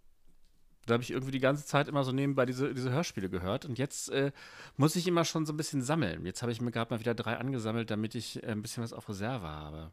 Da 0.86 0.94
habe 0.94 1.02
ich 1.02 1.10
irgendwie 1.10 1.32
die 1.32 1.40
ganze 1.40 1.66
Zeit 1.66 1.88
immer 1.88 2.04
so 2.04 2.12
nebenbei 2.12 2.46
diese, 2.46 2.72
diese 2.72 2.90
Hörspiele 2.90 3.28
gehört. 3.28 3.64
Und 3.64 3.78
jetzt 3.78 4.08
äh, 4.10 4.32
muss 4.76 4.94
ich 4.96 5.06
immer 5.06 5.24
schon 5.24 5.44
so 5.44 5.52
ein 5.52 5.56
bisschen 5.56 5.82
sammeln. 5.82 6.24
Jetzt 6.24 6.42
habe 6.42 6.52
ich 6.52 6.60
mir 6.60 6.70
gerade 6.70 6.94
mal 6.94 7.00
wieder 7.00 7.14
drei 7.14 7.36
angesammelt, 7.36 7.90
damit 7.90 8.14
ich 8.14 8.42
äh, 8.42 8.52
ein 8.52 8.62
bisschen 8.62 8.82
was 8.82 8.92
auf 8.92 9.08
Reserve 9.08 9.46
habe. 9.46 9.92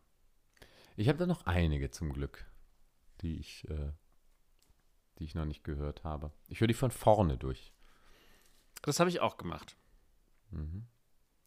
Ich 0.96 1.10
habe 1.10 1.18
da 1.18 1.26
noch 1.26 1.46
einige 1.48 1.90
zum 1.90 2.14
Glück, 2.14 2.46
die 3.22 3.38
ich, 3.40 3.68
äh, 3.70 3.92
die 5.18 5.24
ich 5.24 5.34
noch 5.34 5.46
nicht 5.46 5.64
gehört 5.64 6.04
habe. 6.04 6.32
Ich 6.48 6.60
höre 6.62 6.68
die 6.68 6.76
von 6.76 6.92
vorne 6.92 7.38
durch. 7.38 7.74
Das 8.84 9.00
habe 9.00 9.10
ich 9.10 9.20
auch 9.20 9.38
gemacht. 9.38 9.76
Mhm. 10.52 10.86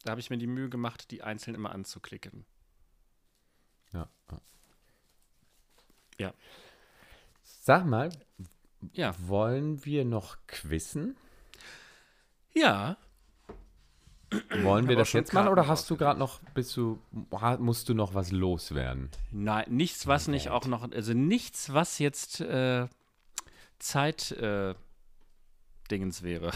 Da 0.03 0.11
habe 0.11 0.21
ich 0.21 0.31
mir 0.31 0.39
die 0.39 0.47
Mühe 0.47 0.69
gemacht, 0.69 1.11
die 1.11 1.23
einzeln 1.23 1.55
immer 1.55 1.71
anzuklicken. 1.71 2.45
Ja. 3.93 4.09
ja. 4.31 4.41
Ja. 6.19 6.35
Sag 7.43 7.87
mal, 7.87 8.11
Ja. 8.93 9.15
wollen 9.27 9.85
wir 9.85 10.05
noch 10.05 10.37
quizzen? 10.47 11.17
Ja. 12.55 12.97
Wollen 14.63 14.89
wir 14.89 14.97
das 14.97 15.13
jetzt 15.13 15.33
machen 15.33 15.49
oder 15.49 15.69
hast 15.69 15.89
du 15.89 15.97
gerade 15.97 16.19
noch, 16.19 16.41
bist 16.55 16.77
du, 16.77 16.99
musst 17.59 17.89
du 17.89 17.95
noch 17.95 18.15
was 18.15 18.33
loswerden? 18.33 19.11
Nein, 19.31 19.67
nichts, 19.69 20.07
was 20.07 20.27
nicht 20.27 20.49
auch 20.51 20.67
noch, 20.67 20.91
also 20.91 21.13
nichts, 21.13 21.73
was 21.73 21.99
jetzt 21.99 22.41
äh, 22.41 22.89
Zeit 23.79 24.33
äh, 24.33 24.75
Dingens 25.91 26.23
wäre. 26.23 26.51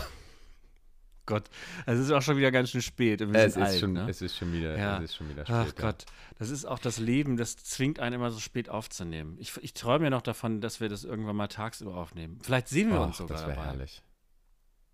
Gott, 1.26 1.48
es 1.86 1.98
ist 1.98 2.10
auch 2.10 2.22
schon 2.22 2.36
wieder 2.36 2.50
ganz 2.50 2.70
schön 2.70 2.82
spät. 2.82 3.20
Es 3.20 3.56
ist, 3.56 3.56
alt, 3.62 3.78
schon, 3.80 3.92
ne? 3.92 4.08
es 4.08 4.20
ist 4.20 4.36
schon 4.36 4.52
wieder, 4.52 4.76
Ja. 4.76 4.96
es 4.98 5.04
ist 5.10 5.16
schon 5.16 5.28
wieder 5.28 5.44
spät. 5.44 5.56
Ach 5.56 5.66
ja. 5.66 5.72
Gott, 5.80 6.06
das 6.38 6.50
ist 6.50 6.64
auch 6.64 6.78
das 6.78 6.98
Leben, 6.98 7.36
das 7.36 7.56
zwingt 7.56 8.00
einen 8.00 8.16
immer 8.16 8.30
so 8.30 8.40
spät 8.40 8.68
aufzunehmen. 8.68 9.36
Ich, 9.38 9.56
ich 9.58 9.74
träume 9.74 10.04
ja 10.04 10.10
noch 10.10 10.22
davon, 10.22 10.60
dass 10.60 10.80
wir 10.80 10.88
das 10.88 11.04
irgendwann 11.04 11.36
mal 11.36 11.48
tagsüber 11.48 11.94
aufnehmen. 11.94 12.38
Vielleicht 12.42 12.68
sehen 12.68 12.90
wir 12.90 13.00
uns 13.00 13.14
Ach, 13.16 13.18
sogar 13.18 13.38
das 13.38 13.46
wäre 13.46 13.64
herrlich. 13.64 14.02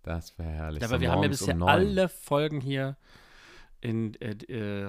Das 0.03 0.37
wäre 0.37 0.49
herrlich. 0.49 0.81
Ja, 0.81 0.87
aber 0.87 0.97
So 0.97 1.01
wir 1.01 1.11
haben 1.11 1.23
ja 1.23 1.29
bisher 1.29 1.55
um 1.55 1.63
alle 1.63 2.07
Folgen 2.09 2.61
hier 2.61 2.97
in, 3.81 4.13
äh, 4.21 4.31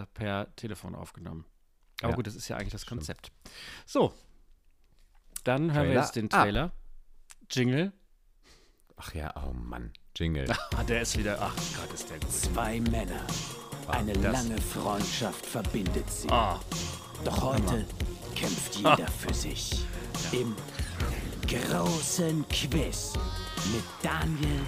äh, 0.01 0.07
per 0.15 0.55
Telefon 0.57 0.95
aufgenommen. 0.95 1.45
Aber 2.03 2.13
gut, 2.15 2.27
das 2.27 2.37
ist 2.37 2.49
ja 2.49 2.57
eigentlich 2.57 2.73
das 2.73 2.83
stimmt. 2.83 3.01
Konzept. 3.01 3.33
So, 3.87 4.15
dann 5.45 5.73
hören 5.73 5.89
wir 5.89 5.95
jetzt 5.95 6.15
den 6.17 6.31
ab. 6.33 6.43
Trailer. 6.45 6.73
Jingle. 7.51 7.93
Ach 8.97 9.15
ja, 9.15 9.33
oh 9.45 9.53
Mann. 9.53 9.93
Jingle. 10.19 10.47
Ah, 10.77 10.83
der 10.85 11.03
ist 11.03 11.17
wieder. 11.19 11.39
Ach 11.41 11.55
Gott, 11.77 11.93
ist 11.95 12.09
der 12.11 12.19
gut. 12.19 12.31
Zwei 12.33 12.81
Männer. 12.81 13.25
Eine 13.89 14.13
das- 14.15 14.33
lange 14.33 14.61
Freundschaft 14.61 15.45
verbindet 15.47 16.11
sie. 16.11 16.29
Ah, 16.29 16.61
Doch 17.25 17.41
heute 17.43 17.87
kämpft 18.35 18.77
jeder 18.77 19.07
für 19.09 19.33
sich. 19.35 19.85
Im 20.33 20.55
großen 21.47 22.47
Quiz 22.49 23.15
mit 23.73 23.85
Daniel, 24.03 24.61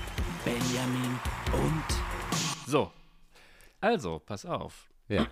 Benjamin 0.45 1.19
und 1.53 1.85
so. 2.67 2.91
Also, 3.81 4.19
pass 4.21 4.45
auf. 4.47 4.91
Ja. 5.09 5.27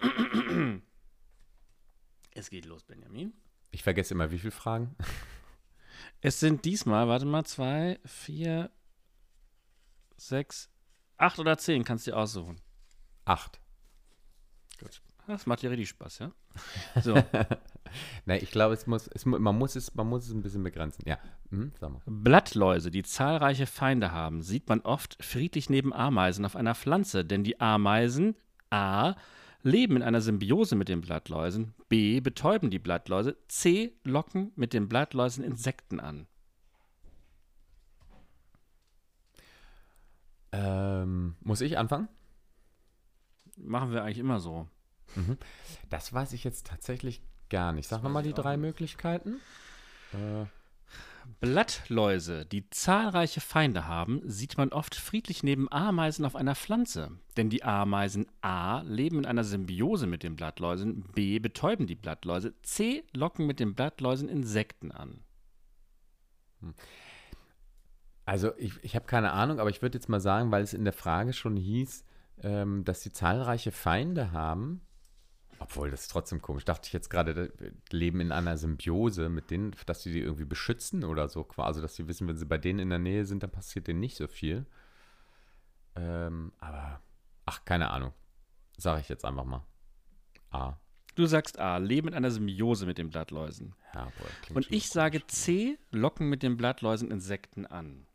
Es 2.34 2.50
geht 2.50 2.66
los, 2.66 2.82
Benjamin. 2.84 3.32
Ich 3.70 3.82
vergesse 3.82 4.14
immer, 4.14 4.30
wie 4.30 4.38
viele 4.38 4.50
Fragen? 4.50 4.94
Es 6.20 6.40
sind 6.40 6.64
diesmal, 6.64 7.08
warte 7.08 7.24
mal, 7.26 7.44
zwei, 7.44 7.98
vier, 8.04 8.70
sechs, 10.18 10.70
acht 11.16 11.38
oder 11.38 11.58
zehn, 11.58 11.84
kannst 11.84 12.06
du 12.06 12.10
dir 12.10 12.16
aussuchen. 12.16 12.60
Acht. 13.24 13.60
Gut. 14.80 15.02
Das 15.28 15.44
macht 15.44 15.62
dir 15.62 15.70
richtig 15.70 15.90
Spaß, 15.90 16.20
ja? 16.20 16.32
So. 17.02 17.14
Nein, 18.24 18.40
ich 18.42 18.50
glaube, 18.50 18.74
es 18.74 18.86
muss, 18.86 19.08
es, 19.08 19.26
man, 19.26 19.56
muss 19.56 19.76
es, 19.76 19.94
man 19.94 20.08
muss 20.08 20.24
es 20.24 20.32
ein 20.32 20.42
bisschen 20.42 20.62
begrenzen. 20.62 21.04
Ja, 21.06 21.18
hm. 21.50 21.72
Blattläuse, 22.06 22.90
die 22.90 23.02
zahlreiche 23.02 23.66
Feinde 23.66 24.10
haben, 24.10 24.42
sieht 24.42 24.68
man 24.68 24.80
oft 24.80 25.22
friedlich 25.22 25.68
neben 25.68 25.92
Ameisen 25.92 26.44
auf 26.44 26.56
einer 26.56 26.74
Pflanze, 26.74 27.24
denn 27.24 27.44
die 27.44 27.60
Ameisen 27.60 28.36
A. 28.70 29.16
leben 29.62 29.96
in 29.96 30.02
einer 30.02 30.22
Symbiose 30.22 30.76
mit 30.76 30.88
den 30.88 31.02
Blattläusen, 31.02 31.74
B. 31.88 32.20
betäuben 32.20 32.70
die 32.70 32.78
Blattläuse, 32.78 33.36
C. 33.48 33.92
locken 34.04 34.52
mit 34.56 34.72
den 34.72 34.88
Blattläusen 34.88 35.44
Insekten 35.44 36.00
an. 36.00 36.26
Ähm, 40.53 41.36
muss 41.40 41.61
ich 41.61 41.78
anfangen? 41.78 42.09
Machen 43.57 43.92
wir 43.92 44.03
eigentlich 44.03 44.18
immer 44.18 44.40
so. 44.40 44.68
Das 45.91 46.12
weiß 46.12 46.33
ich 46.33 46.45
jetzt 46.45 46.66
tatsächlich 46.66 47.22
gar 47.49 47.72
nicht. 47.72 47.88
Sag 47.88 48.03
nochmal 48.03 48.22
die 48.22 48.33
drei 48.33 48.57
Möglichkeiten. 48.57 49.41
Äh, 50.12 50.46
Blattläuse, 51.41 52.46
die 52.46 52.68
zahlreiche 52.70 53.41
Feinde 53.41 53.87
haben, 53.87 54.22
sieht 54.25 54.57
man 54.57 54.70
oft 54.70 54.95
friedlich 54.95 55.42
neben 55.42 55.70
Ameisen 55.70 56.25
auf 56.25 56.34
einer 56.34 56.54
Pflanze. 56.54 57.11
Denn 57.37 57.50
die 57.50 57.64
Ameisen 57.64 58.26
A 58.41 58.80
leben 58.80 59.18
in 59.18 59.26
einer 59.26 59.45
Symbiose 59.45 60.07
mit 60.07 60.22
den 60.22 60.37
Blattläusen, 60.37 61.03
B 61.14 61.38
betäuben 61.38 61.87
die 61.87 61.95
Blattläuse, 61.95 62.54
C 62.62 63.04
locken 63.14 63.46
mit 63.46 63.61
den 63.61 63.75
Blattläusen 63.75 64.29
Insekten 64.29 64.91
an. 64.91 65.20
Also 68.29 68.53
ich, 68.59 68.72
ich 68.84 68.95
habe 68.95 69.07
keine 69.07 69.33
Ahnung, 69.33 69.59
aber 69.59 69.71
ich 69.71 69.80
würde 69.80 69.96
jetzt 69.96 70.11
mal 70.11 70.21
sagen, 70.21 70.50
weil 70.50 70.63
es 70.63 70.75
in 70.75 70.84
der 70.84 70.92
Frage 70.92 71.33
schon 71.33 71.57
hieß, 71.57 72.05
ähm, 72.42 72.84
dass 72.84 73.00
sie 73.00 73.11
zahlreiche 73.11 73.72
Feinde 73.72 74.33
haben. 74.33 74.83
Obwohl, 75.61 75.91
das 75.91 76.03
ist 76.03 76.09
trotzdem 76.09 76.42
komisch. 76.42 76.67
Dachte 76.67 76.88
ich 76.88 76.92
jetzt 76.92 77.09
gerade, 77.09 77.50
leben 77.91 78.21
in 78.21 78.30
einer 78.30 78.59
Symbiose 78.59 79.30
mit 79.30 79.50
denen, 79.50 79.75
dass 79.87 80.03
sie 80.03 80.13
die 80.13 80.21
irgendwie 80.21 80.45
beschützen 80.45 81.05
oder 81.05 81.30
so. 81.30 81.49
Also, 81.57 81.80
dass 81.80 81.96
sie 81.96 82.07
wissen, 82.07 82.29
wenn 82.29 82.37
sie 82.37 82.45
bei 82.45 82.59
denen 82.59 82.80
in 82.80 82.91
der 82.91 82.99
Nähe 82.99 83.25
sind, 83.25 83.42
dann 83.42 83.50
passiert 83.50 83.87
denen 83.88 84.00
nicht 84.00 84.17
so 84.17 84.26
viel. 84.26 84.67
Ähm, 85.96 86.53
aber, 86.59 87.00
ach, 87.46 87.64
keine 87.64 87.88
Ahnung. 87.88 88.13
Sage 88.76 89.00
ich 89.00 89.09
jetzt 89.09 89.25
einfach 89.25 89.46
mal. 89.46 89.64
A. 90.50 90.75
Du 91.14 91.25
sagst 91.25 91.59
A, 91.59 91.79
leben 91.79 92.09
in 92.09 92.14
einer 92.14 92.30
Symbiose 92.30 92.84
mit 92.84 92.99
den 92.99 93.09
Blattläusen. 93.09 93.75
Ja, 93.95 94.05
boah, 94.05 94.57
Und 94.57 94.71
ich 94.71 94.91
sage 94.91 95.26
C, 95.29 95.79
locken 95.92 96.29
mit 96.29 96.42
den 96.42 96.59
Blattläusen 96.59 97.11
Insekten 97.11 97.64
an. 97.64 98.07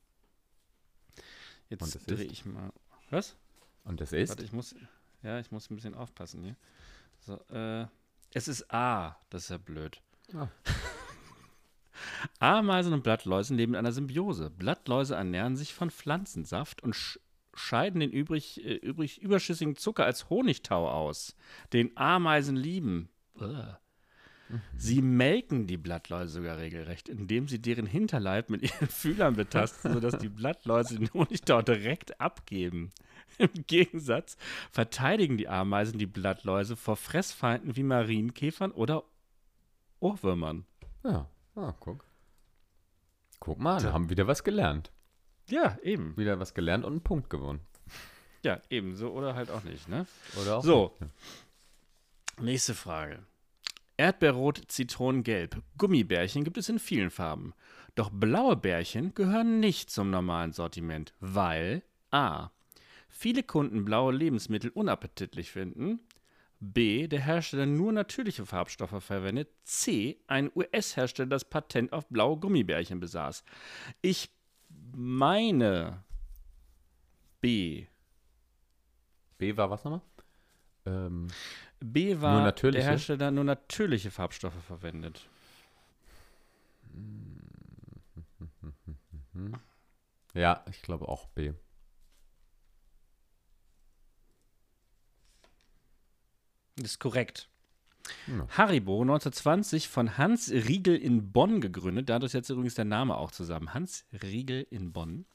Und 1.81 1.93
Jetzt 1.93 2.07
das 2.07 2.15
drehe 2.17 2.25
ist? 2.25 2.31
ich 2.31 2.45
mal. 2.45 2.71
Was? 3.09 3.35
Und 3.83 4.01
das 4.01 4.11
ist? 4.11 4.29
Warte, 4.29 4.43
ich 4.43 4.53
muss. 4.53 4.75
Ja, 5.21 5.39
ich 5.39 5.51
muss 5.51 5.69
ein 5.69 5.75
bisschen 5.75 5.95
aufpassen 5.95 6.43
hier. 6.43 6.55
So, 7.19 7.39
äh, 7.49 7.87
es 8.33 8.47
ist 8.47 8.71
A. 8.73 9.15
Das 9.29 9.43
ist 9.43 9.49
ja 9.49 9.57
blöd. 9.57 10.01
Ah. 10.33 10.47
Ameisen 12.39 12.93
und 12.93 13.03
Blattläusen 13.03 13.57
leben 13.57 13.73
in 13.73 13.79
einer 13.79 13.91
Symbiose. 13.91 14.49
Blattläuse 14.49 15.15
ernähren 15.15 15.55
sich 15.55 15.73
von 15.73 15.91
Pflanzensaft 15.91 16.83
und 16.83 16.95
sch 16.95 17.19
scheiden 17.55 17.99
den 17.99 18.11
übrig, 18.11 18.65
äh, 18.65 18.73
übrig 18.75 19.21
überschüssigen 19.21 19.75
Zucker 19.75 20.05
als 20.05 20.29
Honigtau 20.29 20.89
aus, 20.89 21.35
den 21.71 21.95
Ameisen 21.95 22.55
lieben. 22.55 23.09
Sie 24.76 25.02
melken 25.02 25.65
die 25.68 25.78
Blattläuse 25.78 26.34
sogar 26.34 26.57
regelrecht, 26.57 27.10
indem 27.10 27.48
sie 27.48 27.60
deren 27.60 27.86
Hinterleib 27.86 28.49
mit 28.49 28.61
ihren 28.61 28.88
Fühlern 28.90 29.36
betasten, 29.36 29.94
sodass 29.94 30.18
die 30.18 30.30
Blattläuse 30.30 30.99
den 30.99 31.11
Honigtau 31.14 31.61
direkt 31.61 32.20
abgeben. 32.22 32.91
Im 33.40 33.49
Gegensatz 33.65 34.38
verteidigen 34.72 35.38
die 35.38 35.48
Ameisen 35.48 35.98
die 35.98 36.06
Blattläuse 36.06 36.76
vor 36.76 36.98
Fressfeinden 36.98 37.76
wie 37.76 37.84
Marienkäfern 37.84 38.72
oder 38.72 39.03
Ohrwürmern. 39.99 40.65
Ja, 41.03 41.28
ah, 41.56 41.74
guck. 41.80 42.06
Guck 43.40 43.60
mal, 43.60 43.82
da 43.82 43.91
haben 43.91 44.06
wir 44.06 44.11
wieder 44.11 44.28
was 44.28 44.44
gelernt. 44.44 44.91
Ja, 45.49 45.78
eben. 45.82 46.15
Wieder 46.15 46.40
was 46.40 46.53
gelernt 46.53 46.86
und 46.86 46.94
einen 46.94 47.02
Punkt 47.03 47.30
gewonnen. 47.30 47.61
Ja, 48.44 48.61
ebenso 48.70 49.11
oder 49.11 49.36
halt 49.36 49.49
auch 49.49 49.64
nicht, 49.64 49.88
ne? 49.90 50.06
Oder 50.41 50.57
auch 50.57 50.64
So. 50.64 50.95
nicht. 50.99 51.11
Nächste 52.41 52.74
Frage. 52.74 53.20
Erdbeerrot, 53.98 54.61
Zitronengelb. 54.68 55.61
Gummibärchen 55.78 56.44
gibt 56.44 56.57
es 56.57 56.70
in 56.70 56.80
vielen 56.80 57.11
Farben. 57.11 57.53
Doch 57.95 58.10
blaue 58.10 58.56
Bärchen 58.56 59.14
gehören 59.14 59.60
nicht 59.60 59.90
zum 59.90 60.10
normalen 60.10 60.52
Sortiment, 60.52 61.14
weil 61.20 61.84
a. 62.11 62.49
Viele 63.10 63.44
Kunden 63.44 63.86
blaue 63.86 64.14
Lebensmittel 64.14 64.72
unappetitlich 64.72 65.52
finden. 65.52 65.99
B. 66.60 67.07
Der 67.07 67.20
Hersteller 67.20 67.65
nur 67.65 67.91
natürliche 67.91 68.45
Farbstoffe 68.45 69.03
verwendet. 69.03 69.49
C. 69.64 70.18
Ein 70.28 70.49
US-Hersteller 70.56 71.30
das 71.30 71.45
Patent 71.45 71.94
auf 71.94 72.07
blaue 72.07 72.38
Gummibärchen 72.40 72.99
besaß. 72.99 73.44
Ich 74.02 74.32
meine 74.95 76.03
B. 77.41 77.86
B 79.38 79.57
war 79.57 79.70
was 79.70 79.84
nochmal? 79.84 80.02
Ähm, 80.86 81.28
B 81.85 82.22
war 82.22 82.49
der 82.53 82.81
Hersteller 82.81 83.30
nur 83.30 83.43
natürliche 83.43 84.10
Farbstoffe 84.10 84.64
verwendet. 84.65 85.27
ja, 90.34 90.64
ich 90.69 90.81
glaube 90.81 91.10
auch 91.10 91.27
B. 91.27 91.51
Das 96.77 96.91
ist 96.91 96.99
korrekt. 96.99 97.49
Ja. 98.27 98.47
Haribo 98.57 99.01
1920 99.01 99.89
von 99.89 100.18
Hans 100.18 100.51
Riegel 100.51 100.95
in 100.95 101.34
Bonn 101.34 101.60
gegründet, 101.60 102.07
dadurch 102.10 102.34
jetzt 102.34 102.49
übrigens 102.49 102.76
der 102.76 102.85
Name 102.85 103.18
auch 103.18 103.31
zusammen. 103.31 103.73
Hans 103.73 104.05
Riegel 104.22 104.65
in 104.69 104.93
Bonn. 104.93 105.26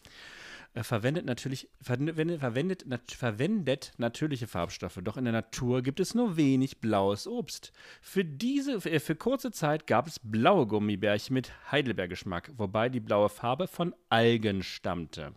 Äh, 0.75 0.83
Verwendet 0.83 1.25
natürlich, 1.25 1.69
verwendet, 1.81 2.41
verwendet, 2.41 2.87
nat, 2.87 3.11
verwendet 3.11 3.93
natürliche 3.97 4.47
Farbstoffe, 4.47 4.99
doch 5.03 5.17
in 5.17 5.25
der 5.25 5.33
Natur 5.33 5.83
gibt 5.83 6.01
es 6.01 6.15
nur 6.15 6.37
wenig 6.37 6.81
blaues 6.81 7.27
Obst. 7.27 7.73
Für, 8.01 8.25
diese, 8.25 8.81
für, 8.81 9.01
für 9.01 9.17
kurze 9.17 9.51
Zeit 9.51 9.87
gab 9.87 10.07
es 10.07 10.21
blaue 10.23 10.67
Gummibärchen 10.67 11.35
mit 11.35 11.53
Heidelbeergeschmack, 11.71 12.53
wobei 12.57 12.89
die 12.89 13.01
blaue 13.01 13.29
Farbe 13.29 13.67
von 13.67 13.95
Algen 14.09 14.63
stammte. 14.63 15.35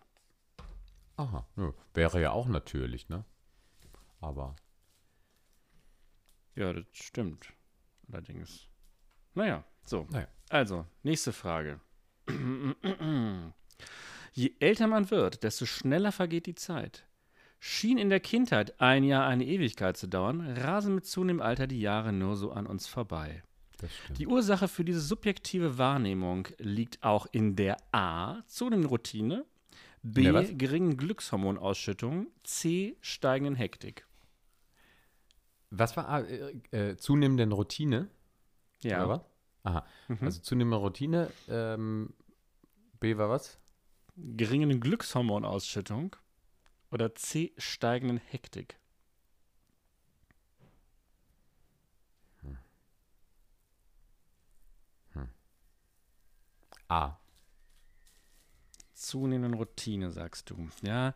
Aha, 1.16 1.46
ja, 1.56 1.72
wäre 1.94 2.20
ja 2.20 2.30
auch 2.32 2.48
natürlich, 2.48 3.08
ne? 3.08 3.24
Aber 4.20 4.56
Ja, 6.54 6.72
das 6.72 6.84
stimmt. 6.92 7.52
Allerdings. 8.10 8.68
Naja, 9.34 9.64
so. 9.84 10.06
Naja. 10.10 10.28
Also, 10.50 10.86
nächste 11.02 11.32
Frage. 11.32 11.80
Je 14.32 14.52
älter 14.60 14.86
man 14.86 15.10
wird, 15.10 15.42
desto 15.42 15.66
schneller 15.66 16.10
vergeht 16.10 16.46
die 16.46 16.54
Zeit. 16.54 17.06
Schien 17.60 17.98
in 17.98 18.08
der 18.08 18.20
Kindheit 18.20 18.80
ein 18.80 19.04
Jahr 19.04 19.26
eine 19.26 19.46
Ewigkeit 19.46 19.96
zu 19.96 20.08
dauern, 20.08 20.40
rasen 20.40 20.94
mit 20.94 21.06
zunehmendem 21.06 21.46
Alter 21.46 21.66
die 21.66 21.80
Jahre 21.80 22.12
nur 22.12 22.34
so 22.34 22.50
an 22.50 22.66
uns 22.66 22.86
vorbei. 22.88 23.42
Die 24.16 24.26
Ursache 24.26 24.68
für 24.68 24.84
diese 24.84 25.00
subjektive 25.00 25.78
Wahrnehmung 25.78 26.48
liegt 26.58 27.02
auch 27.02 27.26
in 27.30 27.56
der 27.56 27.76
A. 27.92 28.42
zunehmenden 28.46 28.88
Routine, 28.88 29.44
B. 30.02 30.54
geringen 30.54 30.96
Glückshormonausschüttung, 30.96 32.28
C. 32.42 32.96
steigenden 33.00 33.54
Hektik. 33.54 34.06
Was 35.70 35.96
war 35.96 36.28
äh, 36.28 36.54
äh, 36.70 36.96
zunehmende 36.96 37.48
Routine? 37.54 38.08
Ja. 38.82 39.24
Aha. 39.62 39.86
Also 40.20 40.40
zunehmende 40.40 40.78
Routine. 40.78 41.30
Ähm, 41.48 42.12
B 42.98 43.16
war 43.16 43.28
was? 43.28 43.58
Geringen 44.16 44.80
Glückshormonausschüttung 44.80 46.16
oder 46.90 47.14
C. 47.14 47.52
steigenden 47.58 48.18
Hektik. 48.18 48.76
A. 56.88 57.16
Zunehmenden 58.92 59.54
Routine, 59.54 60.10
sagst 60.10 60.50
du. 60.50 60.68
Ja, 60.82 61.14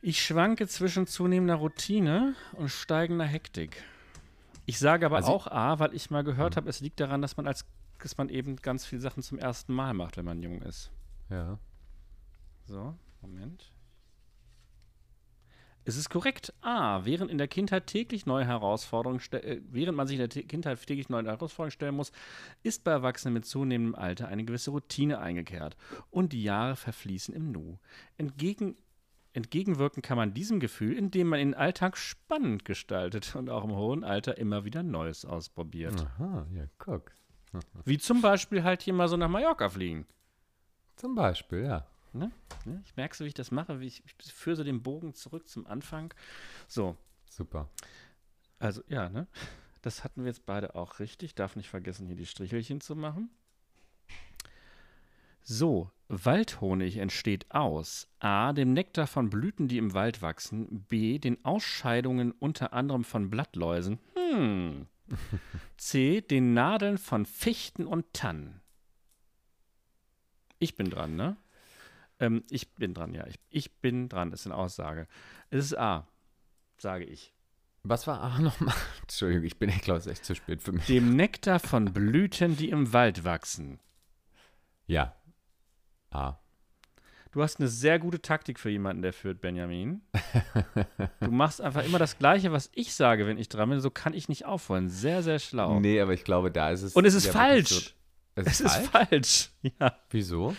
ich 0.00 0.22
schwanke 0.24 0.68
zwischen 0.68 1.06
zunehmender 1.06 1.56
Routine 1.56 2.34
und 2.52 2.68
steigender 2.68 3.24
Hektik. 3.24 3.82
Ich 4.66 4.78
sage 4.78 5.06
aber 5.06 5.16
Also- 5.16 5.32
auch 5.32 5.46
A, 5.46 5.78
weil 5.78 5.94
ich 5.94 6.10
mal 6.10 6.22
gehört 6.22 6.56
habe, 6.56 6.68
es 6.68 6.80
liegt 6.80 7.00
daran, 7.00 7.22
dass 7.22 7.36
man 7.36 7.46
als 7.46 7.64
dass 8.00 8.16
man 8.16 8.28
eben 8.28 8.54
ganz 8.56 8.86
viele 8.86 9.00
Sachen 9.00 9.24
zum 9.24 9.38
ersten 9.40 9.72
Mal 9.74 9.92
macht, 9.92 10.16
wenn 10.18 10.24
man 10.24 10.40
jung 10.40 10.62
ist. 10.62 10.92
Ja. 11.30 11.58
So, 12.68 12.94
Moment. 13.22 13.72
Es 15.86 15.96
ist 15.96 16.10
korrekt. 16.10 16.52
A. 16.60 17.06
Während 17.06 17.30
in 17.30 17.38
der 17.38 17.48
Kindheit 17.48 17.86
täglich 17.86 18.26
neue 18.26 18.44
Herausforderungen, 18.44 19.22
äh, 19.32 19.62
während 19.70 19.96
man 19.96 20.06
sich 20.06 20.16
in 20.16 20.20
der 20.20 20.28
T- 20.28 20.42
Kindheit 20.42 20.84
täglich 20.86 21.08
neue 21.08 21.24
Herausforderungen 21.24 21.70
stellen 21.70 21.94
muss, 21.94 22.12
ist 22.62 22.84
bei 22.84 22.90
Erwachsenen 22.90 23.32
mit 23.32 23.46
zunehmendem 23.46 23.94
Alter 23.94 24.28
eine 24.28 24.44
gewisse 24.44 24.70
Routine 24.70 25.18
eingekehrt 25.18 25.78
und 26.10 26.34
die 26.34 26.42
Jahre 26.42 26.76
verfließen 26.76 27.34
im 27.34 27.52
Nu. 27.52 27.78
Entgegen, 28.18 28.76
entgegenwirken 29.32 30.02
kann 30.02 30.18
man 30.18 30.34
diesem 30.34 30.60
Gefühl, 30.60 30.94
indem 30.94 31.28
man 31.28 31.38
den 31.38 31.54
Alltag 31.54 31.96
spannend 31.96 32.66
gestaltet 32.66 33.34
und 33.34 33.48
auch 33.48 33.64
im 33.64 33.72
hohen 33.72 34.04
Alter 34.04 34.36
immer 34.36 34.66
wieder 34.66 34.82
Neues 34.82 35.24
ausprobiert. 35.24 36.06
Aha, 36.18 36.46
ja, 36.52 36.64
guck. 36.76 37.12
Wie 37.86 37.96
zum 37.96 38.20
Beispiel 38.20 38.62
halt 38.62 38.82
hier 38.82 38.92
mal 38.92 39.08
so 39.08 39.16
nach 39.16 39.30
Mallorca 39.30 39.70
fliegen. 39.70 40.06
Zum 40.96 41.14
Beispiel, 41.14 41.62
ja. 41.62 41.86
Ne? 42.18 42.30
Ne? 42.64 42.82
Ich 42.84 42.96
merke 42.96 43.16
so, 43.16 43.24
wie 43.24 43.28
ich 43.28 43.34
das 43.34 43.50
mache, 43.50 43.80
wie 43.80 43.86
ich, 43.86 44.02
ich 44.04 44.32
führe 44.32 44.56
so 44.56 44.64
den 44.64 44.82
Bogen 44.82 45.14
zurück 45.14 45.48
zum 45.48 45.66
Anfang. 45.66 46.12
So, 46.66 46.96
Super. 47.28 47.68
also 48.58 48.82
ja, 48.88 49.08
ne? 49.08 49.26
Das 49.82 50.02
hatten 50.02 50.22
wir 50.22 50.28
jetzt 50.28 50.44
beide 50.44 50.74
auch 50.74 50.98
richtig. 50.98 51.34
Darf 51.34 51.56
nicht 51.56 51.68
vergessen, 51.68 52.06
hier 52.06 52.16
die 52.16 52.26
Strichelchen 52.26 52.80
zu 52.80 52.96
machen. 52.96 53.30
So, 55.42 55.90
Waldhonig 56.08 56.98
entsteht 56.98 57.50
aus 57.50 58.08
A. 58.18 58.52
dem 58.52 58.74
Nektar 58.74 59.06
von 59.06 59.30
Blüten, 59.30 59.66
die 59.66 59.78
im 59.78 59.94
Wald 59.94 60.20
wachsen, 60.20 60.82
B. 60.88 61.18
den 61.18 61.42
Ausscheidungen 61.44 62.32
unter 62.32 62.74
anderem 62.74 63.04
von 63.04 63.30
Blattläusen, 63.30 63.98
hm. 64.14 64.86
C. 65.78 66.20
den 66.20 66.52
Nadeln 66.52 66.98
von 66.98 67.24
Fichten 67.24 67.86
und 67.86 68.12
Tannen. 68.12 68.60
Ich 70.58 70.76
bin 70.76 70.90
dran, 70.90 71.16
ne? 71.16 71.36
Ähm, 72.20 72.44
ich 72.50 72.74
bin 72.74 72.94
dran, 72.94 73.14
ja. 73.14 73.26
Ich, 73.26 73.38
ich 73.50 73.80
bin 73.80 74.08
dran, 74.08 74.32
ist 74.32 74.46
eine 74.46 74.56
Aussage. 74.56 75.06
Es 75.50 75.64
ist 75.66 75.78
A, 75.78 76.06
sage 76.78 77.04
ich. 77.04 77.34
Was 77.84 78.06
war 78.06 78.20
A 78.20 78.38
nochmal? 78.40 78.74
Entschuldigung, 79.02 79.44
ich 79.44 79.58
bin, 79.58 79.68
ich 79.70 79.82
glaube, 79.82 79.98
es 79.98 80.06
ist 80.06 80.12
echt 80.12 80.24
zu 80.24 80.34
spät 80.34 80.62
für 80.62 80.72
mich. 80.72 80.86
Dem 80.86 81.16
Nektar 81.16 81.60
von 81.60 81.92
Blüten, 81.92 82.56
die 82.56 82.70
im 82.70 82.92
Wald 82.92 83.24
wachsen. 83.24 83.78
Ja. 84.86 85.14
A. 86.10 86.38
Du 87.30 87.42
hast 87.42 87.60
eine 87.60 87.68
sehr 87.68 87.98
gute 87.98 88.22
Taktik 88.22 88.58
für 88.58 88.70
jemanden, 88.70 89.02
der 89.02 89.12
führt, 89.12 89.40
Benjamin. 89.40 90.00
Du 91.20 91.30
machst 91.30 91.60
einfach 91.60 91.84
immer 91.84 91.98
das 91.98 92.18
Gleiche, 92.18 92.52
was 92.52 92.70
ich 92.74 92.94
sage, 92.94 93.26
wenn 93.26 93.36
ich 93.38 93.48
dran 93.48 93.68
bin. 93.68 93.80
So 93.80 93.90
kann 93.90 94.14
ich 94.14 94.28
nicht 94.28 94.46
aufholen. 94.46 94.88
Sehr, 94.88 95.22
sehr 95.22 95.38
schlau. 95.38 95.78
Nee, 95.78 96.00
aber 96.00 96.14
ich 96.14 96.24
glaube, 96.24 96.50
da 96.50 96.70
ist 96.70 96.82
es. 96.82 96.94
Und 96.94 97.04
es 97.04 97.14
ist 97.14 97.28
falsch. 97.28 97.68
So, 97.68 97.90
es 98.36 98.46
es 98.46 98.60
ist 98.60 98.60
ist 98.60 98.86
falsch? 98.88 99.08
falsch. 99.10 99.50
Ja. 99.80 99.98
Wieso? 100.10 100.56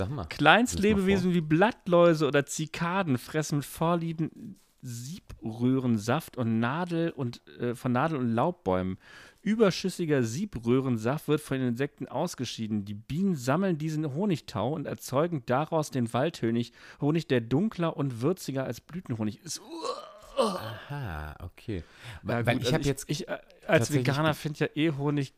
Sag 0.00 0.10
mal. 0.10 0.24
Kleinstlebewesen 0.26 1.34
wie 1.34 1.40
Blattläuse 1.40 2.26
oder 2.26 2.46
Zikaden 2.46 3.18
fressen 3.18 3.58
mit 3.58 3.66
Vorlieben 3.66 4.56
Siebröhrensaft 4.82 6.38
und 6.38 6.58
Nadel 6.58 7.10
und 7.10 7.46
äh, 7.58 7.74
von 7.74 7.92
Nadel- 7.92 8.18
und 8.18 8.32
Laubbäumen. 8.32 8.98
Überschüssiger 9.42 10.22
Siebröhrensaft 10.22 11.28
wird 11.28 11.40
von 11.40 11.58
den 11.58 11.68
Insekten 11.68 12.08
ausgeschieden. 12.08 12.84
Die 12.84 12.94
Bienen 12.94 13.36
sammeln 13.36 13.76
diesen 13.76 14.14
Honigtau 14.14 14.72
und 14.72 14.86
erzeugen 14.86 15.42
daraus 15.46 15.90
den 15.90 16.12
Waldhonig, 16.12 16.72
Honig, 17.00 17.28
der 17.28 17.42
dunkler 17.42 17.96
und 17.96 18.22
würziger 18.22 18.64
als 18.64 18.80
Blütenhonig 18.80 19.40
ist. 19.42 19.60
Aha, 20.38 21.36
okay. 21.42 21.76
Ja, 21.76 21.82
Weil, 22.22 22.36
gut, 22.38 22.46
weil 22.46 22.62
ich 22.62 22.74
also 22.74 22.88
jetzt. 22.88 23.04
Ich, 23.08 23.28
äh, 23.28 23.38
als 23.66 23.92
Veganer 23.92 24.32
finde 24.32 24.60
ja 24.60 24.68
eh 24.74 24.92
Honig 24.92 25.34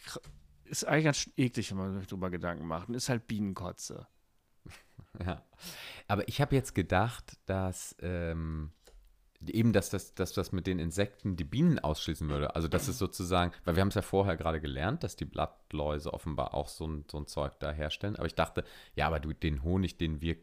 ist 0.64 0.84
eigentlich 0.84 1.04
ganz 1.04 1.30
eklig, 1.36 1.70
wenn 1.70 1.78
man 1.78 1.98
sich 1.98 2.08
drüber 2.08 2.30
Gedanken 2.30 2.66
macht. 2.66 2.88
Und 2.88 2.94
ist 2.94 3.08
halt 3.08 3.26
Bienenkotze. 3.26 4.06
Ja. 5.24 5.42
Aber 6.08 6.26
ich 6.26 6.40
habe 6.40 6.54
jetzt 6.54 6.74
gedacht, 6.74 7.38
dass 7.46 7.94
ähm, 8.00 8.72
eben, 9.46 9.72
dass 9.72 9.90
das, 9.90 10.14
dass 10.14 10.32
das 10.32 10.52
mit 10.52 10.66
den 10.66 10.78
Insekten 10.78 11.36
die 11.36 11.44
Bienen 11.44 11.78
ausschließen 11.78 12.28
würde. 12.28 12.54
Also, 12.54 12.68
dass 12.68 12.88
es 12.88 12.98
sozusagen, 12.98 13.52
weil 13.64 13.76
wir 13.76 13.80
haben 13.80 13.88
es 13.88 13.94
ja 13.94 14.02
vorher 14.02 14.36
gerade 14.36 14.60
gelernt, 14.60 15.02
dass 15.02 15.16
die 15.16 15.24
Blattläuse 15.24 16.12
offenbar 16.12 16.54
auch 16.54 16.68
so 16.68 16.86
ein, 16.86 17.04
so 17.10 17.18
ein 17.18 17.26
Zeug 17.26 17.58
da 17.60 17.72
herstellen. 17.72 18.16
Aber 18.16 18.26
ich 18.26 18.34
dachte, 18.34 18.64
ja, 18.94 19.06
aber 19.06 19.20
du, 19.20 19.32
den 19.32 19.62
Honig, 19.62 19.98
den 19.98 20.20
wir 20.20 20.36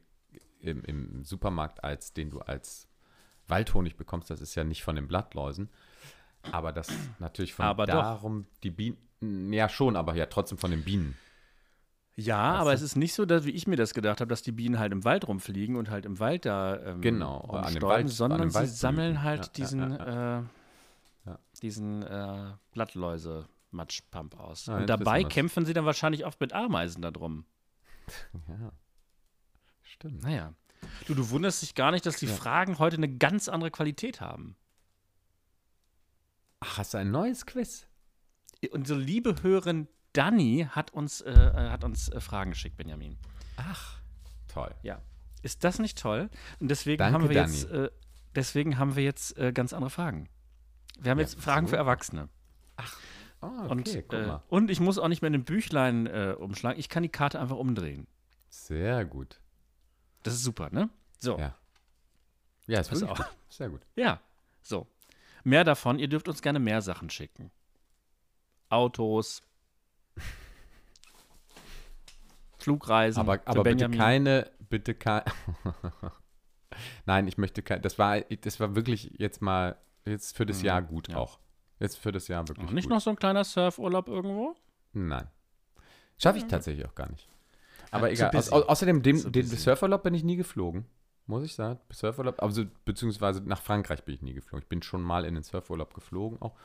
im, 0.59 0.83
im 0.83 1.23
Supermarkt 1.23 1.83
als, 1.83 2.13
den 2.13 2.29
du 2.29 2.39
als 2.39 2.89
Waldhonig 3.47 3.97
bekommst, 3.97 4.29
das 4.29 4.41
ist 4.41 4.55
ja 4.55 4.63
nicht 4.63 4.83
von 4.83 4.95
den 4.95 5.07
Blattläusen. 5.07 5.69
Aber 6.51 6.71
das 6.71 6.89
natürlich 7.19 7.53
von 7.53 7.65
Aber 7.65 7.85
doch. 7.85 7.93
darum 7.93 8.45
die 8.63 8.71
Bienen, 8.71 9.53
ja 9.53 9.67
schon, 9.69 9.95
aber 9.95 10.15
ja 10.15 10.25
trotzdem 10.27 10.57
von 10.57 10.71
den 10.71 10.83
Bienen. 10.83 11.17
Ja, 12.19 12.51
Weißt 12.53 12.61
aber 12.61 12.69
du? 12.71 12.75
es 12.75 12.81
ist 12.81 12.95
nicht 12.95 13.13
so, 13.13 13.25
dass, 13.25 13.45
wie 13.45 13.51
ich 13.51 13.65
mir 13.67 13.75
das 13.77 13.93
gedacht 13.93 14.19
habe, 14.19 14.29
dass 14.29 14.41
die 14.41 14.51
Bienen 14.51 14.77
halt 14.79 14.91
im 14.91 15.03
Wald 15.05 15.27
rumfliegen 15.27 15.75
und 15.75 15.89
halt 15.89 16.05
im 16.05 16.19
Wald 16.19 16.45
da 16.45 16.77
ähm, 16.83 17.01
Genau, 17.01 17.37
rumstäuben, 17.37 17.81
Wald- 17.89 18.09
sondern 18.09 18.49
sie 18.49 18.55
Waldblüten. 18.55 18.75
sammeln 18.77 19.23
halt 19.23 19.45
Ja, 19.45 19.51
diesen, 19.53 19.91
ja, 19.91 20.39
Äh, 20.39 20.43
diesen 21.61 22.03
äh, 22.03 22.51
Blattläuse-Matschpump 22.73 24.39
aus. 24.39 24.67
Und 24.67 24.87
dabei 24.87 25.23
kämpfen 25.23 25.65
sie 25.65 25.73
dann 25.73 25.85
wahrscheinlich 25.85 26.25
oft 26.25 26.39
mit 26.41 26.53
Ameisen 26.53 27.01
da 27.01 27.11
drum. 27.11 27.45
Ja. 28.47 28.71
Stimmt. 29.83 30.23
Naja. 30.23 30.53
Du, 31.07 31.13
du 31.13 31.29
wunderst 31.29 31.61
dich 31.61 31.75
gar 31.75 31.91
nicht, 31.91 32.05
dass 32.05 32.17
die. 32.17 32.27
Fragen 32.27 32.79
heute 32.79 32.97
eine 32.97 33.09
ganz 33.09 33.47
andere 33.49 33.69
Qualität 33.71 34.21
haben. 34.21 34.55
Ach, 36.61 36.77
hast 36.79 36.93
du 36.93 36.97
ein 36.97 37.11
neues 37.11 37.45
Quiz? 37.45 37.85
Unsere 38.71 38.99
liebe 38.99 39.41
Hörerin 39.43 39.87
Dani 40.13 40.67
hat 40.71 40.91
uns, 40.91 41.21
äh, 41.21 41.31
äh, 41.31 41.69
hat 41.69 41.83
uns 41.83 42.09
äh, 42.09 42.19
Fragen 42.19 42.51
geschickt, 42.51 42.77
Benjamin. 42.77 43.17
Ach, 43.57 43.99
toll. 44.47 44.73
Ja. 44.83 45.01
Ist 45.41 45.63
das 45.63 45.79
nicht 45.79 45.97
toll? 45.97 46.29
Und 46.59 46.69
deswegen 46.69 46.97
Danke, 46.97 47.13
haben 47.13 47.29
wir 47.29 47.35
Dani. 47.35 47.53
jetzt, 47.53 47.69
äh, 47.71 47.89
deswegen 48.35 48.77
haben 48.77 48.95
wir 48.95 49.03
jetzt 49.03 49.37
äh, 49.37 49.51
ganz 49.53 49.73
andere 49.73 49.89
Fragen. 49.89 50.29
Wir 50.99 51.11
haben 51.11 51.19
Ja, 51.19 51.23
jetzt 51.23 51.39
Fragen 51.39 51.67
so. 51.67 51.71
für 51.71 51.77
Erwachsene. 51.77 52.29
Oh, 53.41 53.47
okay, 53.47 53.69
Und, 53.69 53.85
guck 54.09 54.13
äh, 54.13 54.27
mal. 54.27 54.43
und 54.49 54.69
ich 54.69 54.79
muss 54.81 54.97
auch 54.97 55.07
nicht 55.07 55.21
mehr 55.21 55.27
in 55.27 55.33
den 55.33 55.45
Büchlein 55.45 56.07
äh, 56.07 56.35
umschlagen. 56.37 56.77
Ich 56.79 56.89
kann 56.89 57.03
die 57.03 57.09
Karte 57.09 57.39
einfach 57.39 57.55
umdrehen. 57.55 58.05
Sehr 58.49 59.05
gut. 59.05 59.39
Das 60.23 60.33
ist 60.33 60.43
super, 60.43 60.69
ne? 60.71 60.89
So. 61.19 61.37
Ja. 61.39 61.55
Ja, 62.67 62.81
ist 62.81 63.03
auf. 63.03 63.17
gut. 63.17 63.27
Sehr 63.47 63.69
gut. 63.69 63.81
Ja, 63.95 64.19
so. 64.61 64.87
Mehr 65.45 65.63
davon. 65.63 65.99
Ihr 65.99 66.09
dürft 66.09 66.27
uns 66.27 66.41
gerne 66.41 66.59
mehr 66.59 66.81
Sachen 66.81 67.09
schicken. 67.09 67.49
Autos. 68.67 69.41
Flugreisen. 72.57 73.19
Aber, 73.19 73.39
aber 73.45 73.63
bitte 73.63 73.89
keine, 73.89 74.49
bitte 74.69 74.93
kein. 74.93 75.23
Nein, 77.05 77.27
ich 77.27 77.37
möchte 77.37 77.61
kein. 77.61 77.81
Das 77.81 77.97
war, 77.97 78.21
das 78.21 78.59
war 78.59 78.75
wirklich 78.75 79.13
jetzt 79.17 79.41
mal, 79.41 79.77
jetzt 80.05 80.35
für 80.35 80.45
das 80.45 80.61
Jahr 80.61 80.81
gut 80.81 81.09
ja. 81.09 81.17
auch. 81.17 81.39
Jetzt 81.79 81.97
für 81.97 82.11
das 82.11 82.27
Jahr 82.27 82.47
wirklich 82.47 82.67
Ach, 82.67 82.73
Nicht 82.73 82.85
gut. 82.85 82.93
noch 82.93 83.01
so 83.01 83.09
ein 83.09 83.15
kleiner 83.15 83.43
Surfurlaub 83.43 84.09
irgendwo? 84.09 84.55
Nein. 84.91 85.27
Schaffe 86.17 86.39
ich 86.39 86.45
tatsächlich 86.45 86.85
auch 86.85 86.95
gar 86.95 87.09
nicht. 87.09 87.29
Aber 87.91 88.11
Ja, 88.11 88.29
egal. 88.29 88.43
Au 88.51 88.57
au 88.57 88.61
außerdem, 88.67 89.01
den 89.01 89.31
busy. 89.31 89.55
Surferurlaub 89.55 90.03
bin 90.03 90.13
ich 90.13 90.23
nie 90.23 90.35
geflogen. 90.35 90.85
Muss 91.25 91.43
ich 91.43 91.55
sagen. 91.55 91.79
Surferurlaub, 91.91 92.41
also 92.41 92.65
beziehungsweise 92.85 93.41
nach 93.41 93.61
Frankreich 93.61 94.03
bin 94.03 94.15
ich 94.15 94.21
nie 94.21 94.33
geflogen. 94.33 94.63
Ich 94.63 94.69
bin 94.69 94.81
schon 94.81 95.01
mal 95.01 95.25
in 95.25 95.35
den 95.35 95.43
Surferurlaub 95.43 95.93
geflogen 95.93 96.41
auch. 96.41 96.55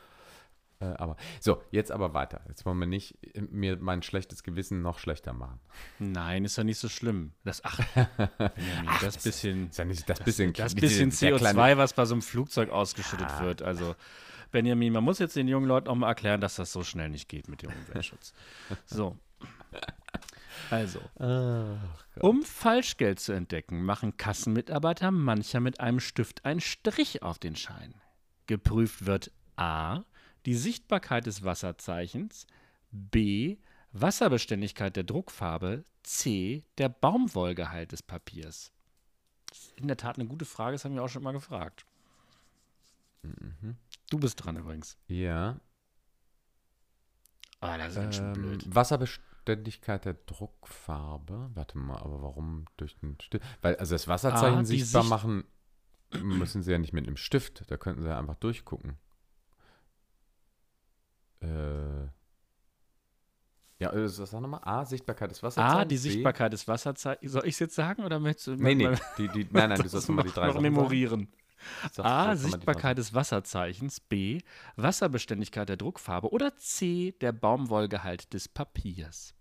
Äh, 0.92 0.96
aber 0.98 1.16
so, 1.40 1.62
jetzt 1.70 1.90
aber 1.90 2.14
weiter. 2.14 2.42
Jetzt 2.48 2.66
wollen 2.66 2.78
wir 2.78 2.86
nicht 2.86 3.16
äh, 3.34 3.40
mir 3.42 3.76
mein 3.78 4.02
schlechtes 4.02 4.42
Gewissen 4.42 4.82
noch 4.82 4.98
schlechter 4.98 5.32
machen. 5.32 5.60
Nein, 5.98 6.44
ist 6.44 6.56
ja 6.56 6.64
nicht 6.64 6.78
so 6.78 6.88
schlimm. 6.88 7.32
Das, 7.44 7.64
ach, 7.64 7.78
Benjamin, 7.94 8.90
das, 9.00 9.18
bisschen, 9.18 9.68
Ist 9.70 9.78
ja 9.78 9.84
nicht 9.84 10.08
das 10.08 10.20
bisschen, 10.20 10.52
das 10.52 10.74
bisschen 10.74 11.10
der 11.10 11.36
CO2, 11.36 11.38
kleine- 11.38 11.78
was 11.78 11.92
bei 11.94 12.04
so 12.04 12.14
einem 12.14 12.22
Flugzeug 12.22 12.70
ausgeschüttet 12.70 13.40
wird. 13.40 13.62
Also, 13.62 13.94
Benjamin, 14.50 14.92
man 14.92 15.02
muss 15.04 15.18
jetzt 15.18 15.34
den 15.36 15.48
jungen 15.48 15.66
Leuten 15.66 15.88
auch 15.88 15.94
mal 15.94 16.08
erklären, 16.08 16.40
dass 16.40 16.56
das 16.56 16.72
so 16.72 16.84
schnell 16.84 17.08
nicht 17.08 17.28
geht 17.28 17.48
mit 17.48 17.62
dem 17.62 17.70
Umweltschutz. 17.72 18.32
So. 18.86 19.16
Also, 20.70 21.00
um 22.20 22.42
Falschgeld 22.42 23.20
zu 23.20 23.32
entdecken, 23.32 23.84
machen 23.84 24.16
Kassenmitarbeiter 24.16 25.10
mancher 25.10 25.60
mit 25.60 25.80
einem 25.80 26.00
Stift 26.00 26.44
einen 26.44 26.60
Strich 26.60 27.22
auf 27.22 27.38
den 27.38 27.56
Schein. 27.56 27.94
Geprüft 28.46 29.06
wird 29.06 29.30
A. 29.56 30.02
Die 30.46 30.54
Sichtbarkeit 30.54 31.26
des 31.26 31.42
Wasserzeichens, 31.44 32.46
B. 32.90 33.56
Wasserbeständigkeit 33.92 34.94
der 34.96 35.04
Druckfarbe, 35.04 35.84
C. 36.02 36.64
Der 36.78 36.88
Baumwollgehalt 36.88 37.92
des 37.92 38.02
Papiers. 38.02 38.72
Das 39.48 39.58
ist 39.58 39.80
in 39.80 39.86
der 39.88 39.96
Tat 39.96 40.18
eine 40.18 40.26
gute 40.28 40.44
Frage, 40.44 40.72
das 40.72 40.84
haben 40.84 40.94
wir 40.94 41.02
auch 41.02 41.08
schon 41.08 41.22
mal 41.22 41.32
gefragt. 41.32 41.86
Du 44.10 44.18
bist 44.18 44.44
dran 44.44 44.56
übrigens. 44.56 44.98
Ja. 45.08 45.58
Ah, 47.60 47.78
das 47.78 47.96
ist 47.96 48.18
Ähm, 48.18 48.32
blöd. 48.34 48.74
Wasserbeständigkeit 48.74 50.04
der 50.04 50.14
Druckfarbe. 50.14 51.50
Warte 51.54 51.78
mal, 51.78 51.96
aber 51.98 52.20
warum 52.20 52.66
durch 52.76 52.96
den 52.96 53.18
Stift? 53.20 53.44
Weil, 53.62 53.76
also 53.76 53.94
das 53.94 54.06
Wasserzeichen 54.08 54.58
Ah, 54.58 54.64
sichtbar 54.64 55.02
Sicht- 55.02 55.10
machen, 55.10 55.44
müssen 56.20 56.62
sie 56.62 56.72
ja 56.72 56.78
nicht 56.78 56.92
mit 56.92 57.06
einem 57.06 57.16
Stift. 57.16 57.64
Da 57.70 57.78
könnten 57.78 58.02
sie 58.02 58.08
ja 58.08 58.18
einfach 58.18 58.36
durchgucken. 58.36 58.98
Äh. 61.44 62.08
Ja, 63.80 63.92
äh, 63.92 64.08
sag 64.08 64.40
nochmal. 64.40 64.60
A, 64.62 64.84
Sichtbarkeit 64.84 65.30
des 65.30 65.42
Wasserzeichens. 65.42 65.80
A, 65.80 65.84
die 65.84 65.94
B- 65.96 66.00
Sichtbarkeit 66.00 66.52
des 66.52 66.66
Wasserzeichens. 66.68 67.32
Soll 67.32 67.42
ich 67.46 67.54
es 67.54 67.58
jetzt 67.58 67.74
sagen 67.74 68.04
oder 68.04 68.18
möchtest 68.20 68.46
du 68.46 68.54
Nee, 68.56 68.74
nee. 68.74 68.94
Die, 69.18 69.28
die, 69.28 69.48
nein, 69.50 69.68
nein, 69.70 69.76
du 69.78 69.82
das 69.82 69.92
sollst 69.92 70.08
nochmal 70.08 70.22
die 70.24 70.28
noch- 70.28 70.34
drei 70.36 70.46
noch 70.48 70.60
memorieren? 70.60 71.28
Sag- 71.92 72.04
A. 72.06 72.36
Sichtbarkeit 72.36 72.98
des 72.98 73.14
Wasserzeichens. 73.14 74.00
B. 74.00 74.40
Wasserbeständigkeit 74.76 75.68
der 75.68 75.76
Druckfarbe. 75.76 76.30
Oder 76.32 76.56
C. 76.56 77.12
Der 77.20 77.32
Baumwollgehalt 77.32 78.32
des 78.32 78.48
Papiers. 78.48 79.34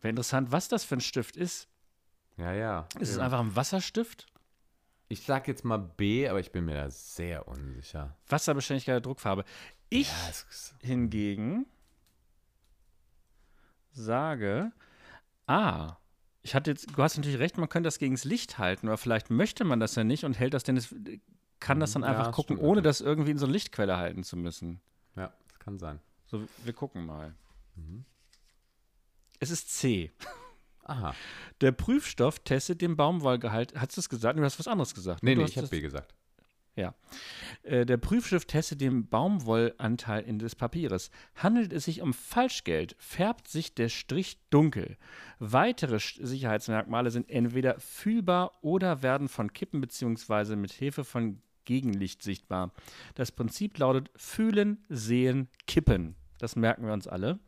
Wäre 0.00 0.10
interessant, 0.10 0.50
was 0.52 0.68
das 0.68 0.84
für 0.84 0.96
ein 0.96 1.00
Stift 1.00 1.36
ist. 1.36 1.68
Ja, 2.36 2.52
ja. 2.52 2.88
Ist 2.98 3.10
es 3.10 3.16
ja. 3.16 3.24
einfach 3.24 3.40
ein 3.40 3.54
Wasserstift? 3.54 4.26
Ich 5.12 5.22
sag 5.24 5.48
jetzt 5.48 5.64
mal 5.64 5.76
B, 5.78 6.28
aber 6.28 6.38
ich 6.38 6.52
bin 6.52 6.64
mir 6.66 6.74
da 6.74 6.88
sehr 6.88 7.48
unsicher. 7.48 8.16
Wasserbeständigkeit 8.28 8.94
der 8.94 9.00
Druckfarbe. 9.00 9.44
Ich 9.88 10.08
Ja, 10.08 10.28
ist, 10.28 10.74
hingegen 10.80 11.66
sage, 13.90 14.70
ah, 15.48 15.96
ich 16.42 16.54
hatte 16.54 16.70
jetzt, 16.70 16.96
du 16.96 17.02
hast 17.02 17.16
natürlich 17.16 17.40
recht, 17.40 17.58
man 17.58 17.68
könnte 17.68 17.88
das 17.88 17.98
gegen 17.98 18.14
das 18.14 18.22
Licht 18.24 18.58
halten, 18.58 18.86
aber 18.86 18.98
vielleicht 18.98 19.30
möchte 19.30 19.64
man 19.64 19.80
das 19.80 19.96
ja 19.96 20.04
nicht 20.04 20.24
und 20.24 20.38
hält 20.38 20.54
das 20.54 20.62
denn, 20.62 20.76
es- 20.76 20.94
kann 21.58 21.80
das 21.80 21.92
dann 21.92 22.02
Ja, 22.02 22.10
einfach 22.10 22.26
das 22.28 22.36
gucken, 22.36 22.56
ohne 22.58 22.80
das 22.80 23.00
irgendwie 23.00 23.32
in 23.32 23.38
so 23.38 23.46
eine 23.46 23.52
Lichtquelle 23.52 23.96
halten 23.96 24.22
zu 24.22 24.36
müssen. 24.36 24.80
ja, 25.16 25.32
das 25.48 25.58
kann 25.58 25.78
sein. 25.80 25.98
So, 26.26 26.46
wir 26.64 26.72
gucken 26.72 27.04
mal. 27.04 27.34
Mhm. 27.74 28.04
Es 29.40 29.50
ist 29.50 29.70
C. 29.76 30.12
Aha. 30.84 31.14
Der 31.60 31.72
Prüfstoff 31.72 32.40
testet 32.40 32.80
den 32.80 32.96
Baumwollgehalt. 32.96 33.74
Hast 33.76 33.96
du 33.96 34.00
es 34.00 34.08
gesagt? 34.08 34.38
Du 34.38 34.42
hast 34.44 34.58
was 34.58 34.68
anderes 34.68 34.94
gesagt. 34.94 35.22
Nee, 35.22 35.34
nee, 35.34 35.44
ich 35.44 35.52
habe 35.56 35.62
das- 35.62 35.70
B 35.70 35.80
gesagt. 35.80 36.14
Ja. 36.76 36.94
Äh, 37.62 37.84
Der 37.84 37.96
Prüfstift 37.96 38.48
testet 38.48 38.80
den 38.80 39.08
Baumwollanteil 39.08 40.22
in 40.22 40.38
des 40.38 40.54
Papieres. 40.54 41.10
Handelt 41.34 41.72
es 41.72 41.84
sich 41.84 42.00
um 42.00 42.14
Falschgeld, 42.14 42.94
färbt 42.98 43.48
sich 43.48 43.74
der 43.74 43.88
Strich 43.88 44.38
dunkel. 44.50 44.96
Weitere 45.40 45.98
Sicherheitsmerkmale 45.98 47.10
sind 47.10 47.28
entweder 47.28 47.78
fühlbar 47.80 48.52
oder 48.62 49.02
werden 49.02 49.28
von 49.28 49.52
Kippen 49.52 49.80
bzw. 49.80 50.54
mit 50.56 50.72
Hilfe 50.72 51.04
von 51.04 51.42
Gegenlicht 51.66 52.22
sichtbar. 52.22 52.72
Das 53.14 53.32
Prinzip 53.32 53.76
lautet 53.78 54.10
fühlen, 54.16 54.84
sehen, 54.88 55.48
kippen. 55.66 56.14
Das 56.38 56.56
merken 56.56 56.86
wir 56.86 56.92
uns 56.94 57.06
alle. 57.08 57.38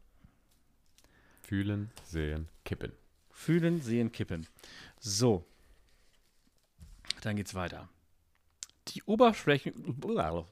Fühlen, 1.43 1.91
sehen, 2.05 2.49
kippen. 2.65 2.93
Fühlen, 3.43 3.81
sehen, 3.81 4.13
kippen. 4.13 4.47
So. 5.01 5.45
Dann 7.23 7.37
geht's 7.37 7.55
weiter. 7.55 7.89
Die, 8.89 9.03
Oberflächen, 9.05 10.01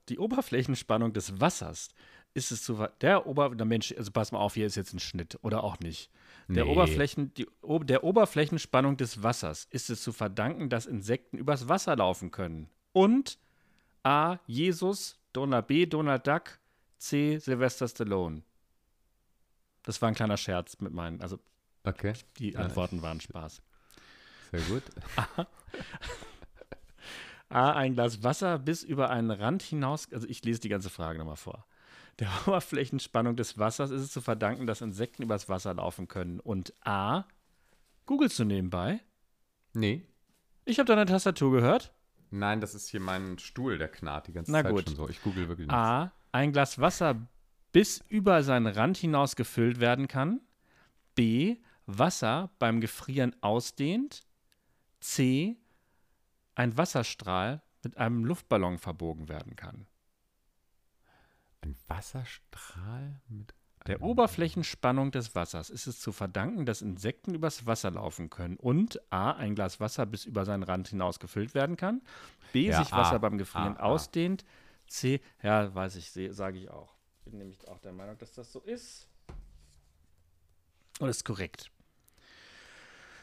die 0.09 0.19
Oberflächenspannung 0.19 1.13
des 1.13 1.41
Wassers 1.41 1.91
ist 2.35 2.53
es 2.53 2.63
zu 2.63 2.87
der 3.01 3.27
Ober 3.27 3.55
der 3.55 3.67
Mensch 3.67 3.93
also 3.97 4.11
pass 4.13 4.31
mal 4.33 4.39
auf 4.39 4.55
hier 4.55 4.67
ist 4.67 4.77
jetzt 4.77 4.93
ein 4.93 5.01
Schnitt 5.01 5.39
oder 5.43 5.65
auch 5.65 5.81
nicht 5.81 6.11
der 6.47 6.65
Nee. 6.65 6.71
Oberflächen 6.71 7.35
die, 7.35 7.47
der 7.63 8.05
Oberflächenspannung 8.05 8.97
des 8.97 9.23
Wassers 9.23 9.67
ist 9.71 9.91
es 9.91 10.03
zu 10.03 10.13
verdanken 10.13 10.69
dass 10.69 10.87
Insekten 10.87 11.39
übers 11.39 11.69
Wasser 11.69 11.97
laufen 11.97 12.31
können 12.31 12.69
und 12.93 13.39
A 14.05 14.39
Jesus 14.47 15.19
Donald 15.33 15.67
B 15.67 15.87
Donald 15.87 16.25
Duck 16.25 16.61
C 16.99 17.39
Sylvester 17.39 17.89
Stallone 17.89 18.43
das 19.83 20.01
war 20.01 20.09
ein 20.09 20.15
kleiner 20.15 20.37
Scherz 20.37 20.79
mit 20.81 20.93
meinen 20.93 21.21
also 21.21 21.41
Okay, 21.85 22.13
die 22.39 22.57
Antworten 22.57 23.03
waren 23.03 23.21
Spaß 23.21 23.63
sehr 24.51 24.61
gut. 24.63 24.83
A. 27.49 27.73
Ein 27.73 27.95
Glas 27.95 28.23
Wasser 28.23 28.59
bis 28.59 28.83
über 28.83 29.11
einen 29.11 29.31
Rand 29.31 29.63
hinaus. 29.63 30.13
Also, 30.13 30.27
ich 30.29 30.45
lese 30.45 30.61
die 30.61 30.69
ganze 30.69 30.91
Frage 30.91 31.19
nochmal 31.19 31.37
vor. 31.37 31.67
Der 32.19 32.29
Oberflächenspannung 32.47 33.37
des 33.37 33.59
Wassers 33.59 33.91
ist 33.91 34.03
es 34.03 34.13
zu 34.13 34.21
verdanken, 34.21 34.67
dass 34.67 34.81
Insekten 34.81 35.23
übers 35.23 35.49
Wasser 35.49 35.75
laufen 35.75 36.07
können. 36.09 36.39
Und 36.41 36.75
A. 36.85 37.25
Googlest 38.07 38.39
du 38.39 38.45
nebenbei? 38.45 39.01
Nee. 39.73 40.03
Ich 40.65 40.79
habe 40.79 40.87
deine 40.87 41.07
Tastatur 41.07 41.53
gehört. 41.53 41.93
Nein, 42.31 42.61
das 42.61 42.75
ist 42.75 42.89
hier 42.89 43.01
mein 43.01 43.39
Stuhl, 43.39 43.79
der 43.79 43.89
knarrt 43.89 44.29
die 44.29 44.33
ganze 44.33 44.53
Na 44.53 44.63
Zeit 44.63 44.73
gut. 44.73 44.85
schon 44.85 44.97
so. 44.97 45.09
Ich 45.09 45.23
google 45.23 45.49
wirklich 45.49 45.67
nichts. 45.67 45.75
A. 45.75 46.13
Ein 46.33 46.53
Glas 46.53 46.79
Wasser 46.79 47.27
bis 47.73 48.05
über 48.09 48.43
seinen 48.45 48.67
Rand 48.69 48.97
hinaus 48.97 49.35
gefüllt 49.35 49.81
werden 49.81 50.07
kann. 50.07 50.41
B. 51.17 51.57
Wasser 51.99 52.51
beim 52.59 52.81
Gefrieren 52.81 53.35
ausdehnt. 53.43 54.23
C. 55.01 55.57
Ein 56.55 56.77
Wasserstrahl 56.77 57.63
mit 57.83 57.97
einem 57.97 58.25
Luftballon 58.25 58.79
verbogen 58.79 59.29
werden 59.29 59.57
kann. 59.57 59.87
Ein 61.63 61.77
Wasserstrahl 61.89 63.21
mit. 63.29 63.55
Der 63.87 64.03
Oberflächenspannung 64.03 65.11
des 65.11 65.35
Wassers 65.35 65.71
ist 65.71 65.87
es 65.87 66.01
zu 66.01 66.13
verdanken, 66.13 66.67
dass 66.67 66.83
Insekten 66.83 67.35
übers 67.35 67.65
Wasser 67.65 67.91
laufen 67.91 68.29
können 68.29 68.57
und 68.57 69.01
a. 69.11 69.33
ein 69.33 69.55
Glas 69.55 69.81
Wasser 69.81 70.05
bis 70.05 70.27
über 70.27 70.45
seinen 70.45 70.63
Rand 70.63 70.89
hinaus 70.89 71.19
gefüllt 71.19 71.55
werden 71.55 71.77
kann, 71.79 72.03
b. 72.53 72.67
Ja, 72.69 72.83
sich 72.83 72.93
A. 72.93 72.99
Wasser 72.99 73.19
beim 73.19 73.39
Gefrieren 73.39 73.79
A, 73.79 73.81
A. 73.81 73.85
ausdehnt, 73.85 74.45
c. 74.87 75.21
ja, 75.43 75.75
weiß 75.75 75.97
ich, 75.97 76.11
sage 76.35 76.59
ich 76.59 76.71
auch. 76.71 76.95
Bin 77.25 77.39
nämlich 77.39 77.67
auch 77.69 77.79
der 77.79 77.93
Meinung, 77.93 78.19
dass 78.19 78.35
das 78.35 78.53
so 78.53 78.61
ist. 78.61 79.09
Und 80.99 81.09
ist 81.09 81.25
korrekt. 81.25 81.71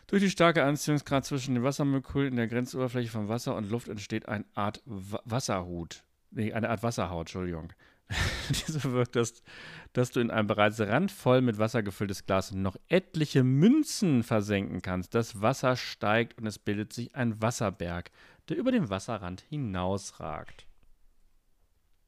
Durch 0.07 0.23
die 0.23 0.29
starke 0.29 0.63
Anziehungsgrad 0.63 1.25
zwischen 1.25 1.55
den 1.55 1.63
Wassermolekülen 1.63 2.29
in 2.29 2.37
der 2.37 2.47
Grenzoberfläche 2.47 3.09
von 3.11 3.27
Wasser 3.27 3.55
und 3.55 3.69
Luft 3.69 3.89
entsteht 3.89 4.27
eine 4.27 4.45
Art 4.55 4.81
Wa- 4.85 5.21
Wasserhut. 5.25 6.03
Nee, 6.31 6.53
eine 6.53 6.69
Art 6.69 6.81
Wasserhaut, 6.83 7.27
Entschuldigung. 7.27 7.73
Diese 8.49 8.83
wirkt, 8.93 9.17
dass, 9.17 9.43
dass 9.91 10.11
du 10.11 10.21
in 10.21 10.31
ein 10.31 10.47
bereits 10.47 10.79
randvoll 10.79 11.41
mit 11.41 11.57
Wasser 11.57 11.83
gefülltes 11.83 12.25
Glas 12.25 12.53
noch 12.53 12.77
etliche 12.87 13.43
Münzen 13.43 14.23
versenken 14.23 14.81
kannst. 14.81 15.13
Das 15.13 15.41
Wasser 15.41 15.75
steigt 15.75 16.37
und 16.37 16.47
es 16.47 16.57
bildet 16.57 16.93
sich 16.93 17.13
ein 17.15 17.41
Wasserberg, 17.41 18.09
der 18.47 18.55
über 18.57 18.71
den 18.71 18.89
Wasserrand 18.89 19.41
hinausragt. 19.49 20.65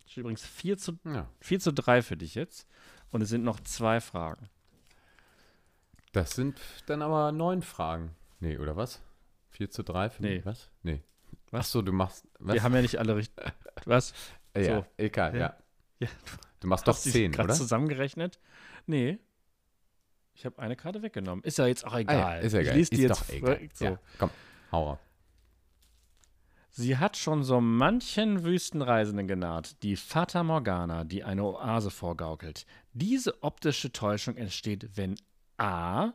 Das 0.03 0.11
ist 0.11 0.17
übrigens 0.17 0.45
4 0.45 0.77
zu, 0.77 0.97
Ja. 1.03 1.27
4 1.41 1.59
zu 1.59 1.73
3 1.73 2.01
für 2.01 2.15
dich 2.15 2.34
jetzt. 2.35 2.65
Und 3.11 3.21
es 3.21 3.30
sind 3.30 3.43
noch 3.43 3.59
zwei 3.59 3.99
Fragen. 3.99 4.47
Das 6.11 6.31
sind 6.31 6.60
dann 6.88 7.02
aber 7.02 7.31
neun 7.31 7.61
Fragen. 7.61 8.15
Nee, 8.40 8.57
oder 8.57 8.76
was? 8.76 9.02
4 9.52 9.69
zu 9.69 9.84
3 9.84 10.10
für 10.10 10.22
Nee. 10.23 10.36
mich? 10.38 10.45
Was? 10.45 10.69
Nee. 10.84 11.03
Was? 11.52 11.65
Ach 11.65 11.69
so, 11.69 11.81
du 11.81 11.91
machst. 11.91 12.27
Was? 12.40 12.53
Wir 12.56 12.64
haben 12.64 12.73
ja 12.76 12.81
nicht 12.81 12.98
alle 12.98 13.15
richtig. 13.15 13.44
Was? 13.86 14.14
Ja, 14.56 14.64
so. 14.80 14.86
egal, 14.98 15.36
Ja. 15.38 15.56
ja. 15.99 16.07
Du 16.60 16.68
machst 16.68 16.88
doch 16.88 16.94
Hast 16.95 17.06
die 17.06 17.11
10, 17.11 17.31
grad 17.31 17.45
oder? 17.45 17.53
zusammengerechnet? 17.53 18.40
Nee. 18.86 19.19
Ich 20.34 20.45
habe 20.45 20.60
eine 20.60 20.76
Karte 20.76 21.02
weggenommen. 21.02 21.44
Ist 21.44 21.57
ja 21.57 21.68
jetzt 21.68 21.86
auch 21.86 21.94
Ah, 21.94 21.99
egal. 21.99 22.18
ja, 22.18 22.36
ist 22.40 22.53
ja 22.53 22.60
ich 22.61 22.68
egal. 22.68 22.80
ist 22.80 22.94
jetzt 22.94 23.22
doch 23.22 23.30
egal. 23.30 23.69
so. 23.73 23.86
Ja, 23.86 23.99
komm, 24.18 24.30
hau 24.72 24.90
raus. 24.91 24.99
Sie 26.72 26.98
hat 26.98 27.18
schon 27.18 27.44
so 27.44 27.60
manchen 27.61 28.44
Wüstenreisenden 28.44 29.27
genarrt, 29.27 29.81
die 29.84 29.95
Fata 29.95 30.44
Morgana, 30.44 31.03
die 31.03 31.23
eine 31.23 31.44
Oase 31.44 31.90
vorgaukelt. 31.91 32.65
Diese 32.94 33.41
optische 33.44 33.91
Täuschung 33.91 34.36
entsteht, 34.38 34.95
wenn 34.95 35.15
a. 35.60 36.14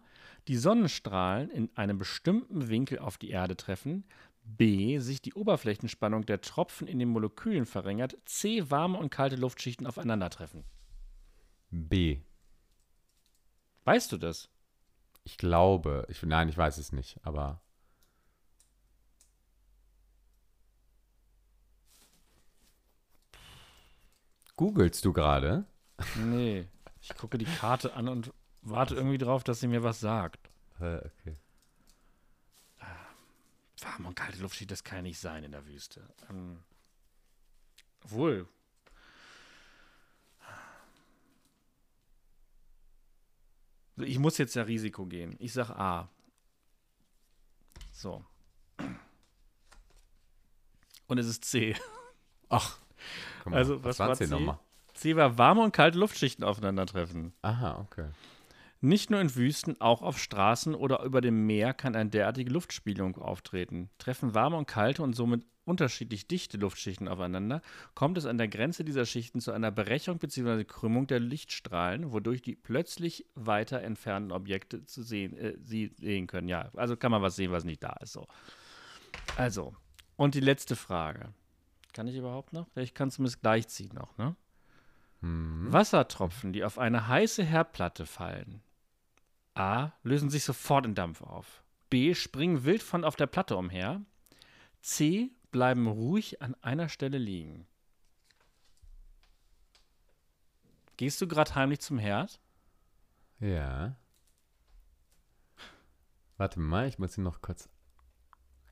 die 0.48 0.56
Sonnenstrahlen 0.56 1.50
in 1.50 1.70
einem 1.76 1.98
bestimmten 1.98 2.68
Winkel 2.68 2.98
auf 2.98 3.18
die 3.18 3.30
Erde 3.30 3.56
treffen, 3.56 4.04
b. 4.44 4.98
sich 4.98 5.22
die 5.22 5.34
Oberflächenspannung 5.34 6.26
der 6.26 6.40
Tropfen 6.40 6.86
in 6.86 6.98
den 6.98 7.08
Molekülen 7.08 7.66
verringert, 7.66 8.16
c. 8.26 8.70
warme 8.70 8.98
und 8.98 9.10
kalte 9.10 9.36
Luftschichten 9.36 9.86
aufeinandertreffen. 9.86 10.64
B. 11.70 12.20
Weißt 13.84 14.12
du 14.12 14.16
das? 14.16 14.48
Ich 15.24 15.38
glaube, 15.38 16.06
ich, 16.08 16.22
nein, 16.22 16.48
ich 16.48 16.56
weiß 16.56 16.78
es 16.78 16.92
nicht, 16.92 17.18
aber. 17.22 17.60
Googlest 24.56 25.04
du 25.04 25.12
gerade? 25.12 25.66
Nee. 26.16 26.68
Ich 27.00 27.14
gucke 27.16 27.38
die 27.38 27.44
Karte 27.44 27.94
an 27.94 28.08
und 28.08 28.32
warte 28.64 28.94
irgendwie 28.94 29.18
drauf, 29.18 29.44
dass 29.44 29.60
sie 29.60 29.68
mir 29.68 29.82
was 29.82 30.00
sagt. 30.00 30.50
Äh, 30.80 30.96
okay. 30.96 31.36
Warme 33.80 34.08
und 34.08 34.14
kalte 34.16 34.40
Luftschicht, 34.40 34.70
das 34.70 34.82
kann 34.82 34.96
ja 34.98 35.02
nicht 35.02 35.18
sein 35.18 35.44
in 35.44 35.52
der 35.52 35.66
Wüste. 35.66 36.08
Ähm, 36.30 36.62
wohl. 38.02 38.48
Ich 43.96 44.18
muss 44.18 44.38
jetzt 44.38 44.54
ja 44.54 44.62
Risiko 44.62 45.06
gehen. 45.06 45.36
Ich 45.38 45.52
sag 45.52 45.70
A. 45.70 46.08
So. 47.92 48.24
Und 51.06 51.18
es 51.18 51.26
ist 51.26 51.44
C. 51.44 51.76
Ach. 52.48 52.78
Mal, 53.44 53.58
Also, 53.58 53.84
was 53.84 53.98
war 53.98 54.08
war's 54.08 54.18
denn 54.18 54.28
C? 54.28 54.34
nochmal? 54.34 54.58
C 54.94 55.14
war 55.16 55.36
warme 55.38 55.60
und 55.62 55.72
kalte 55.72 55.98
Luftschichten 55.98 56.44
aufeinandertreffen. 56.44 57.34
Aha, 57.42 57.78
okay. 57.80 58.08
Nicht 58.84 59.08
nur 59.08 59.18
in 59.18 59.34
Wüsten, 59.34 59.80
auch 59.80 60.02
auf 60.02 60.18
Straßen 60.18 60.74
oder 60.74 61.04
über 61.04 61.22
dem 61.22 61.46
Meer 61.46 61.72
kann 61.72 61.96
eine 61.96 62.10
derartige 62.10 62.50
Luftspiegelung 62.50 63.16
auftreten. 63.16 63.88
Treffen 63.96 64.34
warme 64.34 64.58
und 64.58 64.66
kalte 64.66 65.02
und 65.02 65.14
somit 65.14 65.46
unterschiedlich 65.64 66.28
dichte 66.28 66.58
Luftschichten 66.58 67.08
aufeinander, 67.08 67.62
kommt 67.94 68.18
es 68.18 68.26
an 68.26 68.36
der 68.36 68.48
Grenze 68.48 68.84
dieser 68.84 69.06
Schichten 69.06 69.40
zu 69.40 69.52
einer 69.52 69.70
Berechung 69.70 70.18
bzw. 70.18 70.64
Krümmung 70.64 71.06
der 71.06 71.18
Lichtstrahlen, 71.18 72.12
wodurch 72.12 72.42
die 72.42 72.56
plötzlich 72.56 73.24
weiter 73.34 73.80
entfernten 73.80 74.32
Objekte 74.32 74.84
zu 74.84 75.02
sehen, 75.02 75.34
äh, 75.38 75.54
sie 75.62 75.94
sehen 75.98 76.26
können. 76.26 76.48
Ja, 76.48 76.68
also 76.76 76.94
kann 76.94 77.10
man 77.10 77.22
was 77.22 77.36
sehen, 77.36 77.52
was 77.52 77.64
nicht 77.64 77.82
da 77.82 77.96
ist. 78.02 78.12
So. 78.12 78.26
Also, 79.38 79.74
und 80.16 80.34
die 80.34 80.40
letzte 80.40 80.76
Frage. 80.76 81.32
Kann 81.94 82.06
ich 82.06 82.16
überhaupt 82.16 82.52
noch? 82.52 82.66
Ich 82.74 82.92
kann 82.92 83.10
zumindest 83.10 83.40
gleichziehen 83.40 83.94
noch, 83.94 84.18
ne? 84.18 84.36
Wassertropfen, 85.22 86.52
die 86.52 86.64
auf 86.64 86.78
eine 86.78 87.08
heiße 87.08 87.42
Herdplatte 87.42 88.04
fallen. 88.04 88.60
A. 89.54 89.92
Lösen 90.02 90.30
sich 90.30 90.44
sofort 90.44 90.84
in 90.84 90.94
Dampf 90.94 91.22
auf. 91.22 91.62
B. 91.90 92.14
Springen 92.14 92.64
wild 92.64 92.82
von 92.82 93.04
auf 93.04 93.16
der 93.16 93.26
Platte 93.26 93.56
umher. 93.56 94.00
C. 94.82 95.30
Bleiben 95.50 95.86
ruhig 95.86 96.42
an 96.42 96.56
einer 96.62 96.88
Stelle 96.88 97.18
liegen. 97.18 97.66
Gehst 100.96 101.20
du 101.20 101.28
gerade 101.28 101.54
heimlich 101.54 101.80
zum 101.80 101.98
Herd? 101.98 102.40
Ja. 103.40 103.96
Warte 106.36 106.58
mal, 106.60 106.88
ich 106.88 106.98
muss 106.98 107.16
ihn 107.16 107.24
noch 107.24 107.40
kurz. 107.40 107.68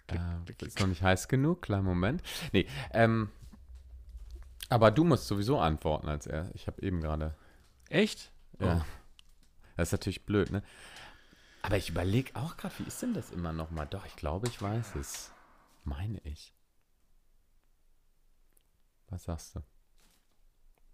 Äh, 0.09 0.19
ist 0.65 0.81
noch 0.81 0.89
nicht 0.89 1.03
heiß 1.03 1.29
genug? 1.29 1.63
Kleinen 1.63 1.85
Moment. 1.85 2.23
Nee, 2.53 2.67
ähm. 2.93 3.31
Aber 4.69 4.91
du 4.91 5.05
musst 5.05 5.27
sowieso 5.27 5.59
antworten 5.59 6.09
als 6.09 6.27
er. 6.27 6.51
Ich 6.55 6.67
habe 6.67 6.83
eben 6.83 7.01
gerade. 7.01 7.37
Echt? 7.89 8.33
Ja. 8.59 8.85
Das 9.77 9.89
ist 9.89 9.93
natürlich 9.93 10.25
blöd, 10.25 10.51
ne? 10.51 10.63
Aber 11.63 11.77
ich 11.77 11.89
überlege 11.89 12.35
auch 12.35 12.57
gerade, 12.57 12.79
wie 12.79 12.85
ist 12.85 13.01
denn 13.03 13.15
das 13.15 13.31
immer 13.31 13.53
noch 13.53 13.71
mal? 13.71 13.87
Doch, 13.87 14.05
ich 14.05 14.17
glaube, 14.17 14.49
ich 14.49 14.61
weiß 14.61 14.97
es. 14.97 15.33
Meine 15.85 16.21
ich. 16.25 16.55
Was 19.09 19.25
sagst 19.25 19.55
du? 19.57 19.63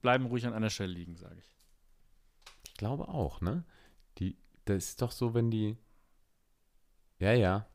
Bleiben 0.02 0.26
ruhig 0.26 0.46
an 0.46 0.52
einer 0.52 0.70
Stelle 0.70 0.92
liegen, 0.92 1.16
sage 1.16 1.38
ich. 1.38 1.56
Ich 2.66 2.74
glaube 2.74 3.08
auch, 3.08 3.40
ne? 3.40 3.64
Die, 4.18 4.36
das 4.66 4.84
ist 4.88 5.02
doch 5.02 5.10
so, 5.10 5.34
wenn 5.34 5.50
die. 5.50 5.76
Ja, 7.18 7.32
ja. 7.32 7.66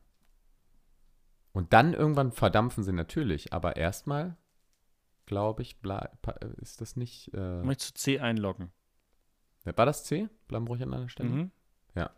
Und 1.52 1.72
dann 1.72 1.94
irgendwann 1.94 2.32
verdampfen 2.32 2.82
sie 2.82 2.92
natürlich, 2.92 3.52
aber 3.52 3.76
erstmal, 3.76 4.36
glaube 5.26 5.62
ich, 5.62 5.80
bleib, 5.80 6.26
ist 6.60 6.80
das 6.80 6.96
nicht. 6.96 7.32
Äh, 7.34 7.62
Möchtest 7.62 7.96
du 7.96 8.00
C 8.00 8.20
einloggen? 8.20 8.72
War 9.64 9.86
das 9.86 10.04
C? 10.04 10.28
Bleiben 10.48 10.66
ruhig 10.66 10.82
an 10.82 10.92
einer 10.94 11.08
Stelle? 11.08 11.28
Mhm. 11.28 11.50
Ja. 11.94 12.10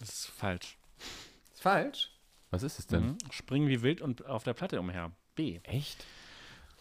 Das 0.00 0.08
ist 0.10 0.26
falsch. 0.26 0.78
Ist 1.52 1.62
falsch. 1.62 2.12
Was 2.50 2.62
ist 2.62 2.78
es 2.78 2.86
denn? 2.86 3.06
Mhm. 3.06 3.18
Springen 3.30 3.68
wie 3.68 3.82
wild 3.82 4.00
und 4.00 4.24
auf 4.26 4.42
der 4.44 4.54
Platte 4.54 4.80
umher. 4.80 5.12
B. 5.34 5.60
Echt? 5.64 6.04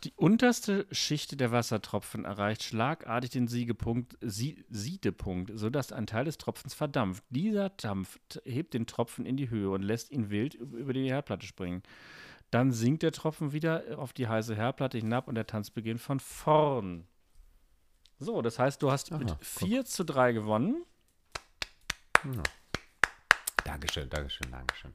Die 0.04 0.14
unterste 0.16 0.86
Schicht 0.92 1.40
der 1.40 1.52
Wassertropfen 1.52 2.24
erreicht 2.24 2.62
schlagartig 2.64 3.32
den 3.32 3.48
Siegepunkt, 3.48 4.16
Sie 4.22 4.64
Siedepunkt, 4.70 5.52
sodass 5.56 5.92
ein 5.92 6.06
Teil 6.06 6.26
des 6.26 6.38
Tropfens 6.38 6.76
verdampft. 6.76 7.24
Dieser 7.30 7.70
Dampf 7.72 8.20
hebt 8.46 8.76
den 8.76 8.86
Tropfen 8.86 9.26
in 9.26 9.38
die 9.38 9.50
Höhe 9.50 9.72
und 9.72 9.82
lässt 9.82 10.12
ihn 10.12 10.30
wild 10.30 10.56
üb- 10.56 10.76
über 10.78 10.94
die 10.94 11.10
Herdplatte 11.10 11.48
springen. 11.48 11.82
Dann 12.52 12.72
sinkt 12.72 13.02
der 13.04 13.12
Tropfen 13.12 13.52
wieder 13.54 13.98
auf 13.98 14.14
die 14.14 14.28
heiße 14.28 14.56
Herdplatte 14.56 15.00
hinab 15.00 15.28
und 15.28 15.36
der 15.36 15.48
Tanz 15.48 15.72
beginnt 15.72 16.00
von 16.00 16.20
vorn. 16.20 17.08
So, 18.20 18.42
das 18.42 18.58
heißt, 18.60 18.82
du 18.82 18.92
hast 18.92 19.12
mit 19.12 19.30
Aha, 19.30 19.38
4 19.42 19.86
zu 19.86 20.04
3 20.04 20.34
gewonnen. 20.34 20.84
Dankeschön, 23.64 24.10
Dankeschön, 24.10 24.52
Dankeschön. 24.52 24.92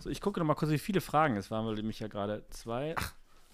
So, 0.00 0.10
ich 0.10 0.20
gucke 0.20 0.38
noch 0.40 0.46
mal 0.46 0.54
kurz, 0.54 0.70
wie 0.70 0.78
viele 0.78 1.00
Fragen 1.00 1.36
es 1.36 1.50
waren, 1.50 1.66
weil 1.66 1.74
nämlich 1.74 1.98
ja 2.00 2.08
gerade 2.08 2.44
zwei, 2.50 2.94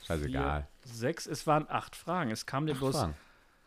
Scheißegal. 0.07 0.69
Vier, 0.82 0.93
sechs, 0.93 1.27
es 1.27 1.47
waren 1.47 1.66
acht 1.70 1.97
Fragen. 1.97 2.31
Es 2.31 2.45
kam 2.47 2.66
dir 2.66 2.74
bloß 2.74 2.97
Fragen. 2.97 3.15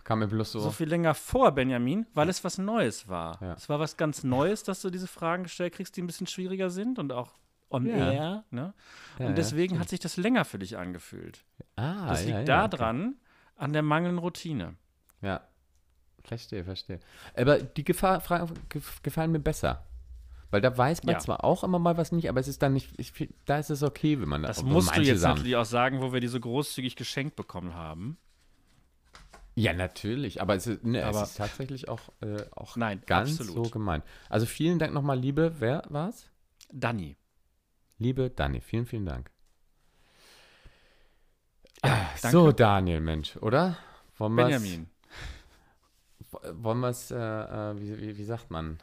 Kam 0.04 0.20
mir 0.20 0.28
bloß 0.28 0.52
so. 0.54 0.60
so 0.62 0.72
viel 0.72 0.88
länger 0.88 1.14
vor, 1.16 1.52
Benjamin, 1.52 2.06
weil 2.14 2.30
es 2.30 2.44
was 2.44 2.58
Neues 2.58 3.10
war. 3.10 3.42
Ja. 3.42 3.54
Es 3.54 3.68
war 3.68 3.80
was 3.80 3.98
ganz 3.98 4.24
Neues, 4.24 4.64
dass 4.64 4.82
du 4.82 4.90
diese 4.90 5.08
Fragen 5.08 5.44
gestellt 5.44 5.74
kriegst, 5.74 5.98
die 5.98 6.02
ein 6.02 6.08
bisschen 6.08 6.28
schwieriger 6.28 6.70
sind 6.70 6.98
und 7.00 7.12
auch 7.12 7.34
on 7.70 7.86
Ja. 7.86 8.12
air. 8.12 8.44
Ne? 8.52 8.74
Ja, 9.18 9.24
ja, 9.24 9.30
und 9.30 9.38
deswegen 9.38 9.72
stimmt. 9.72 9.82
hat 9.82 9.90
sich 9.90 10.00
das 10.00 10.16
länger 10.16 10.46
für 10.46 10.60
dich 10.60 10.78
angefühlt. 10.78 11.44
ah, 11.76 12.08
Das 12.10 12.22
ja, 12.26 12.38
liegt 12.38 12.48
ja, 12.48 12.68
daran, 12.70 13.16
an 13.58 13.74
der 13.74 13.82
mangelnden 13.82 14.20
Routine. 14.20 14.76
Ja. 15.22 15.42
Verstehe, 16.24 16.64
verstehe. 16.64 17.00
Aber 17.36 17.60
die 17.60 17.84
Gefahr, 17.84 18.20
Fragen 18.22 18.52
gefallen 19.04 19.32
mir 19.32 19.40
besser. 19.40 19.86
Weil 20.50 20.62
da 20.62 20.78
weiß 20.78 21.04
man 21.04 21.14
Ja. 21.16 21.20
zwar 21.20 21.44
auch 21.44 21.64
immer 21.64 21.80
mal 21.80 21.98
was 21.98 22.12
nicht, 22.14 22.30
aber 22.30 22.40
es 22.40 22.48
ist 22.48 22.62
dann 22.62 22.74
nicht, 22.74 22.94
ich, 22.98 23.12
da 23.46 23.60
ist 23.60 23.70
es 23.70 23.84
okay, 23.84 24.20
wenn 24.22 24.30
man 24.30 24.44
Das 24.44 24.60
aber 24.60 24.70
musst 24.70 24.96
du 24.96 25.02
jetzt 25.02 25.22
natürlich 25.24 25.56
auch 25.58 25.66
sagen, 25.66 26.02
wo 26.02 26.14
wir 26.14 26.20
die 26.22 26.28
so 26.28 26.40
großzügig 26.40 26.96
geschenkt 26.96 27.36
bekommen 27.36 27.74
haben. 27.74 28.18
Ja, 29.56 29.74
natürlich, 29.74 30.40
aber 30.42 30.56
es 30.56 30.68
ist, 30.68 30.84
ne, 30.86 31.04
Aber- 31.06 31.24
es 31.24 31.32
ist 31.32 31.38
tatsächlich 31.38 31.90
auch, 31.90 32.02
äh, 32.22 32.44
auch 32.52 32.76
Nein, 32.78 33.02
ganz 33.08 33.40
absolut. 33.42 33.66
so 33.66 33.72
gemeint. 33.72 34.04
Also 34.30 34.46
vielen 34.46 34.80
Dank 34.80 34.94
nochmal, 34.94 35.18
liebe, 35.20 35.56
wer 35.60 35.84
war's? 35.90 36.30
Danny. 36.72 37.18
Liebe 37.98 38.30
Dani, 38.30 38.62
vielen, 38.62 38.86
vielen 38.86 39.06
Dank. 39.06 39.32
Ja, 41.84 42.10
So, 42.18 42.52
Daniel, 42.52 43.00
Mensch, 43.02 43.38
oder? 43.38 43.78
Wollen 44.18 44.36
Benjamin. 44.36 44.90
Wollen 46.54 46.80
wir 46.80 46.90
es, 46.90 47.12
äh, 47.12 47.16
äh, 47.16 47.80
wie, 47.80 48.02
wie, 48.02 48.18
wie 48.18 48.24
sagt 48.24 48.52
man? 48.52 48.80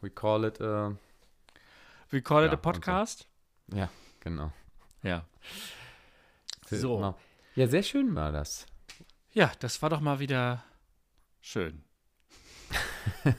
We 0.00 0.10
call 0.10 0.44
it, 0.44 0.60
äh, 0.60 0.90
We 2.10 2.22
call 2.22 2.44
it 2.44 2.52
Ja, 2.52 2.54
a 2.54 2.56
Podcast. 2.56 3.28
ja, 3.72 3.90
genau. 4.20 4.52
Ja. 5.02 5.24
So. 6.70 7.14
Ja, 7.54 7.66
sehr 7.66 7.82
schön 7.82 8.14
war 8.14 8.32
das. 8.32 8.66
Ja, 9.32 9.52
das 9.60 9.82
war 9.82 9.90
doch 9.90 10.00
mal 10.00 10.18
wieder 10.18 10.62
schön. 11.40 11.84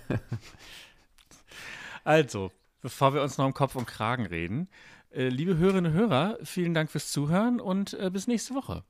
also, 2.04 2.52
bevor 2.82 3.14
wir 3.14 3.22
uns 3.22 3.38
noch 3.38 3.46
im 3.46 3.54
Kopf 3.54 3.76
und 3.76 3.86
Kragen 3.86 4.26
reden, 4.26 4.70
äh, 5.12 5.30
liebe 5.30 5.58
Hörerinnen 5.58 5.92
und 5.94 5.98
Hörer, 5.98 6.38
vielen 6.44 6.74
Dank 6.74 6.92
fürs 6.92 7.12
Zuhören 7.12 7.60
und 7.60 7.94
äh, 7.96 8.10
bis 8.12 8.28
nächste 8.28 8.54
Woche. 8.56 8.84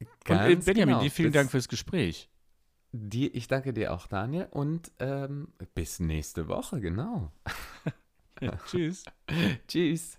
Und 0.00 0.06
äh, 0.06 0.08
Ganz 0.24 0.64
Benjamin, 0.64 0.94
genau. 0.94 1.02
dir 1.04 1.10
vielen 1.10 1.32
Bis- 1.32 1.40
Dank 1.40 1.50
fürs 1.50 1.68
Gespräch. 1.68 2.30
Dir, 2.92 3.34
ich 3.34 3.48
danke 3.48 3.72
dir 3.72 3.92
auch, 3.92 4.06
Daniel. 4.06 4.46
Und 4.50 4.92
ähm, 5.00 5.48
bis 5.74 5.98
nächste 6.00 6.46
Woche, 6.48 6.80
genau. 6.80 7.32
Tschüss. 8.66 9.04
Tschüss. 9.68 10.18